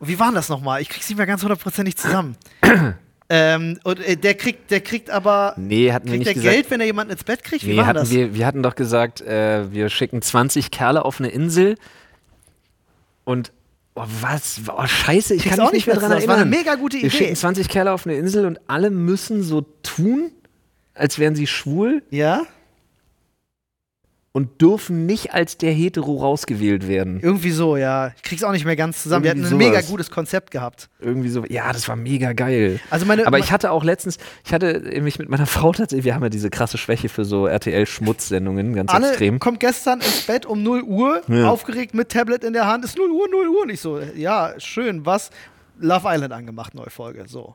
Wie 0.00 0.18
war 0.18 0.32
das 0.32 0.48
nochmal? 0.48 0.82
Ich 0.82 0.88
krieg's 0.88 1.08
nicht 1.08 1.16
mehr 1.16 1.26
ganz 1.26 1.42
hundertprozentig 1.42 1.96
zusammen. 1.96 2.36
ähm, 3.30 3.78
und 3.84 4.00
äh, 4.00 4.16
der 4.16 4.34
kriegt, 4.34 4.70
der 4.70 4.80
kriegt 4.80 5.10
aber. 5.10 5.54
Nee, 5.56 5.92
hatten 5.92 6.06
wir 6.06 6.12
kriegt 6.12 6.18
nicht 6.20 6.26
der 6.28 6.34
gesagt. 6.34 6.54
Geld, 6.54 6.70
wenn 6.70 6.80
er 6.80 6.86
jemanden 6.86 7.12
ins 7.12 7.24
Bett 7.24 7.42
kriegt? 7.42 7.64
Wie 7.64 7.70
Nee, 7.72 7.76
war 7.78 7.86
hatten 7.86 7.98
das? 7.98 8.10
wir, 8.10 8.34
wir 8.34 8.46
hatten 8.46 8.62
doch 8.62 8.74
gesagt, 8.74 9.20
äh, 9.22 9.70
wir 9.72 9.88
schicken 9.88 10.20
20 10.22 10.70
Kerle 10.70 11.04
auf 11.04 11.18
eine 11.20 11.28
Insel 11.28 11.76
und 13.24 13.52
oh, 13.94 14.04
was? 14.20 14.60
Oh, 14.68 14.86
scheiße, 14.86 15.34
ich 15.34 15.42
Krieg's 15.42 15.56
kann 15.56 15.66
auch 15.66 15.72
mich 15.72 15.86
nicht 15.86 15.86
mehr 15.86 15.96
dran 15.96 16.04
zusammen. 16.12 16.20
Das 16.20 16.28
war 16.28 16.36
erinnern. 16.36 16.52
eine 16.54 16.62
mega 16.64 16.74
gute 16.76 16.96
Wir 16.98 17.04
Idee. 17.08 17.16
schicken 17.16 17.36
20 17.36 17.68
Kerle 17.68 17.92
auf 17.92 18.06
eine 18.06 18.16
Insel 18.16 18.46
und 18.46 18.60
alle 18.68 18.90
müssen 18.90 19.42
so 19.42 19.62
tun, 19.82 20.30
als 20.94 21.18
wären 21.18 21.34
sie 21.34 21.46
schwul 21.46 22.02
ja? 22.10 22.42
Und 24.36 24.60
dürfen 24.60 25.06
nicht 25.06 25.32
als 25.32 25.56
der 25.56 25.72
Hetero 25.72 26.16
rausgewählt 26.16 26.86
werden. 26.86 27.20
Irgendwie 27.22 27.52
so, 27.52 27.78
ja. 27.78 28.08
Ich 28.16 28.22
krieg's 28.22 28.44
auch 28.44 28.52
nicht 28.52 28.66
mehr 28.66 28.76
ganz 28.76 29.02
zusammen. 29.02 29.24
Wir 29.24 29.30
hatten 29.30 29.40
Irgendwie 29.40 29.54
ein 29.64 29.70
mega 29.70 29.80
sowas. 29.80 29.90
gutes 29.90 30.10
Konzept 30.10 30.50
gehabt. 30.50 30.90
Irgendwie 31.00 31.30
so, 31.30 31.42
ja, 31.48 31.72
das 31.72 31.88
war 31.88 31.96
mega 31.96 32.34
geil. 32.34 32.78
Also 32.90 33.06
meine, 33.06 33.26
Aber 33.26 33.38
ich 33.38 33.50
hatte 33.50 33.70
auch 33.70 33.82
letztens, 33.82 34.18
ich 34.44 34.52
hatte 34.52 34.78
mich 35.00 35.18
mit 35.18 35.30
meiner 35.30 35.46
Frau 35.46 35.72
tatsächlich, 35.72 36.04
wir 36.04 36.14
haben 36.14 36.22
ja 36.22 36.28
diese 36.28 36.50
krasse 36.50 36.76
Schwäche 36.76 37.08
für 37.08 37.24
so 37.24 37.46
RTL-Schmutzsendungen, 37.46 38.74
ganz 38.74 38.92
Anne 38.92 39.08
extrem. 39.08 39.38
kommt 39.38 39.58
gestern 39.60 40.00
ins 40.00 40.26
Bett 40.26 40.44
um 40.44 40.62
0 40.62 40.82
Uhr, 40.82 41.22
Ja. 41.28 41.48
aufgeregt 41.48 41.94
mit 41.94 42.10
Tablet 42.10 42.44
in 42.44 42.52
der 42.52 42.66
Hand. 42.66 42.84
Ist 42.84 42.98
0 42.98 43.10
Uhr, 43.10 43.28
0 43.30 43.48
Uhr. 43.48 43.62
Und 43.62 43.70
ich 43.70 43.80
so, 43.80 44.00
ja, 44.14 44.52
schön, 44.58 45.06
was? 45.06 45.30
Love 45.80 46.06
Island 46.10 46.34
angemacht, 46.34 46.74
neue 46.74 46.90
Folge. 46.90 47.24
So. 47.26 47.54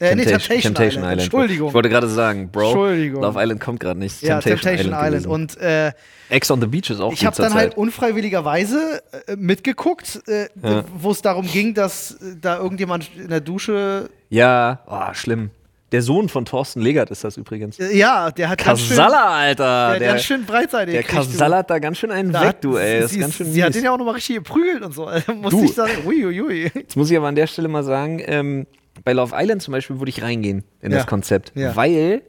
Äh, 0.00 0.16
nee, 0.16 0.24
Temptation, 0.24 0.74
Island. 0.74 1.20
Entschuldigung. 1.22 1.68
Ich 1.68 1.74
wollte 1.74 1.88
gerade 1.88 2.08
sagen, 2.08 2.48
Bro, 2.50 2.64
Entschuldigung. 2.64 3.22
Love 3.22 3.40
Island 3.40 3.60
kommt 3.60 3.80
gerade 3.80 3.98
nicht. 4.00 4.20
ja, 4.22 4.40
Temptation 4.40 4.92
Island. 4.92 5.10
gewesen. 5.24 5.30
Und 5.30 5.56
äh, 5.58 5.92
Ex 6.30 6.50
on 6.50 6.60
the 6.60 6.66
Beach 6.66 6.90
ist 6.90 7.00
auch 7.00 7.12
ich 7.12 7.24
habe 7.24 7.36
dann 7.36 7.54
halt 7.54 7.70
Zeit. 7.72 7.78
unfreiwilligerweise 7.78 9.02
äh, 9.28 9.36
mitgeguckt, 9.36 10.20
äh, 10.26 10.48
Ja. 10.62 10.84
wo 10.96 11.10
es 11.12 11.22
darum 11.22 11.46
ging, 11.46 11.74
dass 11.74 12.12
äh, 12.12 12.36
da 12.40 12.58
irgendjemand 12.58 13.10
in 13.16 13.28
der 13.28 13.40
Dusche. 13.40 14.10
Ja, 14.30 14.80
oh, 14.86 15.12
schlimm. 15.14 15.50
Der 15.92 16.02
Sohn 16.02 16.28
von 16.28 16.44
Thorsten 16.44 16.80
Legert 16.80 17.12
ist 17.12 17.22
das 17.22 17.36
übrigens. 17.36 17.78
Äh, 17.78 17.96
ja, 17.96 18.32
der 18.32 18.48
hat 18.48 18.64
ganz 18.64 18.80
schön, 18.80 18.96
Kasala, 18.96 19.28
Alter! 19.36 19.90
der, 19.90 19.98
Der, 20.00 20.08
ganz 20.08 20.24
schön 20.24 20.44
breitseitig 20.44 20.94
der. 20.94 21.02
Kasala 21.04 21.58
hat 21.58 21.70
da 21.70 21.78
ganz 21.78 21.98
schön 21.98 22.10
einen 22.10 22.32
Da 22.32 22.48
weg, 22.48 22.60
du, 22.62 22.76
ey. 22.76 23.06
Sie, 23.06 23.14
ist 23.16 23.20
ganz 23.20 23.34
schön 23.36 23.52
sie 23.52 23.62
hat 23.62 23.74
den 23.76 23.84
ja 23.84 23.92
auch 23.92 23.98
nochmal 23.98 24.14
richtig 24.14 24.36
geprügelt 24.36 24.82
und 24.82 24.92
so. 24.92 25.08
Du. 25.50 25.62
ich 25.62 25.72
sagen, 25.74 25.92
uiuiui. 26.04 26.72
Jetzt 26.74 26.96
muss 26.96 27.10
ich 27.12 27.16
aber 27.16 27.28
an 27.28 27.36
der 27.36 27.46
Stelle 27.46 27.68
mal 27.68 27.84
sagen, 27.84 28.20
ähm, 28.26 28.66
bei 29.04 29.12
Love 29.12 29.34
Island 29.36 29.62
zum 29.62 29.72
Beispiel 29.72 29.98
würde 29.98 30.10
ich 30.10 30.22
reingehen 30.22 30.64
in 30.80 30.92
Ja. 30.92 30.98
das 30.98 31.06
Konzept, 31.06 31.52
Ja. 31.54 31.74
weil 31.76 32.22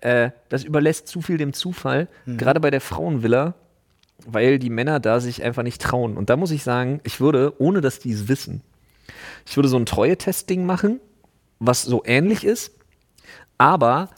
äh, 0.00 0.30
das 0.48 0.62
überlässt 0.62 1.08
zu 1.08 1.20
viel 1.22 1.38
dem 1.38 1.52
Zufall, 1.52 2.06
Mhm. 2.24 2.36
gerade 2.38 2.60
bei 2.60 2.70
der 2.70 2.80
Frauenvilla, 2.80 3.54
weil 4.26 4.58
die 4.60 4.70
Männer 4.70 5.00
da 5.00 5.18
sich 5.20 5.42
einfach 5.42 5.64
nicht 5.64 5.82
trauen. 5.82 6.16
Und 6.16 6.30
da 6.30 6.36
muss 6.36 6.52
ich 6.52 6.62
sagen, 6.62 7.00
ich 7.02 7.20
würde, 7.20 7.60
ohne 7.60 7.80
dass 7.80 7.98
die 7.98 8.12
es 8.12 8.28
wissen, 8.28 8.62
ich 9.44 9.56
würde 9.56 9.68
so 9.68 9.76
ein 9.76 9.86
Treue-Test-Ding 9.86 10.64
machen, 10.64 11.00
was 11.58 11.82
so 11.82 12.02
ähnlich 12.04 12.44
ist, 12.44 12.72
aber 13.58 14.10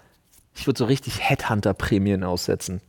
ich 0.55 0.67
würde 0.67 0.77
so 0.79 0.85
richtig 0.85 1.21
Headhunter-Prämien 1.29 2.25
aussetzen. 2.25 2.83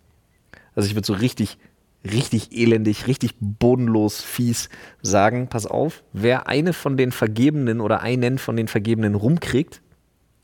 Also 0.76 0.88
ich 0.89 0.95
würde 0.95 1.06
so 1.06 1.14
richtig, 1.14 1.58
richtig 2.04 2.52
elendig, 2.52 3.08
richtig 3.08 3.32
bodenlos 3.39 4.22
fies 4.22 4.70
sagen, 5.02 5.47
pass 5.47 5.66
auf, 5.66 6.04
wer 6.14 6.47
eine 6.47 6.74
von 6.74 6.97
den 6.97 7.12
Vergebenen 7.12 7.80
oder 7.82 8.02
einen 8.02 8.38
von 8.39 8.56
den 8.56 8.68
Vergebenen 8.68 9.16
rumkriegt, 9.16 9.82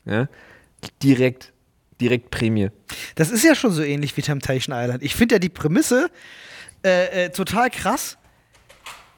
ja, 0.04 0.28
direkt, 1.02 1.52
direkt 2.00 2.30
Prämie. 2.30 2.70
Das 3.16 3.30
ist 3.30 3.42
ja 3.44 3.54
schon 3.54 3.72
so 3.72 3.82
ähnlich 3.82 4.16
wie 4.16 4.22
Temptation 4.22 4.74
Island. 4.76 5.02
Ich 5.02 5.16
finde 5.16 5.34
ja 5.34 5.38
die 5.40 5.48
Prämisse 5.48 6.10
äh, 6.84 7.24
äh, 7.26 7.30
total 7.30 7.70
krass. 7.70 8.16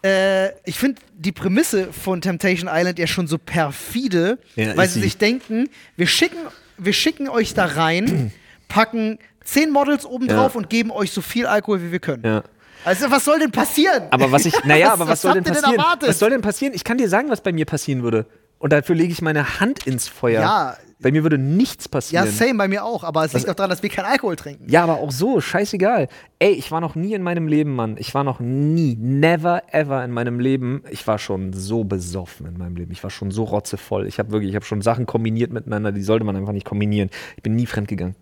Äh, 0.03 0.49
ich 0.64 0.78
finde 0.78 1.01
die 1.14 1.32
Prämisse 1.32 1.93
von 1.93 2.22
Temptation 2.22 2.70
Island 2.72 2.99
ja 2.99 3.07
schon 3.07 3.26
so 3.26 3.36
perfide, 3.36 4.38
Ja, 4.57 4.74
weil 4.76 4.88
sie. 4.88 5.03
sich 5.03 5.18
denken, 5.18 5.68
wir 5.97 6.07
schicken, 6.07 6.38
wir 6.78 6.95
schicken 6.95 7.28
euch 7.28 7.53
da 7.53 7.66
rein, 7.66 8.32
packen 8.68 9.18
zehn 9.53 9.70
Models 9.70 10.07
obendrauf 10.07 10.55
Ja. 10.55 10.59
und 10.59 10.70
geben 10.70 10.90
euch 10.90 11.12
so 11.12 11.20
viel 11.22 11.46
Alkohol, 11.46 11.82
wie 11.82 11.92
wir 11.92 12.01
können. 12.01 12.24
Ja. 12.24 12.42
Also, 12.84 13.11
was 13.11 13.24
soll 13.24 13.38
denn 13.38 13.51
passieren? 13.51 14.05
Aber 14.11 14.32
was 14.32 14.46
ich, 14.46 14.64
naja, 14.64 14.92
aber 14.92 15.07
was, 15.07 15.20
soll 15.20 15.34
denn 15.34 15.44
passieren? 15.44 15.74
erwartet? 15.74 16.09
was 16.09 16.18
soll 16.18 16.30
denn 16.30 16.40
passieren? 16.40 16.72
Ich 16.74 16.84
kann 16.84 16.96
dir 16.96 17.09
sagen, 17.09 17.28
was 17.28 17.42
bei 17.42 17.53
mir 17.53 17.66
passieren 17.66 18.03
würde. 18.03 18.26
Und 18.59 18.72
dafür 18.72 18.94
lege 18.94 19.12
ich 19.12 19.22
meine 19.22 19.61
Hand 19.61 19.86
ins 19.86 20.09
Feuer. 20.09 20.40
Ja. 20.42 20.76
Bei 21.03 21.11
mir 21.11 21.22
würde 21.22 21.38
nichts 21.38 21.86
Ja, 21.86 21.90
passieren. 21.90 22.28
same 22.30 22.55
bei 22.59 22.68
mir 22.68 22.84
auch, 22.84 23.05
aber 23.05 23.24
es 23.24 23.32
liegt 23.32 23.48
auch 23.48 23.55
daran, 23.55 23.70
dass 23.70 23.82
wir 23.82 23.88
keinen 23.88 24.05
Alkohol 24.05 24.36
trinken. 24.36 24.66
Ja, 24.68 24.82
aber 24.82 24.98
auch 24.98 25.11
so, 25.11 25.40
scheißegal. 25.40 26.09
Ey, 26.38 26.53
ich 26.53 26.70
war 26.70 26.82
noch 26.82 26.94
nie 26.94 27.14
in 27.14 27.22
meinem 27.22 27.48
Leben, 27.48 27.74
Mann. 27.74 27.96
Ich 27.98 28.14
war 28.14 28.22
noch 28.22 28.38
nie, 28.38 28.96
never 29.01 29.62
ever 29.72 30.05
in 30.05 30.11
meinem 30.11 30.40
Leben. 30.40 30.82
Ich 30.90 31.07
war 31.07 31.18
schon 31.18 31.55
so 31.55 31.84
besoffen 31.84 32.46
in 32.46 32.59
meinem 32.59 32.76
Leben. 32.76 32.92
Ich 32.92 33.03
war 33.03 33.09
schon 33.11 33.30
so 33.30 33.44
rotzevoll. 33.44 34.07
Ich 34.07 34.18
habe 34.18 34.30
wirklich, 34.30 34.51
ich 34.51 34.57
habe 34.57 34.66
schon 34.66 34.82
Sachen 34.82 35.07
kombiniert 35.07 35.53
miteinander, 35.53 35.90
die 35.90 36.03
sollte 36.03 36.26
man 36.26 36.36
einfach 36.36 36.53
nicht 36.53 36.66
kombinieren. 36.66 37.09
Ich 37.38 37.42
bin 37.42 37.57
nie 37.57 37.64
fremdgegangen. 37.66 38.14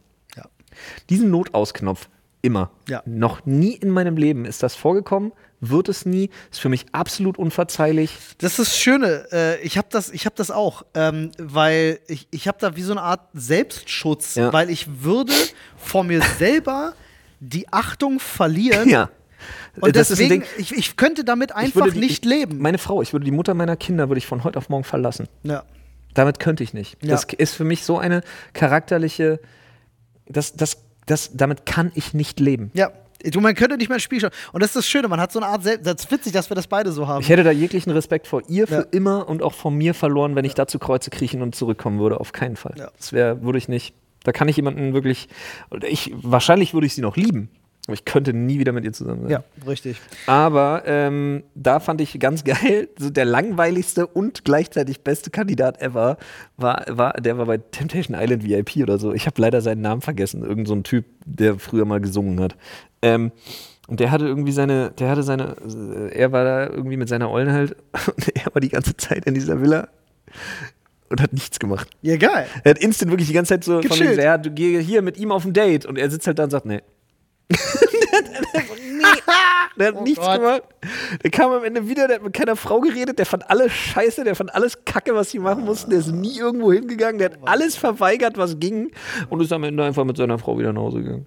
Diesen 1.11 1.31
Notausknopf, 1.31 2.09
immer. 2.43 2.71
Ja. 2.89 3.03
Noch 3.07 3.45
nie 3.47 3.73
in 3.75 3.91
meinem 3.91 4.17
Leben 4.17 4.45
ist 4.45 4.63
das 4.63 4.75
vorgekommen, 4.75 5.33
wird 5.61 5.89
es 5.89 6.07
nie. 6.07 6.31
Ist 6.53 6.61
für 6.61 6.69
mich 6.69 6.87
absolut 6.93 7.37
unverzeihlich. 7.39 8.17
Das 8.39 8.53
ist 8.53 8.59
das 8.61 8.79
Schöne. 8.79 9.27
Äh, 9.33 9.61
ich 9.63 9.77
habe 9.77 9.89
das, 9.91 10.11
ich 10.11 10.25
hab 10.27 10.37
das 10.37 10.51
auch, 10.53 10.85
ähm, 10.95 11.33
weil 11.39 11.99
ich, 12.07 12.29
ich 12.31 12.47
habe 12.47 12.59
da 12.61 12.77
wie 12.77 12.83
so 12.83 12.93
eine 12.93 13.03
Art 13.03 13.29
Selbstschutz, 13.35 14.37
Ja. 14.37 14.53
weil 14.53 14.71
ich 14.71 15.03
würde 15.03 15.33
vor 15.77 16.05
mir 16.05 16.23
selber 16.39 16.95
die 17.41 17.69
Achtung 17.73 18.21
verlieren. 18.21 18.89
Ja. 18.89 19.11
Und 19.81 19.95
Das 19.97 20.11
ist 20.11 20.19
ein 20.21 20.29
deswegen, 20.29 20.43
Ding. 20.43 20.51
ich, 20.59 20.73
ich 20.77 20.97
könnte 20.97 21.23
damit 21.25 21.53
einfach 21.53 21.89
die- 21.91 21.99
nicht 21.99 22.25
leben. 22.25 22.59
Meine 22.59 22.79
Frau, 22.79 23.03
ich 23.03 23.13
würde 23.13 23.25
die 23.25 23.31
Mutter 23.31 23.55
meiner 23.55 23.77
Kinder, 23.77 24.09
würde 24.09 24.19
ich 24.19 24.27
von 24.27 24.43
heute 24.45 24.59
auf 24.59 24.69
morgen 24.69 24.85
verlassen. 24.85 25.29
ja. 25.43 25.65
Damit 26.15 26.41
könnte 26.41 26.65
ich 26.65 26.75
nicht. 26.75 26.97
Ja. 27.03 27.11
Das 27.11 27.25
ist 27.25 27.55
für 27.55 27.63
mich 27.65 27.85
so 27.85 27.97
eine 27.99 28.23
charakterliche, 28.53 29.39
das, 30.31 30.55
das, 30.55 30.79
das, 31.07 31.31
damit 31.35 31.67
kann 31.67 31.93
ich 31.95 32.15
nicht 32.15 32.41
leben. 32.41 32.71
ja. 32.75 32.91
Du, 33.33 33.41
man 33.41 33.57
könnte 33.57 33.77
nicht 33.77 33.89
mehr 33.89 33.97
ins 33.97 34.05
Spiel 34.05 34.21
schauen. 34.21 34.31
Und 34.53 34.63
das 34.63 34.69
ist 34.71 34.77
das 34.77 34.87
Schöne, 34.87 35.09
man 35.09 35.21
hat 35.21 35.33
so 35.33 35.41
eine 35.41 35.49
Art 35.49 35.65
Selbst. 35.65 35.85
Das 35.85 36.05
ist 36.05 36.13
witzig, 36.13 36.33
dass 36.35 36.53
wir 36.53 36.55
das 36.55 36.69
beide 36.69 36.93
so 36.93 37.09
haben. 37.09 37.21
Ich 37.21 37.29
hätte 37.29 37.43
da 37.43 37.51
jeglichen 37.51 37.91
Respekt 37.91 38.29
vor 38.29 38.43
ihr 38.47 38.69
für 38.69 38.75
Ja. 38.75 38.85
immer 38.93 39.29
und 39.29 39.43
auch 39.43 39.55
vor 39.55 39.73
mir 39.73 39.93
verloren, 39.93 40.37
wenn 40.37 40.45
ich 40.45 40.55
da 40.55 40.69
zu 40.69 40.79
Kreuze 40.79 41.11
kriechen 41.11 41.43
und 41.43 41.53
zurückkommen 41.57 41.99
würde. 41.99 42.21
Auf 42.21 42.31
keinen 42.31 42.55
Fall. 42.55 42.77
Ja. 42.79 42.93
Das 42.97 43.13
wäre, 43.13 43.43
würde 43.43 43.59
ich 43.59 43.67
nicht. 43.67 43.93
Da 44.23 44.31
kann 44.31 44.47
ich 44.47 44.55
jemanden 44.55 44.95
wirklich, 44.95 45.29
oder 45.73 45.89
ich, 45.89 46.13
wahrscheinlich 46.23 46.75
würde 46.75 46.87
ich 46.87 46.95
sie 46.95 47.01
noch 47.01 47.17
lieben, 47.17 47.49
aber 47.89 47.95
ich 47.95 48.05
könnte 48.05 48.35
nie 48.35 48.59
wieder 48.59 48.73
mit 48.73 48.85
ihr 48.85 48.93
zusammen 48.93 49.23
sein. 49.23 49.31
ja, 49.31 49.45
richtig. 49.67 49.99
Aber 50.27 50.83
ähm, 50.85 51.43
da 51.55 51.81
fand 51.81 52.03
ich 52.03 52.21
ganz 52.21 52.45
geil, 52.45 52.89
so 52.99 53.09
der 53.09 53.25
langweiligste 53.25 54.07
und 54.07 54.45
gleichzeitig 54.45 55.01
beste 55.01 55.31
Kandidat 55.31 55.81
ever 55.81 56.19
war, 56.59 56.85
war 56.89 57.15
der 57.15 57.39
war 57.39 57.47
bei 57.47 57.57
Temptation 57.57 58.15
Island 58.15 58.45
VIP 58.45 58.83
oder 58.83 58.99
so. 58.99 59.15
Ich 59.15 59.25
habe 59.25 59.41
leider 59.41 59.63
seinen 59.63 59.81
Namen 59.81 60.03
vergessen. 60.03 60.43
Irgend 60.43 60.69
so 60.69 60.75
ein 60.75 60.83
Typ, 60.83 61.07
der 61.25 61.59
früher 61.59 61.87
mal 61.87 61.99
gesungen 61.99 62.41
hat. 62.41 62.57
Ähm, 63.01 63.33
und 63.87 64.01
der 64.01 64.11
hatte 64.11 64.27
irgendwie 64.27 64.53
seine, 64.53 64.91
der 64.91 65.09
hatte 65.09 65.23
seine, 65.23 65.57
äh, 65.65 66.15
er 66.15 66.31
war 66.31 66.45
da 66.45 66.67
irgendwie 66.67 66.99
mit 66.99 67.09
seiner 67.09 67.31
Ollen 67.31 67.51
halt 67.51 67.73
und 68.07 68.37
er 68.37 68.55
war 68.55 68.61
die 68.61 68.69
ganze 68.69 68.99
Zeit 68.99 69.25
in 69.25 69.33
dieser 69.33 69.63
Villa 69.63 69.89
und 71.09 71.23
hat 71.23 71.33
nichts 71.33 71.59
gemacht. 71.59 71.89
Ja, 72.03 72.19
geil. 72.19 72.47
Er 72.65 72.73
hat 72.73 72.79
instant 72.81 73.11
wirklich 73.11 73.29
die 73.29 73.35
ganze 73.35 73.55
Zeit 73.55 73.65
so 73.65 73.81
von 73.81 73.89
Gechillt. 73.89 74.11
wegen, 74.11 74.23
ja, 74.23 74.37
du 74.37 74.51
geh 74.51 74.83
hier 74.83 75.01
mit 75.01 75.17
ihm 75.17 75.33
auf 75.33 75.47
ein 75.47 75.55
Date 75.55 75.87
und 75.87 75.97
er 75.97 76.11
sitzt 76.11 76.27
halt 76.27 76.39
da 76.39 76.45
und 76.45 76.51
sagt, 76.51 76.67
nee. 76.67 76.83
Der 79.79 79.89
hat 79.89 79.95
Oh 79.97 80.03
nichts 80.03 80.19
Gott. 80.19 80.41
gemacht. 80.41 80.63
Der 81.23 81.31
kam 81.31 81.53
am 81.53 81.63
Ende 81.65 81.89
wieder, 81.89 82.09
der 82.09 82.17
hat 82.17 82.25
mit 82.25 82.33
keiner 82.33 82.57
Frau 82.57 82.81
geredet, 82.81 83.19
der 83.19 83.27
fand 83.27 83.49
alles 83.49 83.73
scheiße, 83.73 84.25
der 84.25 84.35
fand 84.35 84.53
alles 84.55 84.85
kacke, 84.85 85.15
was 85.15 85.31
sie 85.31 85.39
machen 85.39 85.65
mussten, 85.65 85.91
der 85.91 86.01
ist 86.01 86.09
nie 86.11 86.37
irgendwo 86.37 86.73
hingegangen, 86.73 87.19
der 87.19 87.31
hat 87.31 87.39
alles 87.45 87.77
verweigert, 87.77 88.37
was 88.37 88.59
ging 88.59 88.91
und 89.29 89.41
ist 89.41 89.53
am 89.53 89.63
Ende 89.65 89.85
einfach 89.85 90.05
mit 90.05 90.17
seiner 90.17 90.39
Frau 90.39 90.59
wieder 90.59 90.73
nach 90.73 90.83
Hause 90.83 91.03
gegangen. 91.03 91.27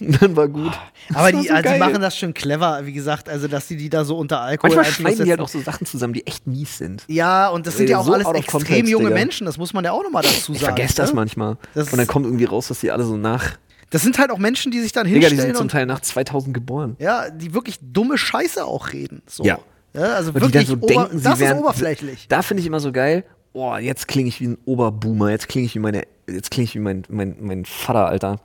Und 0.00 0.22
dann 0.22 0.36
war 0.36 0.48
gut. 0.48 0.72
Aber 1.14 1.30
Das 1.30 1.40
die, 1.42 1.48
so 1.48 1.54
also 1.54 1.72
die 1.72 1.78
machen 1.78 2.00
das 2.00 2.16
schon 2.16 2.32
clever, 2.32 2.80
wie 2.84 2.92
gesagt, 2.92 3.28
also 3.28 3.48
dass 3.48 3.68
die 3.68 3.76
die 3.76 3.90
da 3.90 4.04
so 4.04 4.16
unter 4.16 4.40
Alkohol 4.40 4.76
Manchmal 4.76 4.94
schneiden 4.94 5.24
die 5.24 5.30
halt 5.30 5.40
auch 5.40 5.48
so 5.48 5.60
Sachen 5.60 5.86
zusammen, 5.86 6.14
die 6.14 6.26
echt 6.26 6.46
mies 6.46 6.78
sind. 6.78 7.04
Ja, 7.06 7.48
und 7.48 7.66
das 7.66 7.76
sind 7.76 7.86
Ey, 7.86 7.92
ja 7.92 7.98
auch 7.98 8.06
so 8.06 8.14
alles 8.14 8.26
extrem 8.28 8.60
context, 8.60 8.90
junge 8.90 9.06
Digga. 9.08 9.18
Menschen, 9.18 9.44
das 9.44 9.58
muss 9.58 9.74
man 9.74 9.84
ja 9.84 9.92
auch 9.92 10.02
nochmal 10.02 10.22
dazu 10.22 10.52
sagen. 10.52 10.56
Ich 10.56 10.62
vergesse 10.62 10.94
das 10.96 11.10
ne? 11.10 11.16
manchmal. 11.16 11.58
Das 11.74 11.92
und 11.92 11.98
dann 11.98 12.06
kommt 12.06 12.24
irgendwie 12.24 12.44
raus, 12.46 12.68
dass 12.68 12.80
die 12.80 12.90
alle 12.90 13.04
so 13.04 13.16
nach. 13.16 13.58
Das 13.90 14.02
sind 14.02 14.18
halt 14.18 14.30
auch 14.30 14.38
Menschen, 14.38 14.70
die 14.72 14.80
sich 14.80 14.92
dann 14.92 15.06
Digga, 15.06 15.18
die 15.18 15.26
hinstellen 15.26 15.54
sind 15.54 15.58
zum 15.58 15.68
Teil 15.68 15.86
nach 15.86 16.00
2000 16.00 16.54
geboren. 16.54 16.96
ja, 16.98 17.28
die 17.28 17.54
wirklich 17.54 17.78
dumme 17.82 18.16
Scheiße 18.16 18.64
auch 18.64 18.92
reden. 18.92 19.22
So. 19.26 19.44
Ja. 19.44 19.58
ja 19.94 20.14
also 20.14 20.30
Und 20.30 20.36
die 20.36 20.42
wirklich 20.42 20.66
dann 20.68 20.80
so 20.80 20.86
denken, 20.86 21.18
sie 21.18 21.24
das 21.24 21.40
wären, 21.40 21.56
ist 21.56 21.62
oberflächlich. 21.62 22.26
Da 22.28 22.42
finde 22.42 22.60
ich 22.60 22.66
immer 22.66 22.80
so 22.80 22.92
geil, 22.92 23.24
oh, 23.52 23.76
jetzt 23.76 24.08
klinge 24.08 24.28
ich 24.28 24.40
wie 24.40 24.48
ein 24.48 24.58
Oberboomer, 24.64 25.30
jetzt 25.30 25.48
klinge 25.48 25.66
ich 25.66 25.74
wie 25.74 25.80
meine, 25.80 26.02
jetzt 26.28 26.50
klinge 26.50 26.64
ich 26.64 26.74
wie 26.74 26.80
mein, 26.80 27.02
mein, 27.08 27.36
mein 27.40 27.64
Vater, 27.64 28.06
Alter. 28.06 28.40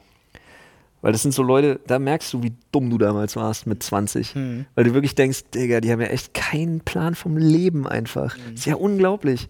Weil 1.01 1.11
das 1.11 1.21
sind 1.21 1.35
so 1.35 1.43
Leute, 1.43 1.79
da 1.85 1.99
merkst 1.99 2.33
du, 2.33 2.41
wie 2.41 2.53
dumm 2.71 2.89
du 2.89 2.97
damals 2.97 3.35
warst 3.35 3.67
mit 3.67 3.83
20. 3.83 4.33
Hm. 4.33 4.65
Weil 4.73 4.85
du 4.85 4.93
wirklich 4.95 5.13
denkst, 5.13 5.43
Digga, 5.53 5.79
die 5.79 5.91
haben 5.91 6.01
ja 6.01 6.07
echt 6.07 6.33
keinen 6.33 6.79
Plan 6.79 7.13
vom 7.13 7.37
Leben 7.37 7.87
einfach. 7.87 8.35
Hm. 8.35 8.55
Ist 8.55 8.65
ja 8.65 8.73
unglaublich. 8.73 9.49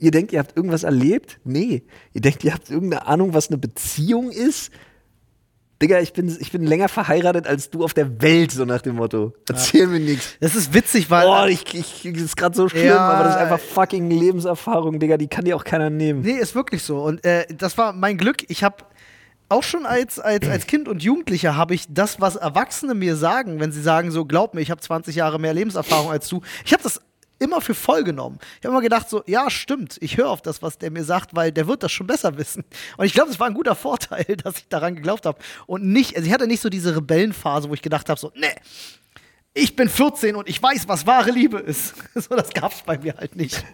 Ihr 0.00 0.10
denkt, 0.10 0.32
ihr 0.32 0.40
habt 0.40 0.56
irgendwas 0.56 0.82
erlebt? 0.82 1.38
Nee. 1.44 1.84
Ihr 2.12 2.22
denkt, 2.22 2.42
ihr 2.42 2.52
habt 2.52 2.70
irgendeine 2.70 3.06
Ahnung, 3.06 3.34
was 3.34 3.48
eine 3.48 3.58
Beziehung 3.58 4.32
ist? 4.32 4.72
Digga, 5.82 5.98
ich 6.00 6.12
bin, 6.12 6.36
ich 6.40 6.52
bin 6.52 6.62
länger 6.64 6.88
verheiratet 6.88 7.46
als 7.46 7.70
du 7.70 7.82
auf 7.84 7.94
der 7.94 8.20
Welt, 8.20 8.52
so 8.52 8.64
nach 8.66 8.82
dem 8.82 8.96
Motto. 8.96 9.32
Erzähl 9.48 9.86
mir 9.86 9.98
nichts. 10.00 10.36
Das 10.40 10.54
ist 10.54 10.74
witzig, 10.74 11.10
weil 11.10 11.24
Boah, 11.24 11.48
ich, 11.48 11.74
ich, 11.74 12.12
das 12.12 12.22
ist 12.22 12.36
gerade 12.36 12.54
so 12.54 12.68
schlimm, 12.68 12.86
Ja. 12.86 12.98
aber 12.98 13.24
das 13.24 13.34
ist 13.36 13.40
einfach 13.40 13.60
fucking 13.60 14.10
Lebenserfahrung, 14.10 14.98
Digga, 14.98 15.16
die 15.16 15.28
kann 15.28 15.44
dir 15.46 15.56
auch 15.56 15.64
keiner 15.64 15.88
nehmen. 15.88 16.20
Nee, 16.20 16.32
ist 16.32 16.54
wirklich 16.54 16.82
so. 16.82 17.02
Und 17.02 17.24
äh, 17.24 17.46
das 17.56 17.78
war 17.78 17.92
mein 17.94 18.18
Glück. 18.18 18.44
Ich 18.48 18.62
habe 18.62 18.76
auch 19.48 19.62
schon 19.62 19.84
als, 19.86 20.18
als, 20.20 20.46
als 20.48 20.66
Kind 20.66 20.86
und 20.86 21.02
Jugendlicher 21.02 21.56
habe 21.56 21.74
ich 21.74 21.86
das, 21.88 22.20
was 22.20 22.36
Erwachsene 22.36 22.94
mir 22.94 23.16
sagen, 23.16 23.58
wenn 23.58 23.72
sie 23.72 23.82
sagen, 23.82 24.10
so 24.10 24.24
glaub 24.24 24.54
mir, 24.54 24.60
ich 24.60 24.70
habe 24.70 24.80
20 24.80 25.16
Jahre 25.16 25.40
mehr 25.40 25.54
Lebenserfahrung 25.54 26.10
als 26.10 26.28
du. 26.28 26.40
Ich 26.64 26.72
habe 26.72 26.82
das 26.82 27.00
immer 27.40 27.60
für 27.60 27.74
voll 27.74 28.04
genommen. 28.04 28.38
Ich 28.60 28.66
habe 28.66 28.68
immer 28.68 28.82
gedacht, 28.82 29.10
so, 29.10 29.24
ja, 29.26 29.50
stimmt, 29.50 29.96
ich 30.00 30.16
höre 30.16 30.30
auf 30.30 30.42
das, 30.42 30.62
was 30.62 30.78
der 30.78 30.90
mir 30.90 31.02
sagt, 31.02 31.34
weil 31.34 31.50
der 31.50 31.66
wird 31.66 31.82
das 31.82 31.90
schon 31.90 32.06
besser 32.06 32.36
wissen. 32.38 32.64
Und 32.96 33.04
ich 33.04 33.12
glaube, 33.12 33.30
das 33.30 33.40
war 33.40 33.48
ein 33.48 33.54
guter 33.54 33.74
Vorteil, 33.74 34.24
dass 34.44 34.58
ich 34.58 34.68
daran 34.68 34.94
geglaubt 34.94 35.26
habe. 35.26 35.38
Und 35.66 35.84
nicht, 35.84 36.14
also 36.16 36.26
ich 36.26 36.32
hatte 36.32 36.46
nicht 36.46 36.60
so 36.60 36.68
diese 36.68 36.94
Rebellenphase, 36.94 37.68
wo 37.68 37.74
ich 37.74 37.82
gedacht 37.82 38.08
habe, 38.08 38.20
so, 38.20 38.30
nee, 38.36 38.54
ich 39.54 39.74
bin 39.74 39.88
14 39.88 40.36
und 40.36 40.48
ich 40.48 40.62
weiß, 40.62 40.86
was 40.86 41.06
wahre 41.06 41.30
Liebe 41.30 41.58
ist. 41.58 41.94
so, 42.14 42.36
das 42.36 42.50
gab 42.50 42.72
es 42.72 42.82
bei 42.82 42.98
mir 42.98 43.16
halt 43.16 43.34
nicht. 43.34 43.64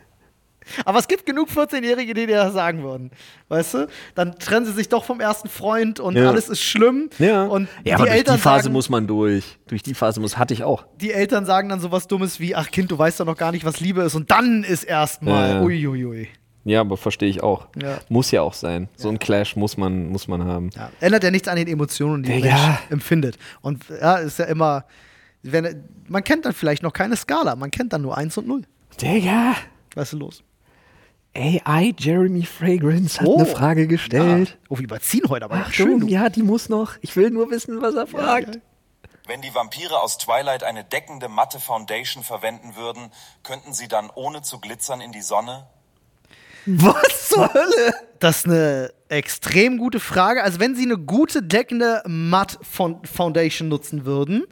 Aber 0.84 0.98
es 0.98 1.08
gibt 1.08 1.26
genug 1.26 1.48
14-Jährige, 1.48 2.14
die 2.14 2.26
dir 2.26 2.36
das 2.36 2.52
sagen 2.54 2.82
würden. 2.82 3.10
Weißt 3.48 3.74
du? 3.74 3.88
Dann 4.14 4.38
trennen 4.38 4.66
sie 4.66 4.72
sich 4.72 4.88
doch 4.88 5.04
vom 5.04 5.20
ersten 5.20 5.48
Freund 5.48 6.00
und 6.00 6.16
Ja. 6.16 6.28
alles 6.28 6.48
ist 6.48 6.62
schlimm. 6.62 7.10
Ja, 7.18 7.44
Und 7.44 7.68
ja 7.78 7.82
die 7.84 7.92
aber 7.94 8.04
durch 8.04 8.16
Eltern 8.16 8.36
die 8.36 8.40
Phase 8.42 8.62
sagen, 8.64 8.72
muss 8.72 8.88
man 8.88 9.06
durch. 9.06 9.58
Durch 9.68 9.82
die 9.82 9.94
Phase 9.94 10.20
muss, 10.20 10.36
hatte 10.38 10.54
ich 10.54 10.64
auch. 10.64 10.84
die 11.00 11.12
Eltern 11.12 11.46
sagen 11.46 11.68
dann 11.68 11.80
sowas 11.80 12.06
Dummes 12.08 12.40
wie, 12.40 12.54
ach 12.54 12.70
Kind, 12.70 12.90
du 12.90 12.98
weißt 12.98 13.20
doch 13.20 13.26
noch 13.26 13.36
gar 13.36 13.52
nicht, 13.52 13.64
was 13.64 13.80
Liebe 13.80 14.02
ist. 14.02 14.14
Und 14.14 14.30
dann 14.30 14.64
ist 14.64 14.84
erstmal, 14.84 15.48
Ja, 15.50 15.54
ja. 15.56 15.62
uiuiui. 15.62 16.28
Ja, 16.64 16.80
aber 16.80 16.96
verstehe 16.96 17.28
ich 17.28 17.44
auch. 17.44 17.68
Ja. 17.80 17.98
Muss 18.08 18.32
ja 18.32 18.42
auch 18.42 18.52
sein. 18.54 18.88
So 18.96 19.08
ein 19.08 19.20
Clash 19.20 19.54
muss 19.54 19.76
man, 19.76 20.08
muss 20.08 20.26
man 20.26 20.44
haben. 20.44 20.70
Ja. 20.74 20.90
Ändert 20.98 21.22
ja 21.22 21.30
nichts 21.30 21.46
an 21.46 21.54
den 21.56 21.68
Emotionen, 21.68 22.24
die 22.24 22.28
der 22.32 22.36
Digga. 22.40 22.54
Mensch 22.56 22.78
empfindet. 22.90 23.38
Und 23.60 23.84
ja, 23.88 24.16
ist 24.16 24.40
ja 24.40 24.46
immer, 24.46 24.84
wenn, 25.44 25.84
man 26.08 26.24
kennt 26.24 26.44
dann 26.44 26.52
vielleicht 26.54 26.82
noch 26.82 26.92
keine 26.92 27.14
Skala, 27.16 27.54
man 27.54 27.70
kennt 27.70 27.92
dann 27.92 28.02
nur 28.02 28.18
eins 28.18 28.36
und 28.36 28.48
null. 28.48 28.62
Digga, 29.00 29.54
Was 29.94 30.12
ist 30.12 30.18
los? 30.18 30.42
AI 31.36 31.94
Jeremy 31.98 32.44
Fragrance 32.44 33.20
hat 33.20 33.26
Oh. 33.26 33.36
eine 33.36 33.46
Frage 33.46 33.86
gestellt. 33.86 34.56
Oh, 34.68 34.76
wir 34.78 34.84
überziehen 34.84 35.28
heute 35.28 35.44
aber 35.44 35.62
Ach 35.66 35.72
schön. 35.72 36.00
du, 36.00 36.06
ja, 36.06 36.28
die 36.30 36.42
muss 36.42 36.68
noch. 36.68 36.92
Ich 37.02 37.14
will 37.16 37.30
nur 37.30 37.50
wissen, 37.50 37.82
was 37.82 37.94
er 37.94 38.06
fragt. 38.06 38.58
Wenn 39.26 39.42
die 39.42 39.54
Vampire 39.54 40.00
aus 40.00 40.18
Twilight 40.18 40.62
eine 40.62 40.84
deckende 40.84 41.28
matte 41.28 41.58
Foundation 41.60 42.22
verwenden 42.22 42.76
würden, 42.76 43.10
könnten 43.42 43.72
sie 43.74 43.88
dann 43.88 44.08
ohne 44.14 44.42
zu 44.42 44.60
glitzern 44.60 45.00
in 45.00 45.12
die 45.12 45.20
Sonne? 45.22 45.66
Was 46.64 47.28
zur 47.28 47.52
Hölle? 47.52 47.94
Das 48.18 48.38
ist 48.38 48.46
eine 48.46 48.90
extrem 49.08 49.78
gute 49.78 50.00
Frage. 50.00 50.42
Also, 50.42 50.58
wenn 50.58 50.74
Sie 50.74 50.84
eine 50.84 50.98
gute 50.98 51.42
deckende 51.42 52.02
Matt 52.06 52.58
Foundation 52.62 53.68
nutzen 53.68 54.04
würden, 54.04 54.44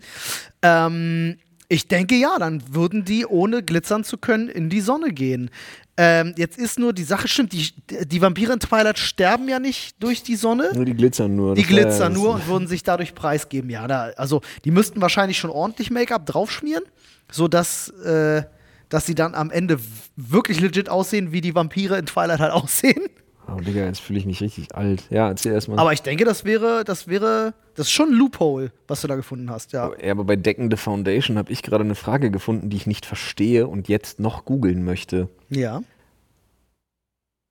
ähm, 0.63 1.39
ich 1.69 1.89
denke 1.89 2.15
ja, 2.15 2.39
dann 2.39 2.63
würden 2.75 3.05
die, 3.05 3.27
ohne 3.27 3.63
glitzern 3.63 4.05
zu 4.05 4.19
können, 4.19 4.49
in 4.49 4.69
die 4.71 4.81
Sonne 4.81 5.13
gehen. 5.13 5.51
Ähm, 5.97 6.35
jetzt 6.37 6.59
ist 6.59 6.79
nur 6.79 6.93
die 6.93 7.05
Sache, 7.05 7.29
stimmt, 7.29 7.53
die, 7.53 7.73
die 8.07 8.21
Vampire 8.21 8.53
in 8.53 8.61
Twilight 8.61 8.99
sterben 8.99 9.49
ja 9.49 9.61
nicht 9.61 10.03
durch 10.03 10.23
die 10.23 10.35
Sonne. 10.35 10.71
Nur 10.75 10.85
die 10.85 10.95
glitzern 10.95 11.37
nur. 11.37 11.55
Die 11.55 11.63
glitzern 11.63 12.13
nur 12.13 12.35
und 12.35 12.49
würden 12.49 12.67
sich 12.67 12.83
dadurch 12.83 13.15
preisgeben. 13.15 13.71
Ja, 13.71 13.87
da, 13.87 14.11
also 14.17 14.41
die 14.65 14.73
müssten 14.73 15.01
wahrscheinlich 15.01 15.39
schon 15.39 15.51
ordentlich 15.51 15.91
Make-up 15.91 16.27
draufschmieren, 16.27 16.83
sodass 17.31 17.91
äh, 17.91 18.43
dass 18.89 19.07
sie 19.07 19.15
dann 19.15 19.35
am 19.35 19.51
Ende 19.51 19.79
wirklich 20.17 20.61
legit 20.61 20.89
aussehen, 20.89 21.33
wie 21.33 21.41
die 21.41 21.55
Vampire 21.55 21.99
in 21.99 22.07
Twilight 22.07 22.41
halt 22.41 22.53
aussehen. 22.53 23.03
Oh, 23.47 23.61
Digga, 23.61 23.85
jetzt 23.85 24.01
fühle 24.01 24.19
ich 24.19 24.27
mich 24.27 24.41
richtig 24.41 24.75
alt. 24.75 25.05
Ja, 25.11 25.29
erzähl 25.29 25.53
erstmal. 25.53 25.79
Aber 25.79 25.93
ich 25.93 26.03
denke, 26.03 26.25
das 26.25 26.45
wäre, 26.45 26.83
das 26.85 27.09
wäre, 27.09 27.55
das 27.75 27.87
ist 27.87 27.93
schon 27.93 28.11
ein 28.11 28.15
Loophole, 28.15 28.73
was 28.89 29.03
du 29.03 29.09
da 29.09 29.17
gefunden 29.17 29.51
hast, 29.51 29.73
ja. 29.73 29.91
Ja, 30.03 30.13
aber 30.13 30.25
bei 30.25 30.37
Deckende 30.37 30.77
Foundation 30.77 31.37
habe 31.37 31.53
ich 31.53 31.63
gerade 31.63 31.85
eine 31.85 31.95
Frage 31.95 32.31
gefunden, 32.31 32.71
die 32.71 32.77
ich 32.77 32.87
nicht 32.87 33.05
verstehe 33.05 33.67
und 33.67 33.89
jetzt 33.89 34.19
noch 34.19 34.45
googeln 34.45 34.85
möchte. 34.85 35.29
Ja. 35.51 35.83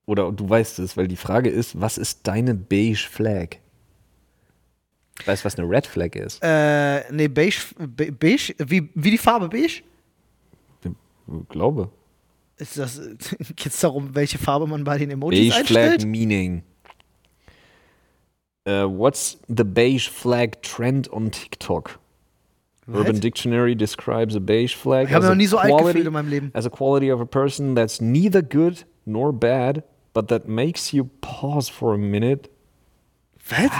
Oder 0.05 0.31
du 0.31 0.49
weißt 0.49 0.79
es, 0.79 0.97
weil 0.97 1.07
die 1.07 1.15
Frage 1.15 1.49
ist, 1.49 1.79
was 1.79 1.97
ist 1.97 2.27
deine 2.27 2.55
Beige 2.55 3.07
Flag? 3.09 3.57
Weißt 5.25 5.43
du, 5.43 5.45
was 5.45 5.57
eine 5.57 5.69
Red 5.69 5.85
Flag 5.87 6.15
ist? 6.15 6.39
Äh, 6.41 7.11
nee, 7.11 7.27
beige, 7.27 7.57
be, 7.77 8.11
beige 8.11 8.55
wie, 8.57 8.89
wie 8.95 9.11
die 9.11 9.17
Farbe 9.17 9.47
beige? 9.47 9.83
Ich 10.83 11.49
glaube. 11.49 11.89
Ist 12.57 12.77
das, 12.77 12.99
geht 13.55 13.67
es 13.67 13.79
darum, 13.79 14.13
welche 14.15 14.37
Farbe 14.37 14.67
man 14.67 14.83
bei 14.83 14.97
den 14.97 15.09
Emojis 15.11 15.53
Beige 15.53 15.65
Flag 15.65 15.81
einstellt? 15.91 16.05
meaning. 16.05 16.63
Uh, 18.65 18.85
what's 18.87 19.37
the 19.49 19.63
beige 19.65 20.09
flag 20.09 20.61
trend 20.61 21.11
on 21.11 21.31
TikTok? 21.31 21.99
Urban 22.87 23.15
What? 23.15 23.23
Dictionary 23.23 23.75
describes 23.75 24.35
a 24.35 24.39
beige 24.39 24.75
flag 24.75 25.07
Ich 25.07 25.13
habe 25.13 25.25
as 25.25 25.29
a 25.29 25.33
noch 25.33 25.37
nie 25.37 25.47
so 25.47 25.57
quality- 25.57 25.83
gefühlt 25.93 26.07
in 26.07 26.13
meinem 26.13 26.29
Leben. 26.29 26.51
as 26.53 26.65
a 26.65 26.69
quality 26.69 27.11
of 27.11 27.19
a 27.19 27.25
person 27.25 27.75
that's 27.75 27.99
neither 28.01 28.41
good 28.41 28.85
nor 29.05 29.33
bad, 29.33 29.83
but 30.13 30.27
that 30.29 30.47
makes 30.47 30.91
you 30.93 31.09
pause 31.21 31.69
for 31.71 31.93
a 31.93 31.97
minute. 31.97 32.49
Was? 33.49 33.71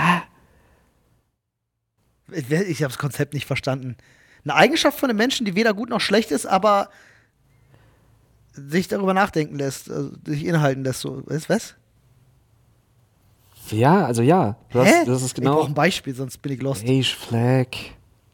Ich 2.32 2.50
ich 2.50 2.82
habe 2.82 2.90
das 2.92 2.98
Konzept 2.98 3.34
nicht 3.34 3.46
verstanden. 3.46 3.96
Eine 4.44 4.54
Eigenschaft 4.54 4.98
von 4.98 5.08
einem 5.10 5.18
Menschen, 5.18 5.46
die 5.46 5.54
weder 5.54 5.72
gut 5.74 5.88
noch 5.88 6.00
schlecht 6.00 6.30
ist, 6.30 6.44
aber 6.46 6.90
sich 8.54 8.88
darüber 8.88 9.14
nachdenken 9.14 9.56
lässt, 9.56 9.90
also 9.90 10.10
sich 10.26 10.44
inhalten 10.46 10.84
lässt. 10.84 11.00
So. 11.00 11.22
Was? 11.26 11.48
was? 11.48 11.74
Ja, 13.70 14.04
also 14.04 14.22
ja. 14.22 14.56
Du 14.70 14.80
hast, 14.80 14.88
Hä? 14.88 15.04
das 15.06 15.22
ist 15.22 15.38
Ich 15.38 15.44
brauche 15.44 15.56
genau 15.56 15.64
ein 15.64 15.74
Beispiel, 15.74 16.14
sonst 16.14 16.38
bin 16.42 16.52
ich 16.52 16.60
lost. 16.62 16.84
beige 16.84 17.04
flag. 17.04 17.66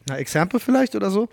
Na, 0.07 0.17
Example 0.17 0.59
vielleicht 0.59 0.95
oder 0.95 1.09
so? 1.11 1.29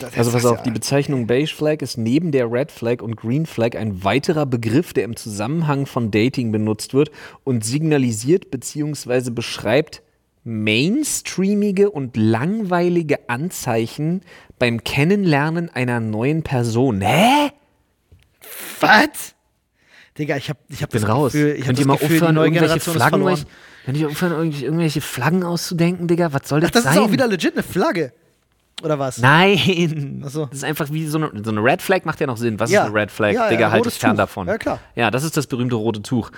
Das- 0.00 0.16
Also 0.16 0.30
das 0.30 0.42
pass 0.42 0.50
auf, 0.50 0.58
ja- 0.58 0.62
die 0.64 0.70
Bezeichnung 0.70 1.26
Beige 1.26 1.52
Flag 1.52 1.82
ist 1.82 1.98
neben 1.98 2.30
der 2.32 2.50
Red 2.50 2.70
Flag 2.70 3.02
und 3.02 3.16
Green 3.16 3.44
Flag 3.44 3.76
ein 3.76 4.04
weiterer 4.04 4.46
Begriff, 4.46 4.92
der 4.92 5.04
im 5.04 5.16
Zusammenhang 5.16 5.86
von 5.86 6.10
Dating 6.12 6.52
benutzt 6.52 6.94
wird 6.94 7.10
und 7.44 7.64
signalisiert 7.64 8.50
bzw. 8.52 9.30
beschreibt 9.30 10.00
mainstreamige 10.44 11.90
und 11.90 12.16
langweilige 12.16 13.28
Anzeichen 13.28 14.22
beim 14.58 14.82
Kennenlernen 14.84 15.68
einer 15.68 15.98
neuen 16.00 16.42
Person. 16.44 17.00
Hä? 17.00 17.50
Was? 18.80 19.34
Digga, 20.18 20.36
ich 20.36 20.50
hab, 20.50 20.58
ich 20.68 20.82
hab 20.82 20.90
Bin 20.90 21.02
das 21.02 21.10
raus. 21.10 21.32
Gefühl, 21.32 21.52
ich 21.52 21.60
hab 21.60 21.66
Könnt 21.66 21.78
das 21.78 21.84
ihr 21.84 21.86
mal 21.88 21.96
Gefühl, 21.96 22.16
aufhören, 22.16 22.28
die 22.28 22.34
neue 22.34 22.46
irgendwelche 22.48 22.80
Flaggen 22.80 23.10
verloren. 23.10 23.32
euch, 23.34 23.44
Könnt 23.86 23.96
ihr 23.98 24.08
aufhören, 24.08 24.32
irgendwelche, 24.32 24.64
irgendwelche 24.66 25.00
Flaggen 25.00 25.42
auszudenken, 25.44 26.06
Digga? 26.08 26.32
Was 26.32 26.48
soll 26.48 26.60
das, 26.60 26.68
Ach, 26.70 26.72
das 26.74 26.84
sein? 26.84 26.92
ist 26.94 26.98
auch 27.00 27.10
wieder 27.12 27.26
legit 27.26 27.54
eine 27.54 27.62
Flagge. 27.62 28.12
Oder 28.82 28.98
was? 28.98 29.18
Nein. 29.18 30.22
Ach 30.26 30.30
so. 30.30 30.46
Das 30.46 30.58
ist 30.58 30.64
einfach 30.64 30.90
wie 30.90 31.06
so 31.06 31.18
eine, 31.18 31.30
so 31.44 31.50
eine 31.50 31.62
Red 31.62 31.80
Flag 31.82 32.04
macht 32.04 32.20
ja 32.20 32.26
noch 32.26 32.36
Sinn. 32.36 32.58
Was 32.60 32.70
Ja. 32.70 32.82
ist 32.82 32.86
eine 32.90 33.00
Red 33.00 33.10
Flag? 33.10 33.32
Ja, 33.32 33.44
ja, 33.44 33.50
Digga, 33.50 33.70
halt 33.70 33.86
dich 33.86 33.94
fern 33.94 34.10
Tuch. 34.12 34.16
davon. 34.18 34.48
Ja, 34.48 34.58
klar. 34.58 34.80
Ja, 34.96 35.10
das 35.10 35.24
ist 35.24 35.36
das 35.36 35.46
berühmte 35.46 35.76
rote 35.76 36.02
Tuch. 36.02 36.30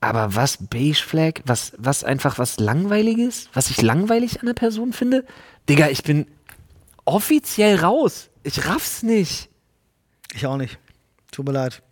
Aber 0.00 0.34
was 0.34 0.58
Beige 0.60 0.94
Flag? 0.94 1.40
Was, 1.46 1.72
was 1.76 2.04
einfach 2.04 2.38
was 2.38 2.60
Langweiliges? 2.60 3.48
Was 3.52 3.70
ich 3.70 3.80
langweilig 3.82 4.40
an 4.40 4.46
der 4.46 4.54
Person 4.54 4.92
finde? 4.92 5.24
Digga, 5.68 5.88
ich 5.88 6.02
bin 6.02 6.26
offiziell 7.04 7.76
raus. 7.80 8.30
Ich 8.42 8.66
raff's 8.66 9.02
nicht. 9.02 9.48
Ich 10.34 10.46
auch 10.46 10.56
nicht. 10.56 10.78
Tut 11.34 11.46
mir 11.46 11.52
leid. 11.52 11.82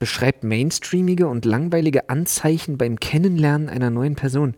Beschreibt 0.00 0.42
mainstreamige 0.42 1.28
und 1.28 1.44
langweilige 1.44 2.08
Anzeichen 2.08 2.76
beim 2.76 2.98
Kennenlernen 2.98 3.68
einer 3.68 3.90
neuen 3.90 4.16
Person. 4.16 4.56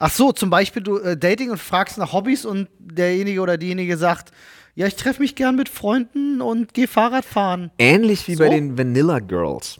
Ach 0.00 0.10
so, 0.10 0.32
zum 0.32 0.50
Beispiel 0.50 0.82
du 0.82 0.98
äh, 0.98 1.16
Dating 1.16 1.52
und 1.52 1.58
fragst 1.58 1.98
nach 1.98 2.12
Hobbys 2.12 2.44
und 2.44 2.68
derjenige 2.80 3.40
oder 3.40 3.56
diejenige 3.56 3.96
sagt, 3.96 4.32
ja, 4.74 4.88
ich 4.88 4.96
treffe 4.96 5.22
mich 5.22 5.36
gern 5.36 5.54
mit 5.54 5.68
Freunden 5.68 6.40
und 6.40 6.74
gehe 6.74 6.88
Fahrrad 6.88 7.24
fahren. 7.24 7.70
Ähnlich 7.78 8.26
wie 8.26 8.34
So? 8.34 8.42
bei 8.42 8.48
den 8.48 8.76
Vanilla 8.76 9.20
Girls. 9.20 9.78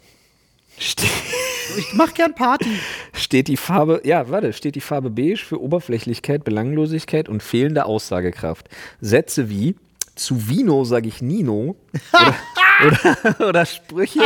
Ste 0.79 1.07
Ich 1.77 1.95
mach 1.95 2.15
gern 2.15 2.35
Party. 2.35 2.79
steht 3.13 3.49
die 3.49 3.57
Farbe, 3.57 4.01
ja, 4.05 4.31
warte, 4.31 4.53
steht 4.53 4.77
die 4.77 4.81
Farbe 4.81 5.11
beige 5.11 5.37
für 5.37 5.61
Oberflächlichkeit, 5.61 6.45
Belanglosigkeit 6.45 7.29
und 7.29 7.43
fehlende 7.43 7.85
Aussagekraft. 7.87 8.69
Sätze 9.01 9.51
wie 9.51 9.75
zu 10.15 10.49
Vino 10.49 10.85
sage 10.85 11.09
ich 11.09 11.23
Nino 11.23 11.77
oder, 12.13 12.35
oder, 12.87 13.41
oder 13.49 13.67
Sprüche 13.67 14.21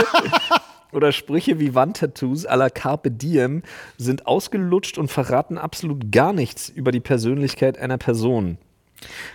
oder 0.92 1.12
Sprüche 1.12 1.58
wie 1.58 1.74
Wandtattoos 1.74 2.46
à 2.46 2.56
la 2.56 2.68
Carpe 2.70 3.10
Diem 3.10 3.62
sind 3.96 4.26
ausgelutscht 4.26 4.98
und 4.98 5.10
verraten 5.10 5.58
absolut 5.58 6.12
gar 6.12 6.32
nichts 6.32 6.68
über 6.68 6.92
die 6.92 7.00
Persönlichkeit 7.00 7.78
einer 7.78 7.98
Person. 7.98 8.58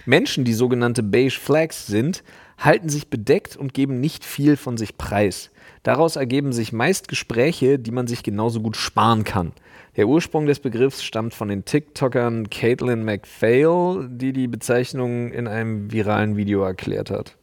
Menschen, 0.06 0.46
die 0.46 0.54
sogenannte 0.54 1.04
Beige 1.04 1.38
Flags 1.40 1.88
sind, 1.88 2.24
halten 2.58 2.90
sich 2.90 3.10
bedeckt 3.10 3.58
und 3.58 3.74
geben 3.74 4.00
nicht 4.00 4.24
viel 4.24 4.56
von 4.56 4.78
sich 4.78 4.98
preis. 4.98 5.52
Daraus 5.84 6.16
ergeben 6.16 6.54
sich 6.54 6.74
meist 6.74 7.08
Gespräche, 7.08 7.80
die 7.80 7.92
man 7.92 8.08
sich 8.08 8.24
genauso 8.24 8.62
gut 8.62 8.78
sparen 8.78 9.24
kann. 9.24 9.54
Der 9.96 10.08
Ursprung 10.08 10.46
des 10.46 10.60
Begriffs 10.60 11.04
stammt 11.04 11.34
von 11.34 11.48
den 11.48 11.66
TikTokern 11.66 12.50
Caitlin 12.50 13.04
McPhail, 13.04 14.08
die 14.10 14.32
die 14.32 14.48
Bezeichnung 14.48 15.32
in 15.32 15.48
einem 15.48 15.92
viralen 15.92 16.38
Video 16.38 16.64
erklärt 16.64 17.10
hat. 17.10 17.37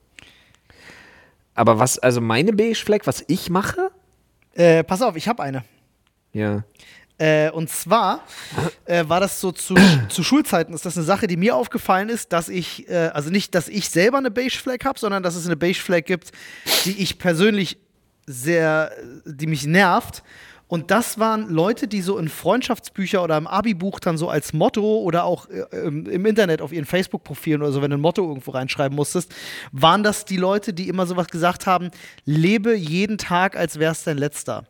Aber 1.55 1.79
was, 1.79 1.99
also 1.99 2.21
meine 2.21 2.53
Beige 2.53 2.75
Flag, 2.75 3.01
was 3.05 3.25
ich 3.29 3.51
mache? 3.51 3.91
Äh, 4.55 4.85
pass 4.85 5.03
auf, 5.03 5.17
ich 5.17 5.29
habe 5.29 5.43
eine. 5.43 5.65
Ja. 6.33 6.65
Äh, 7.17 7.51
und 7.51 7.71
zwar 7.71 8.25
äh, 8.87 9.05
war 9.07 9.21
das 9.21 9.41
so 9.41 9.53
zu, 9.53 9.77
zu 10.09 10.25
Schulzeiten, 10.25 10.75
ist 10.75 10.85
das 10.85 10.97
eine 10.97 11.07
Sache, 11.07 11.29
die 11.29 11.37
mir 11.37 11.55
aufgefallen 11.55 12.09
ist, 12.09 12.33
dass 12.33 12.49
ich, 12.49 12.89
äh, 12.89 13.11
also 13.15 13.31
nicht, 13.31 13.55
dass 13.55 13.69
ich 13.69 13.89
selber 13.89 14.19
eine 14.19 14.33
Beige 14.33 14.59
Flag 14.59 14.79
habe, 14.85 14.99
sondern 14.99 15.23
dass 15.23 15.37
es 15.37 15.47
eine 15.47 15.57
Beige 15.57 15.79
Flag 15.79 16.05
gibt, 16.05 16.33
die 16.85 17.01
ich 17.01 17.19
persönlich 17.19 17.79
sehr, 18.27 18.91
die 19.25 19.47
mich 19.47 19.67
nervt. 19.67 20.23
Und 20.75 20.91
das 20.91 21.21
waren 21.21 21.51
Leute, 21.51 21.87
die 21.87 22.03
so 22.03 22.19
in 22.19 22.29
Freundschaftsbücher 22.29 23.23
oder 23.23 23.37
im 23.37 23.47
Abi-Buch 23.47 24.01
dann 24.01 24.19
so 24.19 24.29
als 24.29 24.53
Motto 24.53 24.99
oder 24.99 25.23
auch 25.23 25.49
äh, 25.49 25.63
im, 25.87 26.05
im 26.07 26.27
Internet 26.27 26.61
auf 26.61 26.73
ihren 26.73 26.85
Facebook-Profilen 26.85 27.63
oder 27.63 27.71
so, 27.71 27.81
wenn 27.81 27.93
du 27.93 27.97
ein 27.97 28.01
Motto 28.01 28.27
irgendwo 28.27 28.51
reinschreiben 28.51 28.97
musstest, 28.97 29.33
waren 29.71 30.03
das 30.03 30.25
die 30.25 30.37
Leute, 30.37 30.73
die 30.73 30.89
immer 30.89 31.07
sowas 31.07 31.29
gesagt 31.29 31.67
haben: 31.67 31.93
lebe 32.25 32.75
jeden 32.75 33.19
Tag, 33.19 33.57
als 33.57 33.79
wär's 33.79 34.03
dein 34.03 34.19
letzter. 34.19 34.65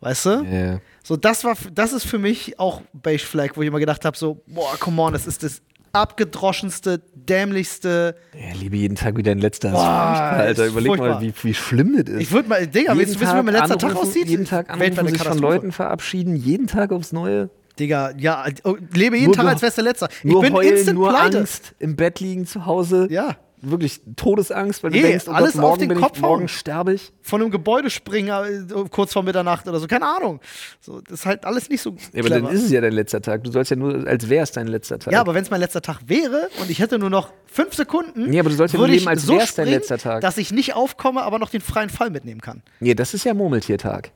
Weißt 0.00 0.24
du? 0.24 0.30
Ja. 0.50 0.80
So, 1.02 1.14
das 1.14 1.44
war, 1.44 1.58
das 1.74 1.92
ist 1.92 2.06
für 2.06 2.18
mich 2.18 2.58
auch 2.58 2.80
Beige 2.94 3.22
Flag, 3.22 3.50
wo 3.54 3.60
ich 3.60 3.68
immer 3.68 3.80
gedacht 3.80 4.06
habe, 4.06 4.16
so, 4.16 4.42
boah, 4.46 4.78
come 4.80 5.02
on, 5.02 5.12
das 5.12 5.26
ist 5.26 5.42
das 5.42 5.60
abgedroschenste, 5.94 7.00
dämlichste. 7.14 8.16
Ja, 8.34 8.54
liebe 8.58 8.76
jeden 8.76 8.96
Tag 8.96 9.16
wie 9.16 9.22
dein 9.22 9.38
letzter. 9.38 9.70
Boah, 9.70 9.80
Alter, 9.82 10.66
überleg 10.66 10.88
furchtbar. 10.88 11.14
mal, 11.14 11.22
wie, 11.22 11.32
wie 11.42 11.54
schlimm 11.54 11.96
das 11.96 12.14
ist. 12.14 12.20
Ich 12.20 12.32
würde 12.32 12.48
mal, 12.48 12.66
Digga, 12.66 12.96
willst 12.96 13.16
du 13.16 13.20
wissen, 13.20 13.38
wie 13.38 13.42
mein 13.42 13.54
letzter 13.54 13.78
Tag 13.78 13.90
anrufen, 13.90 14.08
aussieht? 14.08 14.28
Jeden 14.28 14.44
Tag 14.44 14.70
anrufen, 14.70 15.08
sich 15.08 15.22
von. 15.22 15.38
Leuten 15.38 15.72
verabschieden, 15.72 16.36
jeden 16.36 16.66
Tag 16.66 16.92
aufs 16.92 17.12
Neue. 17.12 17.50
Digga, 17.78 18.12
ja, 18.16 18.44
oh, 18.62 18.76
lebe 18.92 19.16
jeden 19.16 19.26
Nur 19.26 19.36
Tag, 19.36 19.46
als 19.46 19.62
wär's 19.62 19.74
der 19.74 19.84
letzter. 19.84 20.08
Ich 20.22 20.38
bin 20.38 20.52
heulen, 20.52 20.76
instant 20.76 20.98
nur 20.98 21.10
pleite. 21.10 21.38
Angst, 21.38 21.74
im 21.78 21.96
Bett 21.96 22.20
liegen 22.20 22.46
zu 22.46 22.66
Hause. 22.66 23.08
Ja. 23.10 23.36
Wirklich 23.70 24.00
Todesangst, 24.16 24.82
weil 24.82 24.90
du 24.92 24.98
Eh, 24.98 25.02
denkst, 25.02 25.24
oh 25.28 25.32
alles 25.32 25.52
Gott, 25.54 25.62
auf 25.62 25.68
morgen 25.70 25.80
den 25.80 25.88
bin 25.88 26.00
Kopf 26.00 26.16
ich, 26.16 26.22
morgen 26.22 26.48
sterbe 26.48 26.92
ich. 26.94 27.12
Von 27.22 27.40
einem 27.40 27.50
Gebäude 27.50 27.90
springen 27.90 28.28
äh, 28.28 28.88
kurz 28.90 29.12
vor 29.12 29.22
Mitternacht 29.22 29.66
oder 29.68 29.80
so, 29.80 29.86
keine 29.86 30.06
Ahnung. 30.06 30.40
So, 30.80 31.00
das 31.00 31.20
ist 31.20 31.26
halt 31.26 31.44
alles 31.44 31.68
nicht 31.68 31.80
so 31.82 31.96
Ja, 32.12 32.20
aber 32.20 32.28
dann 32.30 32.46
ist 32.48 32.64
es 32.64 32.70
ja 32.70 32.80
dein 32.80 32.92
letzter 32.92 33.20
Tag. 33.22 33.42
Du 33.44 33.50
sollst 33.50 33.70
ja 33.70 33.76
nur, 33.76 34.06
als 34.06 34.28
wäre 34.28 34.42
es 34.44 34.52
dein 34.52 34.66
letzter 34.66 34.98
Tag. 34.98 35.12
ja, 35.12 35.20
aber 35.20 35.34
wenn 35.34 35.42
es 35.42 35.50
mein 35.50 35.60
letzter 35.60 35.82
Tag 35.82 36.00
wäre 36.06 36.48
und 36.60 36.70
ich 36.70 36.78
hätte 36.80 36.98
nur 36.98 37.10
noch 37.10 37.32
fünf 37.46 37.74
Sekunden, 37.74 38.28
Nee, 38.30 38.40
aber 38.40 38.50
du 38.50 38.56
sollst 38.56 38.74
ja 38.74 38.78
nur 38.78 38.88
leben, 38.88 39.08
als 39.08 39.22
so 39.22 39.34
wär's 39.34 39.54
dein 39.54 39.66
springen, 39.66 39.80
letzter 39.80 39.98
Tag. 39.98 40.20
dass 40.20 40.36
ich 40.38 40.50
nicht 40.52 40.74
aufkomme, 40.74 41.22
aber 41.22 41.38
noch 41.38 41.50
den 41.50 41.60
freien 41.60 41.90
Fall 41.90 42.10
mitnehmen 42.10 42.40
kann. 42.40 42.62
nee, 42.80 42.94
das 42.94 43.14
ist 43.14 43.24
ja 43.24 43.34
Murmeltiertag. 43.34 44.10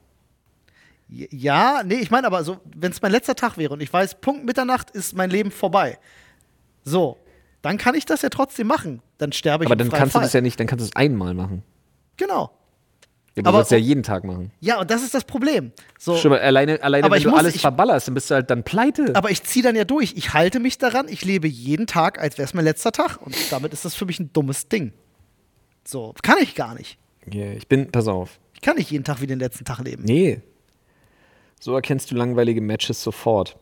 Ja, 1.11 1.83
nee, 1.87 1.95
ich 1.95 2.11
meine 2.11 2.27
aber 2.27 2.45
so, 2.45 2.59
wenn 2.77 2.93
es 2.93 3.01
mein 3.01 3.12
letzter 3.12 3.35
Tag 3.35 3.57
wäre 3.57 3.73
und 3.73 3.81
ich 3.83 3.91
weiß, 3.91 4.16
Punkt 4.20 4.45
Mitternacht 4.45 4.91
ist 4.91 5.16
mein 5.16 5.31
Leben 5.31 5.51
vorbei. 5.51 5.99
So, 6.85 7.16
dann 7.62 7.78
kann 7.78 7.94
ich 7.94 8.05
das 8.06 8.22
ja 8.22 8.28
trotzdem 8.28 8.66
machen. 8.66 9.02
Dann 9.18 9.32
sterbe 9.32 9.64
ich 9.64 9.68
Aber 9.68 9.76
dann 9.76 9.89
kannst 9.90 10.14
du 10.14 10.18
Fall. 10.18 10.22
das 10.26 10.32
ja 10.32 10.40
nicht, 10.40 10.59
dann 10.60 10.66
kannst 10.66 10.85
du 10.85 10.89
es 10.89 10.97
einmal 10.97 11.35
machen. 11.35 11.62
Genau. 12.16 12.51
Ja, 13.35 13.43
du 13.43 13.48
Aber- 13.51 13.59
sollst 13.59 13.70
ja 13.70 13.78
jeden 13.78 14.02
Tag 14.02 14.24
machen. 14.24 14.51
Ja, 14.60 14.80
und 14.80 14.90
das 14.90 15.02
ist 15.02 15.14
das 15.14 15.24
Problem. 15.24 15.70
So, 15.98 16.16
Schon 16.16 16.30
mal 16.32 16.40
alleine, 16.40 16.82
alleine 16.82 17.05
Aber 17.05 17.14
wenn 17.16 17.22
du 17.22 17.30
muss- 17.30 17.39
alles 17.39 17.55
ich- 17.55 17.60
verballerst, 17.60 18.09
dann 18.09 18.14
bist 18.14 18.30
du 18.30 18.35
halt 18.35 18.51
dann 18.51 18.64
pleite. 18.64 19.14
aber 19.14 19.30
ich 19.30 19.43
ziehe 19.44 19.62
dann 19.62 19.76
ja 19.76 19.85
durch. 19.85 20.14
Ich 20.16 20.35
halte 20.35 20.59
mich 20.60 20.78
daran. 20.78 21.06
Ich 21.09 21.24
lebe 21.24 21.47
jeden 21.47 21.86
Tag, 21.86 22.18
als 22.20 22.36
wäre 22.39 22.47
es 22.47 22.55
mein 22.55 22.64
letzter 22.64 22.90
Tag. 22.93 23.18
Und 23.24 23.36
damit 23.52 23.72
ist 23.72 23.85
das 23.85 23.94
für 23.94 24.06
mich 24.06 24.18
ein 24.18 24.32
dummes 24.32 24.68
Ding. 24.68 24.93
So, 25.86 26.14
kann 26.22 26.39
ich 26.40 26.55
gar 26.55 26.74
nicht. 26.74 26.98
Yeah, 27.32 27.52
ich 27.52 27.68
bin, 27.68 27.90
pass 27.93 28.09
auf. 28.09 28.40
Ich 28.55 28.60
kann 28.60 28.76
nicht 28.76 28.90
jeden 28.90 29.05
Tag 29.05 29.20
wie 29.20 29.26
den 29.28 29.39
letzten 29.39 29.64
Tag 29.64 29.78
leben. 29.80 30.02
Nee. 30.05 30.40
So 31.60 31.74
erkennst 31.74 32.10
du 32.10 32.14
langweilige 32.16 32.60
Matches 32.60 33.02
sofort. 33.02 33.56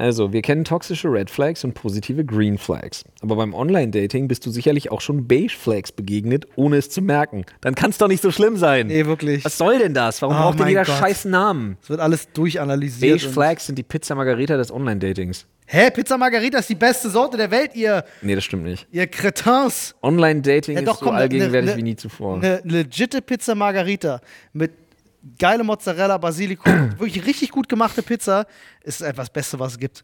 Also, 0.00 0.32
wir 0.32 0.40
kennen 0.42 0.64
toxische 0.64 1.08
Red 1.12 1.28
Flags 1.28 1.62
und 1.62 1.74
positive 1.74 2.24
Green 2.24 2.56
Flags. 2.56 3.04
Aber 3.20 3.36
beim 3.36 3.52
Online-Dating 3.52 4.28
bist 4.28 4.46
du 4.46 4.50
sicherlich 4.50 4.90
auch 4.90 5.00
schon 5.02 5.28
Beige 5.28 5.52
Flags 5.56 5.92
begegnet, 5.92 6.46
ohne 6.56 6.76
es 6.76 6.88
zu 6.88 7.02
merken. 7.02 7.44
Dann 7.60 7.74
kann 7.74 7.90
es 7.90 7.98
doch 7.98 8.08
nicht 8.08 8.22
so 8.22 8.30
schlimm 8.30 8.56
sein. 8.56 8.86
Nee, 8.86 9.04
wirklich. 9.04 9.44
Was 9.44 9.58
soll 9.58 9.78
denn 9.78 9.92
das? 9.92 10.22
Warum 10.22 10.36
Oh 10.36 10.38
braucht 10.40 10.60
denn 10.60 10.68
jeder 10.68 10.84
Gott. 10.84 10.96
scheiß 10.96 11.26
Namen? 11.26 11.76
Es 11.82 11.90
wird 11.90 12.00
alles 12.00 12.32
durchanalysiert. 12.32 13.20
Beige 13.20 13.30
Flags 13.30 13.66
sind 13.66 13.76
die 13.78 13.82
Pizza 13.82 14.14
Margarita 14.14 14.56
des 14.56 14.72
Online-Datings. 14.72 15.46
Hä, 15.66 15.90
Pizza 15.90 16.16
Margarita 16.18 16.58
ist 16.58 16.68
die 16.70 16.74
beste 16.74 17.10
Sorte 17.10 17.36
der 17.36 17.50
Welt, 17.50 17.76
ihr, 17.76 18.02
Nee, 18.22 18.34
das 18.34 18.42
stimmt 18.44 18.64
nicht. 18.64 18.88
ihr 18.90 19.06
Cretins. 19.06 19.94
Online-Dating 20.02 20.74
Ja, 20.74 20.80
ist 20.80 20.88
doch, 20.88 20.98
so 20.98 21.04
komm, 21.04 21.14
ne- 21.14 21.20
allgegenwärtig 21.20 21.70
ne- 21.72 21.76
wie 21.76 21.82
nie 21.82 21.96
zuvor. 21.96 22.36
Eine 22.36 22.60
legitte 22.64 23.22
Pizza 23.22 23.54
Margarita 23.54 24.20
mit 24.52 24.72
geile 25.38 25.64
Mozzarella, 25.64 26.18
Basilikum, 26.18 26.92
wirklich 26.98 27.26
richtig 27.26 27.50
gut 27.50 27.68
gemachte 27.68 28.02
Pizza 28.02 28.46
ist 28.82 29.02
etwas 29.02 29.30
Beste, 29.30 29.58
was 29.58 29.72
es 29.72 29.78
gibt. 29.78 30.02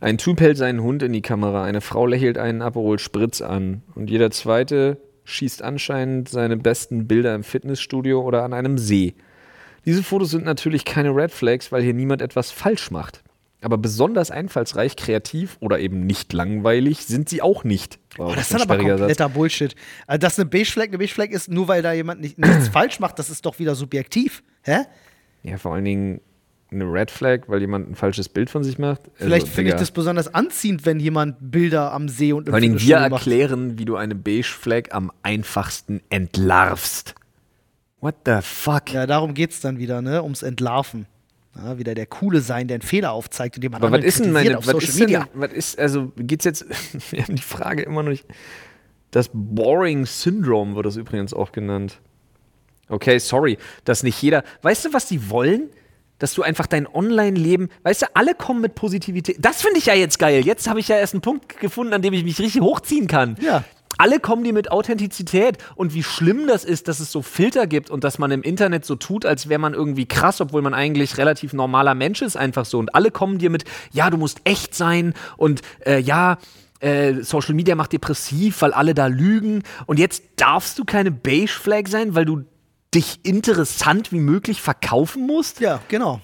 Ein 0.00 0.18
Typ 0.18 0.40
hält 0.40 0.56
seinen 0.56 0.82
Hund 0.82 1.02
in 1.02 1.12
die 1.12 1.22
Kamera, 1.22 1.64
eine 1.64 1.80
Frau 1.80 2.06
lächelt 2.06 2.38
einen 2.38 2.62
Aperol 2.62 2.98
Spritz 2.98 3.40
an 3.40 3.82
und 3.94 4.10
jeder 4.10 4.30
zweite 4.30 4.98
schießt 5.24 5.62
anscheinend 5.62 6.28
seine 6.28 6.56
besten 6.56 7.06
Bilder 7.06 7.34
im 7.34 7.44
Fitnessstudio 7.44 8.20
oder 8.22 8.44
an 8.44 8.52
einem 8.52 8.78
See. 8.78 9.14
Diese 9.84 10.02
Fotos 10.02 10.30
sind 10.30 10.44
natürlich 10.44 10.84
keine 10.84 11.10
Red 11.14 11.30
Flags, 11.32 11.72
weil 11.72 11.82
hier 11.82 11.94
niemand 11.94 12.22
etwas 12.22 12.50
falsch 12.50 12.90
macht. 12.90 13.22
Aber 13.60 13.76
besonders 13.76 14.30
einfallsreich, 14.30 14.94
kreativ 14.94 15.56
oder 15.60 15.80
eben 15.80 16.06
nicht 16.06 16.32
langweilig 16.32 17.04
sind 17.06 17.28
sie 17.28 17.42
auch 17.42 17.64
nicht. 17.64 17.98
Wow, 18.16 18.30
Oh, 18.30 18.34
das 18.34 18.42
ist 18.42 18.54
dann 18.54 18.62
aber 18.62 18.74
sperriger 18.74 18.90
Satz. 18.98 19.00
kompletter 19.00 19.28
Bullshit. 19.30 19.74
Also, 20.06 20.18
dass 20.18 20.38
eine 20.38 20.48
Beige 20.48 20.66
Flag 20.66 20.86
eine 20.88 20.98
Beige 20.98 21.12
Flag 21.12 21.30
ist, 21.30 21.50
nur 21.50 21.66
weil 21.66 21.82
da 21.82 21.92
jemand 21.92 22.20
nicht, 22.20 22.38
nichts 22.38 22.68
falsch 22.72 23.00
macht, 23.00 23.18
das 23.18 23.30
ist 23.30 23.44
doch 23.44 23.58
wieder 23.58 23.74
subjektiv. 23.74 24.42
Hä? 24.68 24.84
Ja, 25.44 25.56
vor 25.56 25.74
allen 25.74 25.84
Dingen 25.86 26.20
eine 26.70 26.84
Red 26.84 27.10
Flag, 27.10 27.44
weil 27.46 27.60
jemand 27.60 27.90
ein 27.90 27.94
falsches 27.94 28.28
Bild 28.28 28.50
von 28.50 28.62
sich 28.62 28.78
macht. 28.78 29.00
Vielleicht 29.14 29.44
Also, 29.46 29.54
finde 29.54 29.70
ich 29.70 29.76
das 29.76 29.90
besonders 29.90 30.34
anziehend, 30.34 30.84
wenn 30.84 31.00
jemand 31.00 31.36
Bilder 31.40 31.92
am 31.92 32.08
See 32.10 32.34
und 32.34 32.42
im 32.46 32.50
Vor 32.50 32.54
allen 32.56 32.62
Dingen 32.62 32.80
wir 32.80 32.96
erklären, 32.96 33.78
wie 33.78 33.86
du 33.86 33.96
eine 33.96 34.14
Beige 34.14 34.42
Flag 34.44 34.90
am 34.90 35.10
einfachsten 35.22 36.02
entlarvst. 36.10 37.14
What 38.00 38.16
the 38.26 38.40
fuck? 38.42 38.92
Ja, 38.92 39.06
darum 39.06 39.32
geht 39.32 39.52
es 39.52 39.60
dann 39.60 39.78
wieder, 39.78 40.02
ne? 40.02 40.22
Ums 40.22 40.42
Entlarven. 40.42 41.06
Ja, 41.56 41.78
wieder 41.78 41.94
der 41.94 42.06
Coole 42.06 42.40
sein, 42.40 42.68
der 42.68 42.76
einen 42.76 42.82
Fehler 42.82 43.12
aufzeigt 43.12 43.56
und 43.56 43.62
jemand 43.62 43.82
Aber 43.82 43.96
was 43.96 44.04
ist 44.04 44.20
denn 44.20 44.32
meine, 44.32 44.58
auf 44.58 44.66
was 44.66 44.72
Social 44.72 44.88
ist 44.88 45.00
denn, 45.00 45.06
Media. 45.06 45.28
was 45.32 45.52
ist, 45.52 45.78
also 45.78 46.12
geht's 46.16 46.44
jetzt, 46.44 46.66
wir 47.10 47.22
haben 47.22 47.34
die 47.34 47.42
Frage 47.42 47.82
immer 47.82 48.02
noch 48.02 48.10
nicht, 48.10 48.26
das 49.10 49.30
Boring 49.32 50.04
Syndrome 50.04 50.76
wird 50.76 50.84
das 50.84 50.96
übrigens 50.96 51.32
auch 51.32 51.50
genannt. 51.50 52.00
Okay, 52.88 53.18
sorry, 53.18 53.58
dass 53.84 54.02
nicht 54.02 54.20
jeder, 54.22 54.44
weißt 54.62 54.86
du, 54.86 54.92
was 54.92 55.06
die 55.06 55.30
wollen? 55.30 55.70
Dass 56.18 56.34
du 56.34 56.42
einfach 56.42 56.66
dein 56.66 56.88
Online-Leben, 56.88 57.68
weißt 57.84 58.02
du, 58.02 58.06
alle 58.14 58.34
kommen 58.34 58.60
mit 58.60 58.74
Positivität. 58.74 59.36
Das 59.38 59.62
finde 59.62 59.78
ich 59.78 59.86
ja 59.86 59.94
jetzt 59.94 60.18
geil. 60.18 60.44
Jetzt 60.44 60.68
habe 60.68 60.80
ich 60.80 60.88
ja 60.88 60.96
erst 60.96 61.14
einen 61.14 61.20
Punkt 61.20 61.60
gefunden, 61.60 61.92
an 61.92 62.02
dem 62.02 62.12
ich 62.12 62.24
mich 62.24 62.40
richtig 62.40 62.60
hochziehen 62.60 63.06
kann. 63.06 63.36
Ja. 63.40 63.62
Alle 63.98 64.20
kommen 64.20 64.44
dir 64.44 64.52
mit 64.52 64.70
Authentizität 64.70 65.58
und 65.74 65.92
wie 65.92 66.04
schlimm 66.04 66.46
das 66.46 66.64
ist, 66.64 66.86
dass 66.86 67.00
es 67.00 67.10
so 67.10 67.20
Filter 67.20 67.66
gibt 67.66 67.90
und 67.90 68.04
dass 68.04 68.18
man 68.18 68.30
im 68.30 68.42
Internet 68.42 68.84
so 68.84 68.94
tut, 68.94 69.26
als 69.26 69.48
wäre 69.48 69.58
man 69.58 69.74
irgendwie 69.74 70.06
krass, 70.06 70.40
obwohl 70.40 70.62
man 70.62 70.72
eigentlich 70.72 71.18
relativ 71.18 71.52
normaler 71.52 71.94
Mensch 71.94 72.22
ist, 72.22 72.36
einfach 72.36 72.64
so. 72.64 72.78
Und 72.78 72.94
alle 72.94 73.10
kommen 73.10 73.38
dir 73.38 73.50
mit, 73.50 73.64
ja, 73.92 74.08
du 74.08 74.16
musst 74.16 74.40
echt 74.44 74.74
sein 74.74 75.14
und 75.36 75.62
äh, 75.84 75.98
ja, 75.98 76.38
äh, 76.80 77.22
Social 77.22 77.54
Media 77.54 77.74
macht 77.74 77.92
depressiv, 77.92 78.62
weil 78.62 78.72
alle 78.72 78.94
da 78.94 79.06
lügen. 79.06 79.62
Und 79.86 79.98
jetzt 79.98 80.22
darfst 80.36 80.78
du 80.78 80.84
keine 80.84 81.10
Beige 81.10 81.48
Flag 81.48 81.88
sein, 81.88 82.14
weil 82.14 82.24
du 82.24 82.44
dich 82.94 83.20
interessant 83.24 84.12
wie 84.12 84.20
möglich 84.20 84.60
verkaufen 84.62 85.26
musst? 85.26 85.60
Ja, 85.60 85.80
genau. 85.88 86.20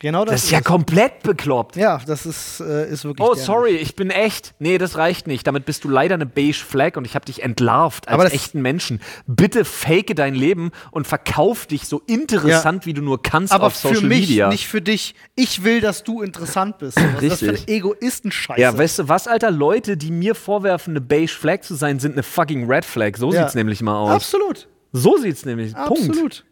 Genau 0.00 0.24
das, 0.24 0.32
Das 0.34 0.44
ist 0.44 0.50
ja 0.52 0.60
komplett 0.60 1.24
bekloppt. 1.24 1.74
Ja, 1.74 2.00
das 2.06 2.24
ist, 2.24 2.60
äh, 2.60 2.88
ist 2.88 3.04
wirklich. 3.04 3.26
Oh, 3.26 3.34
sorry, 3.34 3.70
ich 3.70 3.96
bin 3.96 4.10
echt. 4.10 4.54
Nee, 4.60 4.78
das 4.78 4.96
reicht 4.96 5.26
nicht. 5.26 5.44
Damit 5.44 5.64
bist 5.64 5.82
du 5.82 5.88
leider 5.88 6.14
eine 6.14 6.24
beige 6.24 6.52
Flag 6.52 6.96
und 6.96 7.04
ich 7.04 7.16
habe 7.16 7.24
dich 7.24 7.42
entlarvt 7.42 8.06
als 8.06 8.14
Aber 8.14 8.32
echten 8.32 8.62
Menschen. 8.62 9.00
Bitte 9.26 9.64
fake 9.64 10.14
dein 10.14 10.36
Leben 10.36 10.70
und 10.92 11.08
verkauf 11.08 11.66
dich 11.66 11.88
so 11.88 12.00
interessant, 12.06 12.86
wie 12.86 12.94
du 12.94 13.02
nur 13.02 13.20
kannst 13.24 13.52
Aber 13.52 13.66
auf 13.66 13.74
Social 13.74 14.02
für 14.02 14.06
mich, 14.06 14.28
Media. 14.28 14.48
nicht 14.50 14.68
für 14.68 14.80
dich. 14.80 15.16
Ich 15.34 15.64
will, 15.64 15.80
dass 15.80 16.04
du 16.04 16.22
interessant 16.22 16.78
bist. 16.78 16.96
Was 17.16 17.20
ist 17.24 17.30
das 17.32 17.38
für 17.40 17.44
ein 17.46 17.50
Richtig. 17.56 17.74
Egoistenscheiße? 17.74 18.60
ja, 18.60 18.78
weißt 18.78 19.00
du 19.00 19.08
was, 19.08 19.26
Alter? 19.26 19.50
Leute, 19.50 19.96
die 19.96 20.12
mir 20.12 20.36
vorwerfen, 20.36 20.92
eine 20.92 21.00
beige 21.00 21.26
Flag 21.26 21.62
zu 21.62 21.74
sein, 21.74 21.98
sind 21.98 22.12
eine 22.12 22.22
fucking 22.22 22.70
Red 22.70 22.84
Flag. 22.84 23.16
So 23.16 23.32
Ja. 23.32 23.40
sieht's 23.42 23.56
nämlich 23.56 23.82
mal 23.82 23.96
aus. 23.98 24.10
Absolut. 24.12 24.68
So 24.92 25.16
sieht's 25.18 25.44
nämlich. 25.44 25.74
Punkt. 25.74 26.08
Absolut. 26.08 26.44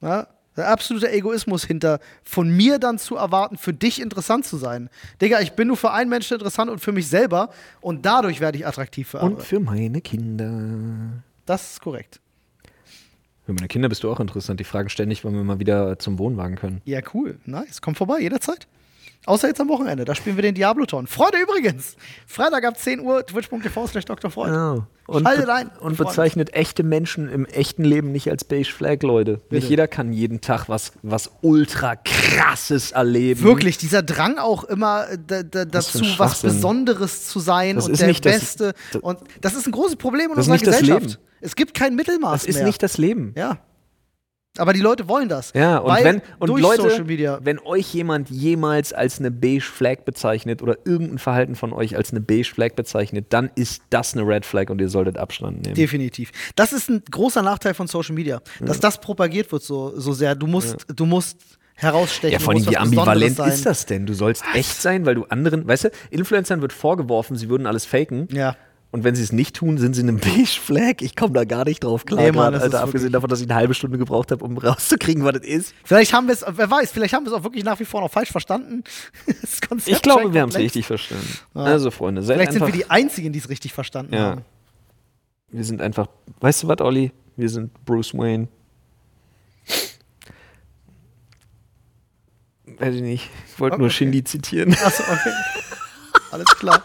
Ja, 0.00 0.28
der 0.56 0.68
absolute 0.70 1.10
Egoismus 1.10 1.64
hinter, 1.64 2.00
von 2.24 2.50
mir 2.50 2.78
dann 2.78 2.98
zu 2.98 3.16
erwarten, 3.16 3.56
für 3.56 3.72
dich 3.72 4.00
interessant 4.00 4.44
zu 4.44 4.56
sein. 4.56 4.90
Digga, 5.20 5.40
ich 5.40 5.52
bin 5.52 5.68
nur 5.68 5.76
für 5.76 5.92
einen 5.92 6.10
Menschen 6.10 6.34
interessant 6.34 6.70
und 6.70 6.80
für 6.80 6.92
mich 6.92 7.08
selber 7.08 7.50
und 7.80 8.04
dadurch 8.04 8.40
werde 8.40 8.58
ich 8.58 8.66
attraktiv 8.66 9.08
für 9.08 9.18
Und 9.18 9.24
andere. 9.24 9.44
für 9.44 9.60
meine 9.60 10.00
Kinder. 10.00 11.22
Das 11.46 11.72
ist 11.72 11.80
korrekt. 11.80 12.20
Für 13.46 13.52
meine 13.52 13.68
Kinder 13.68 13.88
bist 13.88 14.02
du 14.02 14.10
auch 14.10 14.20
interessant. 14.20 14.60
Die 14.60 14.64
fragen 14.64 14.88
ständig, 14.90 15.24
wann 15.24 15.32
wir 15.32 15.42
mal 15.42 15.58
wieder 15.58 15.98
zum 15.98 16.18
Wohnwagen 16.18 16.56
können. 16.56 16.82
Ja, 16.84 17.00
cool. 17.14 17.38
Nice. 17.46 17.80
Komm 17.80 17.94
vorbei, 17.94 18.20
jederzeit. 18.20 18.66
Außer 19.26 19.48
jetzt 19.48 19.60
am 19.60 19.68
Wochenende. 19.68 20.04
Da 20.06 20.14
spielen 20.14 20.36
wir 20.36 20.42
den 20.42 20.54
Diablo-Ton. 20.54 21.06
Freude 21.06 21.36
übrigens. 21.42 21.96
Freitag 22.26 22.64
ab 22.64 22.78
10 22.78 23.00
Uhr, 23.00 23.26
twitch.tv 23.26 23.86
slash 23.86 24.04
Dr. 24.06 24.30
Freud. 24.30 24.82
Und, 25.06 25.22
Schaltet 25.24 25.46
be- 25.46 25.52
ein. 25.54 25.70
und 25.80 25.96
bezeichnet 25.98 26.54
echte 26.54 26.82
Menschen 26.82 27.28
im 27.30 27.44
echten 27.46 27.84
Leben 27.84 28.10
nicht 28.12 28.30
als 28.30 28.44
Beige 28.44 28.70
Flag, 28.72 29.02
Leute. 29.02 29.34
Bitte. 29.34 29.54
Nicht 29.56 29.68
jeder 29.70 29.86
kann 29.88 30.12
jeden 30.12 30.40
Tag 30.40 30.68
was, 30.68 30.92
was 31.02 31.30
ultra 31.42 31.96
krasses 31.96 32.92
erleben. 32.92 33.42
Wirklich, 33.42 33.76
dieser 33.78 34.02
Drang 34.02 34.38
auch 34.38 34.64
immer 34.64 35.06
äh, 35.10 35.44
dazu, 35.44 36.00
was. 36.18 36.42
Besonderes 36.42 37.26
zu 37.28 37.40
sein 37.40 37.76
Das 37.76 37.86
und 37.88 37.98
der 38.00 38.06
nicht 38.08 38.24
Beste. 38.24 38.74
das- 38.92 39.02
und 39.02 39.18
das 39.40 39.54
ist 39.54 39.66
ein 39.66 39.72
großes 39.72 39.96
Problem 39.96 40.30
in 40.30 40.36
unserer 40.38 40.58
Gesellschaft. 40.58 41.18
Es 41.40 41.54
gibt 41.54 41.72
kein 41.74 41.94
Mittelmaß 41.94 42.40
Das 42.42 42.44
ist 42.48 42.56
mehr. 42.56 42.66
nicht 42.66 42.82
das 42.82 42.98
Leben. 42.98 43.32
Ja. 43.36 43.58
Aber 44.56 44.72
die 44.72 44.80
Leute 44.80 45.08
wollen 45.08 45.28
das. 45.28 45.52
Ja, 45.54 45.78
und 45.78 46.02
wenn 46.02 46.22
und 46.38 46.58
Leute, 46.58 46.82
Social 46.82 47.04
Media. 47.04 47.38
wenn 47.42 47.58
euch 47.60 47.92
jemand 47.94 48.30
jemals 48.30 48.92
als 48.92 49.20
eine 49.20 49.30
Beige 49.30 49.60
Flag 49.60 50.04
bezeichnet 50.04 50.62
oder 50.62 50.78
irgendein 50.84 51.18
Verhalten 51.18 51.54
von 51.54 51.72
euch 51.72 51.96
als 51.96 52.10
eine 52.10 52.20
Beige 52.20 52.48
Flag 52.48 52.74
bezeichnet, 52.74 53.26
dann 53.30 53.50
ist 53.54 53.82
das 53.90 54.14
eine 54.14 54.26
Red 54.26 54.44
Flag 54.44 54.70
und 54.70 54.80
ihr 54.80 54.88
solltet 54.88 55.16
Abstand 55.16 55.62
nehmen. 55.62 55.74
Definitiv. 55.74 56.32
Das 56.56 56.72
ist 56.72 56.88
ein 56.88 57.02
großer 57.10 57.42
Nachteil 57.42 57.74
von 57.74 57.86
Social 57.86 58.14
Media, 58.14 58.40
dass 58.60 58.80
das 58.80 59.00
propagiert 59.00 59.50
wird 59.52 59.62
so, 59.62 59.92
so 59.98 60.12
sehr. 60.12 60.34
Du 60.34 60.46
musst, 60.46 60.86
du 60.92 61.06
musst 61.06 61.38
herausstechen. 61.78 62.32
Ja, 62.32 62.38
vor 62.40 62.54
allem, 62.54 62.68
wie 62.68 62.76
ambivalent 62.76 63.38
ist 63.38 63.64
das 63.64 63.86
denn? 63.86 64.06
Du 64.06 64.12
sollst 64.12 64.42
echt 64.54 64.82
sein, 64.82 65.06
weil 65.06 65.14
du 65.14 65.24
anderen, 65.24 65.66
weißt 65.66 65.84
du, 65.84 65.90
Influencern 66.10 66.60
wird 66.60 66.72
vorgeworfen, 66.72 67.36
sie 67.36 67.48
würden 67.48 67.66
alles 67.66 67.84
faken. 67.84 68.28
Ja. 68.32 68.56
Und 68.90 69.04
wenn 69.04 69.14
sie 69.14 69.22
es 69.22 69.32
nicht 69.32 69.54
tun, 69.56 69.76
sind 69.76 69.92
sie 69.94 70.02
eine 70.02 70.12
Beige 70.14 70.46
Flag. 70.46 71.02
Ich 71.02 71.14
komme 71.14 71.34
da 71.34 71.44
gar 71.44 71.64
nicht 71.66 71.84
drauf 71.84 72.06
klar. 72.06 72.22
Nee, 72.22 72.32
Mann, 72.32 72.52
grad, 72.54 72.62
Alter, 72.62 72.80
abgesehen 72.82 73.12
davon, 73.12 73.28
dass 73.28 73.40
ich 73.40 73.46
eine 73.46 73.54
halbe 73.54 73.74
Stunde 73.74 73.98
gebraucht 73.98 74.30
habe, 74.32 74.42
um 74.42 74.56
rauszukriegen, 74.58 75.24
was 75.24 75.34
das 75.34 75.42
ist. 75.44 75.74
Vielleicht 75.84 76.14
haben 76.14 76.26
wir 76.26 76.32
es, 76.32 76.42
wer 76.48 76.70
weiß, 76.70 76.90
vielleicht 76.90 77.12
haben 77.12 77.26
wir 77.26 77.32
es 77.32 77.38
auch 77.38 77.44
wirklich 77.44 77.64
nach 77.64 77.78
wie 77.80 77.84
vor 77.84 78.00
noch 78.00 78.10
falsch 78.10 78.30
verstanden. 78.30 78.84
Ich 79.86 80.02
glaube, 80.02 80.32
wir 80.32 80.40
haben 80.40 80.48
es 80.48 80.56
richtig 80.56 80.86
verstanden. 80.86 81.26
Also, 81.54 81.90
Freunde, 81.90 82.22
seid 82.22 82.36
Vielleicht 82.36 82.52
sind 82.52 82.64
wir 82.64 82.72
die 82.72 82.88
Einzigen, 82.90 83.32
die 83.32 83.38
es 83.38 83.48
richtig 83.48 83.72
verstanden 83.74 84.14
Ja. 84.14 84.20
haben. 84.30 84.44
wir 85.50 85.64
sind 85.64 85.82
einfach, 85.82 86.06
weißt 86.40 86.62
du 86.62 86.68
was, 86.68 86.80
Olli? 86.80 87.12
Wir 87.36 87.48
sind 87.48 87.72
Bruce 87.84 88.14
Wayne. 88.14 88.48
Weiß 92.78 92.94
ich 92.94 93.02
nicht. 93.02 93.30
Ich 93.52 93.60
wollte 93.60 93.76
nur 93.78 93.86
Okay. 93.86 93.94
Shindy 93.96 94.24
zitieren. 94.24 94.72
Achso, 94.84 95.02
okay. 95.02 95.32
Alles 96.30 96.46
klar. 96.56 96.84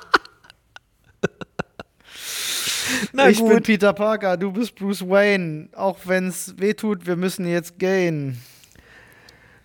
Na 3.14 3.30
ich 3.30 3.40
gut. 3.40 3.50
bin 3.50 3.64
Peter 3.64 3.94
Parker, 3.94 4.38
du 4.38 4.52
bist 4.52 4.76
Bruce 4.76 5.02
Wayne. 5.08 5.70
Auch 5.76 5.98
wenn 6.06 6.28
es 6.28 6.56
weh 6.58 6.74
tut, 6.74 7.06
wir 7.06 7.16
müssen 7.16 7.46
jetzt 7.48 7.80
gehen. 7.80 8.40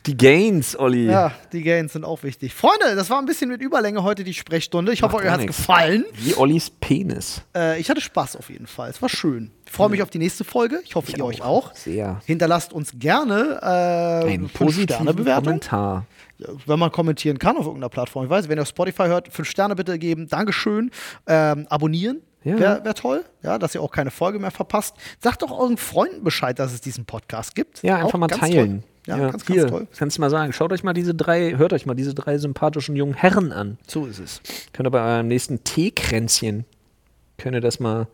Die 0.06 0.16
Gains, 0.16 0.78
Olli. 0.78 1.04
Ja, 1.06 1.32
die 1.52 1.62
Gains 1.62 1.92
sind 1.92 2.02
auch 2.04 2.22
wichtig. 2.22 2.54
Freunde, 2.54 2.94
das 2.96 3.10
war 3.10 3.18
ein 3.18 3.26
bisschen 3.26 3.50
mit 3.50 3.60
Überlänge 3.60 4.02
heute 4.02 4.24
die 4.24 4.32
Sprechstunde. 4.32 4.90
Ich 4.92 5.02
hoffe, 5.02 5.16
Macht 5.16 5.22
euch 5.24 5.26
gar 5.26 5.34
hat 5.34 5.40
es 5.40 5.46
gefallen. 5.48 6.04
Wie 6.14 6.34
Ollis 6.34 6.70
Penis. 6.70 7.42
Äh, 7.54 7.78
ich 7.78 7.90
hatte 7.90 8.00
Spaß 8.00 8.36
auf 8.36 8.48
jeden 8.48 8.66
Fall. 8.66 8.88
Es 8.88 9.02
war 9.02 9.10
schön. 9.10 9.50
Ich 9.66 9.72
freue 9.72 9.90
mich 9.90 10.00
auf 10.02 10.08
die 10.08 10.16
nächste 10.18 10.44
Folge. 10.44 10.80
Ich 10.82 10.94
hoffe, 10.94 11.12
ihr 11.14 11.22
euch 11.22 11.42
auch. 11.42 11.74
Sehr. 11.74 12.22
Hinterlasst 12.24 12.72
uns 12.72 12.92
gerne 12.98 13.58
äh, 13.60 14.32
Ein 14.32 14.40
fünf 14.48 14.54
positiven. 14.54 15.14
Kommentar. 15.14 16.06
wenn 16.64 16.78
man 16.78 16.90
kommentieren 16.90 17.38
kann 17.38 17.58
auf 17.58 17.66
irgendeiner 17.66 17.90
Plattform. 17.90 18.24
Ich 18.24 18.30
weiß, 18.30 18.48
wenn 18.48 18.58
ihr 18.58 18.62
auf 18.62 18.68
Spotify 18.68 19.08
hört, 19.08 19.28
fünf 19.30 19.50
Sterne 19.50 19.74
bitte 19.76 19.98
geben. 19.98 20.26
Dankeschön. 20.26 20.90
Ähm, 21.26 21.66
abonnieren. 21.68 22.22
Ja. 22.48 22.58
Wäre 22.58 22.84
wär 22.84 22.94
toll, 22.94 23.24
ja, 23.42 23.58
dass 23.58 23.74
ihr 23.74 23.82
auch 23.82 23.90
keine 23.90 24.10
Folge 24.10 24.38
mehr 24.38 24.50
verpasst. 24.50 24.96
Sagt 25.20 25.42
doch 25.42 25.50
euren 25.50 25.76
Freunden 25.76 26.24
Bescheid, 26.24 26.58
dass 26.58 26.72
es 26.72 26.80
diesen 26.80 27.04
Podcast 27.04 27.54
gibt. 27.54 27.82
Ja, 27.82 27.96
einfach 27.96 28.14
Auch 28.14 28.18
mal 28.18 28.28
teilen. 28.28 28.82
Toll. 28.82 29.18
Ja, 29.18 29.30
ganz, 29.30 29.46
hier, 29.46 29.62
ganz 29.62 29.70
toll. 29.70 29.86
Kannst 29.96 30.16
du 30.18 30.20
mal 30.20 30.30
sagen, 30.30 30.52
schaut 30.52 30.72
euch 30.72 30.82
mal 30.84 30.92
diese 30.92 31.14
drei, 31.14 31.56
hört 31.56 31.72
euch 31.72 31.86
mal 31.86 31.94
diese 31.94 32.14
drei 32.14 32.36
sympathischen 32.38 32.94
jungen 32.94 33.14
Herren 33.14 33.52
an. 33.52 33.78
So 33.86 34.06
ist 34.06 34.18
es. 34.18 34.40
Könnt 34.72 34.86
ihr 34.86 34.90
bei 34.90 35.02
eurem 35.02 35.28
nächsten 35.28 35.64
Teekränzchen, 35.64 36.66
könnt 37.38 37.54
ihr 37.54 37.60
das 37.62 37.80
mal 37.80 38.06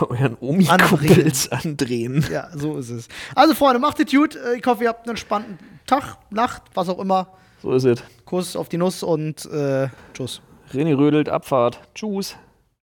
euren 0.00 0.36
Omi-Kumpels 0.40 1.50
andrehen. 1.50 2.24
Ja, 2.30 2.48
so 2.54 2.76
ist 2.78 2.90
es. 2.90 3.08
Also, 3.34 3.54
Freunde, 3.54 3.80
macht 3.80 3.98
es 4.00 4.10
gut. 4.10 4.36
Äh, 4.36 4.58
Ich 4.58 4.66
hoffe, 4.66 4.84
ihr 4.84 4.88
habt 4.88 5.06
einen 5.06 5.10
entspannten 5.10 5.58
Tag, 5.86 6.18
Nacht, 6.30 6.62
was 6.74 6.88
auch 6.88 6.98
immer. 7.00 7.28
So 7.62 7.72
ist 7.72 7.84
es. 7.84 8.02
Kuss 8.24 8.56
auf 8.56 8.68
die 8.68 8.78
Nuss 8.78 9.02
und 9.02 9.44
äh, 9.46 9.88
tschüss. 10.14 10.40
René 10.72 10.94
rödelt, 10.94 11.28
Abfahrt. 11.28 11.80
Tschüss. 11.94 12.36